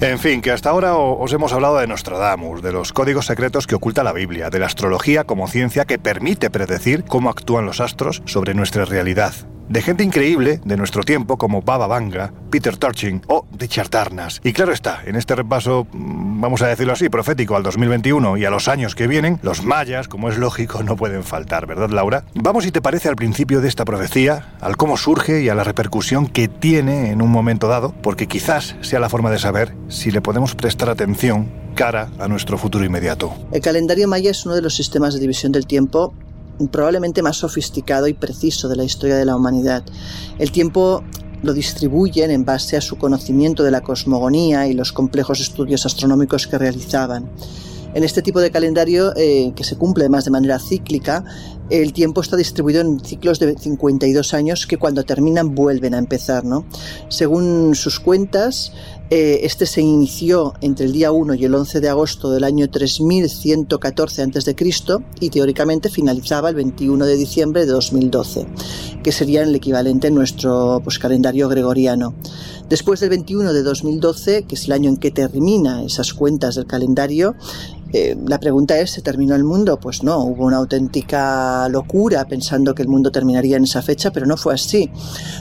En 0.00 0.20
fin, 0.20 0.42
que 0.42 0.52
hasta 0.52 0.70
ahora 0.70 0.96
os 0.96 1.32
hemos 1.32 1.52
hablado 1.52 1.78
de 1.78 1.88
Nostradamus, 1.88 2.62
de 2.62 2.70
los 2.70 2.92
códigos 2.92 3.26
secretos 3.26 3.66
que 3.66 3.74
oculta 3.74 4.04
la 4.04 4.12
Biblia, 4.12 4.48
de 4.48 4.60
la 4.60 4.66
astrología 4.66 5.24
como 5.24 5.48
ciencia 5.48 5.86
que 5.86 5.98
permite 5.98 6.50
predecir 6.50 7.02
cómo 7.02 7.30
actúan 7.30 7.66
los 7.66 7.80
astros 7.80 8.22
sobre 8.24 8.54
nuestra 8.54 8.84
realidad, 8.84 9.34
de 9.68 9.82
gente 9.82 10.04
increíble 10.04 10.60
de 10.64 10.76
nuestro 10.76 11.02
tiempo 11.02 11.36
como 11.36 11.62
Baba 11.62 11.86
Vanga, 11.86 12.32
Peter 12.50 12.76
Turchin 12.76 13.22
o 13.26 13.46
Richard 13.58 13.88
Tarnas. 13.88 14.40
Y 14.44 14.52
claro 14.52 14.72
está, 14.72 15.02
en 15.04 15.16
este 15.16 15.34
repaso, 15.34 15.86
mm, 15.92 16.40
vamos 16.40 16.62
a 16.62 16.68
decirlo 16.68 16.92
así, 16.92 17.08
profético 17.08 17.56
al 17.56 17.62
2021 17.62 18.36
y 18.36 18.44
a 18.44 18.50
los 18.50 18.68
años 18.68 18.94
que 18.94 19.06
vienen, 19.06 19.38
los 19.42 19.62
mayas, 19.62 20.08
como 20.08 20.28
es 20.28 20.38
lógico, 20.38 20.82
no 20.82 20.96
pueden 20.96 21.24
faltar, 21.24 21.66
¿verdad 21.66 21.90
Laura? 21.90 22.24
Vamos 22.34 22.64
si 22.64 22.72
te 22.72 22.82
parece 22.82 23.08
al 23.08 23.16
principio 23.16 23.60
de 23.60 23.68
esta 23.68 23.84
profecía, 23.84 24.54
al 24.60 24.76
cómo 24.76 24.96
surge 24.96 25.42
y 25.42 25.48
a 25.48 25.54
la 25.54 25.64
repercusión 25.64 26.26
que 26.26 26.48
tiene 26.48 27.10
en 27.10 27.22
un 27.22 27.30
momento 27.30 27.68
dado, 27.68 27.94
porque 28.02 28.26
quizás 28.26 28.76
sea 28.80 29.00
la 29.00 29.08
forma 29.08 29.30
de 29.30 29.38
saber 29.38 29.74
si 29.88 30.10
le 30.10 30.20
podemos 30.20 30.54
prestar 30.54 30.88
atención 30.88 31.48
cara 31.74 32.10
a 32.18 32.26
nuestro 32.26 32.58
futuro 32.58 32.84
inmediato. 32.84 33.32
El 33.52 33.60
calendario 33.60 34.08
maya 34.08 34.30
es 34.30 34.44
uno 34.44 34.56
de 34.56 34.62
los 34.62 34.74
sistemas 34.74 35.14
de 35.14 35.20
división 35.20 35.52
del 35.52 35.66
tiempo 35.66 36.12
probablemente 36.70 37.22
más 37.22 37.36
sofisticado 37.36 38.08
y 38.08 38.14
preciso 38.14 38.68
de 38.68 38.76
la 38.76 38.84
historia 38.84 39.16
de 39.16 39.24
la 39.24 39.36
humanidad. 39.36 39.84
El 40.38 40.50
tiempo 40.50 41.04
lo 41.42 41.52
distribuyen 41.52 42.30
en 42.30 42.44
base 42.44 42.76
a 42.76 42.80
su 42.80 42.96
conocimiento 42.96 43.62
de 43.62 43.70
la 43.70 43.80
cosmogonía 43.80 44.66
y 44.66 44.74
los 44.74 44.92
complejos 44.92 45.40
estudios 45.40 45.86
astronómicos 45.86 46.46
que 46.46 46.58
realizaban. 46.58 47.30
En 47.94 48.04
este 48.04 48.20
tipo 48.20 48.40
de 48.40 48.50
calendario, 48.50 49.12
eh, 49.16 49.52
que 49.56 49.64
se 49.64 49.76
cumple 49.76 50.04
además 50.04 50.26
de 50.26 50.30
manera 50.30 50.58
cíclica, 50.58 51.24
el 51.70 51.92
tiempo 51.92 52.20
está 52.20 52.36
distribuido 52.36 52.80
en 52.82 53.00
ciclos 53.00 53.38
de 53.38 53.56
52 53.56 54.34
años 54.34 54.66
que 54.66 54.76
cuando 54.76 55.04
terminan 55.04 55.54
vuelven 55.54 55.94
a 55.94 55.98
empezar. 55.98 56.44
¿no? 56.44 56.66
Según 57.08 57.74
sus 57.74 57.98
cuentas, 57.98 58.72
Eh, 59.10 59.40
este 59.44 59.64
se 59.64 59.80
inició 59.80 60.52
entre 60.60 60.84
el 60.84 60.92
día 60.92 61.12
1 61.12 61.32
y 61.34 61.44
el 61.46 61.54
11 61.54 61.80
de 61.80 61.88
agosto 61.88 62.30
del 62.30 62.44
año 62.44 62.68
3114 62.68 64.22
a.C. 64.22 64.56
y 65.20 65.30
teóricamente 65.30 65.88
finalizaba 65.88 66.50
el 66.50 66.56
21 66.56 67.06
de 67.06 67.16
diciembre 67.16 67.64
de 67.64 67.72
2012, 67.72 68.46
que 69.02 69.12
sería 69.12 69.42
el 69.44 69.54
equivalente 69.54 70.08
en 70.08 70.14
nuestro 70.14 70.82
pues, 70.84 70.98
calendario 70.98 71.48
gregoriano. 71.48 72.14
Después 72.68 73.00
del 73.00 73.08
21 73.08 73.54
de 73.54 73.62
2012, 73.62 74.42
que 74.42 74.54
es 74.54 74.66
el 74.66 74.72
año 74.72 74.90
en 74.90 74.98
que 74.98 75.10
termina 75.10 75.82
esas 75.84 76.12
cuentas 76.12 76.56
del 76.56 76.66
calendario, 76.66 77.34
eh, 77.92 78.16
la 78.26 78.38
pregunta 78.38 78.78
es, 78.78 78.90
¿se 78.90 79.02
terminó 79.02 79.34
el 79.34 79.44
mundo? 79.44 79.78
Pues 79.80 80.02
no, 80.02 80.18
hubo 80.24 80.44
una 80.44 80.58
auténtica 80.58 81.68
locura 81.68 82.26
pensando 82.26 82.74
que 82.74 82.82
el 82.82 82.88
mundo 82.88 83.10
terminaría 83.10 83.56
en 83.56 83.64
esa 83.64 83.80
fecha, 83.80 84.10
pero 84.10 84.26
no 84.26 84.36
fue 84.36 84.54
así. 84.54 84.90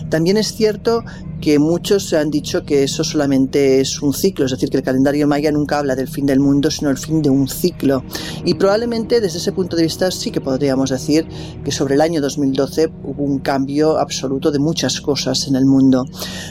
También 0.09 0.37
es 0.37 0.53
cierto 0.53 1.03
que 1.41 1.59
muchos 1.59 2.13
han 2.13 2.31
dicho 2.31 2.63
que 2.63 2.83
eso 2.83 3.03
solamente 3.03 3.79
es 3.79 4.01
un 4.01 4.13
ciclo, 4.13 4.45
es 4.45 4.51
decir, 4.51 4.69
que 4.69 4.77
el 4.77 4.83
calendario 4.83 5.27
maya 5.27 5.51
nunca 5.51 5.77
habla 5.77 5.95
del 5.95 6.07
fin 6.07 6.25
del 6.25 6.39
mundo, 6.39 6.71
sino 6.71 6.89
el 6.89 6.97
fin 6.97 7.21
de 7.21 7.29
un 7.29 7.47
ciclo. 7.47 8.03
Y 8.43 8.55
probablemente 8.55 9.21
desde 9.21 9.37
ese 9.37 9.51
punto 9.51 9.75
de 9.75 9.83
vista 9.83 10.09
sí 10.09 10.31
que 10.31 10.41
podríamos 10.41 10.89
decir 10.89 11.27
que 11.63 11.71
sobre 11.71 11.95
el 11.95 12.01
año 12.01 12.21
2012 12.21 12.91
hubo 13.03 13.23
un 13.23 13.39
cambio 13.39 13.99
absoluto 13.99 14.51
de 14.51 14.59
muchas 14.59 15.01
cosas 15.01 15.47
en 15.47 15.55
el 15.55 15.65
mundo. 15.65 16.05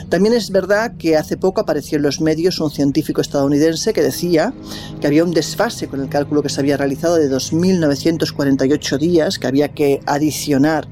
También 0.09 0.33
es 0.33 0.51
verdad 0.51 0.95
que 0.97 1.17
hace 1.17 1.37
poco 1.37 1.61
apareció 1.61 1.97
en 1.97 2.03
los 2.03 2.21
medios 2.21 2.59
un 2.59 2.71
científico 2.71 3.21
estadounidense 3.21 3.93
que 3.93 4.01
decía 4.01 4.53
que 5.01 5.07
había 5.07 5.23
un 5.23 5.31
desfase 5.31 5.86
con 5.87 6.01
el 6.01 6.09
cálculo 6.09 6.41
que 6.41 6.49
se 6.49 6.59
había 6.59 6.77
realizado 6.77 7.15
de 7.15 7.29
2.948 7.29 8.97
días, 8.97 9.39
que 9.39 9.47
había 9.47 9.69
que 9.69 10.01
adicionar 10.05 10.87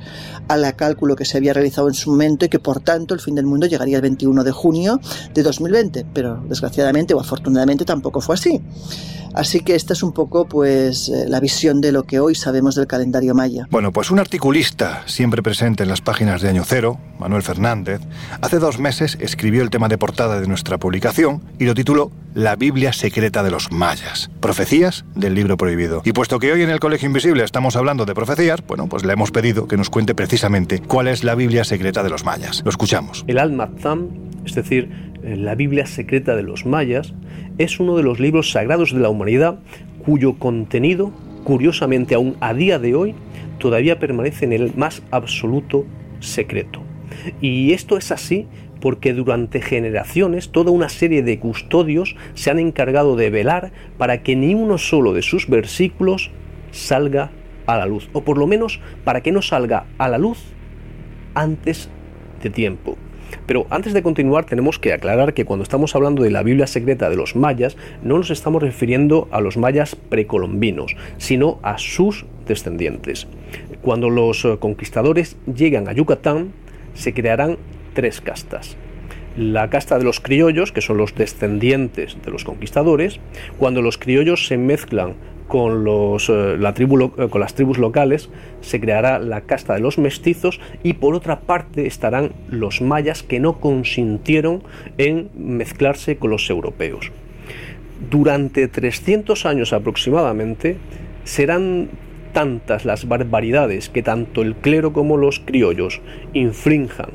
al 0.48 0.76
cálculo 0.76 1.16
que 1.16 1.26
se 1.26 1.38
había 1.38 1.54
realizado 1.54 1.88
en 1.88 1.94
su 1.94 2.12
momento 2.12 2.46
y 2.46 2.50
que 2.50 2.60
por 2.60 2.80
tanto 2.80 3.14
el 3.14 3.20
fin 3.20 3.36
del 3.36 3.46
mundo 3.46 3.68
llegaría 3.68 3.98
el 3.98 4.02
21 4.02 4.44
de 4.44 4.52
junio 4.52 5.00
de 5.34 5.44
2020, 5.44 6.06
pero 6.14 6.44
desgraciadamente 6.48 7.14
o 7.14 7.20
afortunadamente 7.20 7.86
tampoco 7.86 8.22
fue 8.22 8.36
así. 8.36 8.62
Así 9.36 9.60
que 9.60 9.76
esta 9.76 9.92
es 9.92 10.02
un 10.02 10.14
poco 10.14 10.48
pues 10.48 11.10
eh, 11.10 11.26
la 11.28 11.42
visión 11.42 11.82
de 11.82 11.92
lo 11.92 12.04
que 12.04 12.20
hoy 12.20 12.36
sabemos 12.36 12.76
del 12.76 12.88
calendario 12.88 13.36
maya. 13.36 13.68
Bueno, 13.70 13.92
pues 13.92 14.10
un 14.10 14.20
articulista 14.20 15.04
siempre 15.08 15.44
presente 15.44 15.84
en 15.84 15.90
las 15.90 16.00
páginas 16.00 16.42
de 16.42 16.50
Año 16.50 16.64
Cero, 16.66 17.00
Manuel 17.20 17.44
Fernández, 17.44 18.00
hace 18.42 18.60
dos 18.60 18.80
meses 18.80 19.18
escribió 19.20 19.62
el 19.62 19.70
tema 19.70 19.90
de 19.90 19.98
portada 19.98 20.40
de 20.40 20.48
nuestra 20.48 20.78
publicación 20.78 21.44
y 21.60 21.66
lo 21.66 21.74
tituló 21.74 22.12
La 22.34 22.56
Biblia 22.56 22.94
secreta 22.94 23.44
de 23.44 23.52
los 23.52 23.74
mayas, 23.74 24.32
profecías 24.40 25.04
del 25.16 25.36
libro 25.36 25.58
prohibido. 25.58 26.02
Y 26.06 26.14
puesto 26.14 26.40
que 26.40 26.54
hoy 26.54 26.62
en 26.62 26.70
el 26.70 26.80
Colegio 26.80 27.08
Invisible 27.08 27.44
estamos 27.44 27.76
hablando 27.76 28.06
de 28.06 28.14
profecías, 28.14 28.66
bueno, 28.66 28.88
pues 28.88 29.04
le 29.04 29.12
hemos 29.12 29.32
pedido 29.32 29.68
que 29.68 29.76
nos 29.76 29.90
cuente 29.90 30.16
precisamente 30.16 30.80
cuál 30.80 31.10
es 31.10 31.26
la 31.26 31.36
Biblia 31.36 31.66
secreta 31.66 32.04
de 32.04 32.10
los 32.10 32.24
mayas. 32.24 32.62
Lo 32.64 32.70
escuchamos. 32.70 33.26
El 33.28 33.40
Al-Mazam, 33.40 34.12
es 34.46 34.56
decir, 34.56 34.90
eh, 35.24 35.36
la 35.36 35.56
Biblia 35.56 35.86
secreta 35.86 36.36
de 36.36 36.44
los 36.44 36.66
mayas, 36.66 37.14
es 37.58 37.80
uno 37.80 37.96
de 37.96 38.04
los 38.04 38.20
libros 38.20 38.52
sagrados 38.52 38.94
de 38.94 39.00
la 39.00 39.10
humanidad 39.10 39.60
cuyo 40.06 40.34
contenido, 40.34 41.12
curiosamente 41.44 42.16
aún 42.16 42.36
a 42.40 42.54
día 42.54 42.80
de 42.80 42.96
hoy, 42.96 43.16
todavía 43.60 44.00
permanece 44.00 44.46
en 44.46 44.54
el 44.54 44.76
más 44.76 45.02
absoluto 45.12 45.86
secreto. 46.20 46.82
Y 47.42 47.74
esto 47.74 47.98
es 47.98 48.12
así 48.12 48.48
porque 48.82 49.14
durante 49.14 49.62
generaciones 49.62 50.50
toda 50.50 50.72
una 50.72 50.90
serie 50.90 51.24
de 51.24 51.40
custodios 51.40 52.16
se 52.34 52.52
han 52.52 52.60
encargado 52.60 53.16
de 53.16 53.30
velar 53.30 53.72
para 53.98 54.22
que 54.22 54.36
ni 54.36 54.54
uno 54.54 54.78
solo 54.78 55.14
de 55.14 55.22
sus 55.22 55.50
versículos 55.50 56.30
salga 56.72 57.32
a 57.66 57.78
la 57.78 57.86
luz, 57.86 58.10
o 58.14 58.22
por 58.22 58.38
lo 58.38 58.46
menos 58.46 58.80
para 59.04 59.22
que 59.22 59.32
no 59.32 59.42
salga 59.42 59.86
a 59.98 60.08
la 60.08 60.18
luz 60.18 60.38
antes 61.34 61.90
de 62.44 62.50
tiempo. 62.50 62.98
Pero 63.46 63.68
antes 63.70 63.94
de 63.94 64.04
continuar 64.04 64.46
tenemos 64.46 64.80
que 64.80 64.94
aclarar 64.94 65.34
que 65.34 65.46
cuando 65.46 65.64
estamos 65.64 65.96
hablando 65.96 66.24
de 66.24 66.32
la 66.32 66.44
Biblia 66.44 66.68
secreta 66.68 67.10
de 67.10 67.16
los 67.16 67.36
mayas, 67.36 67.78
no 68.04 68.18
nos 68.18 68.32
estamos 68.32 68.62
refiriendo 68.62 69.28
a 69.32 69.42
los 69.42 69.58
mayas 69.58 69.96
precolombinos, 69.96 70.96
sino 71.18 71.60
a 71.64 71.78
sus 71.78 72.26
descendientes. 72.48 73.28
Cuando 73.82 74.10
los 74.10 74.46
eh, 74.46 74.58
conquistadores 74.60 75.38
llegan 75.46 75.88
a 75.88 75.94
Yucatán, 75.94 76.54
se 76.94 77.14
crearán 77.14 77.58
tres 77.94 78.22
castas 78.22 78.78
la 79.38 79.70
casta 79.70 79.98
de 79.98 80.06
los 80.06 80.20
criollos, 80.20 80.72
que 80.72 80.82
son 80.82 80.98
los 80.98 81.14
descendientes 81.14 82.18
de 82.24 82.32
los 82.32 82.46
conquistadores, 82.46 83.20
cuando 83.58 83.82
los 83.82 83.98
criollos 83.98 84.48
se 84.48 84.58
mezclan 84.58 85.16
con, 85.48 85.84
los, 85.84 86.30
eh, 86.30 86.58
la 86.58 86.74
tribu, 86.74 87.12
eh, 87.18 87.30
con 87.30 87.42
las 87.42 87.54
tribus 87.54 87.78
locales 87.78 88.30
se 88.62 88.80
creará 88.80 89.20
la 89.20 89.42
casta 89.42 89.74
de 89.74 89.80
los 89.80 89.98
mestizos 89.98 90.60
y 90.84 90.94
por 90.94 91.16
otra 91.16 91.42
parte 91.42 91.88
estarán 91.88 92.32
los 92.50 92.82
mayas 92.82 93.24
que 93.24 93.40
no 93.40 93.60
consintieron 93.60 94.64
en 94.98 95.30
mezclarse 95.36 96.18
con 96.18 96.32
los 96.32 96.50
europeos. 96.50 97.12
Durante 98.10 98.68
300 98.68 99.46
años 99.46 99.74
aproximadamente 99.74 100.78
serán 101.24 101.90
tantas 102.34 102.84
las 102.84 103.08
barbaridades 103.08 103.90
que 103.90 104.04
tanto 104.04 104.42
el 104.42 104.56
clero 104.56 104.92
como 104.92 105.16
los 105.16 105.40
criollos 105.40 106.02
infrinjan 106.34 107.12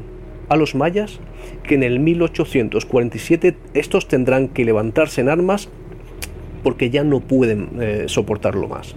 a 0.48 0.56
los 0.56 0.74
mayas 0.74 1.20
que 1.62 1.74
en 1.74 1.82
el 1.82 2.00
1847 2.00 3.56
estos 3.74 4.08
tendrán 4.08 4.48
que 4.48 4.64
levantarse 4.64 5.20
en 5.20 5.28
armas 5.28 5.68
porque 6.62 6.90
ya 6.90 7.04
no 7.04 7.20
pueden 7.20 7.68
eh, 7.80 8.04
soportarlo 8.06 8.68
más. 8.68 8.94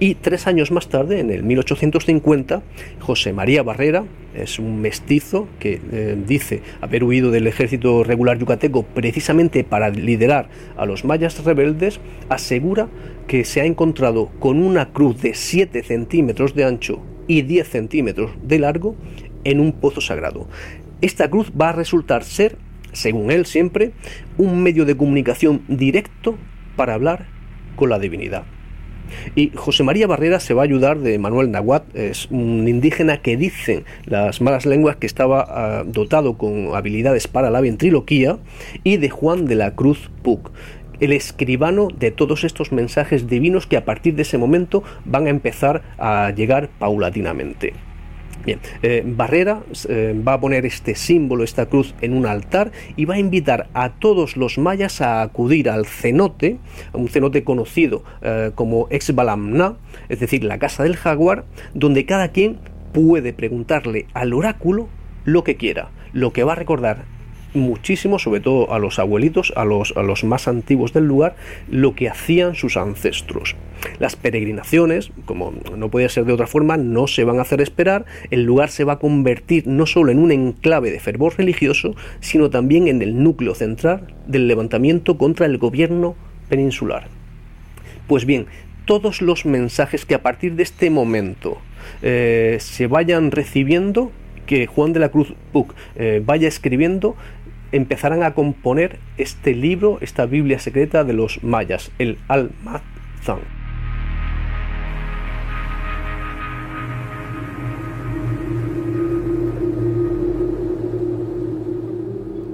Y 0.00 0.14
tres 0.16 0.46
años 0.46 0.70
más 0.70 0.88
tarde, 0.88 1.20
en 1.20 1.30
el 1.30 1.42
1850, 1.42 2.62
José 3.00 3.32
María 3.32 3.62
Barrera, 3.62 4.04
es 4.34 4.58
un 4.58 4.80
mestizo 4.80 5.46
que 5.58 5.80
eh, 5.92 6.16
dice 6.26 6.62
haber 6.80 7.04
huido 7.04 7.30
del 7.30 7.46
ejército 7.46 8.02
regular 8.02 8.38
yucateco 8.38 8.82
precisamente 8.82 9.64
para 9.64 9.90
liderar 9.90 10.48
a 10.76 10.86
los 10.86 11.04
mayas 11.04 11.44
rebeldes, 11.44 12.00
asegura 12.28 12.88
que 13.26 13.44
se 13.44 13.60
ha 13.60 13.64
encontrado 13.64 14.30
con 14.38 14.62
una 14.62 14.92
cruz 14.92 15.20
de 15.20 15.34
7 15.34 15.82
centímetros 15.82 16.54
de 16.54 16.64
ancho 16.64 17.00
y 17.26 17.42
10 17.42 17.68
centímetros 17.68 18.30
de 18.42 18.58
largo 18.58 18.96
en 19.44 19.60
un 19.60 19.72
pozo 19.72 20.00
sagrado. 20.00 20.48
Esta 21.00 21.28
cruz 21.28 21.52
va 21.60 21.70
a 21.70 21.72
resultar 21.72 22.24
ser, 22.24 22.56
según 22.92 23.30
él 23.30 23.46
siempre, 23.46 23.92
un 24.38 24.62
medio 24.62 24.84
de 24.84 24.96
comunicación 24.96 25.62
directo 25.68 26.36
para 26.76 26.94
hablar 26.94 27.26
con 27.76 27.90
la 27.90 27.98
divinidad. 27.98 28.44
Y 29.34 29.50
José 29.54 29.82
María 29.82 30.06
Barrera 30.06 30.40
se 30.40 30.54
va 30.54 30.62
a 30.62 30.64
ayudar 30.64 30.98
de 30.98 31.18
Manuel 31.18 31.50
Nahuat, 31.50 31.84
es 31.94 32.28
un 32.30 32.66
indígena 32.68 33.20
que 33.20 33.36
dicen 33.36 33.84
las 34.06 34.40
malas 34.40 34.66
lenguas 34.66 34.96
que 34.96 35.06
estaba 35.06 35.44
ah, 35.48 35.84
dotado 35.86 36.38
con 36.38 36.74
habilidades 36.74 37.28
para 37.28 37.50
la 37.50 37.60
ventriloquía, 37.60 38.38
y 38.84 38.96
de 38.96 39.10
Juan 39.10 39.46
de 39.46 39.56
la 39.56 39.74
Cruz 39.74 40.10
Puc, 40.22 40.50
el 41.00 41.12
escribano 41.12 41.88
de 41.88 42.10
todos 42.10 42.44
estos 42.44 42.70
mensajes 42.72 43.26
divinos 43.26 43.66
que 43.66 43.76
a 43.76 43.84
partir 43.84 44.14
de 44.14 44.22
ese 44.22 44.38
momento 44.38 44.84
van 45.04 45.26
a 45.26 45.30
empezar 45.30 45.82
a 45.98 46.30
llegar 46.30 46.70
paulatinamente. 46.78 47.72
Bien, 48.44 48.58
eh, 48.82 49.02
Barrera 49.06 49.62
eh, 49.88 50.20
va 50.26 50.34
a 50.34 50.40
poner 50.40 50.66
este 50.66 50.94
símbolo, 50.96 51.44
esta 51.44 51.66
cruz, 51.66 51.94
en 52.00 52.12
un 52.12 52.26
altar 52.26 52.72
y 52.96 53.04
va 53.04 53.14
a 53.14 53.18
invitar 53.18 53.68
a 53.72 53.90
todos 53.90 54.36
los 54.36 54.58
mayas 54.58 55.00
a 55.00 55.22
acudir 55.22 55.70
al 55.70 55.86
cenote, 55.86 56.58
un 56.92 57.08
cenote 57.08 57.44
conocido 57.44 58.02
eh, 58.20 58.50
como 58.54 58.88
Exbalamna, 58.90 59.76
es 60.08 60.18
decir, 60.18 60.42
la 60.42 60.58
casa 60.58 60.82
del 60.82 60.96
jaguar, 60.96 61.44
donde 61.74 62.04
cada 62.04 62.28
quien 62.28 62.58
puede 62.92 63.32
preguntarle 63.32 64.06
al 64.12 64.32
oráculo 64.32 64.88
lo 65.24 65.44
que 65.44 65.56
quiera, 65.56 65.90
lo 66.12 66.32
que 66.32 66.42
va 66.42 66.52
a 66.52 66.56
recordar 66.56 67.04
muchísimo, 67.54 68.18
sobre 68.18 68.40
todo 68.40 68.72
a 68.72 68.78
los 68.78 68.98
abuelitos, 68.98 69.52
a 69.56 69.64
los, 69.64 69.94
a 69.96 70.02
los 70.02 70.24
más 70.24 70.48
antiguos 70.48 70.92
del 70.92 71.06
lugar, 71.06 71.36
lo 71.70 71.94
que 71.94 72.08
hacían 72.08 72.54
sus 72.54 72.76
ancestros. 72.76 73.56
Las 73.98 74.16
peregrinaciones, 74.16 75.10
como 75.24 75.52
no 75.76 75.90
podía 75.90 76.08
ser 76.08 76.24
de 76.24 76.32
otra 76.32 76.46
forma, 76.46 76.76
no 76.76 77.06
se 77.06 77.24
van 77.24 77.38
a 77.38 77.42
hacer 77.42 77.60
esperar, 77.60 78.04
el 78.30 78.44
lugar 78.44 78.70
se 78.70 78.84
va 78.84 78.94
a 78.94 78.98
convertir 78.98 79.66
no 79.66 79.86
solo 79.86 80.12
en 80.12 80.18
un 80.18 80.30
enclave 80.30 80.90
de 80.90 81.00
fervor 81.00 81.36
religioso, 81.36 81.94
sino 82.20 82.50
también 82.50 82.88
en 82.88 83.02
el 83.02 83.22
núcleo 83.22 83.54
central 83.54 84.14
del 84.26 84.48
levantamiento 84.48 85.18
contra 85.18 85.46
el 85.46 85.58
gobierno 85.58 86.14
peninsular. 86.48 87.08
Pues 88.06 88.24
bien, 88.24 88.46
todos 88.84 89.22
los 89.22 89.46
mensajes 89.46 90.04
que 90.04 90.14
a 90.14 90.22
partir 90.22 90.54
de 90.54 90.62
este 90.62 90.90
momento 90.90 91.58
eh, 92.02 92.58
se 92.60 92.86
vayan 92.86 93.30
recibiendo, 93.30 94.12
que 94.52 94.66
Juan 94.66 94.92
de 94.92 95.00
la 95.00 95.08
Cruz 95.08 95.32
Puc 95.50 95.72
eh, 95.96 96.22
vaya 96.22 96.46
escribiendo, 96.46 97.16
empezarán 97.72 98.22
a 98.22 98.34
componer 98.34 98.98
este 99.16 99.54
libro, 99.54 99.96
esta 100.02 100.26
Biblia 100.26 100.58
secreta 100.58 101.04
de 101.04 101.14
los 101.14 101.42
mayas, 101.42 101.90
el 101.98 102.18
Al-Mazan. 102.28 103.61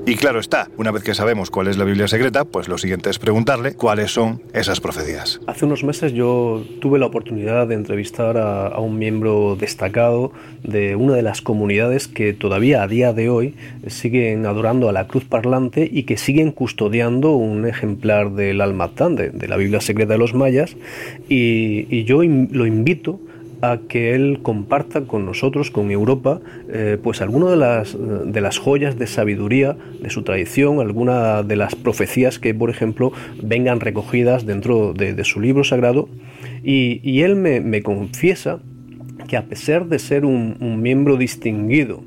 Y 0.08 0.16
claro 0.16 0.40
está, 0.40 0.70
una 0.78 0.90
vez 0.90 1.02
que 1.02 1.12
sabemos 1.12 1.50
cuál 1.50 1.66
es 1.68 1.76
la 1.76 1.84
Biblia 1.84 2.08
secreta, 2.08 2.46
pues 2.46 2.66
lo 2.66 2.78
siguiente 2.78 3.10
es 3.10 3.18
preguntarle 3.18 3.74
cuáles 3.74 4.10
son 4.10 4.40
esas 4.54 4.80
profecías. 4.80 5.38
Hace 5.46 5.66
unos 5.66 5.84
meses 5.84 6.14
yo 6.14 6.64
tuve 6.80 6.98
la 6.98 7.04
oportunidad 7.04 7.66
de 7.66 7.74
entrevistar 7.74 8.38
a, 8.38 8.80
un 8.80 8.98
miembro 8.98 9.54
destacado 9.60 10.32
de 10.62 10.96
una 10.96 11.12
de 11.12 11.20
las 11.20 11.42
comunidades 11.42 12.08
que 12.08 12.32
todavía 12.32 12.82
a 12.82 12.88
día 12.88 13.12
de 13.12 13.28
hoy 13.28 13.54
siguen 13.88 14.46
adorando 14.46 14.88
a 14.88 14.92
la 14.92 15.06
cruz 15.08 15.26
parlante 15.26 15.86
y 15.92 16.04
que 16.04 16.16
siguen 16.16 16.52
custodiando 16.52 17.32
un 17.32 17.66
ejemplar 17.66 18.30
del 18.32 18.62
Almatán, 18.62 19.14
de, 19.14 19.28
de 19.28 19.46
la 19.46 19.58
Biblia 19.58 19.82
secreta 19.82 20.14
de 20.14 20.18
los 20.18 20.32
mayas. 20.32 20.74
Y, 21.28 22.04
yo 22.04 22.22
lo 22.22 22.64
invito 22.64 23.20
a 23.60 23.78
que 23.88 24.14
él 24.14 24.40
comparta 24.42 25.02
con 25.02 25.26
nosotros, 25.26 25.70
con 25.70 25.90
Europa, 25.90 26.40
eh, 26.68 26.98
pues 27.02 27.20
alguna 27.20 27.50
de 27.50 27.56
las, 27.56 27.96
de 27.98 28.40
las 28.40 28.58
joyas 28.58 28.98
de 28.98 29.06
sabiduría 29.06 29.76
de 30.00 30.10
su 30.10 30.22
tradición, 30.22 30.80
alguna 30.80 31.42
de 31.42 31.56
las 31.56 31.74
profecías 31.74 32.38
que, 32.38 32.54
por 32.54 32.70
ejemplo, 32.70 33.12
vengan 33.42 33.80
recogidas 33.80 34.46
dentro 34.46 34.92
de, 34.92 35.24
su 35.24 35.40
libro 35.40 35.64
sagrado. 35.64 36.08
Y, 36.62 37.20
él 37.20 37.36
me, 37.36 37.82
confiesa 37.82 38.60
que 39.26 39.36
a 39.36 39.44
pesar 39.44 39.86
de 39.86 39.98
ser 39.98 40.24
un 40.24 40.80
miembro 40.80 41.16
distinguido 41.16 42.02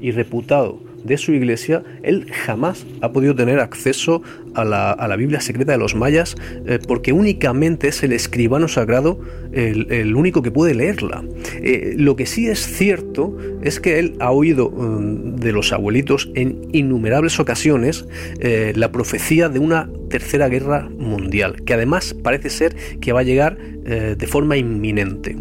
y 0.00 0.10
reputado 0.10 0.80
de 1.04 1.16
su 1.18 1.32
iglesia, 1.32 1.82
él 2.02 2.26
jamás 2.32 2.86
ha 3.00 3.12
podido 3.12 3.34
tener 3.34 3.60
acceso 3.60 4.22
a 4.54 4.64
la, 4.64 4.90
a 4.90 5.08
la 5.08 5.16
Biblia 5.16 5.40
secreta 5.40 5.72
de 5.72 5.78
los 5.78 5.94
mayas 5.94 6.34
eh, 6.66 6.78
porque 6.86 7.12
únicamente 7.12 7.88
es 7.88 8.02
el 8.02 8.12
escribano 8.12 8.68
sagrado 8.68 9.18
el, 9.52 10.16
único 10.16 10.42
que 10.42 10.50
puede 10.50 10.74
leerla. 10.74 11.22
Eh, 11.62 11.94
lo 11.96 12.16
que 12.16 12.26
sí 12.26 12.48
es 12.48 12.58
cierto 12.58 13.36
es 13.62 13.78
que 13.78 14.00
él 14.00 14.16
ha 14.18 14.32
oído 14.32 14.68
um, 14.68 15.36
de 15.36 15.52
los 15.52 15.72
abuelitos 15.72 16.28
en 16.34 16.68
innumerables 16.72 17.38
ocasiones 17.38 18.04
eh, 18.40 18.72
la 18.74 18.90
profecía 18.90 19.48
de 19.48 19.60
una 19.60 19.88
tercera 20.10 20.48
guerra 20.48 20.88
mundial, 20.98 21.62
que 21.64 21.74
además 21.74 22.14
parece 22.20 22.50
ser 22.50 22.74
que 23.00 23.12
va 23.12 23.20
a 23.20 23.24
llegar 23.24 23.56
de 23.84 24.26
forma 24.26 24.56
inminente. 24.56 25.36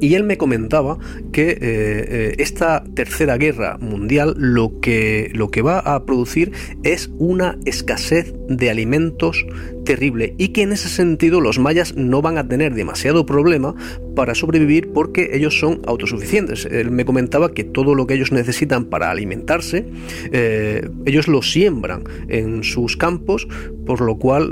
Y 0.00 0.14
él 0.14 0.24
me 0.24 0.36
comentaba 0.36 0.98
que 1.32 1.50
eh, 1.50 1.58
eh, 1.60 2.34
esta 2.38 2.84
tercera 2.94 3.36
guerra 3.36 3.78
mundial 3.78 4.34
lo 4.36 4.80
que, 4.80 5.30
lo 5.34 5.50
que 5.50 5.62
va 5.62 5.78
a 5.78 6.04
producir 6.04 6.52
es 6.82 7.10
una 7.18 7.58
escasez 7.64 8.34
de 8.48 8.70
alimentos 8.70 9.44
terrible 9.84 10.34
y 10.38 10.48
que 10.48 10.62
en 10.62 10.72
ese 10.72 10.88
sentido 10.88 11.40
los 11.40 11.58
mayas 11.58 11.96
no 11.96 12.20
van 12.22 12.38
a 12.38 12.48
tener 12.48 12.74
demasiado 12.74 13.24
problema 13.24 13.74
para 14.14 14.34
sobrevivir 14.34 14.90
porque 14.92 15.30
ellos 15.32 15.58
son 15.58 15.80
autosuficientes. 15.86 16.66
Él 16.66 16.90
me 16.90 17.04
comentaba 17.04 17.52
que 17.52 17.64
todo 17.64 17.94
lo 17.94 18.06
que 18.06 18.14
ellos 18.14 18.32
necesitan 18.32 18.86
para 18.86 19.10
alimentarse, 19.10 19.86
eh, 20.32 20.88
ellos 21.06 21.28
lo 21.28 21.42
siembran 21.42 22.04
en 22.28 22.64
sus 22.64 22.96
campos, 22.96 23.46
por 23.86 24.00
lo 24.00 24.18
cual 24.18 24.50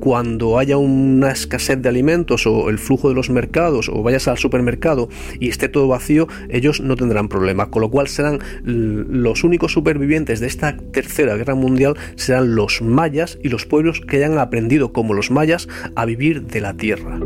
cuando 0.00 0.58
haya 0.58 0.76
una 0.76 1.30
escasez 1.30 1.80
de 1.80 1.88
alimentos 1.88 2.46
o 2.46 2.70
el 2.70 2.78
flujo 2.78 3.08
de 3.08 3.14
los 3.14 3.30
mercados 3.30 3.88
o 3.88 4.02
vayas 4.02 4.28
al 4.28 4.38
supermercado 4.38 5.08
y 5.40 5.48
esté 5.48 5.68
todo 5.68 5.88
vacío, 5.88 6.28
ellos 6.48 6.80
no 6.80 6.96
tendrán 6.96 7.28
problema, 7.28 7.70
con 7.70 7.82
lo 7.82 7.90
cual 7.90 8.08
serán 8.08 8.40
los 8.64 9.44
únicos 9.44 9.72
supervivientes 9.72 10.40
de 10.40 10.46
esta 10.46 10.76
tercera 10.76 11.36
guerra 11.36 11.54
mundial 11.54 11.96
serán 12.16 12.54
los 12.54 12.82
mayas 12.82 13.38
y 13.42 13.48
los 13.48 13.66
pueblos 13.66 14.00
que 14.00 14.16
hayan 14.16 14.38
aprendido 14.38 14.92
como 14.92 15.14
los 15.14 15.30
mayas 15.30 15.68
a 15.94 16.04
vivir 16.04 16.42
de 16.46 16.60
la 16.60 16.74
tierra. 16.74 17.18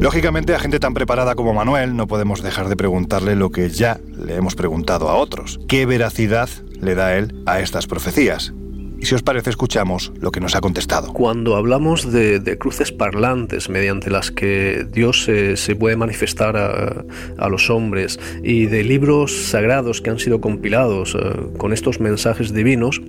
Lógicamente, 0.00 0.54
a 0.54 0.58
gente 0.58 0.80
tan 0.80 0.94
preparada 0.94 1.34
como 1.34 1.52
Manuel 1.52 1.94
no 1.94 2.06
podemos 2.06 2.42
dejar 2.42 2.70
de 2.70 2.76
preguntarle 2.76 3.36
lo 3.36 3.50
que 3.50 3.68
ya 3.68 4.00
le 4.16 4.34
hemos 4.34 4.54
preguntado 4.54 5.10
a 5.10 5.16
otros. 5.16 5.60
¿Qué 5.68 5.84
veracidad 5.84 6.48
le 6.80 6.94
da 6.94 7.18
él 7.18 7.42
a 7.44 7.60
estas 7.60 7.86
profecías? 7.86 8.54
Y 8.98 9.04
si 9.04 9.14
os 9.14 9.22
parece, 9.22 9.50
escuchamos 9.50 10.10
lo 10.18 10.30
que 10.30 10.40
nos 10.40 10.54
ha 10.54 10.62
contestado. 10.62 11.12
Cuando 11.12 11.54
hablamos 11.54 12.10
de, 12.10 12.56
cruces 12.58 12.92
parlantes 12.92 13.68
mediante 13.68 14.10
las 14.10 14.30
que 14.30 14.86
Dios 14.90 15.24
se, 15.24 15.76
puede 15.76 15.96
manifestar 15.96 16.56
a, 16.56 17.48
los 17.50 17.68
hombres 17.68 18.18
y 18.42 18.66
de 18.66 18.84
libros 18.84 19.48
sagrados 19.48 20.00
que 20.00 20.08
han 20.08 20.18
sido 20.18 20.40
compilados 20.40 21.14
uh, 21.14 21.52
con 21.58 21.74
estos 21.74 22.00
mensajes 22.00 22.54
divinos, 22.54 23.02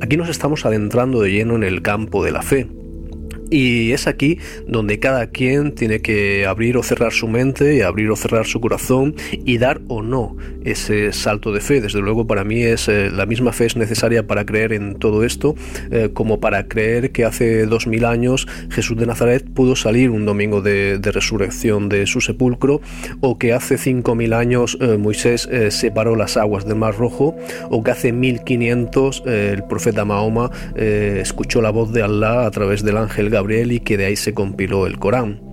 aquí 0.00 0.16
nos 0.16 0.30
estamos 0.30 0.64
adentrando 0.64 1.20
de 1.20 1.30
lleno 1.30 1.56
en 1.56 1.62
el 1.62 1.82
campo 1.82 2.24
de 2.24 2.32
la 2.32 2.40
fe. 2.40 2.68
Y 3.50 3.92
es 3.92 4.06
aquí 4.06 4.38
donde 4.66 4.98
cada 4.98 5.28
quien 5.28 5.74
tiene 5.74 6.00
que 6.00 6.46
abrir 6.46 6.76
o 6.76 6.82
cerrar 6.82 7.12
su 7.12 7.28
mente 7.28 7.76
y 7.76 7.80
abrir 7.80 8.10
o 8.10 8.16
cerrar 8.16 8.46
su 8.46 8.60
corazón 8.60 9.14
y 9.32 9.58
dar 9.58 9.80
o 9.88 10.02
no 10.02 10.36
ese 10.64 11.12
salto 11.12 11.52
de 11.52 11.60
fe. 11.60 11.80
Desde 11.80 12.00
luego 12.00 12.26
para 12.26 12.44
mí 12.44 12.62
es 12.62 12.88
eh, 12.88 13.10
la 13.10 13.26
misma 13.26 13.52
fe 13.52 13.66
es 13.66 13.76
necesaria 13.76 14.26
para 14.26 14.44
creer 14.44 14.72
en 14.72 14.96
todo 14.96 15.24
esto 15.24 15.54
eh, 15.90 16.10
como 16.12 16.40
para 16.40 16.68
creer 16.68 17.12
que 17.12 17.24
hace 17.24 17.66
dos 17.66 17.86
mil 17.86 18.04
años 18.04 18.46
Jesús 18.70 18.96
de 18.96 19.06
Nazaret 19.06 19.44
pudo 19.54 19.76
salir 19.76 20.10
un 20.10 20.26
domingo 20.26 20.60
de, 20.60 21.00
resurrección 21.08 21.88
de 21.88 22.06
su 22.06 22.20
sepulcro 22.20 22.82
o 23.20 23.38
que 23.38 23.54
hace 23.54 23.78
cinco 23.78 24.14
mil 24.14 24.34
años 24.34 24.76
eh, 24.80 24.98
Moisés 24.98 25.48
separó 25.70 26.16
las 26.16 26.36
aguas 26.36 26.66
del 26.66 26.76
Mar 26.76 26.96
Rojo 26.98 27.34
o 27.70 27.82
que 27.82 27.90
hace 27.90 28.12
1500 28.12 29.22
el 29.26 29.64
profeta 29.64 30.04
Mahoma 30.04 30.50
escuchó 30.76 31.62
la 31.62 31.70
voz 31.70 31.92
de 31.92 32.02
Allah 32.02 32.46
a 32.46 32.50
través 32.50 32.82
del 32.82 32.98
ángel 32.98 33.30
Gabriel 33.38 33.70
y 33.70 33.78
que 33.78 33.96
de 33.96 34.06
ahí 34.06 34.16
se 34.16 34.34
compiló 34.34 34.88
el 34.88 34.98
Corán. 34.98 35.47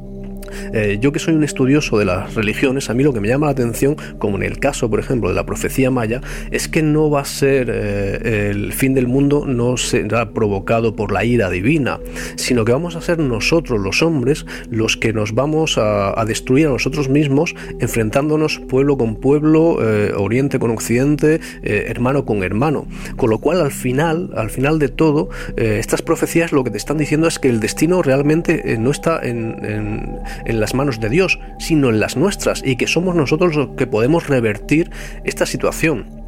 Eh, 0.73 0.97
yo 0.99 1.11
que 1.11 1.19
soy 1.19 1.33
un 1.33 1.43
estudioso 1.43 1.97
de 1.97 2.05
las 2.05 2.33
religiones, 2.35 2.89
a 2.89 2.93
mí 2.93 3.03
lo 3.03 3.13
que 3.13 3.19
me 3.19 3.27
llama 3.27 3.47
la 3.47 3.51
atención, 3.51 3.95
como 4.17 4.37
en 4.37 4.43
el 4.43 4.59
caso, 4.59 4.89
por 4.89 4.99
ejemplo, 4.99 5.29
de 5.29 5.35
la 5.35 5.45
profecía 5.45 5.91
maya, 5.91 6.21
es 6.51 6.67
que 6.67 6.81
no 6.81 7.09
va 7.09 7.21
a 7.21 7.25
ser 7.25 7.69
eh, 7.71 8.49
el 8.51 8.73
fin 8.73 8.93
del 8.93 9.07
mundo, 9.07 9.45
no 9.45 9.77
será 9.77 10.31
provocado 10.31 10.95
por 10.95 11.11
la 11.11 11.23
ira 11.23 11.49
divina, 11.49 11.99
sino 12.35 12.65
que 12.65 12.71
vamos 12.71 12.95
a 12.95 13.01
ser 13.01 13.19
nosotros, 13.19 13.79
los 13.79 14.01
hombres, 14.01 14.45
los 14.69 14.97
que 14.97 15.13
nos 15.13 15.33
vamos 15.33 15.77
a, 15.77 16.23
destruir 16.25 16.67
a 16.67 16.69
nosotros 16.71 17.07
mismos, 17.07 17.53
enfrentándonos 17.79 18.59
pueblo 18.67 18.97
con 18.97 19.17
pueblo, 19.17 19.77
eh, 19.81 20.11
oriente 20.15 20.57
con 20.57 20.71
occidente, 20.71 21.39
hermano 21.61 22.25
con 22.25 22.43
hermano. 22.43 22.87
Con 23.15 23.29
lo 23.29 23.37
cual, 23.37 23.61
al 23.61 23.71
final, 23.71 24.31
al 24.35 24.49
final 24.49 24.79
de 24.79 24.89
todo, 24.89 25.29
estas 25.55 26.01
profecías 26.01 26.51
lo 26.51 26.63
que 26.63 26.71
te 26.71 26.77
están 26.77 26.97
diciendo 26.97 27.27
es 27.27 27.37
que 27.37 27.49
el 27.49 27.59
destino 27.59 28.01
realmente 28.01 28.77
no 28.79 28.89
está 28.89 29.19
en 29.23 29.55
en 30.45 30.59
las 30.59 30.73
manos 30.73 30.99
de 30.99 31.09
Dios, 31.09 31.39
sino 31.59 31.89
en 31.89 31.99
las 31.99 32.17
nuestras 32.17 32.61
y 32.65 32.75
que 32.75 32.87
somos 32.87 33.15
nosotros 33.15 33.55
los 33.55 33.69
que 33.75 33.87
podemos 33.87 34.27
revertir 34.27 34.89
esta 35.23 35.45
situación. 35.45 36.25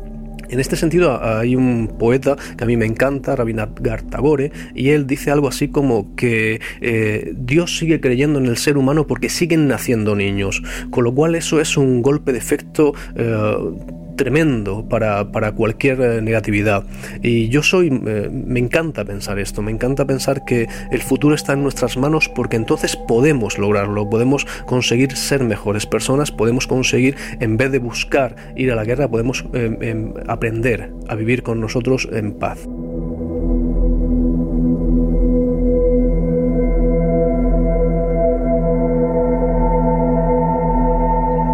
En 0.49 0.61
este 0.61 0.77
sentido 0.77 1.22
hay 1.23 1.56
un 1.56 1.98
poeta 1.99 2.38
que 2.57 2.64
a 2.64 2.68
mí 2.68 2.77
me 2.77 2.85
encanta, 2.85 3.35
Rabindranath 3.35 4.10
Tagore, 4.10 4.52
y 4.73 4.89
él 4.89 5.06
dice 5.06 5.30
algo 5.30 5.48
así 5.49 5.68
como 5.68 6.15
que 6.15 6.61
eh, 6.80 7.34
Dios 7.35 7.77
sigue 7.77 7.99
creyendo 7.99 8.39
en 8.39 8.45
el 8.45 8.57
ser 8.57 8.77
humano 8.77 9.07
porque 9.07 9.30
siguen 9.30 9.68
naciendo 9.68 10.15
niños, 10.15 10.64
con 10.89 11.03
lo 11.03 11.14
cual 11.14 11.35
eso 11.35 11.60
es 11.60 11.76
un 11.76 12.02
golpe 12.02 12.31
de 12.31 12.38
efecto 12.38 12.94
eh, 13.15 13.57
tremendo 14.18 14.84
para, 14.89 15.31
para, 15.31 15.53
cualquier 15.53 16.02
eh, 16.02 16.22
negatividad. 16.22 16.84
Y 17.22 17.48
yo 17.48 17.64
soy, 17.64 17.88
eh, 17.88 18.30
me 18.30 18.60
encanta 18.60 19.06
pensar 19.06 19.39
esto, 19.39 19.61
me 19.61 19.72
encanta 19.72 20.06
pensar 20.06 20.44
que 20.44 20.68
el 20.91 21.02
futuro 21.02 21.34
está 21.35 21.53
en 21.53 21.64
nuestras 21.64 21.95
manos 21.95 22.27
porque 22.27 22.57
entonces 22.57 22.98
podemos 22.98 23.57
lograrlo, 23.57 24.10
podemos 24.10 24.45
conseguir 24.65 25.15
ser 25.15 25.44
mejores 25.44 25.85
personas, 25.85 26.31
podemos 26.31 26.68
conseguir, 26.68 27.15
en 27.39 27.57
vez 27.57 27.72
de 27.72 27.80
buscar 27.80 28.35
ir 28.56 28.72
a 28.72 28.76
la 28.76 28.84
guerra, 28.84 29.07
podemos 29.07 29.45
eh, 29.53 29.77
eh, 29.81 30.14
aprender 30.27 30.91
a 31.07 31.15
vivir 31.15 31.44
con 31.44 31.61
nosotros 31.61 32.07
en 32.11 32.34
paz. 32.34 32.60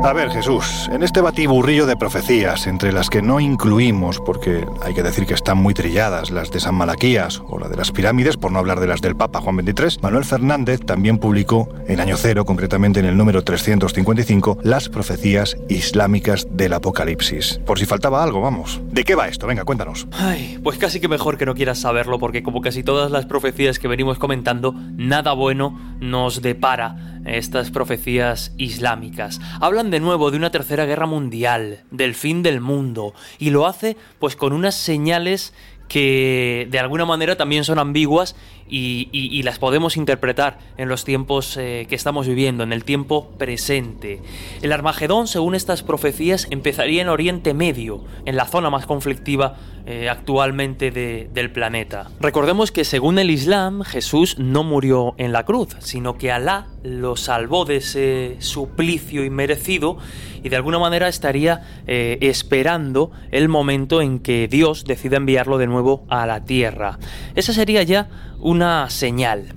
A 0.04 0.12
ver, 0.12 0.32
Jesús, 0.32 0.90
en 0.92 1.02
este 1.02 1.22
batiburrillo 1.22 1.86
de 1.86 1.96
profecías, 1.96 2.68
entre 2.68 2.92
las 2.92 3.10
que 3.10 3.22
no 3.22 3.40
incluimos, 3.40 4.20
porque 4.20 4.68
hay 4.82 4.94
que 4.94 5.02
decir 5.02 5.26
que 5.26 5.34
están 5.34 5.58
muy 5.58 5.74
trilladas, 5.74 6.30
las 6.30 6.52
de 6.52 6.60
San 6.60 6.76
Malaquías 6.76 7.42
o 7.48 7.58
la 7.58 7.70
de 7.70 7.78
las 7.78 7.94
pirámides, 7.94 8.36
por 8.36 8.52
no 8.52 8.60
hablar 8.60 8.82
de 8.82 8.88
las 8.88 9.00
del 9.00 9.16
Papa 9.16 9.40
Juan 9.40 9.56
XXIII, 9.66 10.02
Manuel 10.02 10.26
Fernández 10.26 10.82
también 10.82 11.20
publicó, 11.20 11.70
en 11.88 12.02
año 12.02 12.18
cero, 12.18 12.44
concretamente 12.44 13.00
en 13.00 13.06
el 13.06 13.16
número 13.16 13.46
355, 13.46 14.58
las 14.62 14.90
profecías 14.90 15.56
islámicas 15.70 16.48
del 16.52 16.74
Apocalipsis. 16.74 17.62
Por 17.66 17.80
si 17.80 17.86
faltaba 17.86 18.22
algo, 18.22 18.42
vamos. 18.42 18.82
¿De 18.92 19.06
qué 19.06 19.16
va 19.16 19.30
esto? 19.30 19.48
Venga, 19.48 19.64
cuéntanos. 19.64 20.10
Ay, 20.12 20.60
pues 20.62 20.78
casi 20.78 21.00
que 21.00 21.08
mejor 21.08 21.38
que 21.38 21.46
no 21.46 21.56
quieras 21.56 21.80
saberlo, 21.80 22.20
porque 22.20 22.44
como 22.44 22.60
casi 22.60 22.84
todas 22.84 23.10
las 23.10 23.26
profecías 23.26 23.80
que 23.80 23.88
venimos 23.88 24.20
comentando, 24.20 24.76
nada 24.98 25.32
bueno 25.32 25.80
nos 26.02 26.42
depara 26.42 27.13
estas 27.26 27.72
profecías 27.72 28.54
islámicas. 28.58 29.40
Hablan 29.62 29.92
de 29.92 30.00
nuevo 30.00 30.32
de 30.32 30.38
una 30.38 30.52
tercera 30.52 30.86
guerra 30.86 31.06
mundial, 31.06 31.84
del 31.92 32.16
fin 32.16 32.44
del 32.44 32.62
mundo, 32.62 33.14
y 33.40 33.50
lo 33.50 33.66
hace 33.66 33.98
pues 34.20 34.36
con 34.36 34.54
unas 34.54 34.76
señales 34.76 35.54
que 35.88 36.68
de 36.72 36.80
alguna 36.80 37.06
manera 37.06 37.36
también 37.36 37.64
son 37.64 37.78
ambiguas 37.78 38.36
y, 38.70 39.42
las 39.44 39.60
podemos 39.60 39.98
interpretar 39.98 40.60
en 40.78 40.88
los 40.88 41.04
tiempos 41.04 41.58
eh, 41.58 41.86
que 41.90 41.96
estamos 41.96 42.28
viviendo, 42.28 42.64
en 42.64 42.72
el 42.72 42.84
tiempo 42.84 43.30
presente. 43.38 44.22
El 44.62 44.72
Armagedón, 44.72 45.28
según 45.28 45.54
estas 45.54 45.84
profecías, 45.84 46.48
empezaría 46.50 47.02
en 47.02 47.10
Oriente 47.10 47.54
Medio, 47.54 48.04
en 48.26 48.38
la 48.38 48.46
zona 48.46 48.70
más 48.70 48.86
conflictiva 48.86 49.58
eh, 49.86 50.08
actualmente 50.08 50.92
del 50.92 51.52
planeta. 51.52 52.10
Recordemos 52.22 52.72
que 52.72 52.86
según 52.86 53.20
el 53.20 53.30
Islam, 53.30 53.84
Jesús 53.84 54.40
no 54.40 54.64
murió 54.64 55.14
en 55.18 55.34
la 55.34 55.44
cruz, 55.44 55.76
sino 55.80 56.18
que 56.18 56.32
Alá 56.32 56.68
lo 56.84 57.18
salvó 57.18 57.66
de 57.66 57.78
ese 57.78 58.38
suplicio 58.40 59.26
inmerecido 59.26 59.98
y 60.42 60.48
de 60.48 60.56
alguna 60.56 60.80
manera 60.80 61.10
estaría 61.10 61.64
eh, 61.86 62.18
esperando 62.22 63.12
el 63.32 63.50
momento 63.50 64.02
en 64.02 64.20
que 64.20 64.48
Dios 64.48 64.86
decida 64.86 65.18
enviarlo 65.18 65.58
de 65.58 65.68
nuevo 65.68 66.06
a 66.08 66.26
la 66.28 66.46
tierra. 66.46 66.98
Esa 67.36 67.52
sería 67.52 67.84
ya 67.84 68.08
una 68.44 68.90
señal. 68.90 69.54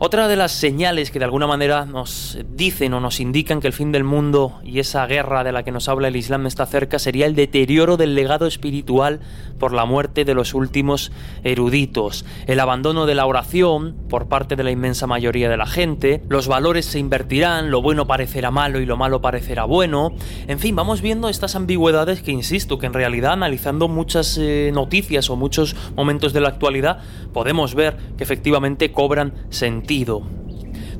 Otra 0.00 0.28
de 0.28 0.36
las 0.36 0.52
señales 0.52 1.10
que 1.10 1.18
de 1.18 1.24
alguna 1.24 1.48
manera 1.48 1.84
nos 1.84 2.38
dicen 2.54 2.94
o 2.94 3.00
nos 3.00 3.18
indican 3.18 3.58
que 3.58 3.66
el 3.66 3.72
fin 3.72 3.90
del 3.90 4.04
mundo 4.04 4.60
y 4.62 4.78
esa 4.78 5.04
guerra 5.08 5.42
de 5.42 5.50
la 5.50 5.64
que 5.64 5.72
nos 5.72 5.88
habla 5.88 6.06
el 6.06 6.14
Islam 6.14 6.46
está 6.46 6.66
cerca 6.66 7.00
sería 7.00 7.26
el 7.26 7.34
deterioro 7.34 7.96
del 7.96 8.14
legado 8.14 8.46
espiritual 8.46 9.18
por 9.58 9.72
la 9.72 9.86
muerte 9.86 10.24
de 10.24 10.34
los 10.34 10.54
últimos 10.54 11.10
eruditos, 11.42 12.24
el 12.46 12.60
abandono 12.60 13.06
de 13.06 13.16
la 13.16 13.26
oración 13.26 13.96
por 14.08 14.28
parte 14.28 14.54
de 14.54 14.62
la 14.62 14.70
inmensa 14.70 15.08
mayoría 15.08 15.48
de 15.48 15.56
la 15.56 15.66
gente, 15.66 16.22
los 16.28 16.46
valores 16.46 16.86
se 16.86 17.00
invertirán, 17.00 17.72
lo 17.72 17.82
bueno 17.82 18.06
parecerá 18.06 18.52
malo 18.52 18.80
y 18.80 18.86
lo 18.86 18.96
malo 18.96 19.20
parecerá 19.20 19.64
bueno, 19.64 20.12
en 20.46 20.60
fin, 20.60 20.76
vamos 20.76 21.02
viendo 21.02 21.28
estas 21.28 21.56
ambigüedades 21.56 22.22
que 22.22 22.30
insisto 22.30 22.78
que 22.78 22.86
en 22.86 22.94
realidad 22.94 23.32
analizando 23.32 23.88
muchas 23.88 24.38
eh, 24.38 24.70
noticias 24.72 25.28
o 25.28 25.34
muchos 25.34 25.74
momentos 25.96 26.32
de 26.32 26.40
la 26.40 26.50
actualidad 26.50 27.00
podemos 27.32 27.74
ver 27.74 27.96
que 28.16 28.22
efectivamente 28.22 28.92
cobran 28.92 29.34
sentido 29.50 29.87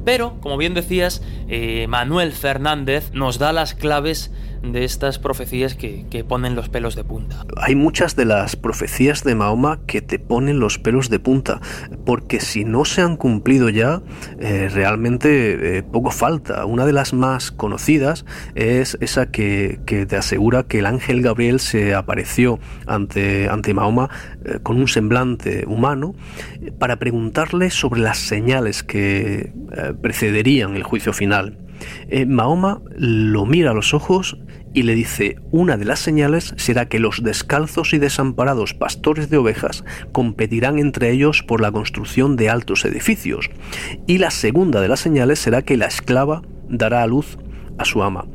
pero, 0.05 0.40
como 0.40 0.56
bien 0.56 0.73
decías, 0.74 1.23
eh, 1.48 1.86
Manuel 1.89 2.32
Fernández 2.32 3.10
nos 3.12 3.39
da 3.39 3.52
las 3.52 3.74
claves 3.74 4.32
de 4.62 4.85
estas 4.85 5.18
profecías 5.18 5.74
que, 5.74 6.24
ponen 6.28 6.55
los 6.55 6.68
pelos 6.68 6.97
de 6.97 7.05
punta. 7.05 7.44
Hay 7.56 7.74
muchas 7.74 8.16
de 8.16 8.24
las 8.24 8.56
profecías 8.56 9.22
de 9.24 9.35
Mahoma 9.35 9.80
que 9.86 10.02
te 10.02 10.18
ponen 10.18 10.59
los 10.59 10.78
pelos 10.78 11.09
de 11.09 11.18
punta, 11.18 11.60
porque 12.05 12.40
si 12.40 12.64
no 12.64 12.85
se 12.85 13.02
han 13.02 13.16
cumplido 13.16 13.68
ya, 13.68 14.02
eh, 14.40 14.68
realmente 14.68 15.78
eh, 15.78 15.82
poco 15.82 16.10
falta. 16.10 16.66
Una 16.66 16.86
de 16.86 16.93
las 16.93 17.12
más 17.12 17.51
conocidas 17.51 18.24
es 18.55 18.98
esa 19.01 19.30
que, 19.30 19.80
te 19.86 20.16
asegura 20.16 20.64
que 20.64 20.80
el 20.80 20.86
ángel 20.86 21.22
Gabriel 21.22 21.60
se 21.60 21.94
apareció 21.94 22.59
ante, 22.86 23.48
ante 23.48 23.72
Mahoma 23.74 24.10
eh, 24.44 24.59
con 24.62 24.76
un 24.76 24.89
semblante 24.89 25.64
humano 25.66 26.14
para 26.78 26.97
preguntarle 26.97 27.70
sobre 27.70 28.01
las 28.01 28.18
señales 28.18 28.82
que 28.82 29.52
precederían 30.02 30.74
el 30.74 30.82
juicio 30.82 31.12
final. 31.12 31.68
Mahoma 32.26 32.82
lo 32.96 33.46
mira 33.46 33.70
a 33.70 33.74
los 33.74 33.94
ojos 33.94 34.38
y 34.74 34.82
le 34.82 34.94
dice, 34.94 35.36
una 35.50 35.76
de 35.76 35.84
las 35.84 35.98
señales 35.98 36.55
será 36.56 36.88
que 36.88 36.98
los 36.98 37.22
descalzos 37.22 37.94
y 37.94 37.98
desamparados 37.98 38.74
pastores 38.74 39.30
de 39.30 39.38
ovejas 39.38 39.84
competirán 40.12 40.78
entre 40.78 41.10
ellos 41.10 41.42
por 41.42 41.60
la 41.60 41.72
construcción 41.72 42.36
de 42.36 42.50
altos 42.50 42.84
edificios, 42.84 43.50
y 44.06 44.18
la 44.18 44.30
segunda 44.30 44.80
de 44.80 44.88
las 44.88 45.00
señales 45.00 45.38
será 45.38 45.62
que 45.62 45.76
la 45.76 45.86
esclava 45.86 46.42
dará 46.68 47.02
a 47.02 47.06
luz 47.06 47.38
a 47.78 47.84
su 47.84 48.02
ama. 48.02 48.26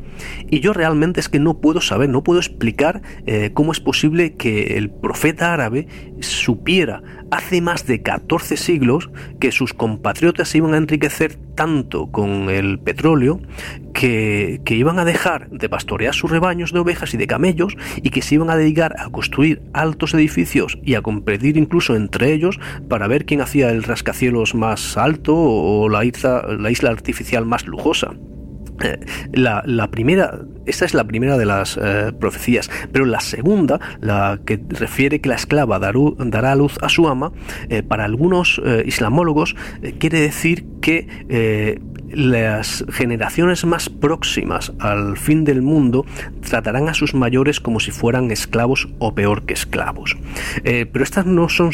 Y 0.49 0.59
yo 0.59 0.73
realmente 0.73 1.19
es 1.19 1.29
que 1.29 1.39
no 1.39 1.59
puedo 1.59 1.81
saber, 1.81 2.09
no 2.09 2.23
puedo 2.23 2.39
explicar 2.39 3.01
eh, 3.25 3.51
cómo 3.53 3.71
es 3.71 3.79
posible 3.79 4.35
que 4.35 4.77
el 4.77 4.89
profeta 4.89 5.53
árabe 5.53 5.87
supiera 6.19 7.01
hace 7.31 7.61
más 7.61 7.87
de 7.87 8.01
14 8.01 8.57
siglos 8.57 9.09
que 9.39 9.51
sus 9.51 9.73
compatriotas 9.73 10.49
se 10.49 10.59
iban 10.59 10.73
a 10.73 10.77
enriquecer 10.77 11.35
tanto 11.55 12.11
con 12.11 12.49
el 12.49 12.79
petróleo 12.79 13.39
que, 13.93 14.61
que, 14.65 14.75
iban 14.75 14.99
a 14.99 15.05
dejar 15.05 15.49
de 15.49 15.69
pastorear 15.69 16.13
sus 16.13 16.29
rebaños 16.29 16.73
de 16.73 16.79
ovejas 16.79 17.13
y 17.13 17.17
de 17.17 17.27
camellos 17.27 17.75
y 17.97 18.09
que 18.09 18.21
se 18.21 18.35
iban 18.35 18.49
a 18.49 18.55
dedicar 18.55 18.95
a 18.99 19.09
construir 19.09 19.61
altos 19.73 20.13
edificios 20.13 20.77
y 20.83 20.95
a 20.95 21.01
competir 21.01 21.57
incluso 21.57 21.95
entre 21.95 22.33
ellos 22.33 22.59
para 22.87 23.07
ver 23.07 23.25
quién 23.25 23.41
hacía 23.41 23.69
el 23.71 23.83
rascacielos 23.83 24.55
más 24.55 24.97
alto 24.97 25.35
o 25.35 25.89
la 25.89 26.05
isla, 26.05 26.45
la 26.59 26.71
isla 26.71 26.91
artificial 26.91 27.45
más 27.45 27.65
lujosa. 27.65 28.13
Eh, 28.83 28.99
la, 29.31 29.87
primera, 29.89 30.39
esta 30.65 30.85
es 30.85 30.93
la 30.93 31.05
primera 31.05 31.37
de 31.37 31.45
las 31.45 31.79
eh, 31.81 32.11
profecías, 32.19 32.69
pero 32.91 33.05
la 33.05 33.19
segunda, 33.19 33.79
la 34.01 34.39
que 34.45 34.61
refiere 34.69 35.21
que 35.21 35.29
la 35.29 35.35
esclava 35.35 35.79
dará 35.79 36.51
a 36.51 36.55
luz 36.55 36.77
a 36.81 36.89
su 36.89 37.07
ama, 37.07 37.31
eh, 37.69 37.83
para 37.83 38.05
algunos 38.05 38.61
islamólogos 38.85 39.55
quiere 39.99 40.19
decir 40.19 40.65
que 40.81 41.79
las 42.15 42.85
generaciones 42.91 43.65
más 43.65 43.89
próximas 43.89 44.73
al 44.79 45.17
fin 45.17 45.43
del 45.43 45.61
mundo 45.61 46.05
tratarán 46.47 46.89
a 46.89 46.93
sus 46.93 47.13
mayores 47.13 47.59
como 47.59 47.79
si 47.79 47.91
fueran 47.91 48.31
esclavos 48.31 48.89
o 48.99 49.13
peor 49.13 49.43
que 49.43 49.53
esclavos. 49.53 50.17
Eh, 50.63 50.85
pero 50.91 51.03
estas 51.03 51.25
no 51.25 51.49
son 51.49 51.71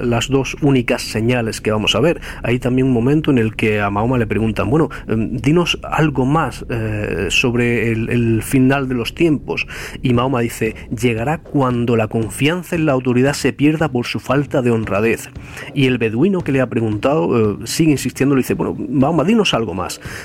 las 0.00 0.28
dos 0.28 0.56
únicas 0.60 1.02
señales 1.02 1.60
que 1.60 1.70
vamos 1.70 1.94
a 1.94 2.00
ver. 2.00 2.20
Hay 2.42 2.58
también 2.58 2.88
un 2.88 2.92
momento 2.92 3.30
en 3.30 3.38
el 3.38 3.54
que 3.54 3.80
a 3.80 3.90
Mahoma 3.90 4.18
le 4.18 4.26
preguntan, 4.26 4.70
bueno, 4.70 4.88
em, 5.08 5.36
dinos 5.36 5.78
algo 5.82 6.24
más 6.24 6.64
eh, 6.68 7.26
sobre 7.30 7.92
el, 7.92 8.08
el, 8.08 8.42
final 8.42 8.88
de 8.88 8.94
los 8.94 9.14
tiempos. 9.14 9.66
Y 10.02 10.14
Mahoma 10.14 10.40
dice, 10.40 10.74
llegará 10.90 11.38
cuando 11.38 11.96
la 11.96 12.08
confianza 12.08 12.76
en 12.76 12.86
la 12.86 12.92
autoridad 12.92 13.34
se 13.34 13.52
pierda 13.52 13.88
por 13.88 14.06
su 14.06 14.20
falta 14.20 14.62
de 14.62 14.70
honradez. 14.70 15.30
Y 15.74 15.86
el 15.86 15.98
beduino 15.98 16.42
que 16.42 16.52
le 16.52 16.60
ha 16.60 16.68
preguntado 16.68 17.62
eh, 17.62 17.66
sigue 17.66 17.92
insistiendo, 17.92 18.34
le 18.34 18.40
dice, 18.40 18.54
bueno, 18.54 18.74
Mahoma, 18.74 19.24
dinos 19.24 19.54
algo 19.54 19.74
más. 19.74 19.81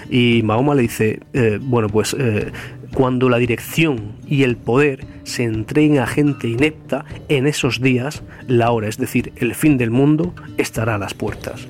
Y 0.09 0.41
Mahoma 0.43 0.75
le 0.75 0.84
dice, 0.84 1.19
eh, 1.34 1.59
bueno, 1.61 1.89
pues 1.89 2.15
eh, 2.17 2.51
cuando 2.93 3.29
la 3.29 3.38
dirección 3.38 4.13
y 4.27 4.43
el 4.43 4.57
poder 4.57 5.05
se 5.23 5.43
entreguen 5.43 5.99
a 5.99 6.07
gente 6.07 6.47
inepta, 6.47 7.05
en 7.29 7.47
esos 7.47 7.81
días, 7.81 8.23
la 8.47 8.71
hora, 8.71 8.88
es 8.88 8.97
decir, 8.97 9.34
el 9.38 9.55
fin 9.55 9.77
del 9.77 9.91
mundo, 9.91 10.34
estará 10.57 10.95
a 10.95 10.97
las 10.97 11.13
puertas. 11.13 11.67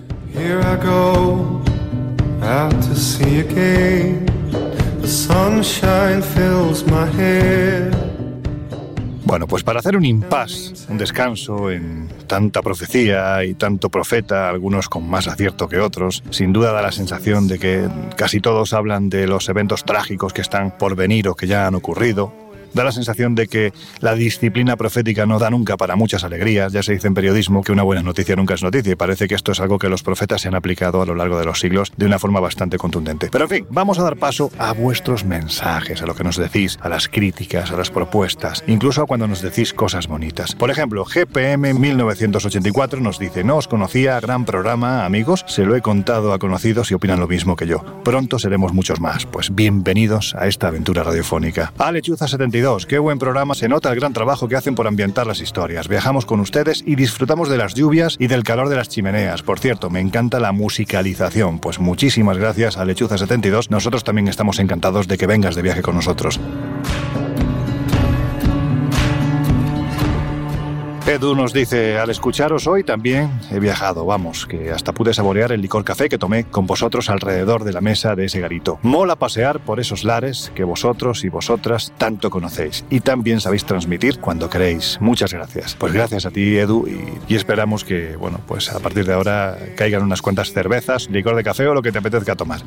Bueno, 9.27 9.45
pues 9.45 9.61
para 9.61 9.79
hacer 9.79 9.97
un 9.97 10.05
impas, 10.05 10.87
un 10.87 10.97
descanso 10.97 11.69
en 11.69 12.07
tanta 12.27 12.61
profecía 12.61 13.43
y 13.43 13.55
tanto 13.55 13.89
profeta, 13.89 14.47
algunos 14.47 14.87
con 14.87 15.05
más 15.09 15.27
acierto 15.27 15.67
que 15.67 15.79
otros, 15.79 16.23
sin 16.29 16.53
duda 16.53 16.71
da 16.71 16.81
la 16.81 16.93
sensación 16.93 17.49
de 17.49 17.59
que 17.59 17.89
casi 18.15 18.39
todos 18.39 18.71
hablan 18.71 19.09
de 19.09 19.27
los 19.27 19.49
eventos 19.49 19.83
trágicos 19.83 20.31
que 20.31 20.39
están 20.39 20.77
por 20.77 20.95
venir 20.95 21.27
o 21.27 21.35
que 21.35 21.45
ya 21.45 21.67
han 21.67 21.75
ocurrido, 21.75 22.31
Da 22.73 22.83
la 22.83 22.91
sensación 22.91 23.35
de 23.35 23.47
que 23.47 23.73
la 23.99 24.15
disciplina 24.15 24.75
profética 24.75 25.25
no 25.25 25.39
da 25.39 25.49
nunca 25.49 25.77
para 25.77 25.95
muchas 25.95 26.23
alegrías. 26.23 26.73
Ya 26.73 26.83
se 26.83 26.93
dice 26.93 27.07
en 27.07 27.13
periodismo 27.13 27.63
que 27.63 27.71
una 27.71 27.83
buena 27.83 28.03
noticia 28.03 28.35
nunca 28.35 28.53
es 28.53 28.63
noticia 28.63 28.93
y 28.93 28.95
parece 28.95 29.27
que 29.27 29.35
esto 29.35 29.51
es 29.51 29.59
algo 29.59 29.79
que 29.79 29.89
los 29.89 30.03
profetas 30.03 30.41
se 30.41 30.47
han 30.47 30.55
aplicado 30.55 31.01
a 31.01 31.05
lo 31.05 31.15
largo 31.15 31.39
de 31.39 31.45
los 31.45 31.59
siglos 31.59 31.91
de 31.97 32.05
una 32.05 32.19
forma 32.19 32.39
bastante 32.39 32.77
contundente. 32.77 33.29
Pero 33.31 33.45
en 33.45 33.49
fin, 33.49 33.67
vamos 33.69 33.99
a 33.99 34.03
dar 34.03 34.17
paso 34.17 34.51
a 34.57 34.73
vuestros 34.73 35.25
mensajes, 35.25 36.01
a 36.01 36.05
lo 36.05 36.15
que 36.15 36.23
nos 36.23 36.37
decís, 36.37 36.77
a 36.81 36.89
las 36.89 37.07
críticas, 37.07 37.71
a 37.71 37.77
las 37.77 37.91
propuestas, 37.91 38.63
incluso 38.67 39.01
a 39.01 39.05
cuando 39.05 39.27
nos 39.27 39.41
decís 39.41 39.73
cosas 39.73 40.07
bonitas. 40.07 40.55
Por 40.55 40.71
ejemplo, 40.71 41.05
GPM 41.05 41.73
1984 41.73 42.99
nos 42.99 43.19
dice, 43.19 43.43
no 43.43 43.57
os 43.57 43.67
conocía, 43.67 44.19
gran 44.19 44.45
programa, 44.45 45.05
amigos, 45.05 45.45
se 45.47 45.65
lo 45.65 45.75
he 45.75 45.81
contado 45.81 46.33
a 46.33 46.39
conocidos 46.39 46.91
y 46.91 46.93
opinan 46.93 47.19
lo 47.19 47.27
mismo 47.27 47.55
que 47.55 47.67
yo. 47.67 47.83
Pronto 48.03 48.39
seremos 48.39 48.73
muchos 48.73 48.99
más, 48.99 49.25
pues 49.25 49.53
bienvenidos 49.53 50.35
a 50.35 50.47
esta 50.47 50.67
aventura 50.67 51.03
radiofónica. 51.03 51.73
Alechuza 51.77 52.27
70 52.27 52.56
Qué 52.87 52.97
buen 52.97 53.19
programa. 53.19 53.53
Se 53.53 53.69
nota 53.69 53.89
el 53.89 53.99
gran 53.99 54.13
trabajo 54.13 54.47
que 54.47 54.55
hacen 54.55 54.73
por 54.73 54.87
ambientar 54.87 55.27
las 55.27 55.41
historias. 55.41 55.87
Viajamos 55.87 56.25
con 56.25 56.39
ustedes 56.39 56.83
y 56.87 56.95
disfrutamos 56.95 57.49
de 57.49 57.57
las 57.57 57.75
lluvias 57.75 58.15
y 58.17 58.25
del 58.25 58.43
calor 58.43 58.67
de 58.69 58.75
las 58.75 58.89
chimeneas. 58.89 59.43
Por 59.43 59.59
cierto, 59.59 59.91
me 59.91 59.99
encanta 59.99 60.39
la 60.39 60.51
musicalización. 60.51 61.59
Pues 61.59 61.79
muchísimas 61.79 62.39
gracias 62.39 62.77
a 62.77 62.85
Lechuza72. 62.85 63.69
Nosotros 63.69 64.03
también 64.03 64.27
estamos 64.27 64.57
encantados 64.57 65.07
de 65.07 65.19
que 65.19 65.27
vengas 65.27 65.53
de 65.53 65.61
viaje 65.61 65.83
con 65.83 65.93
nosotros. 65.93 66.39
Edu 71.07 71.35
nos 71.35 71.53
dice, 71.53 71.97
al 71.97 72.09
escucharos 72.09 72.67
hoy 72.67 72.83
también 72.83 73.31
he 73.49 73.61
viajado, 73.61 74.05
vamos, 74.05 74.45
que 74.45 74.71
hasta 74.71 74.91
pude 74.91 75.13
saborear 75.13 75.53
el 75.53 75.61
licor 75.61 75.85
café 75.85 76.09
que 76.09 76.17
tomé 76.17 76.43
con 76.43 76.67
vosotros 76.67 77.09
alrededor 77.09 77.63
de 77.63 77.71
la 77.71 77.79
mesa 77.79 78.13
de 78.13 78.25
ese 78.25 78.41
garito. 78.41 78.77
Mola 78.81 79.15
pasear 79.15 79.61
por 79.61 79.79
esos 79.79 80.03
lares 80.03 80.51
que 80.53 80.65
vosotros 80.65 81.23
y 81.23 81.29
vosotras 81.29 81.93
tanto 81.97 82.29
conocéis 82.29 82.83
y 82.89 82.99
también 82.99 83.39
sabéis 83.39 83.63
transmitir 83.63 84.19
cuando 84.19 84.49
queréis. 84.49 84.97
Muchas 84.99 85.31
gracias. 85.31 85.75
Pues 85.75 85.93
gracias 85.93 86.25
a 86.25 86.31
ti, 86.31 86.57
Edu, 86.57 86.85
y, 87.29 87.35
esperamos 87.35 87.85
que, 87.85 88.17
bueno, 88.17 88.41
pues 88.45 88.69
a 88.69 88.79
partir 88.81 89.05
de 89.05 89.13
ahora 89.13 89.57
caigan 89.77 90.03
unas 90.03 90.21
cuantas 90.21 90.51
cervezas, 90.51 91.09
licor 91.09 91.37
de 91.37 91.43
café 91.45 91.67
o 91.67 91.73
lo 91.73 91.81
que 91.81 91.93
te 91.93 91.99
apetezca 91.99 92.35
tomar. 92.35 92.59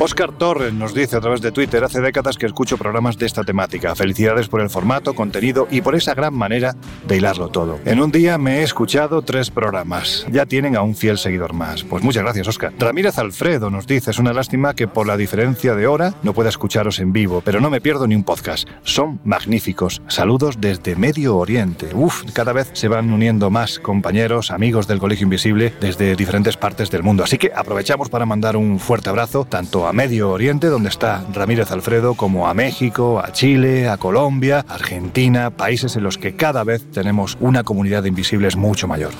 Oscar 0.00 0.30
Torres 0.32 0.72
nos 0.72 0.94
dice 0.94 1.16
a 1.16 1.20
través 1.20 1.40
de 1.40 1.50
Twitter, 1.50 1.82
hace 1.82 2.00
décadas 2.00 2.36
que 2.36 2.46
escucho 2.46 2.76
programas 2.76 3.18
de 3.18 3.26
esta 3.26 3.42
temática. 3.42 3.96
Felicidades 3.96 4.48
por 4.48 4.60
el 4.60 4.70
formato, 4.70 5.14
contenido 5.14 5.66
y 5.70 5.80
por 5.80 5.94
esa 5.96 6.14
gran 6.14 6.34
manera 6.34 6.76
de 7.06 7.16
hilarlo 7.16 7.48
todo. 7.48 7.80
En 7.84 8.00
un 8.00 8.12
día 8.12 8.38
me 8.38 8.58
he 8.58 8.62
escuchado 8.62 9.22
tres 9.22 9.50
programas. 9.50 10.26
Ya 10.30 10.46
tienen 10.46 10.76
a 10.76 10.82
un 10.82 10.94
fiel 10.94 11.18
seguidor 11.18 11.52
más. 11.52 11.82
Pues 11.82 12.04
muchas 12.04 12.22
gracias, 12.22 12.46
Oscar. 12.46 12.72
Ramírez 12.78 13.18
Alfredo 13.18 13.70
nos 13.70 13.86
dice, 13.86 14.10
es 14.10 14.18
una 14.18 14.32
lástima 14.32 14.74
que 14.74 14.86
por 14.86 15.06
la 15.06 15.16
diferencia 15.16 15.74
de 15.74 15.86
hora 15.86 16.14
no 16.22 16.32
pueda 16.34 16.50
escucharos 16.50 17.00
en 17.00 17.12
vivo, 17.12 17.42
pero 17.44 17.60
no 17.60 17.70
me 17.70 17.80
pierdo 17.80 18.06
ni 18.06 18.14
un 18.14 18.24
podcast. 18.24 18.68
Son 18.82 19.18
magníficos. 19.24 20.02
Saludos 20.08 20.60
desde 20.60 20.94
Medio 20.94 21.38
Oriente. 21.38 21.88
Uf, 21.94 22.22
cada 22.34 22.52
vez 22.52 22.70
se 22.74 22.88
van 22.88 23.10
uniendo 23.12 23.50
más 23.50 23.78
compañeros, 23.78 24.50
amigos 24.50 24.86
del 24.86 24.98
Colegio 24.98 25.24
Invisible 25.24 25.72
desde 25.80 26.14
diferentes 26.14 26.56
partes 26.56 26.90
del 26.90 27.02
mundo. 27.02 27.24
Así 27.24 27.38
que 27.38 27.50
aprovechamos 27.54 28.10
para 28.10 28.26
mandar 28.26 28.57
un 28.58 28.78
fuerte 28.78 29.08
abrazo 29.08 29.46
tanto 29.48 29.86
a 29.86 29.92
Medio 29.92 30.30
Oriente, 30.30 30.66
donde 30.66 30.88
está 30.88 31.24
Ramírez 31.32 31.70
Alfredo, 31.70 32.14
como 32.14 32.48
a 32.48 32.54
México, 32.54 33.20
a 33.24 33.32
Chile, 33.32 33.88
a 33.88 33.96
Colombia, 33.96 34.64
Argentina, 34.68 35.50
países 35.50 35.96
en 35.96 36.02
los 36.02 36.18
que 36.18 36.34
cada 36.36 36.64
vez 36.64 36.84
tenemos 36.90 37.38
una 37.40 37.64
comunidad 37.64 38.02
de 38.02 38.10
invisibles 38.10 38.56
mucho 38.56 38.86
mayor. 38.86 39.12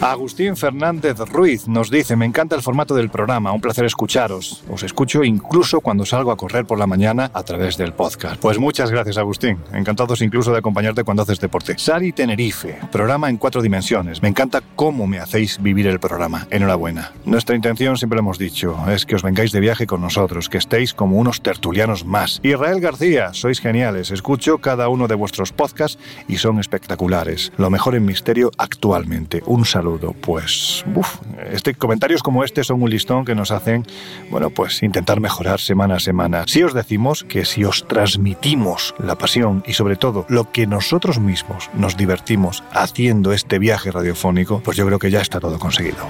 Agustín 0.00 0.56
Fernández 0.56 1.18
Ruiz 1.18 1.66
nos 1.66 1.90
dice, 1.90 2.14
me 2.14 2.24
encanta 2.24 2.54
el 2.54 2.62
formato 2.62 2.94
del 2.94 3.10
programa, 3.10 3.50
un 3.50 3.60
placer 3.60 3.84
escucharos. 3.84 4.62
Os 4.70 4.84
escucho 4.84 5.24
incluso 5.24 5.80
cuando 5.80 6.06
salgo 6.06 6.30
a 6.30 6.36
correr 6.36 6.64
por 6.66 6.78
la 6.78 6.86
mañana 6.86 7.32
a 7.34 7.42
través 7.42 7.76
del 7.76 7.92
podcast. 7.92 8.40
Pues 8.40 8.60
muchas 8.60 8.92
gracias 8.92 9.18
Agustín, 9.18 9.58
encantados 9.74 10.22
incluso 10.22 10.52
de 10.52 10.58
acompañarte 10.58 11.02
cuando 11.02 11.24
haces 11.24 11.40
deporte. 11.40 11.74
Sari 11.78 12.12
Tenerife, 12.12 12.78
programa 12.92 13.28
en 13.28 13.38
cuatro 13.38 13.60
dimensiones. 13.60 14.22
Me 14.22 14.28
encanta 14.28 14.62
cómo 14.76 15.08
me 15.08 15.18
hacéis 15.18 15.60
vivir 15.60 15.88
el 15.88 15.98
programa. 15.98 16.46
Enhorabuena. 16.50 17.10
Nuestra 17.24 17.56
intención, 17.56 17.96
siempre 17.96 18.18
lo 18.18 18.20
hemos 18.20 18.38
dicho, 18.38 18.78
es 18.88 19.04
que 19.04 19.16
os 19.16 19.24
vengáis 19.24 19.50
de 19.50 19.58
viaje 19.58 19.88
con 19.88 20.00
nosotros, 20.00 20.48
que 20.48 20.58
estéis 20.58 20.94
como 20.94 21.16
unos 21.16 21.40
tertulianos 21.40 22.04
más. 22.04 22.38
Israel 22.44 22.80
García, 22.80 23.34
sois 23.34 23.58
geniales. 23.58 24.12
Escucho 24.12 24.58
cada 24.58 24.88
uno 24.88 25.08
de 25.08 25.16
vuestros 25.16 25.52
podcasts 25.52 25.98
y 26.28 26.36
son 26.36 26.60
espectaculares. 26.60 27.52
Lo 27.56 27.68
mejor 27.68 27.96
en 27.96 28.04
misterio 28.04 28.52
actualmente. 28.58 29.42
Un 29.44 29.64
saludo. 29.64 29.87
Pues, 30.20 30.84
uf, 30.94 31.16
este, 31.50 31.74
comentarios 31.74 32.22
como 32.22 32.44
este 32.44 32.64
son 32.64 32.82
un 32.82 32.90
listón 32.90 33.24
que 33.24 33.34
nos 33.34 33.50
hacen, 33.50 33.86
bueno, 34.30 34.50
pues 34.50 34.82
intentar 34.82 35.20
mejorar 35.20 35.60
semana 35.60 35.96
a 35.96 36.00
semana. 36.00 36.44
Si 36.46 36.62
os 36.62 36.74
decimos 36.74 37.24
que 37.24 37.44
si 37.44 37.64
os 37.64 37.86
transmitimos 37.88 38.94
la 38.98 39.16
pasión 39.16 39.62
y 39.66 39.72
sobre 39.72 39.96
todo 39.96 40.26
lo 40.28 40.50
que 40.50 40.66
nosotros 40.66 41.18
mismos 41.18 41.70
nos 41.74 41.96
divertimos 41.96 42.62
haciendo 42.72 43.32
este 43.32 43.58
viaje 43.58 43.90
radiofónico, 43.90 44.60
pues 44.60 44.76
yo 44.76 44.86
creo 44.86 44.98
que 44.98 45.10
ya 45.10 45.20
está 45.20 45.40
todo 45.40 45.58
conseguido. 45.58 46.06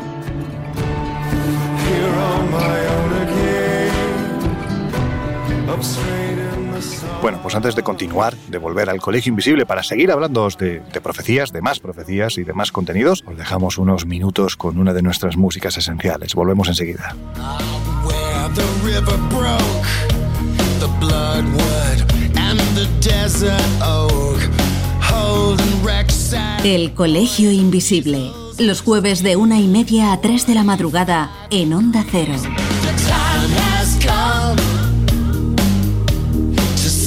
Bueno, 7.29 7.43
pues 7.43 7.55
antes 7.55 7.77
de 7.77 7.83
continuar, 7.83 8.35
de 8.49 8.57
volver 8.57 8.89
al 8.89 9.03
Colegio 9.03 9.29
Invisible 9.29 9.67
para 9.67 9.83
seguir 9.83 10.11
hablando 10.11 10.49
de, 10.59 10.81
de, 10.81 11.01
profecías, 11.03 11.53
de 11.53 11.61
más 11.61 11.79
profecías 11.79 12.39
y 12.39 12.43
de 12.43 12.55
más 12.55 12.73
contenidos, 12.73 13.23
os 13.27 13.37
dejamos 13.37 13.77
unos 13.77 14.07
minutos 14.07 14.57
con 14.57 14.79
una 14.79 14.95
de 14.95 15.03
nuestras 15.03 15.37
músicas 15.37 15.77
esenciales. 15.77 16.35
Volvemos 16.35 16.69
enseguida. 16.69 17.15
El 26.65 26.95
Colegio 26.95 27.53
Invisible. 27.53 28.31
Los 28.59 28.81
jueves 28.81 29.23
de 29.23 29.37
una 29.37 29.61
y 29.61 29.69
media 29.69 30.15
a 30.15 30.21
tres 30.23 30.47
de 30.47 30.55
la 30.55 30.65
madrugada 30.65 31.31
en 31.51 31.75
Onda 31.75 32.07
Cero. 32.11 32.33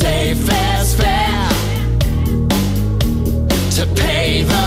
safe 0.01 0.49
as 0.49 0.95
fair 0.95 1.49
to 3.77 3.85
pay 4.01 4.41
the 4.41 4.60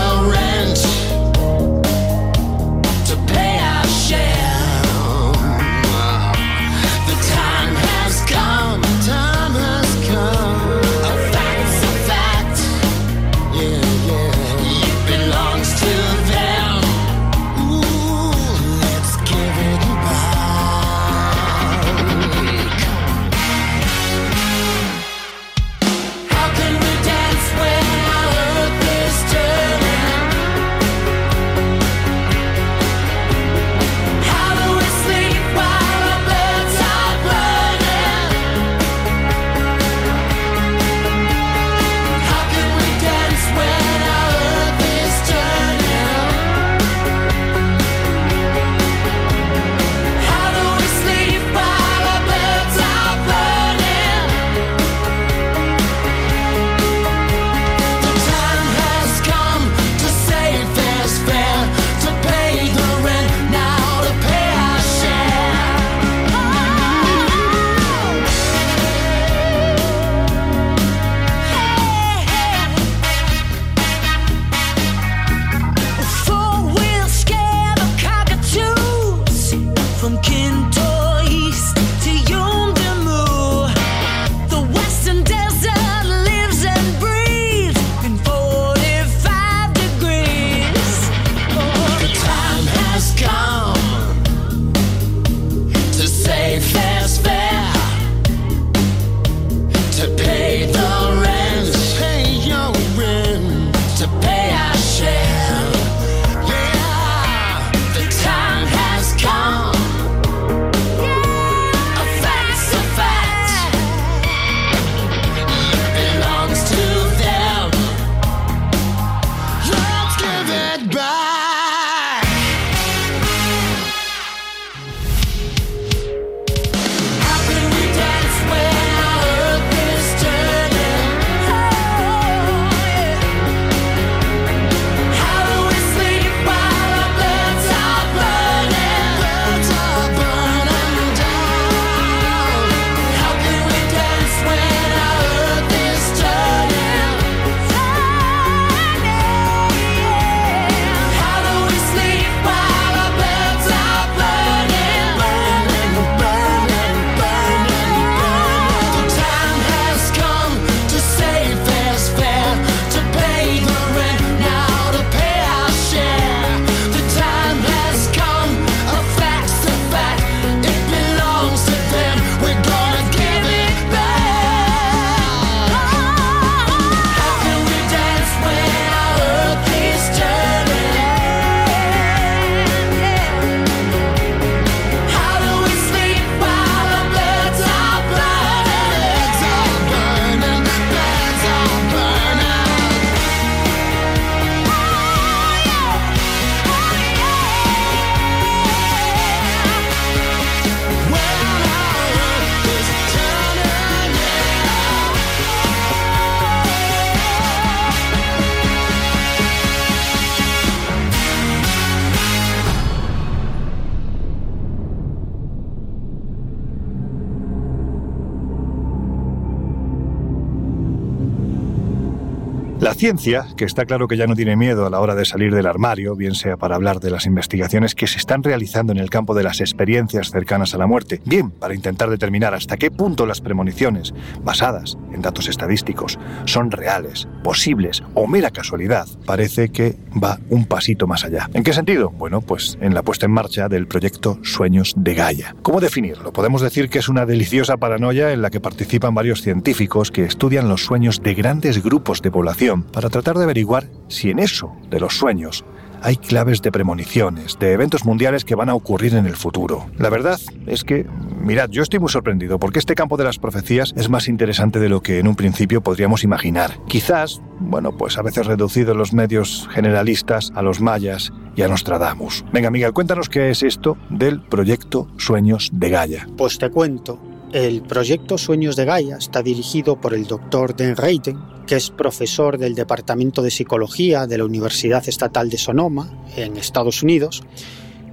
ciencia, 223.05 223.45
que 223.55 223.65
está 223.65 223.85
claro 223.85 224.07
que 224.07 224.17
ya 224.17 224.25
no 224.25 224.35
tiene 224.35 224.55
miedo 224.55 224.87
a 224.87 224.89
la 224.89 224.99
hora 224.99 225.13
de 225.13 225.25
salir 225.25 225.53
del 225.53 225.67
armario, 225.67 226.15
bien 226.15 226.33
sea 226.33 226.57
para 226.57 226.73
hablar 226.73 226.99
de 226.99 227.11
las 227.11 227.27
investigaciones 227.27 227.93
que 227.93 228.07
se 228.07 228.17
están 228.17 228.41
realizando 228.41 228.93
en 228.93 228.97
el 228.97 229.11
campo 229.11 229.35
de 229.35 229.43
las 229.43 229.61
experiencias 229.61 230.31
cercanas 230.31 230.73
a 230.73 230.79
la 230.79 230.87
muerte, 230.87 231.21
bien 231.23 231.51
para 231.51 231.75
intentar 231.75 232.09
determinar 232.09 232.55
hasta 232.55 232.77
qué 232.77 232.89
punto 232.89 233.27
las 233.27 233.41
premoniciones, 233.41 234.15
basadas 234.41 234.97
en 235.15 235.21
datos 235.21 235.47
estadísticos, 235.47 236.19
son 236.45 236.69
reales, 236.69 237.27
posibles 237.43 238.03
o 238.13 238.27
mera 238.27 238.51
casualidad, 238.51 239.07
parece 239.25 239.69
que 239.69 239.97
va 240.23 240.39
un 240.49 240.65
pasito 240.65 241.07
más 241.07 241.25
allá. 241.25 241.49
¿En 241.53 241.63
qué 241.63 241.73
sentido? 241.73 242.11
Bueno, 242.11 242.41
pues 242.41 242.77
en 242.81 242.93
la 242.93 243.01
puesta 243.01 243.25
en 243.25 243.31
marcha 243.31 243.67
del 243.67 243.87
proyecto 243.87 244.37
Sueños 244.43 244.93
de 244.95 245.15
Gaia. 245.15 245.55
¿Cómo 245.61 245.79
definirlo? 245.79 246.31
Podemos 246.31 246.61
decir 246.61 246.89
que 246.89 246.99
es 246.99 247.09
una 247.09 247.25
deliciosa 247.25 247.77
paranoia 247.77 248.31
en 248.31 248.41
la 248.41 248.49
que 248.49 248.59
participan 248.59 249.15
varios 249.15 249.41
científicos 249.41 250.11
que 250.11 250.23
estudian 250.25 250.69
los 250.69 250.83
sueños 250.83 251.21
de 251.23 251.33
grandes 251.33 251.81
grupos 251.83 252.21
de 252.21 252.31
población 252.31 252.83
para 252.83 253.09
tratar 253.09 253.37
de 253.37 253.43
averiguar 253.43 253.87
si 254.07 254.29
en 254.29 254.39
eso 254.39 254.75
de 254.89 254.99
los 254.99 255.17
sueños 255.17 255.65
hay 256.05 256.17
claves 256.17 256.61
de 256.61 256.71
premoniciones, 256.71 257.57
de 257.59 257.73
eventos 257.73 258.05
mundiales 258.05 258.45
que 258.45 258.53
van 258.53 258.69
a 258.69 258.75
ocurrir 258.75 259.15
en 259.15 259.25
el 259.25 259.35
futuro. 259.35 259.87
La 259.97 260.11
verdad 260.11 260.39
es 260.67 260.83
que, 260.83 261.07
mirad, 261.41 261.69
yo 261.71 261.81
estoy 261.81 261.99
muy 261.99 262.09
sorprendido 262.09 262.59
porque 262.59 262.77
este 262.77 262.93
campo 262.93 263.17
de 263.17 263.23
las 263.23 263.39
profecías 263.39 263.91
es 263.97 264.07
más 264.07 264.27
interesante 264.27 264.79
de 264.79 264.87
lo 264.87 265.01
que 265.01 265.17
en 265.17 265.27
un 265.27 265.35
principio 265.35 265.81
podríamos 265.81 266.23
imaginar. 266.23 266.77
Quizás, 266.87 267.41
bueno, 267.59 267.97
pues 267.97 268.19
a 268.19 268.21
veces 268.21 268.45
reducido 268.45 268.93
los 268.93 269.13
medios 269.13 269.67
generalistas 269.71 270.51
a 270.53 270.61
los 270.61 270.79
mayas 270.79 271.33
y 271.55 271.63
a 271.63 271.67
Nostradamus. 271.67 272.45
Venga, 272.53 272.69
Miguel, 272.69 272.93
cuéntanos 272.93 273.27
qué 273.27 273.49
es 273.49 273.63
esto 273.63 273.97
del 274.11 274.41
proyecto 274.41 275.07
Sueños 275.17 275.71
de 275.73 275.89
Gaia. 275.89 276.27
Pues 276.37 276.59
te 276.59 276.69
cuento. 276.69 277.19
El 277.51 277.81
proyecto 277.81 278.37
Sueños 278.37 278.75
de 278.75 278.85
Gaia 278.85 279.17
está 279.17 279.41
dirigido 279.41 279.99
por 279.99 280.13
el 280.13 280.27
doctor 280.27 280.75
Dan 280.75 280.95
Reiten, 280.95 281.39
que 281.67 281.75
es 281.75 281.89
profesor 281.89 282.57
del 282.57 282.75
Departamento 282.75 283.41
de 283.41 283.51
Psicología 283.51 284.27
de 284.27 284.37
la 284.37 284.45
Universidad 284.45 285.07
Estatal 285.07 285.49
de 285.49 285.57
Sonoma, 285.57 286.25
en 286.35 286.57
Estados 286.57 287.03
Unidos, 287.03 287.43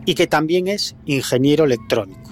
y 0.05 0.15
que 0.15 0.27
también 0.27 0.69
es 0.69 0.97
ingeniero 1.07 1.65
electrónico. 1.65 2.31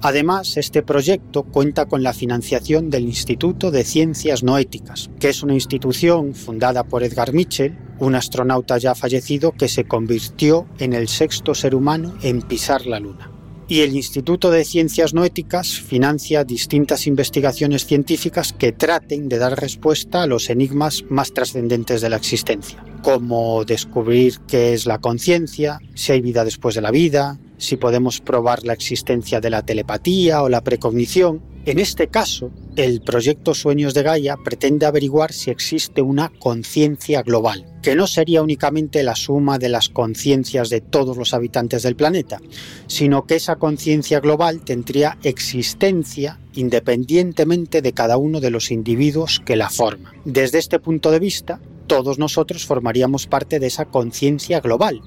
Además, 0.00 0.58
este 0.58 0.82
proyecto 0.82 1.44
cuenta 1.44 1.86
con 1.86 2.02
la 2.02 2.12
financiación 2.12 2.90
del 2.90 3.04
Instituto 3.04 3.70
de 3.70 3.84
Ciencias 3.84 4.42
Noéticas, 4.42 5.08
que 5.18 5.30
es 5.30 5.42
una 5.42 5.54
institución 5.54 6.34
fundada 6.34 6.84
por 6.84 7.02
Edgar 7.02 7.32
Mitchell, 7.32 7.78
un 8.00 8.14
astronauta 8.14 8.76
ya 8.76 8.94
fallecido 8.94 9.52
que 9.52 9.68
se 9.68 9.84
convirtió 9.84 10.66
en 10.78 10.92
el 10.92 11.08
sexto 11.08 11.54
ser 11.54 11.74
humano 11.74 12.14
en 12.22 12.42
pisar 12.42 12.84
la 12.84 13.00
Luna. 13.00 13.33
Y 13.66 13.80
el 13.80 13.96
Instituto 13.96 14.50
de 14.50 14.62
Ciencias 14.62 15.14
Noéticas 15.14 15.80
financia 15.80 16.44
distintas 16.44 17.06
investigaciones 17.06 17.86
científicas 17.86 18.52
que 18.52 18.72
traten 18.72 19.30
de 19.30 19.38
dar 19.38 19.58
respuesta 19.58 20.22
a 20.22 20.26
los 20.26 20.50
enigmas 20.50 21.02
más 21.08 21.32
trascendentes 21.32 22.02
de 22.02 22.10
la 22.10 22.16
existencia, 22.16 22.84
como 23.02 23.64
descubrir 23.64 24.38
qué 24.46 24.74
es 24.74 24.84
la 24.84 24.98
conciencia, 24.98 25.80
si 25.94 26.12
hay 26.12 26.20
vida 26.20 26.44
después 26.44 26.74
de 26.74 26.82
la 26.82 26.90
vida, 26.90 27.38
si 27.56 27.76
podemos 27.76 28.20
probar 28.20 28.64
la 28.64 28.74
existencia 28.74 29.40
de 29.40 29.48
la 29.48 29.62
telepatía 29.62 30.42
o 30.42 30.50
la 30.50 30.60
precognición. 30.62 31.40
En 31.66 31.78
este 31.78 32.08
caso, 32.08 32.50
el 32.76 33.00
proyecto 33.00 33.54
Sueños 33.54 33.94
de 33.94 34.02
Gaia 34.02 34.36
pretende 34.36 34.84
averiguar 34.84 35.32
si 35.32 35.50
existe 35.50 36.02
una 36.02 36.30
conciencia 36.38 37.22
global, 37.22 37.64
que 37.82 37.96
no 37.96 38.06
sería 38.06 38.42
únicamente 38.42 39.02
la 39.02 39.16
suma 39.16 39.58
de 39.58 39.70
las 39.70 39.88
conciencias 39.88 40.68
de 40.68 40.82
todos 40.82 41.16
los 41.16 41.32
habitantes 41.32 41.82
del 41.82 41.96
planeta, 41.96 42.38
sino 42.86 43.24
que 43.24 43.36
esa 43.36 43.56
conciencia 43.56 44.20
global 44.20 44.62
tendría 44.62 45.16
existencia 45.22 46.38
independientemente 46.52 47.80
de 47.80 47.92
cada 47.94 48.18
uno 48.18 48.40
de 48.40 48.50
los 48.50 48.70
individuos 48.70 49.40
que 49.40 49.56
la 49.56 49.70
forman. 49.70 50.12
Desde 50.26 50.58
este 50.58 50.78
punto 50.78 51.10
de 51.10 51.18
vista, 51.18 51.60
todos 51.86 52.18
nosotros 52.18 52.66
formaríamos 52.66 53.26
parte 53.26 53.58
de 53.58 53.66
esa 53.66 53.84
conciencia 53.86 54.60
global, 54.60 55.00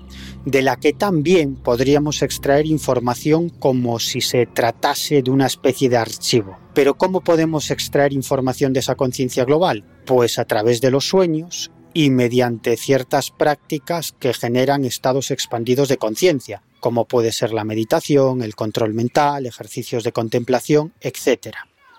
de 0.45 0.62
la 0.62 0.78
que 0.78 0.94
también 0.94 1.56
podríamos 1.56 2.22
extraer 2.22 2.66
información 2.66 3.49
como 3.49 3.99
si 3.99 4.22
se 4.22 4.45
tratase 4.45 5.22
de 5.22 5.32
una 5.32 5.48
especie 5.48 5.90
de 5.90 5.98
archivo. 5.98 6.58
Pero 6.74 6.95
¿cómo 6.95 7.22
podemos 7.22 7.72
extraer 7.72 8.14
información 8.14 8.74
de 8.74 8.82
esa 8.82 8.95
conciencia 8.95 9.45
global? 9.45 9.84
Pues 10.06 10.40
a 10.40 10.45
través 10.45 10.82
de 10.82 10.91
los 10.91 11.08
sueños 11.08 11.72
y 11.94 12.12
mediante 12.12 12.78
ciertas 12.78 13.32
prácticas 13.32 14.12
que 14.12 14.34
generan 14.34 14.86
estados 14.86 15.32
expandidos 15.32 15.90
de 15.90 15.98
conciencia, 15.98 16.62
como 16.80 17.06
puede 17.06 17.32
ser 17.32 17.54
la 17.54 17.64
meditación, 17.64 18.44
el 18.44 18.56
control 18.56 18.94
mental, 18.94 19.45
ejercicios 19.45 20.04
de 20.04 20.12
contemplación, 20.12 20.94
etc. 21.02 21.58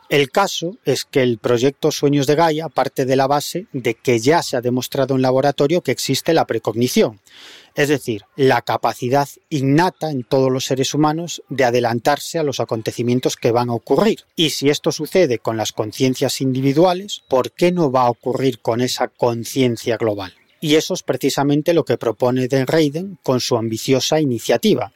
El 0.08 0.30
caso 0.30 0.78
es 0.86 1.04
que 1.04 1.22
el 1.22 1.36
proyecto 1.36 1.92
Sueños 1.92 2.26
de 2.26 2.34
Gaia 2.34 2.70
parte 2.70 3.04
de 3.04 3.14
la 3.14 3.26
base 3.26 3.66
de 3.74 3.92
que 3.92 4.18
ya 4.18 4.42
se 4.42 4.56
ha 4.56 4.62
demostrado 4.62 5.14
en 5.14 5.20
laboratorio 5.20 5.82
que 5.82 5.92
existe 5.92 6.32
la 6.32 6.46
precognición, 6.46 7.20
es 7.74 7.90
decir, 7.90 8.22
la 8.34 8.62
capacidad 8.62 9.28
innata 9.50 10.10
en 10.10 10.24
todos 10.24 10.50
los 10.50 10.64
seres 10.64 10.94
humanos 10.94 11.42
de 11.50 11.64
adelantarse 11.64 12.38
a 12.38 12.42
los 12.42 12.58
acontecimientos 12.58 13.36
que 13.36 13.52
van 13.52 13.68
a 13.68 13.74
ocurrir. 13.74 14.24
Y 14.34 14.50
si 14.50 14.70
esto 14.70 14.92
sucede 14.92 15.40
con 15.40 15.58
las 15.58 15.72
conciencias 15.72 16.40
individuales, 16.40 17.22
¿por 17.28 17.52
qué 17.52 17.70
no 17.70 17.92
va 17.92 18.06
a 18.06 18.10
ocurrir 18.10 18.60
con 18.60 18.80
esa 18.80 19.08
conciencia 19.08 19.98
global? 19.98 20.32
Y 20.60 20.74
eso 20.74 20.94
es 20.94 21.02
precisamente 21.02 21.72
lo 21.72 21.84
que 21.84 21.98
propone 21.98 22.48
Den 22.48 22.66
Reiden 22.66 23.18
con 23.22 23.40
su 23.40 23.56
ambiciosa 23.56 24.20
iniciativa, 24.20 24.92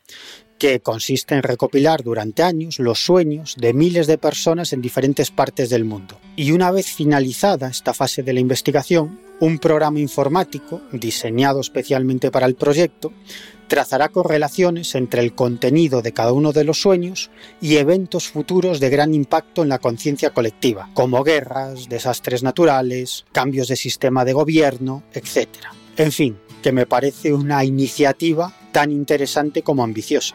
que 0.62 0.78
consiste 0.78 1.34
en 1.34 1.42
recopilar 1.42 2.04
durante 2.04 2.44
años 2.44 2.78
los 2.78 3.04
sueños 3.04 3.56
de 3.58 3.74
miles 3.74 4.06
de 4.06 4.16
personas 4.16 4.72
en 4.72 4.80
diferentes 4.80 5.32
partes 5.32 5.70
del 5.70 5.84
mundo. 5.84 6.20
Y 6.36 6.52
una 6.52 6.70
vez 6.70 6.86
finalizada 6.86 7.66
esta 7.66 7.92
fase 7.92 8.22
de 8.22 8.32
la 8.32 8.38
investigación, 8.38 9.18
un 9.40 9.58
programa 9.58 9.98
informático, 9.98 10.80
diseñado 10.92 11.60
especialmente 11.60 12.30
para 12.30 12.46
el 12.46 12.54
proyecto, 12.54 13.12
trazará 13.66 14.10
correlaciones 14.10 14.94
entre 14.94 15.22
el 15.22 15.34
contenido 15.34 16.00
de 16.00 16.12
cada 16.12 16.32
uno 16.32 16.52
de 16.52 16.62
los 16.62 16.80
sueños 16.80 17.32
y 17.60 17.78
eventos 17.78 18.28
futuros 18.28 18.78
de 18.78 18.90
gran 18.90 19.14
impacto 19.14 19.64
en 19.64 19.68
la 19.68 19.80
conciencia 19.80 20.30
colectiva, 20.30 20.90
como 20.94 21.24
guerras, 21.24 21.88
desastres 21.88 22.44
naturales, 22.44 23.24
cambios 23.32 23.66
de 23.66 23.74
sistema 23.74 24.24
de 24.24 24.34
gobierno, 24.34 25.02
etc. 25.12 25.48
En 25.96 26.12
fin, 26.12 26.38
que 26.62 26.70
me 26.70 26.86
parece 26.86 27.32
una 27.32 27.64
iniciativa 27.64 28.54
tan 28.70 28.92
interesante 28.92 29.62
como 29.62 29.82
ambiciosa. 29.82 30.34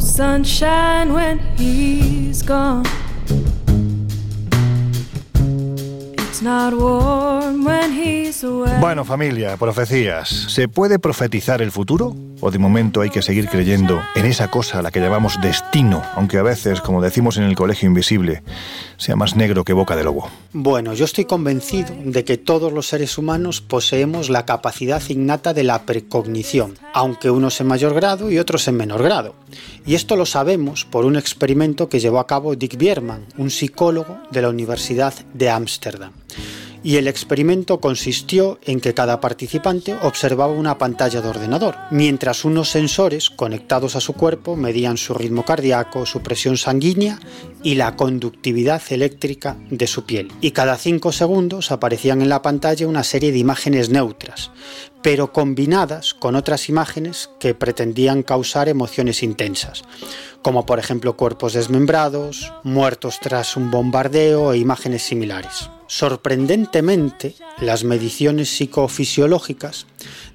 Sunshine 0.00 1.12
when 1.12 1.38
he's 1.58 2.42
gone. 2.42 2.84
Bueno, 8.80 9.04
familia, 9.04 9.56
profecías. 9.56 10.28
¿Se 10.28 10.68
puede 10.68 10.98
profetizar 10.98 11.62
el 11.62 11.72
futuro? 11.72 12.14
¿O 12.40 12.50
de 12.50 12.58
momento 12.58 13.00
hay 13.00 13.10
que 13.10 13.22
seguir 13.22 13.48
creyendo 13.48 14.00
en 14.14 14.26
esa 14.26 14.48
cosa 14.48 14.78
a 14.78 14.82
la 14.82 14.90
que 14.90 15.00
llamamos 15.00 15.40
destino, 15.40 16.02
aunque 16.14 16.38
a 16.38 16.42
veces, 16.42 16.80
como 16.80 17.00
decimos 17.00 17.38
en 17.38 17.44
el 17.44 17.56
colegio 17.56 17.86
invisible, 17.88 18.42
sea 18.96 19.16
más 19.16 19.36
negro 19.36 19.64
que 19.64 19.72
boca 19.72 19.96
de 19.96 20.04
lobo? 20.04 20.28
Bueno, 20.52 20.94
yo 20.94 21.04
estoy 21.04 21.24
convencido 21.24 21.94
de 22.04 22.24
que 22.24 22.36
todos 22.36 22.72
los 22.72 22.88
seres 22.88 23.18
humanos 23.18 23.60
poseemos 23.60 24.30
la 24.30 24.46
capacidad 24.46 25.02
innata 25.08 25.54
de 25.54 25.64
la 25.64 25.82
precognición, 25.82 26.78
aunque 26.92 27.30
unos 27.30 27.60
en 27.60 27.66
mayor 27.66 27.94
grado 27.94 28.30
y 28.30 28.38
otros 28.38 28.66
en 28.68 28.76
menor 28.76 29.02
grado. 29.02 29.34
Y 29.84 29.94
esto 29.94 30.16
lo 30.16 30.26
sabemos 30.26 30.84
por 30.84 31.04
un 31.04 31.16
experimento 31.16 31.88
que 31.88 32.00
llevó 32.00 32.18
a 32.18 32.26
cabo 32.26 32.56
Dick 32.56 32.76
Bierman, 32.76 33.26
un 33.36 33.50
psicólogo 33.50 34.18
de 34.30 34.42
la 34.42 34.48
Universidad 34.48 35.14
de 35.34 35.50
Ámsterdam. 35.50 36.12
Y 36.82 36.96
el 36.96 37.08
experimento 37.08 37.80
consistió 37.80 38.58
en 38.64 38.80
que 38.80 38.94
cada 38.94 39.20
participante 39.20 39.94
observaba 40.02 40.52
una 40.52 40.78
pantalla 40.78 41.20
de 41.20 41.28
ordenador, 41.28 41.76
mientras 41.90 42.44
unos 42.44 42.70
sensores 42.70 43.30
conectados 43.30 43.96
a 43.96 44.00
su 44.00 44.12
cuerpo 44.12 44.56
medían 44.56 44.96
su 44.96 45.14
ritmo 45.14 45.44
cardíaco, 45.44 46.06
su 46.06 46.20
presión 46.20 46.56
sanguínea 46.56 47.18
y 47.62 47.74
la 47.74 47.96
conductividad 47.96 48.82
eléctrica 48.90 49.56
de 49.70 49.86
su 49.86 50.04
piel. 50.04 50.32
Y 50.40 50.52
cada 50.52 50.76
cinco 50.76 51.12
segundos 51.12 51.70
aparecían 51.70 52.22
en 52.22 52.28
la 52.28 52.42
pantalla 52.42 52.86
una 52.86 53.04
serie 53.04 53.32
de 53.32 53.38
imágenes 53.38 53.90
neutras, 53.90 54.50
pero 55.02 55.32
combinadas 55.32 56.14
con 56.14 56.34
otras 56.34 56.68
imágenes 56.68 57.30
que 57.38 57.54
pretendían 57.54 58.22
causar 58.22 58.68
emociones 58.68 59.22
intensas, 59.22 59.82
como 60.42 60.66
por 60.66 60.78
ejemplo 60.78 61.16
cuerpos 61.16 61.52
desmembrados, 61.52 62.52
muertos 62.62 63.18
tras 63.20 63.56
un 63.56 63.70
bombardeo 63.70 64.52
e 64.52 64.58
imágenes 64.58 65.02
similares. 65.02 65.70
Sorprendentemente, 65.88 67.34
las 67.60 67.84
mediciones 67.84 68.48
psicofisiológicas 68.50 69.86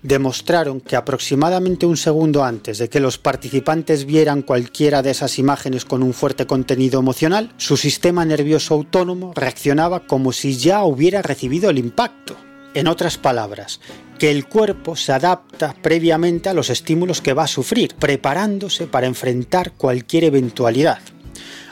demostraron 0.01 0.79
que 0.79 0.95
aproximadamente 0.95 1.85
un 1.85 1.97
segundo 1.97 2.43
antes 2.43 2.77
de 2.77 2.89
que 2.89 2.99
los 2.99 3.17
participantes 3.17 4.05
vieran 4.05 4.41
cualquiera 4.41 5.01
de 5.01 5.11
esas 5.11 5.37
imágenes 5.39 5.83
con 5.85 6.03
un 6.03 6.13
fuerte 6.13 6.47
contenido 6.47 6.99
emocional, 6.99 7.53
su 7.57 7.75
sistema 7.75 8.23
nervioso 8.23 8.75
autónomo 8.75 9.33
reaccionaba 9.35 10.07
como 10.07 10.31
si 10.31 10.57
ya 10.57 10.83
hubiera 10.83 11.21
recibido 11.21 11.69
el 11.69 11.77
impacto. 11.77 12.35
En 12.73 12.87
otras 12.87 13.17
palabras, 13.17 13.81
que 14.17 14.31
el 14.31 14.47
cuerpo 14.47 14.95
se 14.95 15.11
adapta 15.11 15.75
previamente 15.81 16.47
a 16.47 16.53
los 16.53 16.69
estímulos 16.69 17.19
que 17.19 17.33
va 17.33 17.43
a 17.43 17.47
sufrir, 17.47 17.95
preparándose 17.95 18.87
para 18.87 19.07
enfrentar 19.07 19.73
cualquier 19.73 20.23
eventualidad. 20.23 20.99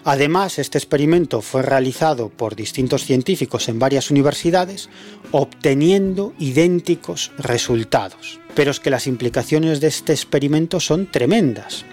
Además, 0.03 0.59
este 0.59 0.77
experimento 0.77 1.41
fue 1.41 1.61
realizado 1.61 2.29
por 2.29 2.55
distintos 2.55 3.05
científicos 3.05 3.69
en 3.69 3.79
varias 3.79 4.11
universidades, 4.11 4.89
obteniendo 5.31 6.33
idénticos 6.39 7.31
resultados. 7.37 8.39
Pero 8.55 8.71
es 8.71 8.79
que 8.79 8.89
las 8.89 9.07
implicaciones 9.07 9.81
de 9.81 9.87
este 9.87 10.13
experimento 10.13 10.79
son 10.79 11.05
tremendas. 11.05 11.85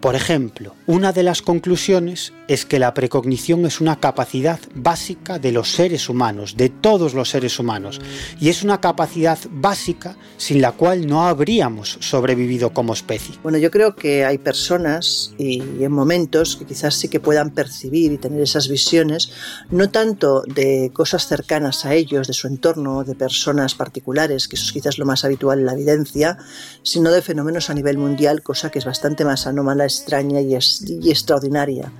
Por 0.00 0.16
ejemplo, 0.16 0.74
una 0.86 1.12
de 1.12 1.22
las 1.22 1.40
conclusiones 1.40 2.34
es 2.48 2.64
que 2.66 2.78
la 2.78 2.94
precognición 2.94 3.64
es 3.66 3.80
una 3.80 4.00
capacidad 4.00 4.60
básica 4.74 5.38
de 5.38 5.52
los 5.52 5.72
seres 5.72 6.08
humanos, 6.08 6.56
de 6.56 6.68
todos 6.68 7.14
los 7.14 7.30
seres 7.30 7.58
humanos, 7.58 8.00
y 8.40 8.48
es 8.48 8.62
una 8.62 8.80
capacidad 8.80 9.38
básica 9.50 10.16
sin 10.36 10.60
la 10.60 10.72
cual 10.72 11.06
no 11.06 11.26
habríamos 11.26 11.98
sobrevivido 12.00 12.72
como 12.72 12.92
especie. 12.92 13.36
Bueno, 13.42 13.58
yo 13.58 13.70
creo 13.70 13.94
que 13.94 14.24
hay 14.24 14.38
personas 14.38 15.32
y 15.38 15.60
en 15.82 15.92
momentos 15.92 16.56
que 16.56 16.64
quizás 16.64 16.94
sí 16.94 17.08
que 17.08 17.20
puedan 17.20 17.50
percibir 17.50 18.12
y 18.12 18.18
tener 18.18 18.40
esas 18.40 18.68
visiones, 18.68 19.30
no 19.70 19.90
tanto 19.90 20.42
de 20.42 20.90
cosas 20.92 21.26
cercanas 21.26 21.84
a 21.84 21.94
ellos, 21.94 22.26
de 22.26 22.34
su 22.34 22.46
entorno, 22.46 23.04
de 23.04 23.14
personas 23.14 23.74
particulares, 23.74 24.48
que 24.48 24.56
eso 24.56 24.66
es 24.66 24.72
quizás 24.72 24.98
lo 24.98 25.06
más 25.06 25.24
habitual 25.24 25.60
en 25.60 25.66
la 25.66 25.72
evidencia, 25.72 26.38
sino 26.82 27.10
de 27.10 27.22
fenómenos 27.22 27.70
a 27.70 27.74
nivel 27.74 27.98
mundial, 27.98 28.42
cosa 28.42 28.70
que 28.70 28.78
es 28.78 28.84
bastante 28.84 29.24
más 29.24 29.46
anómala, 29.46 29.84
extraña 29.84 30.40
y, 30.40 30.54
extraordinaria. 30.54 31.92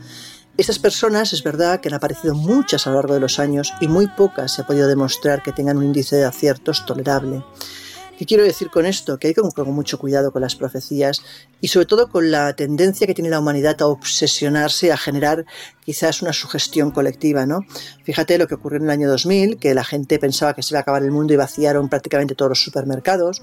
Estas 0.56 0.78
personas 0.78 1.32
es 1.32 1.42
verdad 1.42 1.80
que 1.80 1.88
han 1.88 1.94
aparecido 1.94 2.32
muchas 2.32 2.86
a 2.86 2.90
lo 2.90 2.96
largo 2.96 3.14
de 3.14 3.20
los 3.20 3.40
años 3.40 3.74
y 3.80 3.88
muy 3.88 4.06
pocas 4.06 4.52
se 4.52 4.62
ha 4.62 4.66
podido 4.66 4.86
demostrar 4.86 5.42
que 5.42 5.50
tengan 5.50 5.78
un 5.78 5.84
índice 5.84 6.14
de 6.14 6.26
aciertos 6.26 6.86
tolerable. 6.86 7.42
¿Qué 8.16 8.26
quiero 8.26 8.44
decir 8.44 8.70
con 8.70 8.86
esto? 8.86 9.18
Que 9.18 9.26
hay 9.26 9.34
que 9.34 9.42
con 9.42 9.72
mucho 9.72 9.98
cuidado 9.98 10.30
con 10.30 10.42
las 10.42 10.54
profecías 10.54 11.20
y 11.60 11.66
sobre 11.66 11.86
todo 11.86 12.08
con 12.08 12.30
la 12.30 12.54
tendencia 12.54 13.08
que 13.08 13.14
tiene 13.14 13.30
la 13.30 13.40
humanidad 13.40 13.82
a 13.82 13.88
obsesionarse, 13.88 14.92
a 14.92 14.96
generar 14.96 15.44
quizás 15.84 16.22
una 16.22 16.32
sugestión 16.32 16.92
colectiva, 16.92 17.46
¿no? 17.46 17.62
Fíjate 18.04 18.38
lo 18.38 18.46
que 18.46 18.54
ocurrió 18.54 18.78
en 18.78 18.84
el 18.84 18.90
año 18.90 19.08
2000, 19.08 19.58
que 19.58 19.74
la 19.74 19.82
gente 19.82 20.20
pensaba 20.20 20.54
que 20.54 20.62
se 20.62 20.72
iba 20.72 20.78
a 20.78 20.82
acabar 20.82 21.02
el 21.02 21.10
mundo 21.10 21.32
y 21.32 21.36
vaciaron 21.36 21.88
prácticamente 21.88 22.36
todos 22.36 22.50
los 22.50 22.62
supermercados, 22.62 23.42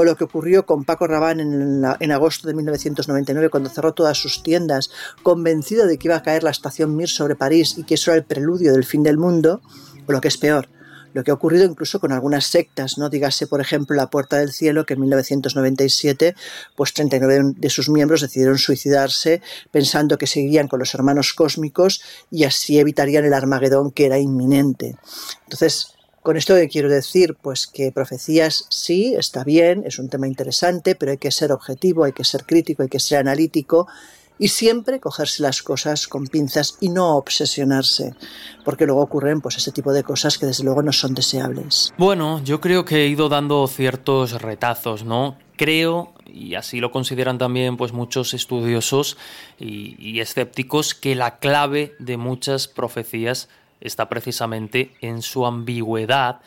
o 0.00 0.04
lo 0.04 0.16
que 0.16 0.24
ocurrió 0.24 0.64
con 0.64 0.84
Paco 0.84 1.06
Rabanne 1.06 1.42
en, 1.42 2.12
agosto 2.12 2.48
de 2.48 2.54
1999 2.54 3.50
cuando 3.50 3.68
cerró 3.68 3.92
todas 3.92 4.16
sus 4.16 4.42
tiendas, 4.42 4.90
convencido 5.22 5.86
de 5.86 5.98
que 5.98 6.08
iba 6.08 6.16
a 6.16 6.22
caer 6.22 6.42
la 6.42 6.50
estación 6.50 6.96
Mir 6.96 7.10
sobre 7.10 7.36
París 7.36 7.74
y 7.76 7.84
que 7.84 7.94
eso 7.94 8.10
era 8.10 8.16
el 8.16 8.24
preludio 8.24 8.72
del 8.72 8.84
fin 8.84 9.02
del 9.02 9.18
mundo, 9.18 9.60
o 10.06 10.12
lo 10.12 10.22
que 10.22 10.28
es 10.28 10.38
peor, 10.38 10.70
lo 11.12 11.22
que 11.22 11.30
ha 11.30 11.34
ocurrido 11.34 11.66
incluso 11.66 12.00
con 12.00 12.12
algunas 12.12 12.46
sectas, 12.46 12.96
¿no? 12.96 13.10
Dígase, 13.10 13.46
por 13.46 13.60
ejemplo, 13.60 13.94
la 13.94 14.08
Puerta 14.08 14.38
del 14.38 14.52
Cielo, 14.52 14.86
que 14.86 14.94
en 14.94 15.00
1997, 15.00 16.34
pues 16.76 16.94
39 16.94 17.52
de 17.56 17.68
sus 17.68 17.90
miembros 17.90 18.22
decidieron 18.22 18.56
suicidarse 18.56 19.42
pensando 19.70 20.16
que 20.16 20.26
seguirían 20.26 20.66
con 20.66 20.78
los 20.78 20.94
hermanos 20.94 21.34
cósmicos 21.34 22.00
y 22.30 22.44
así 22.44 22.78
evitarían 22.78 23.26
el 23.26 23.34
Armagedón 23.34 23.90
que 23.90 24.06
era 24.06 24.18
inminente. 24.18 24.96
Entonces, 25.44 25.92
con 26.22 26.36
esto 26.36 26.54
quiero 26.70 26.88
decir, 26.88 27.36
pues 27.40 27.66
que 27.66 27.92
profecías 27.92 28.66
sí, 28.68 29.14
está 29.16 29.42
bien, 29.44 29.84
es 29.86 29.98
un 29.98 30.08
tema 30.08 30.26
interesante, 30.26 30.94
pero 30.94 31.12
hay 31.12 31.18
que 31.18 31.30
ser 31.30 31.50
objetivo, 31.52 32.04
hay 32.04 32.12
que 32.12 32.24
ser 32.24 32.44
crítico, 32.44 32.82
hay 32.82 32.88
que 32.88 33.00
ser 33.00 33.18
analítico 33.18 33.86
y 34.38 34.48
siempre 34.48 35.00
cogerse 35.00 35.42
las 35.42 35.62
cosas 35.62 36.08
con 36.08 36.26
pinzas 36.26 36.78
y 36.80 36.88
no 36.88 37.16
obsesionarse, 37.16 38.14
porque 38.64 38.86
luego 38.86 39.02
ocurren 39.02 39.42
pues 39.42 39.58
ese 39.58 39.70
tipo 39.70 39.92
de 39.92 40.02
cosas 40.02 40.38
que 40.38 40.46
desde 40.46 40.64
luego 40.64 40.82
no 40.82 40.92
son 40.92 41.14
deseables. 41.14 41.92
Bueno, 41.98 42.42
yo 42.42 42.60
creo 42.60 42.84
que 42.84 43.04
he 43.04 43.06
ido 43.08 43.28
dando 43.28 43.66
ciertos 43.68 44.40
retazos, 44.40 45.04
¿no? 45.04 45.36
Creo, 45.56 46.14
y 46.26 46.54
así 46.54 46.80
lo 46.80 46.90
consideran 46.90 47.36
también 47.36 47.76
pues 47.76 47.92
muchos 47.92 48.32
estudiosos 48.32 49.18
y, 49.58 49.94
y 49.98 50.20
escépticos, 50.20 50.94
que 50.94 51.14
la 51.14 51.38
clave 51.38 51.94
de 51.98 52.16
muchas 52.16 52.66
profecías 52.66 53.50
está 53.80 54.08
precisamente 54.08 54.92
en 55.00 55.22
su 55.22 55.46
ambigüedad 55.46 56.40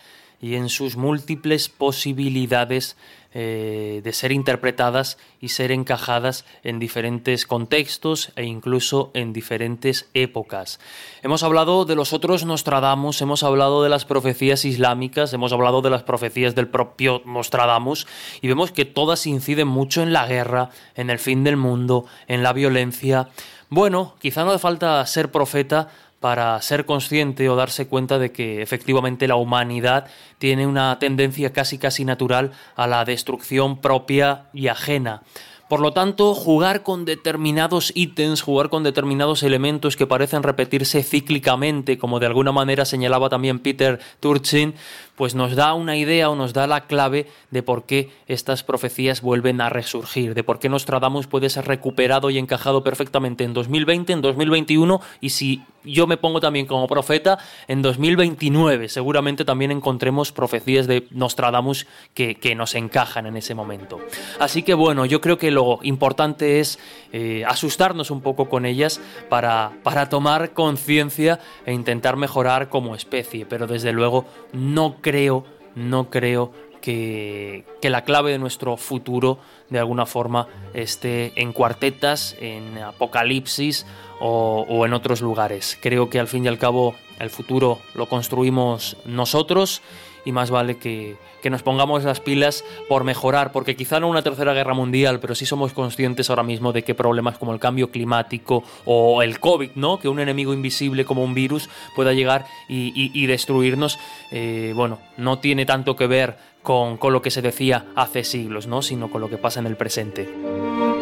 y 0.43 0.55
en 0.55 0.67
sus 0.67 0.97
múltiples 0.97 1.69
posibilidades 1.69 2.97
eh, 3.35 4.01
de 4.03 4.13
ser 4.13 4.31
interpretadas 4.31 5.17
y 5.41 5.47
ser 5.49 5.71
encajadas 5.71 6.45
en 6.63 6.77
diferentes 6.77 7.47
contextos 7.47 8.31
e 8.35 8.43
incluso 8.43 9.09
en 9.15 9.33
diferentes 9.33 10.07
épocas. 10.13 10.79
Hemos 11.23 11.41
hablado 11.41 11.85
de 11.85 11.95
los 11.95 12.13
otros 12.13 12.45
Nostradamus, 12.45 13.21
hemos 13.23 13.41
hablado 13.41 13.81
de 13.81 13.89
las 13.89 14.05
profecías 14.05 14.65
islámicas, 14.65 15.33
hemos 15.33 15.51
hablado 15.51 15.81
de 15.81 15.89
las 15.89 16.03
profecías 16.03 16.53
del 16.53 16.67
propio 16.67 17.23
Nostradamus 17.25 18.05
y 18.39 18.49
vemos 18.49 18.71
que 18.71 18.85
todas 18.85 19.25
inciden 19.25 19.67
mucho 19.67 20.03
en 20.03 20.13
la 20.13 20.27
guerra, 20.27 20.69
en 20.93 21.09
el 21.09 21.17
fin 21.17 21.43
del 21.43 21.57
mundo, 21.57 22.05
en 22.27 22.43
la 22.43 22.53
violencia. 22.53 23.29
Bueno, 23.69 24.13
quizá 24.19 24.43
no 24.43 24.51
hace 24.51 24.59
falta 24.59 25.03
ser 25.07 25.31
profeta 25.31 25.89
para 26.23 26.61
ser 26.61 26.85
consciente 26.85 27.49
o 27.49 27.57
darse 27.57 27.85
cuenta 27.85 28.17
de 28.17 28.31
que 28.31 28.61
efectivamente 28.61 29.27
la 29.27 29.35
humanidad 29.35 30.07
tiene 30.37 30.65
una 30.65 30.97
tendencia 30.97 31.51
casi 31.51 31.77
casi 31.77 32.05
natural 32.05 32.53
a 32.77 32.87
la 32.87 33.03
destrucción 33.03 33.81
propia 33.81 34.45
y 34.53 34.69
ajena. 34.69 35.23
Por 35.67 35.81
lo 35.81 35.91
tanto, 35.91 36.33
jugar 36.33 36.81
con 36.81 37.03
determinados 37.03 37.91
ítems, 37.93 38.41
jugar 38.41 38.69
con 38.69 38.83
determinados 38.83 39.43
elementos 39.43 39.97
que 39.97 40.07
parecen 40.07 40.43
repetirse 40.43 41.03
cíclicamente, 41.03 41.97
como 41.97 42.21
de 42.21 42.27
alguna 42.27 42.53
manera 42.53 42.85
señalaba 42.85 43.27
también 43.27 43.59
Peter 43.59 43.99
Turchin, 44.21 44.75
pues 45.15 45.35
nos 45.35 45.55
da 45.55 45.73
una 45.73 45.95
idea 45.95 46.29
o 46.29 46.35
nos 46.35 46.53
da 46.53 46.67
la 46.67 46.81
clave 46.87 47.27
de 47.51 47.63
por 47.63 47.85
qué 47.85 48.09
estas 48.27 48.63
profecías 48.63 49.21
vuelven 49.21 49.61
a 49.61 49.69
resurgir, 49.69 50.33
de 50.33 50.43
por 50.43 50.59
qué 50.59 50.69
Nostradamus 50.69 51.27
puede 51.27 51.49
ser 51.49 51.65
recuperado 51.67 52.29
y 52.29 52.37
encajado 52.37 52.83
perfectamente 52.83 53.43
en 53.43 53.53
2020, 53.53 54.13
en 54.13 54.21
2021 54.21 55.01
y 55.21 55.29
si 55.29 55.61
yo 55.83 56.07
me 56.07 56.17
pongo 56.17 56.39
también 56.39 56.65
como 56.65 56.87
profeta, 56.87 57.37
en 57.67 57.81
2029 57.81 58.89
seguramente 58.89 59.45
también 59.45 59.71
encontremos 59.71 60.31
profecías 60.31 60.87
de 60.87 61.07
Nostradamus 61.11 61.87
que, 62.13 62.35
que 62.35 62.55
nos 62.55 62.75
encajan 62.75 63.25
en 63.25 63.37
ese 63.37 63.53
momento. 63.53 63.99
Así 64.39 64.63
que 64.63 64.73
bueno, 64.73 65.05
yo 65.05 65.21
creo 65.21 65.37
que 65.37 65.51
lo 65.51 65.79
importante 65.83 66.59
es 66.59 66.79
eh, 67.11 67.43
asustarnos 67.45 68.11
un 68.11 68.21
poco 68.21 68.49
con 68.49 68.65
ellas 68.65 69.01
para, 69.29 69.73
para 69.83 70.09
tomar 70.09 70.51
conciencia 70.51 71.39
e 71.65 71.73
intentar 71.73 72.17
mejorar 72.17 72.69
como 72.69 72.95
especie, 72.95 73.45
pero 73.45 73.67
desde 73.67 73.91
luego 73.91 74.25
no 74.53 75.01
creo, 75.03 75.45
no 75.75 76.09
creo 76.09 76.51
que, 76.81 77.63
que, 77.79 77.91
la 77.91 78.03
clave 78.03 78.31
de 78.31 78.39
nuestro 78.39 78.75
futuro 78.77 79.37
de 79.69 79.77
alguna 79.77 80.07
forma 80.07 80.47
esté 80.73 81.31
en 81.35 81.53
cuartetas, 81.53 82.35
en 82.39 82.79
apocalipsis 82.79 83.85
o, 84.19 84.65
o, 84.67 84.85
en 84.87 84.93
otros 84.93 85.21
lugares. 85.21 85.77
Creo 85.79 86.09
que 86.09 86.19
al 86.19 86.27
fin 86.27 86.45
y 86.45 86.47
al 86.47 86.57
cabo 86.57 86.95
el 87.19 87.29
futuro 87.29 87.79
lo 87.93 88.07
construimos 88.07 88.97
nosotros 89.05 89.83
y 90.25 90.31
más 90.31 90.51
vale 90.51 90.77
que, 90.77 91.17
que 91.41 91.49
nos 91.49 91.63
pongamos 91.63 92.03
las 92.03 92.19
pilas 92.19 92.63
por 92.87 93.03
mejorar, 93.03 93.51
porque 93.51 93.75
quizá 93.75 93.99
no 93.99 94.07
una 94.07 94.21
tercera 94.21 94.53
guerra 94.53 94.73
mundial, 94.73 95.19
pero 95.19 95.35
sí 95.35 95.45
somos 95.45 95.73
conscientes 95.73 96.29
ahora 96.29 96.43
mismo 96.43 96.71
de 96.71 96.83
que 96.83 96.95
problemas 96.95 97.37
como 97.37 97.53
el 97.53 97.59
cambio 97.59 97.91
climático 97.91 98.63
o 98.85 99.21
el 99.21 99.39
COVID, 99.39 99.71
¿no? 99.75 99.99
Que 99.99 100.07
un 100.07 100.19
enemigo 100.19 100.53
invisible 100.53 101.05
como 101.05 101.23
un 101.23 101.33
virus 101.33 101.69
pueda 101.95 102.13
llegar 102.13 102.45
y, 102.69 102.93
y, 102.95 103.25
destruirnos, 103.27 103.99
eh, 104.31 104.73
bueno, 104.75 104.99
no 105.17 105.39
tiene 105.39 105.65
tanto 105.65 105.95
que 105.95 106.07
ver 106.07 106.37
con, 106.61 106.97
con, 106.97 107.11
lo 107.11 107.21
que 107.21 107.31
se 107.31 107.41
decía 107.41 107.85
hace 107.95 108.23
siglos, 108.23 108.67
¿no? 108.67 108.81
Sino 108.81 109.11
con 109.11 109.21
lo 109.21 109.29
que 109.29 109.37
pasa 109.37 109.59
en 109.59 109.67
el 109.67 109.75
presente. 109.75 110.92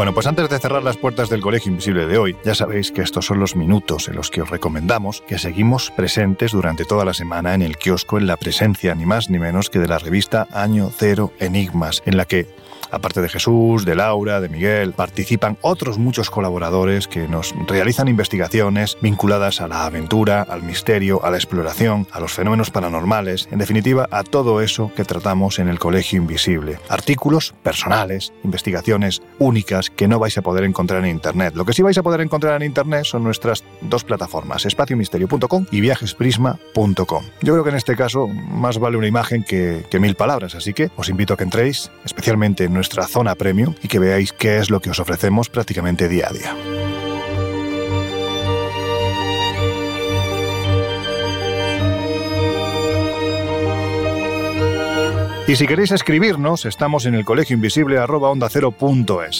Bueno, 0.00 0.14
pues 0.14 0.26
antes 0.26 0.48
de 0.48 0.58
cerrar 0.58 0.82
las 0.82 0.96
puertas 0.96 1.28
del 1.28 1.42
Colegio 1.42 1.68
Invisible 1.68 2.06
de 2.06 2.16
hoy, 2.16 2.34
ya 2.42 2.54
sabéis 2.54 2.90
que 2.90 3.02
estos 3.02 3.26
son 3.26 3.38
los 3.38 3.54
minutos 3.54 4.08
en 4.08 4.16
los 4.16 4.30
que 4.30 4.40
os 4.40 4.48
recomendamos 4.48 5.20
que 5.28 5.38
seguimos 5.38 5.90
presentes 5.90 6.52
durante 6.52 6.86
toda 6.86 7.04
la 7.04 7.12
semana 7.12 7.52
en 7.52 7.60
el 7.60 7.76
kiosco 7.76 8.16
en 8.16 8.26
la 8.26 8.38
presencia 8.38 8.94
ni 8.94 9.04
más 9.04 9.28
ni 9.28 9.38
menos 9.38 9.68
que 9.68 9.78
de 9.78 9.88
la 9.88 9.98
revista 9.98 10.48
Año 10.52 10.90
Cero 10.90 11.34
Enigmas, 11.38 12.02
en 12.06 12.16
la 12.16 12.24
que 12.24 12.46
Aparte 12.90 13.20
de 13.20 13.28
Jesús, 13.28 13.84
de 13.84 13.94
Laura, 13.94 14.40
de 14.40 14.48
Miguel, 14.48 14.92
participan 14.92 15.58
otros 15.60 15.98
muchos 15.98 16.30
colaboradores 16.30 17.06
que 17.08 17.28
nos 17.28 17.54
realizan 17.66 18.08
investigaciones 18.08 18.98
vinculadas 19.00 19.60
a 19.60 19.68
la 19.68 19.86
aventura, 19.86 20.42
al 20.42 20.62
misterio, 20.62 21.24
a 21.24 21.30
la 21.30 21.36
exploración, 21.36 22.06
a 22.12 22.20
los 22.20 22.32
fenómenos 22.32 22.70
paranormales, 22.70 23.48
en 23.50 23.58
definitiva, 23.58 24.08
a 24.10 24.24
todo 24.24 24.60
eso 24.60 24.92
que 24.94 25.04
tratamos 25.04 25.58
en 25.58 25.68
el 25.68 25.78
Colegio 25.78 26.18
Invisible. 26.18 26.78
Artículos 26.88 27.54
personales, 27.62 28.32
investigaciones 28.44 29.22
únicas 29.38 29.90
que 29.90 30.08
no 30.08 30.18
vais 30.18 30.36
a 30.38 30.42
poder 30.42 30.64
encontrar 30.64 31.04
en 31.04 31.10
Internet. 31.10 31.54
Lo 31.54 31.64
que 31.64 31.72
sí 31.72 31.82
vais 31.82 31.98
a 31.98 32.02
poder 32.02 32.20
encontrar 32.20 32.60
en 32.60 32.66
Internet 32.66 33.04
son 33.04 33.24
nuestras 33.24 33.64
dos 33.80 34.04
plataformas, 34.04 34.66
espaciomisterio.com 34.66 35.66
y 35.70 35.80
viajesprisma.com. 35.80 37.24
Yo 37.42 37.52
creo 37.52 37.64
que 37.64 37.70
en 37.70 37.76
este 37.76 37.96
caso 37.96 38.28
más 38.28 38.78
vale 38.78 38.96
una 38.96 39.06
imagen 39.06 39.44
que, 39.44 39.84
que 39.90 40.00
mil 40.00 40.14
palabras, 40.14 40.54
así 40.54 40.72
que 40.72 40.90
os 40.96 41.08
invito 41.08 41.34
a 41.34 41.36
que 41.36 41.44
entréis, 41.44 41.90
especialmente 42.04 42.64
en 42.64 42.72
nuestra 42.80 43.06
zona 43.06 43.34
premium, 43.34 43.74
y 43.82 43.88
que 43.88 43.98
veáis 43.98 44.32
qué 44.32 44.56
es 44.56 44.70
lo 44.70 44.80
que 44.80 44.88
os 44.88 44.98
ofrecemos 45.00 45.50
prácticamente 45.50 46.08
día 46.08 46.28
a 46.28 46.32
día. 46.32 46.89
Y 55.50 55.56
si 55.56 55.66
queréis 55.66 55.90
escribirnos, 55.90 56.64
estamos 56.64 57.06
en 57.06 57.16
el 57.16 57.24
colegio 57.24 57.54
invisible 57.54 57.98
onda 57.98 58.48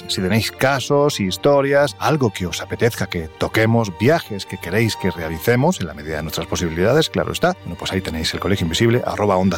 Si 0.08 0.20
tenéis 0.20 0.50
casos, 0.50 1.20
historias, 1.20 1.94
algo 2.00 2.32
que 2.32 2.46
os 2.46 2.60
apetezca 2.60 3.06
que 3.06 3.28
toquemos, 3.38 3.96
viajes 3.96 4.44
que 4.44 4.58
queréis 4.58 4.96
que 4.96 5.12
realicemos, 5.12 5.80
en 5.80 5.86
la 5.86 5.94
medida 5.94 6.16
de 6.16 6.24
nuestras 6.24 6.48
posibilidades, 6.48 7.10
claro 7.10 7.30
está, 7.30 7.56
bueno, 7.60 7.76
pues 7.78 7.92
ahí 7.92 8.00
tenéis 8.00 8.34
el 8.34 8.40
colegio 8.40 8.64
invisible 8.64 9.02
onda 9.36 9.56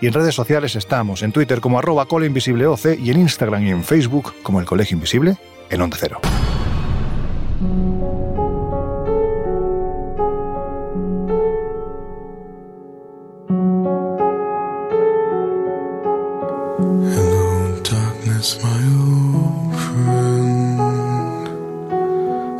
Y 0.00 0.08
en 0.08 0.12
redes 0.12 0.34
sociales 0.34 0.74
estamos 0.74 1.22
en 1.22 1.30
Twitter 1.30 1.60
como 1.60 1.78
arroba 1.78 2.06
colinvisibleoc 2.06 2.80
y 2.98 3.12
en 3.12 3.20
Instagram 3.20 3.62
y 3.62 3.70
en 3.70 3.84
Facebook 3.84 4.34
como 4.42 4.58
el 4.58 4.66
colegio 4.66 4.96
invisible 4.96 5.36
en 5.70 5.80
onda 5.80 5.96
cero. 6.00 6.20
Darkness, 18.44 18.58
my 18.62 18.68
old 19.00 19.74
friend. 19.74 20.80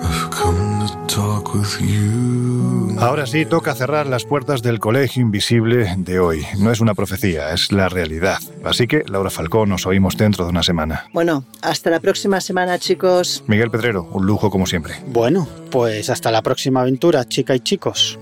I've 0.02 0.30
come 0.30 0.86
to 0.86 1.14
talk 1.14 1.54
with 1.54 1.80
you. 1.80 2.96
Ahora 2.98 3.26
sí, 3.26 3.44
toca 3.44 3.74
cerrar 3.74 4.06
las 4.06 4.24
puertas 4.24 4.62
del 4.62 4.78
colegio 4.78 5.22
invisible 5.22 5.94
de 5.98 6.20
hoy. 6.20 6.46
No 6.58 6.70
es 6.70 6.80
una 6.80 6.94
profecía, 6.94 7.52
es 7.52 7.72
la 7.72 7.88
realidad. 7.88 8.38
Así 8.64 8.86
que, 8.86 9.02
Laura 9.06 9.30
Falcón, 9.30 9.68
nos 9.68 9.86
oímos 9.86 10.16
dentro 10.16 10.44
de 10.44 10.50
una 10.50 10.62
semana. 10.62 11.06
Bueno, 11.12 11.44
hasta 11.60 11.90
la 11.90 12.00
próxima 12.00 12.40
semana, 12.40 12.78
chicos. 12.78 13.44
Miguel 13.46 13.70
Pedrero, 13.70 14.08
un 14.12 14.26
lujo 14.26 14.50
como 14.50 14.66
siempre. 14.66 14.94
Bueno, 15.06 15.48
pues 15.70 16.08
hasta 16.08 16.30
la 16.30 16.42
próxima 16.42 16.80
aventura, 16.82 17.24
chica 17.26 17.54
y 17.54 17.60
chicos. 17.60 18.18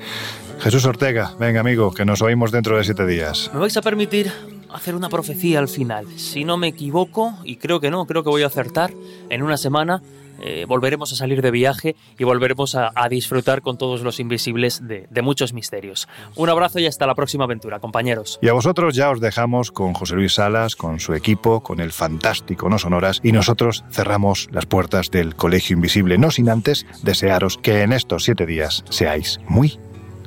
Jesús 0.61 0.85
Ortega, 0.85 1.33
venga 1.39 1.61
amigo, 1.61 1.93
que 1.93 2.05
nos 2.05 2.23
oímos 2.23 2.51
dentro 2.51 2.77
de 2.77 2.85
siete 2.85 3.07
días. 3.07 3.51
¿Me 3.53 3.61
vais 3.61 3.77
a 3.77 3.83
permitir 3.83 4.33
hacer 4.75 4.95
una 4.95 5.09
profecía 5.09 5.59
al 5.59 5.69
final? 5.69 6.07
Si 6.17 6.45
no 6.45 6.57
me 6.57 6.69
equivoco, 6.69 7.35
y 7.45 7.57
creo 7.57 7.81
que 7.81 7.91
no, 7.91 8.07
creo 8.07 8.23
que 8.23 8.31
voy 8.31 8.43
a 8.43 8.47
acertar, 8.47 8.93
en 9.31 9.43
una 9.43 9.57
semana 9.57 10.03
eh, 10.41 10.65
volveremos 10.67 11.13
a 11.13 11.17
salir 11.17 11.41
de 11.41 11.53
viaje 11.53 11.95
y 12.19 12.25
volveremos 12.25 12.75
a, 12.75 12.91
a 12.97 13.09
disfrutar 13.09 13.63
con 13.63 13.79
todos 13.79 14.01
los 14.01 14.19
invisibles 14.19 14.81
de, 14.87 15.07
de 15.09 15.23
muchos 15.23 15.53
misterios. 15.53 16.09
Un 16.35 16.49
abrazo 16.49 16.81
y 16.81 16.87
hasta 16.87 17.07
la 17.07 17.15
próxima 17.15 17.45
aventura, 17.45 17.79
compañeros. 17.79 18.41
Y 18.43 18.49
a 18.49 18.53
vosotros 18.53 18.97
ya 18.97 19.11
os 19.11 19.21
dejamos 19.21 19.71
con 19.71 19.93
José 19.95 20.17
Luis 20.17 20.35
Salas, 20.35 20.75
con 20.75 20.99
su 20.99 21.15
equipo, 21.15 21.63
con 21.63 21.79
el 21.79 21.93
fantástico 21.93 22.69
No 22.69 22.79
Sonoras, 22.79 23.21
y 23.23 23.31
nosotros 23.31 23.85
cerramos 23.91 24.49
las 24.51 24.67
puertas 24.67 25.11
del 25.11 25.37
Colegio 25.37 25.75
Invisible, 25.75 26.19
no 26.19 26.31
sin 26.31 26.49
antes 26.49 26.87
desearos 27.03 27.59
que 27.59 27.83
en 27.83 27.93
estos 27.93 28.25
siete 28.25 28.45
días 28.45 28.85
seáis 28.91 29.39
muy, 29.47 29.79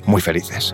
muy 0.05 0.21
felices. 0.21 0.73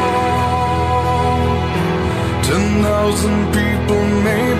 thousand 2.83 3.53
people 3.53 4.03
made 4.23 4.50